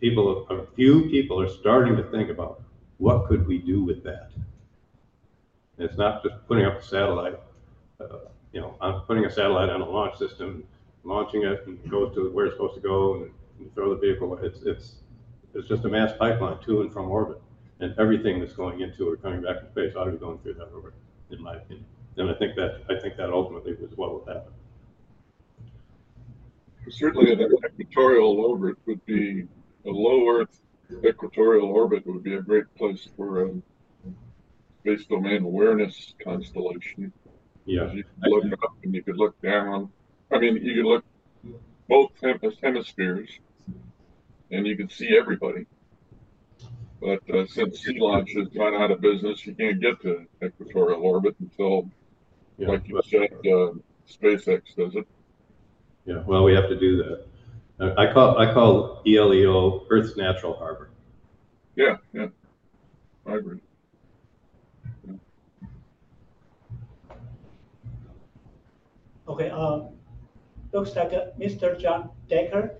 people, 0.00 0.46
a 0.48 0.66
few 0.74 1.08
people 1.10 1.40
are 1.40 1.48
starting 1.48 1.96
to 1.96 2.04
think 2.04 2.30
about 2.30 2.62
what 2.98 3.26
could 3.26 3.46
we 3.46 3.58
do 3.58 3.82
with 3.84 4.02
that? 4.04 4.30
And 4.34 5.88
It's 5.88 5.98
not 5.98 6.22
just 6.22 6.34
putting 6.46 6.64
up 6.64 6.80
a 6.80 6.82
satellite, 6.82 7.38
uh, 8.00 8.18
you 8.52 8.60
know, 8.60 8.76
on 8.80 9.00
putting 9.02 9.24
a 9.24 9.30
satellite 9.30 9.68
on 9.70 9.80
a 9.80 9.88
launch 9.88 10.18
system, 10.18 10.64
launching 11.04 11.42
it 11.42 11.66
and 11.66 11.78
it 11.78 11.90
goes 11.90 12.14
to 12.14 12.30
where 12.30 12.46
it's 12.46 12.54
supposed 12.54 12.74
to 12.74 12.80
go 12.80 13.14
and 13.16 13.30
you 13.58 13.70
throw 13.74 13.94
the 13.94 14.00
vehicle, 14.00 14.38
it's, 14.42 14.62
it's, 14.62 14.96
it's 15.54 15.68
just 15.68 15.84
a 15.84 15.88
mass 15.88 16.12
pipeline 16.18 16.58
to 16.64 16.80
and 16.82 16.92
from 16.92 17.10
orbit. 17.10 17.40
And 17.80 17.94
everything 17.98 18.40
that's 18.40 18.52
going 18.52 18.80
into 18.80 19.08
or 19.08 19.16
coming 19.16 19.42
back 19.42 19.58
from 19.60 19.68
space 19.70 19.96
ought 19.96 20.04
to 20.04 20.12
be 20.12 20.18
going 20.18 20.38
through 20.38 20.54
that 20.54 20.68
orbit, 20.74 20.92
in 21.32 21.42
my 21.42 21.56
opinion. 21.56 21.86
And 22.16 22.30
I 22.30 22.34
think 22.34 22.56
that, 22.56 22.82
I 22.88 23.00
think 23.00 23.16
that 23.16 23.30
ultimately 23.30 23.74
was 23.74 23.90
what 23.96 24.10
will 24.12 24.24
happen. 24.26 24.52
Certainly 26.88 27.32
an 27.32 27.40
equatorial 27.78 28.40
orbit 28.40 28.76
would 28.86 29.04
be, 29.06 29.46
a 29.86 29.90
low 29.90 30.28
Earth 30.28 30.60
equatorial 31.04 31.68
orbit 31.68 32.06
would 32.06 32.22
be 32.22 32.34
a 32.34 32.42
great 32.42 32.72
place 32.74 33.08
for 33.16 33.46
a 33.46 33.52
space 34.80 35.06
domain 35.06 35.44
awareness 35.44 36.14
constellation. 36.22 37.12
Yeah, 37.64 37.92
You 37.92 38.02
could 38.04 38.30
look 38.30 38.62
up 38.64 38.74
and 38.82 38.94
you 38.94 39.02
could 39.02 39.16
look 39.16 39.40
down. 39.40 39.90
I 40.32 40.38
mean, 40.38 40.56
you 40.56 40.82
could 40.82 40.88
look 40.88 41.04
both 41.88 42.10
hem- 42.22 42.40
hemispheres 42.62 43.30
and 44.50 44.66
you 44.66 44.76
could 44.76 44.90
see 44.90 45.16
everybody. 45.16 45.66
But 47.00 47.20
uh, 47.34 47.46
since 47.46 47.80
Sea 47.80 47.98
Launch 47.98 48.30
has 48.36 48.48
gone 48.48 48.74
out 48.74 48.90
of 48.90 49.00
business, 49.00 49.46
you 49.46 49.54
can't 49.54 49.80
get 49.80 50.00
to 50.02 50.26
equatorial 50.44 51.00
orbit 51.00 51.34
until, 51.40 51.88
yeah, 52.58 52.68
like 52.68 52.86
you 52.86 53.00
said, 53.08 53.30
uh, 53.46 53.72
SpaceX 54.06 54.62
does 54.76 54.94
it. 54.94 55.06
yeah, 56.04 56.22
well, 56.26 56.44
we 56.44 56.52
have 56.52 56.68
to 56.68 56.78
do 56.78 56.98
that. 56.98 57.26
I 57.96 58.12
call, 58.12 58.36
I 58.36 58.52
call 58.52 59.02
ELEO 59.06 59.86
Earth's 59.88 60.14
natural 60.14 60.54
harbor. 60.54 60.90
Yeah, 61.76 61.96
yeah. 62.12 62.26
I 63.26 63.36
agree. 63.36 63.60
Okay, 69.26 69.48
um, 69.48 69.90
looks 70.72 70.94
like 70.94 71.14
uh, 71.14 71.26
Mr. 71.38 71.80
John 71.80 72.10
Decker, 72.28 72.74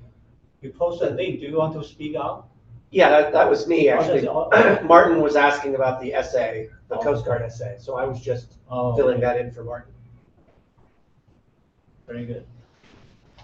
you 0.60 0.72
posted 0.72 1.12
a 1.12 1.14
link. 1.14 1.40
Do 1.40 1.47
you 1.47 1.56
want 1.56 1.72
to 1.80 1.88
speak 1.88 2.16
out? 2.16 2.49
Yeah, 2.91 3.09
that, 3.09 3.33
that 3.33 3.49
was 3.49 3.69
me, 3.69 3.89
Oh, 3.89 3.99
actually. 3.99 4.83
Martin 4.87 5.21
was 5.21 5.37
asking 5.37 5.77
about 5.77 6.01
the 6.01 6.12
essay, 6.12 6.69
the 6.89 6.97
Oh. 6.97 7.03
Coast 7.03 7.25
Guard 7.25 7.43
essay, 7.43 7.77
so 7.79 7.97
I 7.97 8.05
was 8.05 8.21
just 8.21 8.57
Oh, 8.69 8.97
filling 8.97 9.21
that 9.21 9.37
in 9.39 9.51
for 9.53 9.62
Martin. 9.65 9.93
Very 12.07 12.27
good. 12.27 12.47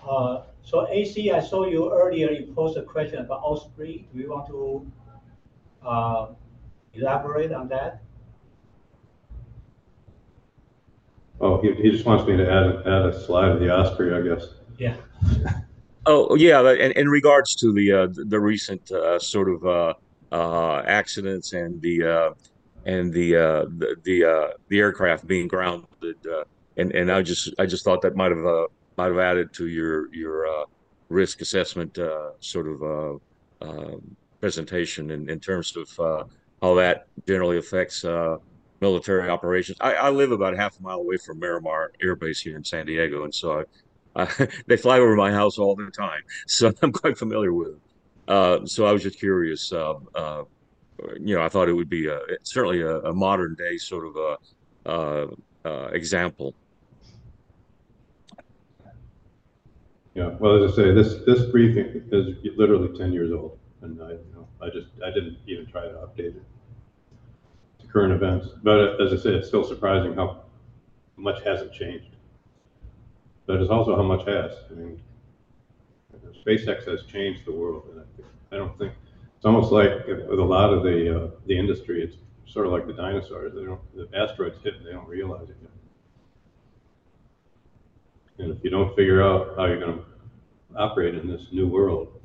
Uh, 0.08 0.42
so 0.62 0.88
AC, 0.88 1.30
I 1.30 1.40
saw 1.40 1.64
you 1.66 1.92
earlier, 1.92 2.30
you 2.30 2.52
posed 2.54 2.76
a 2.76 2.82
question 2.82 3.18
about 3.20 3.40
Osprey. 3.42 4.08
Do 4.12 4.18
you 4.20 4.30
want 4.30 4.46
to, 4.48 4.92
uh, 5.84 6.26
elaborate 6.94 7.52
on 7.52 7.68
that? 7.68 8.02
Oh, 11.40 11.60
he, 11.60 11.72
he 11.74 11.90
just 11.90 12.04
wants 12.06 12.26
me 12.26 12.36
to 12.36 12.50
add, 12.50 12.86
add 12.86 13.06
a 13.06 13.20
slide 13.26 13.50
of 13.50 13.60
the 13.60 13.70
Osprey, 13.70 14.12
I 14.14 14.22
guess. 14.22 14.46
Yeah. 14.78 14.96
Oh 16.06 16.36
yeah, 16.36 16.60
in, 16.72 16.92
in 16.92 17.08
regards 17.08 17.56
to 17.56 17.72
the 17.72 17.92
uh, 17.92 18.06
the 18.12 18.38
recent 18.38 18.90
uh, 18.92 19.18
sort 19.18 19.48
of 19.48 19.66
uh, 19.66 19.94
uh, 20.30 20.82
accidents 20.86 21.52
and 21.52 21.82
the 21.82 22.04
uh, 22.04 22.30
and 22.84 23.12
the 23.12 23.34
uh, 23.34 23.64
the 23.78 23.96
the, 24.04 24.54
the 24.68 24.78
aircraft 24.78 25.26
being 25.26 25.48
grounded, 25.48 26.16
and 26.76 26.92
and 26.92 27.10
I 27.10 27.22
just 27.22 27.52
I 27.58 27.66
just 27.66 27.84
thought 27.84 28.02
that 28.02 28.14
might 28.14 28.30
have 28.30 28.68
might 28.96 29.06
have 29.06 29.18
added 29.18 29.52
to 29.54 29.66
your 29.66 30.14
your 30.14 30.66
risk 31.08 31.40
assessment 31.40 31.98
sort 32.40 32.68
of 32.68 33.20
um 33.60 34.16
presentation 34.40 35.10
in, 35.10 35.30
in 35.30 35.40
terms 35.40 35.76
of 35.76 36.28
how 36.62 36.74
that 36.76 37.08
generally 37.26 37.58
affects 37.58 38.04
military 38.80 39.28
operations. 39.28 39.78
I, 39.80 39.94
I 39.94 40.10
live 40.10 40.30
about 40.30 40.54
half 40.56 40.78
a 40.78 40.82
mile 40.82 40.98
away 40.98 41.16
from 41.16 41.40
Miramar 41.40 41.92
Air 42.02 42.14
Base 42.14 42.40
here 42.40 42.56
in 42.56 42.64
San 42.64 42.86
Diego, 42.86 43.24
and 43.24 43.34
so 43.34 43.60
I 43.60 43.64
uh, 44.16 44.26
they 44.66 44.76
fly 44.76 44.98
over 44.98 45.14
my 45.14 45.30
house 45.30 45.58
all 45.58 45.76
the 45.76 45.90
time, 45.90 46.22
so 46.46 46.72
I'm 46.82 46.92
quite 46.92 47.16
familiar 47.16 47.52
with 47.52 47.72
them. 47.72 47.80
Uh, 48.26 48.66
so 48.66 48.86
I 48.86 48.92
was 48.92 49.02
just 49.02 49.18
curious. 49.18 49.72
Uh, 49.72 49.94
uh, 50.14 50.44
you 51.20 51.36
know, 51.36 51.42
I 51.42 51.48
thought 51.48 51.68
it 51.68 51.74
would 51.74 51.90
be 51.90 52.08
a, 52.08 52.18
certainly 52.42 52.80
a, 52.80 52.98
a 53.00 53.12
modern 53.12 53.54
day 53.54 53.76
sort 53.76 54.06
of 54.06 54.16
a, 54.16 54.88
uh, 54.88 55.26
uh, 55.68 55.88
example. 55.92 56.54
Yeah, 60.14 60.30
well, 60.38 60.64
as 60.64 60.72
I 60.72 60.76
say, 60.76 60.94
this, 60.94 61.16
this 61.26 61.44
briefing 61.50 62.08
is 62.10 62.36
literally 62.56 62.96
ten 62.96 63.12
years 63.12 63.30
old, 63.32 63.58
and 63.82 64.00
I, 64.00 64.12
you 64.12 64.24
know, 64.34 64.48
I 64.62 64.70
just, 64.70 64.88
I 65.04 65.10
didn't 65.10 65.36
even 65.46 65.66
try 65.66 65.82
to 65.82 65.92
update 65.92 66.36
it 66.36 66.42
to 67.80 67.86
current 67.86 68.14
events. 68.14 68.48
But 68.62 68.98
as 69.00 69.12
I 69.12 69.16
say, 69.16 69.34
it's 69.34 69.48
still 69.48 69.64
surprising 69.64 70.14
how 70.14 70.44
much 71.16 71.42
hasn't 71.44 71.74
changed. 71.74 72.15
But 73.46 73.60
it's 73.60 73.70
also 73.70 73.96
how 73.96 74.02
much 74.02 74.26
has. 74.26 74.52
I 74.70 74.74
mean, 74.74 75.00
SpaceX 76.44 76.86
has 76.86 77.04
changed 77.06 77.44
the 77.44 77.52
world, 77.52 77.84
and 77.92 78.04
I, 78.52 78.56
don't 78.56 78.76
think, 78.78 78.92
it's 79.36 79.44
almost 79.44 79.72
like 79.72 80.06
with 80.06 80.38
a 80.38 80.44
lot 80.44 80.72
of 80.72 80.82
the, 80.82 81.24
uh, 81.24 81.30
the 81.46 81.58
industry, 81.58 82.02
it's 82.02 82.16
sort 82.46 82.66
of 82.66 82.72
like 82.72 82.86
the 82.86 82.92
dinosaurs. 82.92 83.52
They 83.54 83.64
don't, 83.64 83.80
the 83.94 84.08
asteroids 84.16 84.58
hit 84.62 84.74
and 84.74 84.86
they 84.86 84.92
don't 84.92 85.08
realize 85.08 85.48
it 85.48 85.56
yet. 85.60 85.70
And 88.38 88.56
if 88.56 88.62
you 88.62 88.70
don't 88.70 88.94
figure 88.94 89.22
out 89.22 89.54
how 89.56 89.66
you're 89.66 89.80
gonna 89.80 90.02
operate 90.76 91.14
in 91.14 91.26
this 91.26 91.46
new 91.52 91.66
world, 91.66 92.20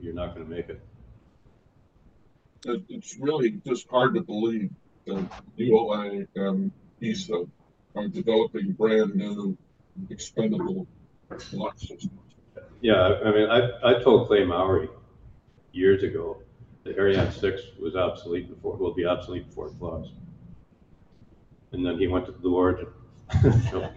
you're 0.00 0.14
not 0.14 0.34
gonna 0.34 0.48
make 0.48 0.68
it. 0.68 0.80
It, 2.64 2.82
it's 2.88 3.16
really 3.18 3.60
just 3.66 3.88
hard 3.88 4.14
to 4.14 4.20
believe 4.20 4.70
that 5.06 5.28
ULA 5.56 6.26
and 6.34 6.70
ESA 7.02 7.44
are 7.94 8.08
developing 8.08 8.72
brand 8.72 9.14
new 9.14 9.56
expendable 10.10 10.86
launch 11.52 11.80
systems. 11.80 12.10
Yeah, 12.80 12.94
I 12.94 13.28
I 13.28 13.32
mean, 13.32 13.50
I, 13.50 13.90
I 13.90 14.02
told 14.02 14.28
Clay 14.28 14.44
Mowry 14.44 14.88
years 15.72 16.02
ago 16.02 16.38
that 16.84 16.96
Ariane 16.96 17.30
six 17.32 17.62
was 17.80 17.94
obsolete 17.94 18.48
before, 18.48 18.74
it 18.74 18.80
will 18.80 18.94
be 18.94 19.04
obsolete 19.04 19.46
before 19.48 19.68
it 19.68 19.74
flies. 19.78 20.06
And 21.72 21.84
then 21.84 21.98
he 21.98 22.08
went 22.08 22.26
to 22.26 22.32
Blue 22.32 22.56
Origin. 22.56 22.88
So 23.70 23.88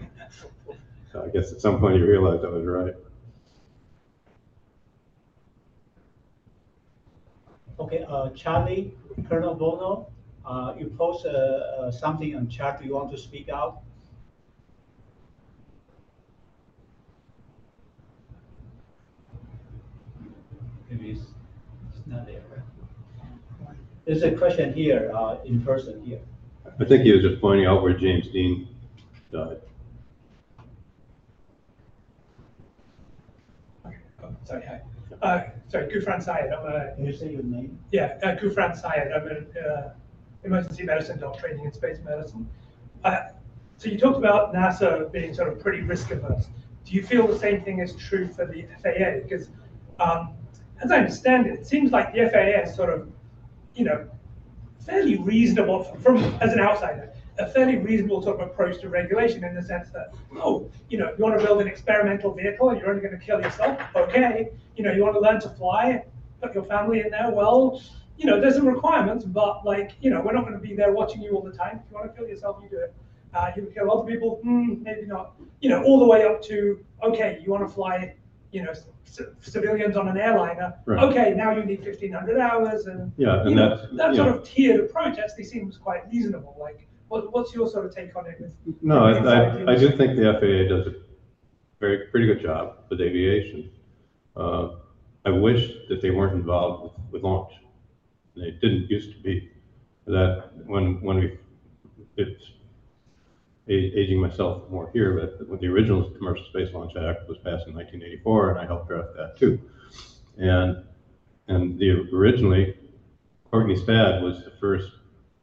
so 1.11 1.23
I 1.23 1.29
guess 1.29 1.51
at 1.51 1.61
some 1.61 1.79
point 1.79 1.95
he 1.95 2.01
realized 2.01 2.43
I 2.43 2.49
was 2.49 2.65
right. 2.65 2.95
Okay, 7.79 8.03
uh, 8.07 8.29
Charlie, 8.29 8.93
Colonel 9.27 9.53
Bono, 9.53 10.07
uh, 10.45 10.73
you 10.77 10.87
post, 10.97 11.25
uh, 11.25 11.29
uh, 11.29 11.91
something 11.91 12.35
on 12.35 12.47
chat. 12.49 12.79
Do 12.79 12.85
you 12.85 12.95
want 12.95 13.11
to 13.11 13.17
speak 13.17 13.49
out? 13.49 13.81
Maybe 20.93 21.11
it's, 21.11 21.21
it's 21.97 22.05
not 22.07 22.27
there, 22.27 22.41
right? 22.51 23.75
There's 24.05 24.21
a 24.21 24.31
question 24.31 24.73
here, 24.73 25.11
uh, 25.15 25.37
in 25.43 25.61
person 25.63 26.03
here. 26.05 26.19
I 26.79 26.85
think 26.85 27.03
he 27.03 27.11
was 27.11 27.21
just 27.21 27.41
pointing 27.41 27.65
out 27.65 27.81
where 27.81 27.93
James 27.97 28.27
Dean 28.27 28.67
died. 29.31 29.57
Oh, 33.85 33.91
Sorry, 34.43 34.63
hi. 34.65 34.81
Uh, 35.21 35.43
sorry, 35.67 35.87
Gufran 35.87 36.21
Syed. 36.21 36.51
I'm 36.51 36.65
a, 36.65 36.93
Can 36.95 37.05
you 37.05 37.13
say 37.13 37.31
your 37.31 37.43
name? 37.43 37.79
yeah, 37.91 38.17
uh, 38.23 38.35
Gufran 38.35 38.79
Syed. 38.79 39.11
I'm 39.15 39.27
an 39.27 39.47
uh, 39.57 39.93
emergency 40.43 40.83
medicine 40.83 41.19
doc 41.19 41.39
training 41.39 41.65
in 41.65 41.73
space 41.73 41.97
medicine. 42.03 42.47
Uh, 43.03 43.29
so 43.77 43.89
you 43.89 43.97
talked 43.97 44.17
about 44.17 44.53
NASA 44.53 45.11
being 45.11 45.33
sort 45.33 45.47
of 45.47 45.59
pretty 45.59 45.81
risk 45.81 46.11
averse. 46.11 46.47
Do 46.85 46.93
you 46.93 47.03
feel 47.03 47.25
the 47.27 47.39
same 47.39 47.63
thing 47.63 47.79
is 47.79 47.95
true 47.95 48.27
for 48.27 48.45
the 48.45 48.65
FAA? 48.81 49.23
Because 49.23 49.49
um, 49.99 50.33
as 50.83 50.91
I 50.91 50.97
understand 50.97 51.47
it, 51.47 51.53
it 51.53 51.67
seems 51.67 51.91
like 51.91 52.13
the 52.13 52.29
FAA 52.29 52.69
is 52.69 52.75
sort 52.75 52.89
of, 52.89 53.09
you 53.75 53.85
know, 53.85 54.07
fairly 54.85 55.17
reasonable 55.17 55.83
from 56.01 56.17
as 56.41 56.53
an 56.53 56.59
outsider, 56.59 57.11
a 57.39 57.47
fairly 57.47 57.77
reasonable 57.77 58.21
sort 58.21 58.39
of 58.39 58.47
approach 58.47 58.81
to 58.81 58.89
regulation 58.89 59.43
in 59.43 59.55
the 59.55 59.61
sense 59.61 59.89
that, 59.91 60.13
oh, 60.37 60.69
you 60.89 60.97
know, 60.97 61.13
you 61.17 61.23
want 61.23 61.39
to 61.39 61.45
build 61.45 61.61
an 61.61 61.67
experimental 61.67 62.33
vehicle 62.33 62.69
and 62.69 62.79
you're 62.79 62.89
only 62.89 63.01
going 63.01 63.17
to 63.17 63.25
kill 63.25 63.41
yourself, 63.41 63.79
okay. 63.95 64.49
You 64.75 64.83
know, 64.83 64.91
you 64.91 65.03
want 65.03 65.15
to 65.15 65.21
learn 65.21 65.39
to 65.41 65.49
fly, 65.49 66.03
put 66.41 66.53
your 66.53 66.65
family 66.65 66.99
in 66.99 67.09
there, 67.09 67.31
well, 67.31 67.81
you 68.17 68.25
know, 68.25 68.39
there's 68.39 68.55
some 68.55 68.67
requirements, 68.67 69.25
but 69.25 69.65
like, 69.65 69.91
you 70.01 70.09
know, 70.09 70.21
we're 70.21 70.33
not 70.33 70.41
going 70.41 70.53
to 70.53 70.59
be 70.59 70.75
there 70.75 70.91
watching 70.91 71.21
you 71.21 71.31
all 71.31 71.41
the 71.41 71.51
time. 71.51 71.79
If 71.83 71.91
you 71.91 71.97
want 71.97 72.13
to 72.13 72.17
kill 72.17 72.27
yourself, 72.27 72.59
you 72.61 72.69
do 72.69 72.79
it. 72.79 72.93
Uh, 73.33 73.51
you 73.55 73.71
kill 73.73 73.91
other 73.91 74.11
people, 74.11 74.39
hmm, 74.43 74.83
maybe 74.83 75.07
not. 75.07 75.33
You 75.59 75.69
know, 75.69 75.83
all 75.83 75.97
the 75.97 76.05
way 76.05 76.23
up 76.23 76.43
to, 76.43 76.85
okay, 77.01 77.39
you 77.43 77.51
want 77.51 77.67
to 77.67 77.73
fly, 77.73 78.13
you 78.53 78.63
know, 78.63 78.73
civilians 79.41 79.97
on 79.97 80.07
an 80.07 80.17
airliner. 80.17 80.73
Right. 80.85 81.03
Okay, 81.03 81.33
now 81.35 81.51
you 81.51 81.65
need 81.65 81.81
1,500 81.81 82.39
hours 82.39 82.85
and 82.85 83.11
Yeah, 83.17 83.43
you 83.47 83.55
know, 83.55 83.87
that 83.93 84.11
you 84.11 84.17
sort 84.17 84.29
of 84.29 84.43
tiered 84.43 84.79
approach 84.79 85.17
actually 85.17 85.45
seems 85.45 85.77
quite 85.77 86.07
reasonable. 86.11 86.55
Like, 86.59 86.87
what, 87.07 87.33
what's 87.33 87.53
your 87.53 87.67
sort 87.67 87.85
of 87.85 87.95
take 87.95 88.15
on 88.15 88.27
it? 88.27 88.39
With, 88.39 88.53
no, 88.81 89.05
I, 89.05 89.11
I, 89.11 89.71
I 89.73 89.75
do 89.75 89.89
think 89.97 90.15
the 90.17 90.33
FAA 90.39 90.75
does 90.75 90.87
a 90.87 90.93
very, 91.79 92.07
pretty 92.07 92.27
good 92.27 92.41
job 92.41 92.77
with 92.89 93.01
aviation. 93.01 93.71
Uh, 94.35 94.75
I 95.25 95.31
wish 95.31 95.71
that 95.89 96.01
they 96.01 96.11
weren't 96.11 96.33
involved 96.33 96.83
with, 96.83 97.11
with 97.11 97.23
launch. 97.23 97.53
They 98.35 98.51
didn't 98.51 98.89
used 98.89 99.11
to 99.15 99.21
be. 99.21 99.49
That 100.05 100.51
when, 100.65 101.01
when 101.01 101.17
we, 101.17 101.39
it's, 102.17 102.43
aging 103.69 104.19
myself 104.19 104.69
more 104.69 104.89
here, 104.91 105.13
but 105.13 105.47
when 105.47 105.59
the 105.59 105.67
original 105.67 106.09
Commercial 106.11 106.45
Space 106.45 106.73
Launch 106.73 106.91
Act 106.97 107.27
was 107.29 107.37
passed 107.37 107.67
in 107.67 107.73
1984, 107.73 108.51
and 108.51 108.59
I 108.59 108.65
helped 108.65 108.89
draft 108.89 109.15
that 109.15 109.37
too. 109.37 109.59
And, 110.37 110.83
and 111.47 111.79
the, 111.79 111.91
originally, 112.13 112.75
Courtney 113.49 113.75
Stadd 113.75 114.21
was 114.21 114.43
the 114.43 114.51
first 114.59 114.91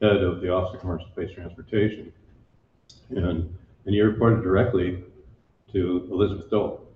head 0.02 0.16
of 0.16 0.40
the 0.40 0.50
Office 0.50 0.74
of 0.74 0.80
Commercial 0.80 1.08
Space 1.08 1.32
Transportation. 1.32 2.12
And, 3.10 3.56
and 3.86 3.94
he 3.94 4.00
reported 4.00 4.42
directly 4.42 5.04
to 5.72 6.08
Elizabeth 6.10 6.50
Dole. 6.50 6.86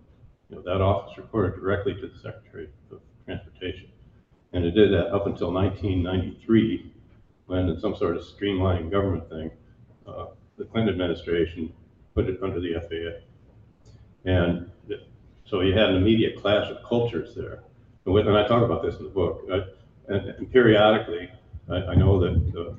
You 0.51 0.57
know, 0.57 0.63
that 0.63 0.83
office 0.83 1.17
reported 1.17 1.59
directly 1.59 1.95
to 1.95 2.07
the 2.07 2.19
Secretary 2.19 2.69
of 2.91 3.01
Transportation. 3.25 3.89
And 4.53 4.65
it 4.65 4.73
did 4.73 4.93
that 4.93 5.09
up 5.09 5.27
until 5.27 5.53
1993, 5.53 6.93
when 7.47 7.69
in 7.69 7.81
some 7.81 7.97
sort 7.97 8.17
of 8.17 8.25
streamlined 8.25 8.91
government 8.91 9.29
thing, 9.29 9.51
uh, 10.07 10.27
the 10.57 10.65
Clinton 10.65 10.93
administration 10.93 11.73
put 12.15 12.29
it 12.29 12.43
under 12.43 12.61
the 12.61 12.75
FAA. 12.75 13.21
And 14.25 14.71
so 15.45 15.61
you 15.61 15.73
had 15.77 15.91
an 15.91 15.97
immediate 15.97 16.41
clash 16.41 16.71
of 16.71 16.83
cultures 16.83 17.35
there. 17.35 17.63
And 18.05 18.15
with- 18.15 18.27
and 18.27 18.37
I 18.37 18.47
talk 18.47 18.63
about 18.63 18.83
this 18.83 18.97
in 18.99 19.05
the 19.05 19.11
book. 19.11 19.47
I- 19.53 19.65
And 20.07 20.29
and 20.39 20.53
periodically, 20.53 21.31
I, 21.69 21.77
I 21.93 21.95
know 21.95 22.21
that 22.21 22.35
uh, 22.61 22.75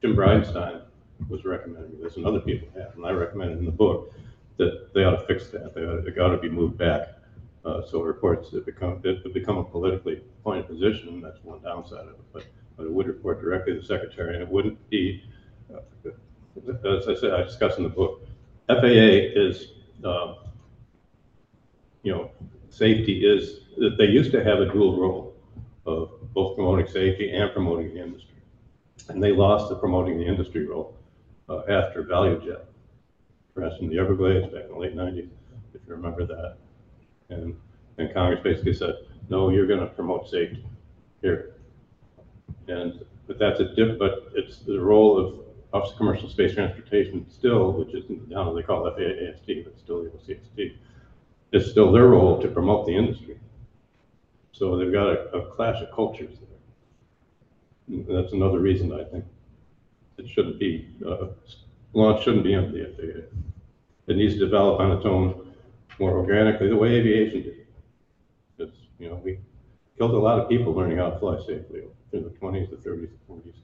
Jim 0.00 0.16
Bridenstine 0.16 0.82
was 1.28 1.44
recommending 1.44 2.00
this, 2.02 2.16
and 2.16 2.26
other 2.26 2.40
people 2.40 2.68
have, 2.78 2.96
and 2.96 3.06
I 3.06 3.12
recommended 3.12 3.58
in 3.58 3.64
the 3.64 3.70
book 3.84 4.12
that 4.56 4.92
they 4.92 5.04
ought 5.04 5.16
to 5.20 5.24
fix 5.26 5.50
that. 5.50 5.72
They 5.74 5.84
ought, 5.84 6.04
it 6.06 6.18
ought 6.18 6.34
to 6.34 6.38
be 6.38 6.48
moved 6.48 6.76
back. 6.78 7.02
Uh, 7.64 7.80
so 7.86 8.02
reports 8.02 8.50
that 8.50 8.66
become, 8.66 9.00
become 9.32 9.56
a 9.58 9.62
politically 9.62 10.14
appointed 10.40 10.66
position, 10.66 11.20
that's 11.20 11.38
one 11.44 11.60
downside 11.62 12.06
of 12.08 12.14
it. 12.14 12.26
But, 12.32 12.44
but 12.76 12.86
it 12.86 12.92
would 12.92 13.06
report 13.06 13.40
directly 13.40 13.74
to 13.74 13.80
the 13.80 13.86
secretary, 13.86 14.34
and 14.34 14.42
it 14.42 14.48
wouldn't 14.48 14.78
be, 14.90 15.22
uh, 15.72 15.78
as 16.56 17.08
I 17.08 17.14
said, 17.14 17.32
I 17.32 17.42
discussed 17.42 17.78
in 17.78 17.84
the 17.84 17.90
book, 17.90 18.26
FAA 18.68 18.78
is, 18.82 19.68
um, 20.04 20.36
you 22.02 22.12
know, 22.12 22.30
safety 22.70 23.24
is, 23.26 23.60
they 23.98 24.06
used 24.06 24.32
to 24.32 24.44
have 24.44 24.60
a 24.60 24.72
dual 24.72 25.00
role 25.00 25.34
of 25.86 26.10
both 26.32 26.56
promoting 26.56 26.86
safety 26.86 27.30
and 27.30 27.52
promoting 27.52 27.94
the 27.94 28.02
industry. 28.02 28.36
And 29.08 29.22
they 29.22 29.32
lost 29.32 29.68
the 29.68 29.76
promoting 29.76 30.18
the 30.18 30.26
industry 30.26 30.66
role 30.66 30.96
uh, 31.48 31.62
after 31.68 32.04
ValueJet 32.04 32.64
crashed 33.54 33.80
in 33.82 33.88
the 33.88 33.98
Everglades 33.98 34.46
back 34.52 34.64
in 34.64 34.70
the 34.70 34.78
late 34.78 34.94
nineties, 34.94 35.28
if 35.74 35.80
you 35.86 35.94
remember 35.94 36.24
that. 36.24 36.56
And, 37.28 37.56
and 37.98 38.12
Congress 38.14 38.40
basically 38.42 38.74
said, 38.74 38.94
no, 39.28 39.50
you're 39.50 39.66
gonna 39.66 39.86
promote 39.86 40.28
safety 40.30 40.64
here. 41.20 41.54
And, 42.68 43.04
but 43.26 43.38
that's 43.38 43.60
a 43.60 43.74
diff, 43.74 43.98
but 43.98 44.30
it's 44.34 44.58
the 44.58 44.80
role 44.80 45.18
of 45.18 45.40
Office 45.72 45.92
of 45.92 45.96
Commercial 45.96 46.28
Space 46.28 46.54
Transportation 46.54 47.26
still, 47.30 47.72
which 47.72 47.94
is 47.94 48.04
now 48.28 48.52
they 48.52 48.62
call 48.62 48.86
it 48.86 48.94
FAA-AST, 48.96 49.64
but 49.64 49.78
still 49.78 50.04
the 50.04 50.10
OCST, 50.10 50.76
it's 51.52 51.70
still 51.70 51.92
their 51.92 52.08
role 52.08 52.40
to 52.40 52.48
promote 52.48 52.86
the 52.86 52.94
industry. 52.94 53.38
So 54.52 54.76
they've 54.76 54.92
got 54.92 55.08
a, 55.08 55.36
a 55.36 55.54
clash 55.54 55.82
of 55.82 55.90
cultures 55.92 56.36
there. 56.38 56.48
And 57.88 58.06
that's 58.16 58.32
another 58.32 58.58
reason 58.58 58.92
I 58.92 59.04
think 59.04 59.24
it 60.18 60.28
shouldn't 60.28 60.58
be, 60.58 60.88
uh, 61.06 61.28
launch 61.94 62.24
shouldn't 62.24 62.44
be 62.44 62.54
under 62.54 62.70
the 62.70 62.94
FAA. 62.94 63.38
It 64.08 64.16
needs 64.16 64.34
to 64.34 64.40
develop 64.40 64.80
on 64.80 64.92
its 64.92 65.06
own 65.06 65.54
more 65.98 66.12
organically, 66.12 66.68
the 66.68 66.76
way 66.76 66.96
aviation 66.96 67.42
did. 67.42 67.66
Because, 68.56 68.74
you 68.98 69.08
know, 69.08 69.20
we 69.24 69.38
killed 69.96 70.12
a 70.12 70.18
lot 70.18 70.38
of 70.38 70.48
people 70.48 70.72
learning 70.72 70.98
how 70.98 71.10
to 71.10 71.18
fly 71.18 71.38
safely 71.38 71.82
in 72.12 72.24
the 72.24 72.30
twenties, 72.30 72.68
the 72.70 72.76
thirties, 72.76 73.08
the 73.10 73.26
forties. 73.26 73.54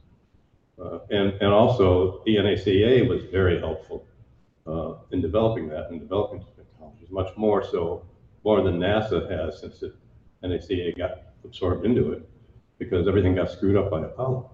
Uh, 0.80 0.98
and, 1.10 1.32
and 1.40 1.52
also, 1.52 2.22
the 2.24 2.36
NACA 2.36 3.08
was 3.08 3.24
very 3.32 3.58
helpful, 3.58 4.06
uh, 4.66 4.94
in 5.10 5.20
developing 5.20 5.68
that 5.68 5.90
and 5.90 5.98
developing 6.00 6.44
technologies, 6.56 7.10
much 7.10 7.36
more 7.36 7.64
so, 7.64 8.04
more 8.44 8.62
than 8.62 8.78
NASA 8.78 9.28
has 9.30 9.60
since 9.60 9.80
the 9.80 9.92
NACA 10.44 10.96
got 10.96 11.22
absorbed 11.44 11.84
into 11.84 12.12
it, 12.12 12.28
because 12.78 13.08
everything 13.08 13.34
got 13.34 13.50
screwed 13.50 13.76
up 13.76 13.90
by 13.90 14.00
Apollo. 14.00 14.50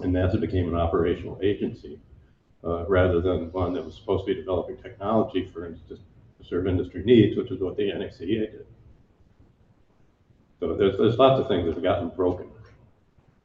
And 0.00 0.12
NASA 0.12 0.40
became 0.40 0.68
an 0.68 0.74
operational 0.74 1.38
agency, 1.40 2.00
uh, 2.64 2.84
rather 2.86 3.20
than 3.20 3.52
one 3.52 3.74
that 3.74 3.84
was 3.84 3.94
supposed 3.94 4.26
to 4.26 4.34
be 4.34 4.40
developing 4.40 4.76
technology 4.78 5.50
for 5.52 5.66
instance, 5.66 6.00
to 6.38 6.44
serve 6.48 6.66
industry 6.66 7.04
needs, 7.04 7.36
which 7.36 7.52
is 7.52 7.60
what 7.60 7.76
the 7.76 7.92
NACA 7.92 8.26
did. 8.26 8.66
So 10.58 10.74
there's, 10.74 10.98
there's 10.98 11.16
lots 11.16 11.40
of 11.40 11.46
things 11.46 11.66
that 11.66 11.74
have 11.74 11.82
gotten 11.82 12.08
broken. 12.08 12.48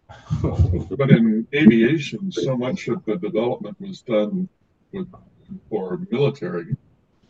But 0.98 1.12
in 1.12 1.48
aviation, 1.54 2.32
so 2.32 2.58
much 2.58 2.88
of 2.88 3.04
the 3.06 3.18
development 3.18 3.80
was 3.80 4.02
done 4.02 4.50
with, 4.92 5.08
for 5.70 6.00
military 6.12 6.76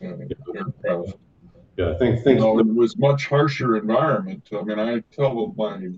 uh, 0.04 0.16
aircraft. 0.56 1.18
Yeah, 1.78 1.92
I 1.92 1.98
think 1.98 2.40
know, 2.40 2.60
it 2.60 2.68
was 2.68 2.98
much 2.98 3.28
harsher 3.28 3.78
environment. 3.78 4.50
I 4.52 4.62
mean, 4.64 4.80
I 4.80 5.00
tell 5.16 5.54
my 5.56 5.92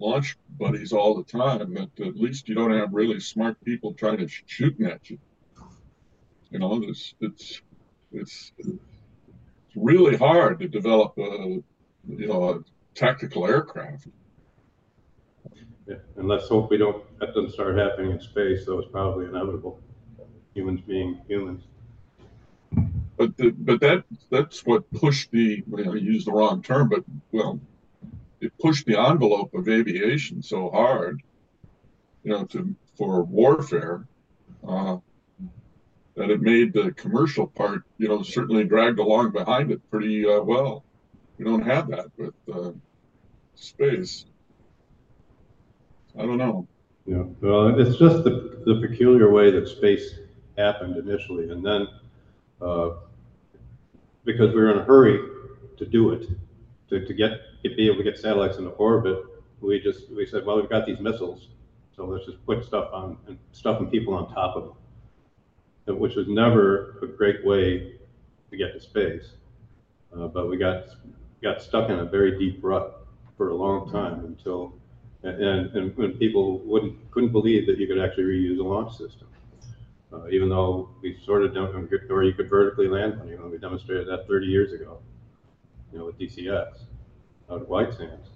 launch 0.00 0.36
buddies 0.58 0.92
all 0.92 1.14
the 1.14 1.24
time 1.24 1.74
that 1.74 1.90
at 2.00 2.16
least 2.16 2.48
you 2.48 2.54
don't 2.54 2.72
have 2.72 2.92
really 2.92 3.20
smart 3.20 3.62
people 3.64 3.94
trying 3.94 4.18
to 4.18 4.28
sh- 4.28 4.42
shooting 4.46 4.86
at 4.86 5.08
you. 5.10 5.18
You 6.50 6.58
know, 6.60 6.82
it's, 6.82 7.14
it's, 7.20 7.60
it's, 8.12 8.52
it's 8.58 8.78
really 9.76 10.16
hard 10.16 10.60
to 10.60 10.68
develop 10.68 11.16
a, 11.18 11.62
you 12.08 12.26
know, 12.26 12.50
a 12.50 12.58
tactical 12.94 13.46
aircraft. 13.46 14.08
Yeah, 15.88 15.96
and 16.16 16.28
let's 16.28 16.48
hope 16.48 16.70
we 16.70 16.76
don't, 16.76 17.02
that 17.18 17.34
doesn't 17.34 17.52
start 17.52 17.76
happening 17.78 18.12
in 18.12 18.20
space, 18.20 18.66
though 18.66 18.78
it's 18.78 18.90
probably 18.90 19.26
inevitable. 19.26 19.80
Humans 20.54 20.82
being 20.82 21.20
humans. 21.26 21.64
But 23.16 23.36
the, 23.36 23.50
but 23.50 23.80
that 23.80 24.04
that's 24.30 24.64
what 24.64 24.88
pushed 24.92 25.30
the 25.32 25.64
well, 25.66 25.92
I 25.92 25.96
used 25.96 26.26
the 26.26 26.32
wrong 26.32 26.62
term, 26.62 26.88
but 26.88 27.04
well, 27.32 27.58
it 28.40 28.56
pushed 28.58 28.86
the 28.86 28.98
envelope 28.98 29.52
of 29.54 29.68
aviation 29.68 30.42
so 30.42 30.70
hard, 30.70 31.20
you 32.22 32.30
know, 32.30 32.44
to 32.46 32.74
for 32.96 33.22
warfare, 33.22 34.06
uh, 34.66 34.98
that 36.16 36.30
it 36.30 36.40
made 36.40 36.72
the 36.72 36.92
commercial 36.92 37.46
part, 37.46 37.82
you 37.96 38.08
know, 38.08 38.22
certainly 38.22 38.64
dragged 38.64 38.98
along 38.98 39.32
behind 39.32 39.70
it 39.70 39.80
pretty 39.90 40.28
uh, 40.28 40.40
well. 40.40 40.84
We 41.38 41.44
don't 41.44 41.62
have 41.62 41.88
that 41.90 42.06
with 42.16 42.34
uh, 42.52 42.72
space. 43.54 44.26
I 46.16 46.22
don't 46.22 46.38
know. 46.38 46.66
Yeah, 47.06 47.24
well, 47.40 47.78
it's 47.80 47.98
just 47.98 48.24
the, 48.24 48.62
the 48.66 48.86
peculiar 48.86 49.30
way 49.30 49.50
that 49.50 49.66
space 49.66 50.14
happened 50.56 50.96
initially, 50.96 51.50
and 51.50 51.64
then, 51.64 51.88
uh, 52.60 52.90
because 54.24 54.54
we 54.54 54.60
were 54.60 54.70
in 54.72 54.78
a 54.78 54.84
hurry 54.84 55.18
to 55.78 55.86
do 55.86 56.12
it, 56.12 56.28
to, 56.90 57.04
to 57.04 57.14
get, 57.14 57.40
to 57.62 57.74
be 57.74 57.86
able 57.86 57.96
to 57.96 58.04
get 58.04 58.18
satellites 58.18 58.58
into 58.58 58.70
orbit, 58.70 59.24
we 59.60 59.80
just, 59.80 60.10
we 60.10 60.26
said, 60.26 60.44
well, 60.44 60.56
we've 60.60 60.68
got 60.68 60.86
these 60.86 61.00
missiles, 61.00 61.48
so 61.96 62.04
let's 62.04 62.26
just 62.26 62.44
put 62.44 62.64
stuff 62.64 62.90
on, 62.92 63.16
and 63.26 63.38
stuff 63.52 63.80
and 63.80 63.90
people 63.90 64.14
on 64.14 64.32
top 64.32 64.56
of 64.56 64.64
them. 64.64 64.74
Which 65.98 66.16
was 66.16 66.28
never 66.28 66.98
a 67.00 67.06
great 67.06 67.46
way 67.46 67.94
to 68.50 68.56
get 68.58 68.74
to 68.74 68.80
space. 68.80 69.32
Uh, 70.14 70.26
but 70.26 70.46
we 70.46 70.58
got, 70.58 70.88
got 71.42 71.62
stuck 71.62 71.88
in 71.88 71.98
a 71.98 72.04
very 72.04 72.38
deep 72.38 72.58
rut 72.62 73.06
for 73.38 73.48
a 73.48 73.54
long 73.54 73.90
time 73.90 74.26
until 74.26 74.74
and, 75.22 75.74
and 75.74 75.96
when 75.96 76.12
people 76.12 76.58
wouldn't, 76.60 77.10
couldn't 77.10 77.32
believe 77.32 77.66
that 77.66 77.78
you 77.78 77.86
could 77.86 77.98
actually 77.98 78.24
reuse 78.24 78.58
a 78.58 78.62
launch 78.62 78.92
system. 78.92 79.26
Uh, 80.12 80.26
even 80.28 80.48
though 80.48 80.88
we 81.02 81.18
sort 81.24 81.44
of 81.44 81.52
don't, 81.52 81.74
or 82.10 82.24
you 82.24 82.32
could 82.32 82.48
vertically 82.48 82.88
land 82.88 83.18
one, 83.18 83.28
you 83.28 83.36
know, 83.36 83.46
we 83.46 83.58
demonstrated 83.58 84.08
that 84.08 84.26
thirty 84.26 84.46
years 84.46 84.72
ago, 84.72 84.98
you 85.92 85.98
know, 85.98 86.06
with 86.06 86.18
DCX 86.18 86.78
out 87.50 87.60
at 87.60 87.68
White 87.68 87.92
Sands. 87.92 88.28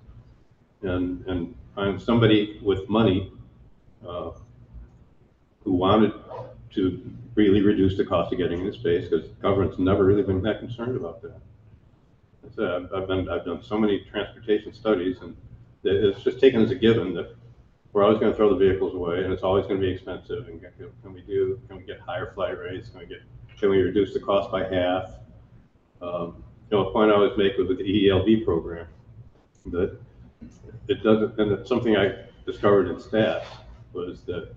And, 0.82 1.24
and 1.26 1.54
I'm 1.76 1.98
somebody 1.98 2.60
with 2.62 2.88
money, 2.88 3.32
uh, 4.06 4.32
who 5.64 5.72
wanted 5.72 6.12
to 6.74 7.10
really 7.34 7.62
reduce 7.62 7.96
the 7.96 8.04
cost 8.04 8.32
of 8.32 8.38
getting 8.38 8.60
into 8.60 8.72
space, 8.72 9.08
because 9.08 9.28
government's 9.40 9.78
never 9.78 10.04
really 10.04 10.22
been 10.22 10.42
that 10.42 10.58
concerned 10.58 10.96
about 10.96 11.22
that. 11.22 11.40
I 12.44 12.54
said, 12.54 12.68
I've, 12.68 12.92
I've 13.02 13.08
been, 13.08 13.28
I've 13.28 13.44
done 13.44 13.62
so 13.62 13.78
many 13.78 14.04
transportation 14.10 14.74
studies, 14.74 15.18
and 15.22 15.36
it's 15.84 16.22
just 16.22 16.40
taken 16.40 16.62
as 16.62 16.70
a 16.70 16.74
given 16.74 17.14
that 17.14 17.34
we're 17.92 18.04
always 18.04 18.18
gonna 18.18 18.34
throw 18.34 18.48
the 18.48 18.56
vehicles 18.56 18.94
away, 18.94 19.24
and 19.24 19.32
it's 19.32 19.42
always 19.42 19.66
gonna 19.66 19.80
be 19.80 19.90
expensive, 19.90 20.48
and 20.48 20.60
can 21.02 21.12
we 21.12 21.20
do, 21.22 21.60
can 21.68 21.76
we 21.76 21.82
get 21.82 22.00
higher 22.00 22.32
flight 22.32 22.58
rates, 22.58 22.88
can 22.88 23.00
we 23.00 23.06
get, 23.06 23.22
can 23.58 23.70
we 23.70 23.80
reduce 23.82 24.14
the 24.14 24.20
cost 24.20 24.50
by 24.50 24.64
half? 24.64 25.14
Um, 26.00 26.42
You 26.70 26.78
know, 26.78 26.88
a 26.88 26.92
point 26.92 27.10
I 27.10 27.14
always 27.14 27.36
make 27.36 27.58
with 27.58 27.68
the 27.68 27.84
EELV 27.84 28.44
program, 28.46 28.86
that 29.66 29.98
it 30.88 31.02
doesn't, 31.02 31.38
and 31.38 31.52
it's 31.52 31.68
something 31.68 31.96
I 31.96 32.14
discovered 32.46 32.88
in 32.88 32.96
stats, 32.96 33.44
was 33.92 34.22
that 34.22 34.54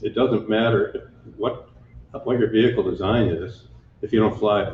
it 0.00 0.14
doesn't 0.14 0.48
matter 0.48 1.12
what, 1.36 1.68
what 2.24 2.38
your 2.38 2.48
vehicle 2.48 2.82
design 2.82 3.28
is, 3.28 3.68
if 4.00 4.12
you 4.14 4.20
don't 4.20 4.38
fly 4.38 4.62
it. 4.62 4.72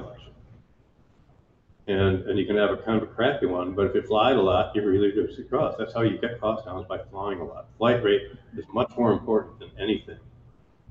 And, 1.90 2.24
and 2.28 2.38
you 2.38 2.46
can 2.46 2.56
have 2.56 2.70
a 2.70 2.76
kind 2.76 3.02
of 3.02 3.08
a 3.08 3.12
crappy 3.12 3.46
one, 3.46 3.72
but 3.72 3.86
if 3.86 3.94
you 3.96 4.02
fly 4.02 4.30
it 4.30 4.36
a 4.36 4.40
lot, 4.40 4.72
you 4.76 4.82
really 4.86 5.08
reduce 5.08 5.36
the 5.36 5.42
cost. 5.42 5.76
That's 5.76 5.92
how 5.92 6.02
you 6.02 6.18
get 6.18 6.40
cost 6.40 6.64
down 6.66 6.80
is 6.80 6.86
by 6.86 6.98
flying 7.10 7.40
a 7.40 7.44
lot. 7.44 7.66
Flight 7.78 8.00
rate 8.04 8.28
is 8.56 8.64
much 8.72 8.92
more 8.96 9.10
important 9.12 9.58
than 9.58 9.70
anything 9.76 10.18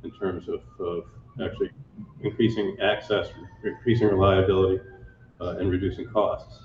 in 0.04 0.12
terms 0.12 0.50
of, 0.50 0.62
of 0.86 1.06
actually 1.42 1.70
increasing 2.20 2.76
access, 2.82 3.30
increasing 3.64 4.10
reliability, 4.10 4.82
uh, 5.40 5.56
and 5.60 5.72
reducing 5.72 6.06
costs. 6.10 6.64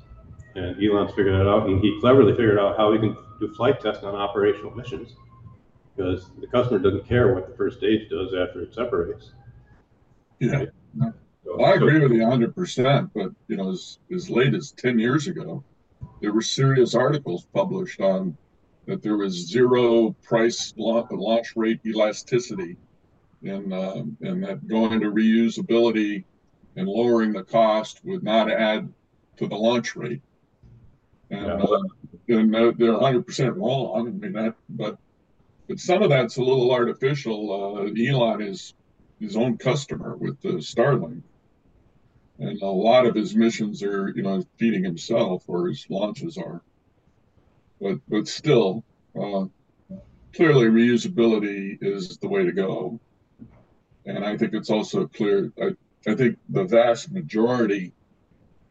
And 0.56 0.82
Elon's 0.82 1.10
figured 1.14 1.34
that 1.34 1.48
out, 1.48 1.68
and 1.68 1.80
he 1.80 1.96
cleverly 2.00 2.32
figured 2.32 2.58
out 2.58 2.76
how 2.76 2.92
he 2.92 2.98
can 2.98 3.16
do 3.38 3.54
flight 3.54 3.80
tests 3.80 4.02
on 4.02 4.16
operational 4.16 4.72
missions. 4.72 5.14
Because 5.94 6.30
the 6.40 6.48
customer 6.48 6.80
doesn't 6.80 7.06
care 7.06 7.32
what 7.34 7.48
the 7.48 7.56
first 7.56 7.78
stage 7.78 8.10
does 8.10 8.34
after 8.34 8.62
it 8.62 8.74
separates. 8.74 9.30
Yeah, 10.40 10.64
So- 10.98 11.12
well, 11.56 11.66
I 11.66 11.74
agree 11.74 12.00
with 12.00 12.10
you 12.10 12.24
hundred 12.26 12.52
percent, 12.56 13.10
but 13.14 13.30
you 13.48 13.56
know, 13.56 13.70
as, 13.70 13.98
as 14.12 14.30
late 14.30 14.54
as 14.54 14.72
ten 14.72 14.98
years 14.98 15.26
ago, 15.26 15.62
there 16.20 16.32
were 16.32 16.42
serious 16.42 16.94
articles 16.94 17.46
published 17.54 18.00
on 18.00 18.36
that 18.86 19.02
there 19.02 19.16
was 19.16 19.32
zero 19.48 20.14
price 20.22 20.74
launch, 20.76 21.08
launch 21.10 21.52
rate 21.56 21.80
elasticity. 21.86 22.76
And, 23.42 23.72
um, 23.74 24.16
and 24.22 24.42
that 24.44 24.66
going 24.66 25.00
to 25.00 25.10
reusability 25.10 26.24
and 26.76 26.88
lowering 26.88 27.32
the 27.32 27.44
cost 27.44 28.00
would 28.04 28.22
not 28.22 28.50
add 28.50 28.90
to 29.36 29.46
the 29.46 29.54
launch 29.54 29.96
rate. 29.96 30.22
And, 31.30 31.46
Yeah. 31.46 31.54
uh, 31.62 31.80
and 32.28 32.54
they're- 32.54 32.72
they're 32.72 32.98
hundred 32.98 33.26
percent 33.26 33.54
wrong, 33.56 34.08
I 34.08 34.10
mean, 34.10 34.32
that, 34.32 34.54
but, 34.70 34.98
but 35.68 35.78
some 35.78 36.02
of 36.02 36.08
that's 36.08 36.36
a 36.36 36.42
little 36.42 36.72
artificial. 36.72 37.52
Uh, 37.52 37.90
Elon 38.02 38.40
is 38.42 38.74
his 39.20 39.36
own 39.36 39.56
customer 39.58 40.16
with 40.16 40.40
the 40.40 40.54
Starlink. 40.54 41.22
And 42.38 42.60
a 42.62 42.66
lot 42.66 43.06
of 43.06 43.14
his 43.14 43.34
missions 43.34 43.82
are, 43.82 44.12
you 44.14 44.22
know, 44.22 44.44
feeding 44.58 44.82
himself 44.82 45.44
or 45.46 45.68
his 45.68 45.86
launches 45.88 46.36
are. 46.36 46.62
But 47.80 47.98
but 48.08 48.28
still, 48.28 48.82
uh, 49.18 49.46
clearly 50.34 50.66
reusability 50.66 51.78
is 51.80 52.18
the 52.18 52.28
way 52.28 52.44
to 52.44 52.52
go. 52.52 52.98
And 54.06 54.24
I 54.24 54.36
think 54.36 54.52
it's 54.54 54.70
also 54.70 55.06
clear 55.06 55.52
I, 55.60 55.70
I 56.10 56.14
think 56.14 56.38
the 56.48 56.64
vast 56.64 57.10
majority 57.10 57.92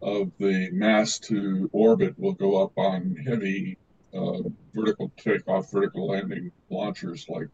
of 0.02 0.32
the 0.38 0.70
mass 0.72 1.18
to 1.20 1.70
orbit 1.72 2.20
will 2.20 2.34
go 2.34 2.62
up 2.62 2.78
on 2.78 3.16
heavy 3.16 3.78
uh, 4.14 4.40
vertical 4.74 5.12
takeoff, 5.18 5.72
vertical 5.72 6.08
landing 6.08 6.52
launchers 6.70 7.28
like 7.30 7.48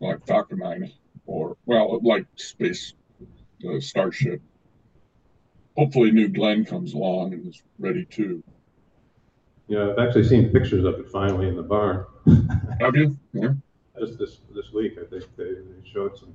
like 0.00 0.26
Falcon 0.26 0.58
9 0.58 0.92
or 1.26 1.56
well, 1.66 2.00
like 2.02 2.26
space 2.36 2.94
uh, 3.68 3.80
Starship. 3.80 4.40
Hopefully, 5.76 6.10
New 6.10 6.28
Glenn 6.28 6.64
comes 6.64 6.94
along 6.94 7.34
and 7.34 7.46
is 7.48 7.62
ready 7.78 8.04
too. 8.06 8.42
Yeah, 9.68 9.90
I've 9.90 9.98
actually 9.98 10.24
seen 10.24 10.50
pictures 10.50 10.84
of 10.84 10.94
it 11.00 11.08
finally 11.10 11.48
in 11.48 11.56
the 11.56 11.62
barn. 11.62 12.04
Have 12.80 12.94
you? 12.96 13.16
Yeah. 13.32 13.50
Just 13.98 14.18
this, 14.18 14.40
this 14.54 14.72
week, 14.72 14.92
I 15.00 15.04
think 15.06 15.24
they, 15.36 15.44
they 15.44 15.90
showed 15.92 16.16
some 16.16 16.34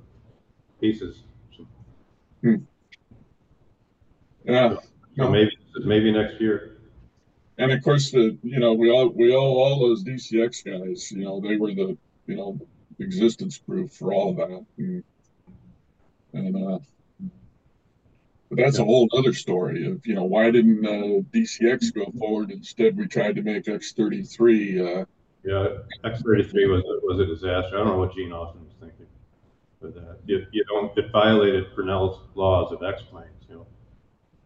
pieces. 0.80 1.22
some- 1.56 2.66
Yeah. 4.44 4.76
So 5.16 5.28
maybe, 5.30 5.50
maybe 5.84 6.12
next 6.12 6.40
year. 6.40 6.76
And 7.58 7.70
of 7.70 7.82
course, 7.82 8.10
the 8.10 8.36
you 8.42 8.58
know 8.58 8.72
we 8.72 8.90
all 8.90 9.08
we 9.10 9.34
owe 9.34 9.38
all 9.40 9.78
those 9.78 10.02
DCX 10.04 10.64
guys. 10.64 11.12
You 11.12 11.24
know 11.24 11.40
they 11.40 11.56
were 11.56 11.74
the 11.74 11.96
you 12.26 12.36
know 12.36 12.58
existence 12.98 13.58
proof 13.58 13.92
for 13.92 14.12
all 14.12 14.30
of 14.30 14.36
that. 14.36 14.64
And, 14.78 15.04
and 16.32 16.56
uh, 16.56 16.78
but 18.52 18.62
that's 18.62 18.78
a 18.78 18.84
whole 18.84 19.08
other 19.16 19.32
story 19.32 19.86
of 19.90 20.06
you 20.06 20.14
know 20.14 20.24
why 20.24 20.50
didn't 20.50 20.84
uh, 20.86 21.22
DCX 21.32 21.94
go 21.94 22.04
forward? 22.18 22.50
Instead, 22.50 22.98
we 22.98 23.06
tried 23.06 23.36
to 23.36 23.42
make 23.42 23.66
X 23.66 23.92
thirty 23.92 24.22
three. 24.22 24.78
Uh, 24.78 25.06
Yeah, 25.42 25.68
X 26.04 26.20
thirty-three 26.20 26.66
was, 26.68 26.82
a- 26.82 27.06
was 27.06 27.18
a 27.18 27.24
disaster. 27.26 27.74
I 27.74 27.78
don't 27.78 27.86
know 27.86 27.96
what 27.96 28.14
Gene 28.14 28.30
Austin 28.32 28.60
was 28.66 28.74
thinking. 28.78 29.06
But, 29.80 29.96
uh, 29.96 30.14
you, 30.26 30.46
you 30.52 30.64
don't, 30.68 30.96
it 30.98 31.10
violated 31.10 31.64
Fresnel's 31.74 32.20
laws 32.34 32.72
of 32.72 32.82
X 32.82 33.02
planes, 33.10 33.28
you 33.48 33.54
know. 33.56 33.66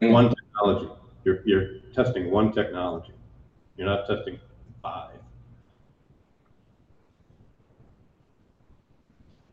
Yeah. 0.01 0.11
One 0.12 0.33
technology, 0.35 0.89
you're, 1.24 1.41
you're 1.45 1.69
testing 1.95 2.31
one 2.31 2.53
technology. 2.53 3.12
You're 3.77 3.89
not 3.89 4.07
testing 4.07 4.39
five. 4.83 5.19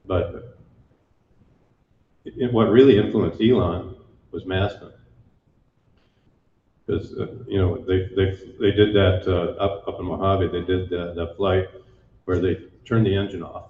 But 0.06 0.58
it, 2.26 2.34
it- 2.38 2.54
what 2.54 2.70
really 2.70 2.98
influenced 3.00 3.42
Elon 3.42 3.96
was 4.34 4.44
Masten. 4.44 4.92
Because, 6.86 7.14
uh, 7.18 7.28
you 7.48 7.60
know, 7.60 7.78
they, 7.78 8.10
they, 8.16 8.38
they 8.60 8.72
did 8.72 8.94
that, 8.94 9.24
uh, 9.26 9.64
up, 9.64 9.88
up 9.88 10.00
in 10.00 10.06
Mojave, 10.06 10.48
they 10.48 10.66
did 10.66 10.90
that, 10.90 11.14
that 11.16 11.38
flight 11.38 11.70
where 12.26 12.40
they 12.40 12.56
turned 12.86 13.06
the 13.06 13.16
engine 13.16 13.44
off 13.44 13.68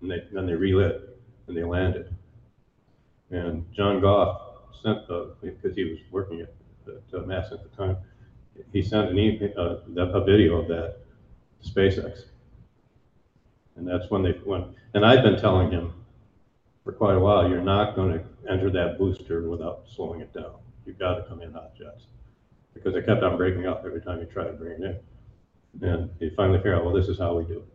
and 0.00 0.10
they, 0.10 0.24
then 0.32 0.46
they 0.46 0.54
relit 0.54 1.16
and 1.46 1.56
they 1.56 1.62
landed. 1.62 2.12
And 3.30 3.64
John 3.72 4.00
Goff 4.00 4.40
sent, 4.82 5.08
uh, 5.08 5.26
because 5.40 5.76
he 5.76 5.84
was 5.84 5.98
working 6.10 6.40
at, 6.40 6.52
at 6.88 7.20
uh, 7.20 7.22
Masten 7.24 7.52
at 7.52 7.70
the 7.70 7.76
time, 7.76 7.96
he 8.72 8.82
sent 8.82 9.10
an 9.10 9.18
e, 9.18 9.52
uh, 9.56 9.76
a 9.96 10.24
video 10.24 10.56
of 10.56 10.68
that 10.68 10.96
to 11.62 11.70
SpaceX. 11.70 12.24
And 13.76 13.86
that's 13.86 14.10
when 14.10 14.22
they 14.22 14.34
went, 14.44 14.68
and 14.94 15.04
I've 15.04 15.22
been 15.22 15.38
telling 15.38 15.70
him 15.70 15.92
for 16.82 16.92
quite 16.92 17.16
a 17.16 17.20
while, 17.20 17.48
you're 17.48 17.60
not 17.60 17.94
gonna 17.96 18.22
enter 18.48 18.70
that 18.70 18.98
booster 18.98 19.48
without 19.48 19.84
slowing 19.94 20.20
it 20.20 20.32
down. 20.32 20.54
You've 20.84 20.98
got 20.98 21.14
to 21.16 21.22
come 21.24 21.42
in 21.42 21.52
hot 21.52 21.76
jets. 21.76 22.04
Because 22.74 22.94
it 22.94 23.06
kept 23.06 23.22
on 23.22 23.36
breaking 23.36 23.66
up 23.66 23.82
every 23.86 24.00
time 24.02 24.20
you 24.20 24.26
tried 24.26 24.46
to 24.48 24.52
bring 24.52 24.82
it 24.82 25.00
in. 25.80 25.88
And 25.88 26.10
he 26.18 26.30
finally 26.30 26.58
figured 26.58 26.74
out, 26.76 26.84
well, 26.84 26.94
this 26.94 27.08
is 27.08 27.18
how 27.18 27.36
we 27.36 27.44
do 27.44 27.58
it. 27.58 27.68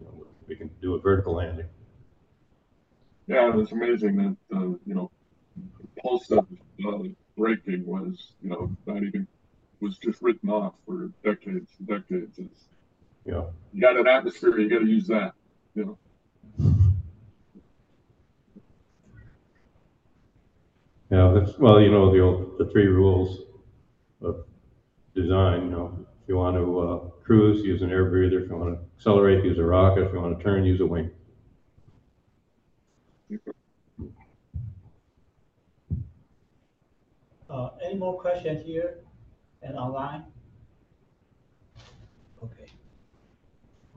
You 0.00 0.06
know, 0.06 0.26
We 0.48 0.56
can 0.56 0.70
do 0.80 0.94
a 0.94 1.00
vertical 1.00 1.34
landing. 1.34 1.66
yeah, 3.26 3.48
it 3.48 3.54
was 3.54 3.70
amazing 3.72 4.16
that 4.16 4.36
uh, 4.56 4.60
you 4.86 4.94
know 4.94 5.10
pulse 6.02 6.30
of 6.30 6.46
uh, 6.86 6.98
braking 7.36 7.84
was 7.86 8.32
you 8.42 8.50
know 8.50 8.74
not 8.86 9.02
even 9.02 9.26
was 9.80 9.98
just 9.98 10.20
written 10.22 10.50
off 10.50 10.74
for 10.86 11.10
decades 11.24 11.70
and 11.78 11.88
decades. 11.88 12.38
It's, 12.38 12.64
You 13.24 13.32
know, 13.32 13.50
you 13.72 13.80
got 13.80 13.96
an 13.96 14.06
atmosphere, 14.06 14.58
you 14.58 14.68
got 14.68 14.80
to 14.80 14.86
use 14.86 15.06
that. 15.08 15.32
You 15.74 15.84
know. 15.84 15.98
Yeah, 21.10 21.32
that's, 21.34 21.58
well, 21.58 21.80
you 21.80 21.90
know, 21.90 22.12
the 22.12 22.20
old, 22.20 22.58
the 22.58 22.66
three 22.66 22.86
rules 22.86 23.40
of 24.22 24.44
design, 25.14 25.64
you 25.64 25.70
know, 25.70 26.06
if 26.22 26.28
you 26.28 26.36
want 26.36 26.56
to 26.56 26.80
uh, 26.80 26.98
cruise, 27.24 27.64
use 27.64 27.82
an 27.82 27.90
air 27.90 28.04
breather. 28.04 28.40
If 28.40 28.50
you 28.50 28.56
want 28.56 28.78
to 28.78 28.84
accelerate, 28.96 29.44
use 29.44 29.58
a 29.58 29.64
rocket. 29.64 30.04
If 30.04 30.12
you 30.12 30.20
want 30.20 30.38
to 30.38 30.44
turn, 30.44 30.64
use 30.64 30.80
a 30.80 30.86
wing. 30.86 31.10
Uh, 37.48 37.70
any 37.84 37.96
more 37.96 38.20
questions 38.20 38.64
here 38.64 38.98
and 39.62 39.76
online? 39.76 40.24
Okay. 42.44 42.70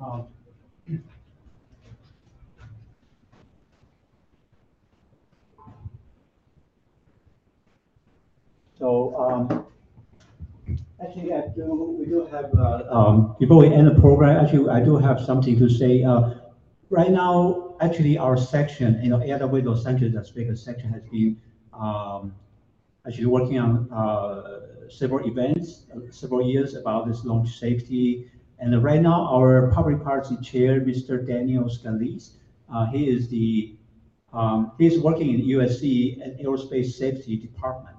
Um, 0.02 0.26
So, 8.78 9.16
um, 9.16 9.66
actually, 11.02 11.34
I 11.34 11.48
do, 11.56 11.96
we 12.00 12.06
do 12.06 12.26
have, 12.32 12.54
uh, 12.58 12.84
um, 12.90 13.36
before 13.40 13.58
we 13.58 13.74
end 13.74 13.88
the 13.88 14.00
program, 14.00 14.44
actually, 14.44 14.70
I 14.70 14.84
do 14.84 14.98
have 14.98 15.22
something 15.22 15.58
to 15.60 15.70
say. 15.70 16.04
Uh, 16.04 16.36
right 16.90 17.12
now, 17.12 17.76
actually, 17.82 18.18
our 18.18 18.36
section, 18.36 19.00
you 19.04 19.10
know, 19.10 19.20
AIAA 19.20 19.64
Los 19.64 19.86
Angeles, 19.86 20.14
Las 20.16 20.30
Vegas 20.30 20.64
section 20.64 20.90
has 20.92 21.04
been, 21.12 21.38
um, 21.72 22.34
actually 23.06 23.26
working 23.26 23.60
on 23.60 23.92
uh, 23.92 24.90
several 24.90 25.28
events, 25.28 25.86
several 26.10 26.42
years 26.42 26.76
about 26.76 27.08
this 27.08 27.24
launch 27.26 27.60
safety. 27.60 28.32
And 28.60 28.82
right 28.84 29.02
now, 29.02 29.28
our 29.28 29.72
public 29.72 30.04
policy 30.04 30.38
chair, 30.42 30.82
Mr. 30.82 31.26
Daniel 31.26 31.66
Scalise, 31.66 32.38
uh, 32.74 32.88
he 32.88 33.10
is 33.10 33.28
the, 33.28 33.76
um, 34.32 34.72
he's 34.80 35.00
working 35.00 35.34
in 35.34 35.42
USC 35.42 36.24
and 36.24 36.40
Aerospace 36.40 36.94
Safety 36.94 37.36
Department. 37.36 37.98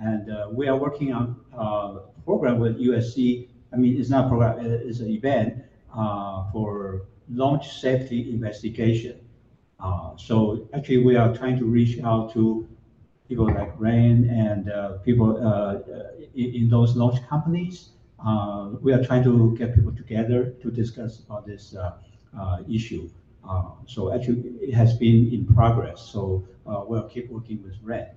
And 0.00 0.30
uh, 0.30 0.48
we 0.50 0.66
are 0.68 0.76
working 0.76 1.12
on 1.12 1.36
uh, 1.56 2.00
a 2.16 2.20
program 2.24 2.58
with 2.58 2.78
USC. 2.80 3.48
I 3.72 3.76
mean, 3.76 4.00
it's 4.00 4.10
not 4.10 4.26
a 4.26 4.28
program, 4.28 4.64
it's 4.64 5.00
an 5.00 5.10
event 5.10 5.62
uh, 5.94 6.50
for 6.52 7.02
launch 7.28 7.80
safety 7.80 8.30
investigation. 8.30 9.20
Uh, 9.78 10.16
so 10.16 10.68
actually, 10.74 11.04
we 11.04 11.16
are 11.16 11.34
trying 11.34 11.58
to 11.58 11.64
reach 11.64 12.02
out 12.02 12.32
to 12.32 12.68
people 13.28 13.46
like 13.46 13.72
Rand 13.78 14.28
and 14.30 14.70
uh, 14.70 14.98
people 14.98 15.36
uh, 15.36 15.50
uh, 15.50 16.10
in, 16.34 16.54
in 16.54 16.68
those 16.68 16.96
launch 16.96 17.24
companies. 17.28 17.90
Uh, 18.24 18.70
we 18.80 18.92
are 18.92 19.02
trying 19.02 19.22
to 19.24 19.56
get 19.56 19.74
people 19.74 19.92
together 19.92 20.50
to 20.62 20.70
discuss 20.70 21.20
about 21.20 21.46
this 21.46 21.74
uh, 21.74 21.92
uh, 22.38 22.58
issue. 22.68 23.08
Uh, 23.48 23.70
so 23.86 24.12
actually, 24.12 24.40
it 24.60 24.74
has 24.74 24.94
been 24.96 25.32
in 25.32 25.46
progress. 25.46 26.02
So 26.02 26.44
uh, 26.66 26.82
we'll 26.86 27.08
keep 27.08 27.30
working 27.30 27.62
with 27.62 27.76
Rand. 27.82 28.08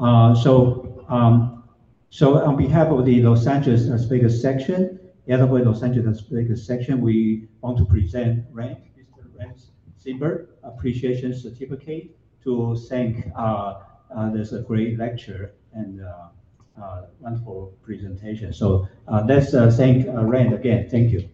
Uh, 0.00 0.34
so 0.34 1.04
um, 1.10 1.62
so 2.08 2.42
on 2.42 2.56
behalf 2.56 2.88
of 2.88 3.04
the 3.04 3.22
Los 3.22 3.46
Angeles 3.46 3.86
Las 3.86 4.04
Vegas 4.04 4.40
section, 4.40 4.98
the 5.26 5.34
other 5.34 5.46
way 5.46 5.62
Los 5.62 5.82
Angeles 5.82 6.06
Las 6.06 6.20
Vegas 6.30 6.66
section, 6.66 7.00
we 7.00 7.48
want 7.60 7.76
to 7.78 7.84
present 7.84 8.44
Rand, 8.50 8.78
Mr. 8.98 9.26
Rand 9.38 9.60
Simberg 10.02 10.48
Appreciation 10.64 11.34
Certificate 11.34 12.16
to 12.42 12.76
thank, 12.88 13.30
uh, 13.36 13.74
uh, 14.16 14.30
there's 14.30 14.54
a 14.54 14.62
great 14.62 14.98
lecture 14.98 15.52
and, 15.74 16.02
uh, 16.02 16.82
uh, 16.82 17.02
wonderful 17.20 17.74
presentation. 17.82 18.52
So, 18.52 18.88
uh, 19.06 19.22
let's, 19.28 19.52
uh, 19.52 19.70
thank, 19.70 20.08
uh, 20.08 20.24
Rand 20.24 20.54
again. 20.54 20.88
Thank 20.88 21.12
you. 21.12 21.28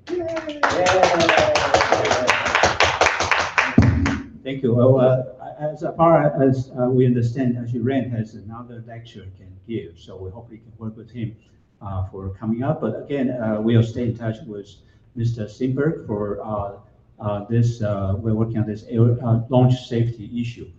Thank 4.42 4.62
you. 4.62 4.74
Well, 4.74 5.35
as 5.58 5.84
far 5.96 6.42
as 6.42 6.70
uh, 6.78 6.88
we 6.90 7.06
understand, 7.06 7.56
actually 7.58 7.80
Rand 7.80 8.12
has 8.12 8.34
another 8.34 8.82
lecture 8.86 9.24
he 9.24 9.30
can 9.44 9.52
give, 9.66 9.98
so 9.98 10.16
we 10.16 10.30
hope 10.30 10.50
we 10.50 10.58
can 10.58 10.72
work 10.78 10.96
with 10.96 11.10
him 11.10 11.36
uh, 11.80 12.04
for 12.04 12.30
coming 12.30 12.62
up. 12.62 12.80
But 12.80 13.02
again, 13.02 13.30
uh, 13.30 13.60
we'll 13.60 13.82
stay 13.82 14.04
in 14.04 14.16
touch 14.16 14.36
with 14.46 14.68
Mr. 15.16 15.44
Simberg 15.46 16.06
for 16.06 16.40
uh, 16.44 16.78
uh, 17.18 17.44
this, 17.48 17.80
we're 17.80 18.34
working 18.34 18.58
on 18.58 18.66
this 18.66 18.84
air- 18.88 19.16
launch 19.48 19.86
safety 19.88 20.30
issue. 20.40 20.70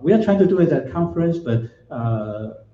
We 0.00 0.12
are 0.12 0.22
trying 0.22 0.38
to 0.38 0.46
do 0.46 0.60
it 0.60 0.72
at 0.72 0.86
a 0.86 0.90
conference, 0.90 1.38
but 1.38 1.62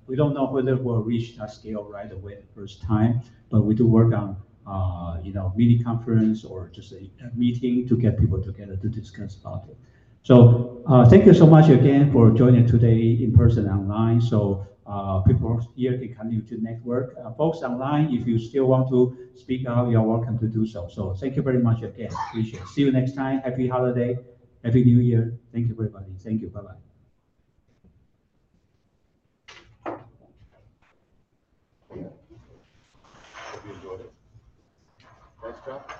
we 0.07 0.15
don't 0.15 0.33
know 0.33 0.45
whether 0.45 0.75
we'll 0.75 1.03
reach 1.03 1.35
that 1.37 1.51
scale 1.51 1.83
right 1.85 2.11
away 2.11 2.35
the 2.35 2.53
first 2.59 2.81
time. 2.81 3.21
But 3.49 3.61
we 3.61 3.73
do 3.75 3.87
work 3.87 4.13
on, 4.13 4.35
uh, 4.67 5.19
you 5.23 5.33
know, 5.33 5.53
mini 5.55 5.79
conference 5.79 6.43
or 6.43 6.69
just 6.69 6.91
a 6.91 7.09
a 7.25 7.31
meeting 7.35 7.87
to 7.87 7.97
get 7.97 8.19
people 8.19 8.41
together 8.41 8.75
to 8.77 8.89
discuss 8.89 9.35
about 9.35 9.63
it. 9.69 9.77
So, 10.23 10.83
uh, 10.87 11.07
thank 11.09 11.25
you 11.25 11.33
so 11.33 11.47
much 11.47 11.69
again 11.69 12.11
for 12.11 12.31
joining 12.31 12.67
today 12.67 13.17
in 13.21 13.35
person 13.35 13.67
and 13.67 13.79
online. 13.79 14.21
So, 14.21 14.65
uh, 14.85 15.21
people 15.21 15.59
here 15.75 15.97
can 15.97 16.13
continue 16.15 16.41
to 16.41 16.61
network. 16.61 17.15
Uh, 17.23 17.31
folks 17.33 17.59
online, 17.59 18.13
if 18.13 18.27
you 18.27 18.37
still 18.39 18.65
want 18.65 18.89
to 18.89 19.17
speak 19.35 19.65
out, 19.67 19.89
you're 19.89 20.01
welcome 20.01 20.37
to 20.39 20.47
do 20.47 20.65
so. 20.65 20.87
So, 20.87 21.13
thank 21.13 21.35
you 21.35 21.41
very 21.41 21.59
much 21.59 21.81
again. 21.83 22.11
Appreciate 22.29 22.61
it. 22.61 22.67
See 22.69 22.81
you 22.81 22.91
next 22.91 23.13
time. 23.13 23.39
Happy 23.39 23.67
holiday. 23.67 24.17
Happy 24.63 24.83
New 24.83 24.99
Year. 24.99 25.37
Thank 25.53 25.67
you, 25.67 25.73
everybody. 25.73 26.11
Thank 26.23 26.41
you. 26.41 26.49
Bye-bye. 26.49 26.73
Hope 33.51 33.65
you 33.65 33.73
enjoyed 33.73 33.99
it. 34.01 34.13
Nice 35.43 35.55
job. 35.65 35.91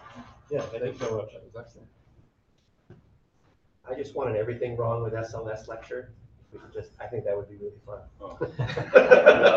Yeah, 0.52 0.62
thank 0.62 0.84
you 0.84 1.00
so 1.00 1.18
much. 1.18 1.32
That 1.34 1.44
was 1.44 1.56
excellent. 1.58 1.88
I 3.90 3.96
just 3.96 4.16
wanted 4.16 4.36
everything 4.36 4.78
wrong 4.78 5.04
with 5.04 5.14
SLS 5.14 5.68
lecture. 5.68 6.12
We 6.54 6.60
could 6.60 6.74
just, 6.74 6.92
I 7.00 7.08
think 7.08 7.26
that 7.26 7.36
would 7.36 7.50
be 7.50 7.56
really 7.56 7.80
fun. 7.86 8.00
Oh. 8.22 8.38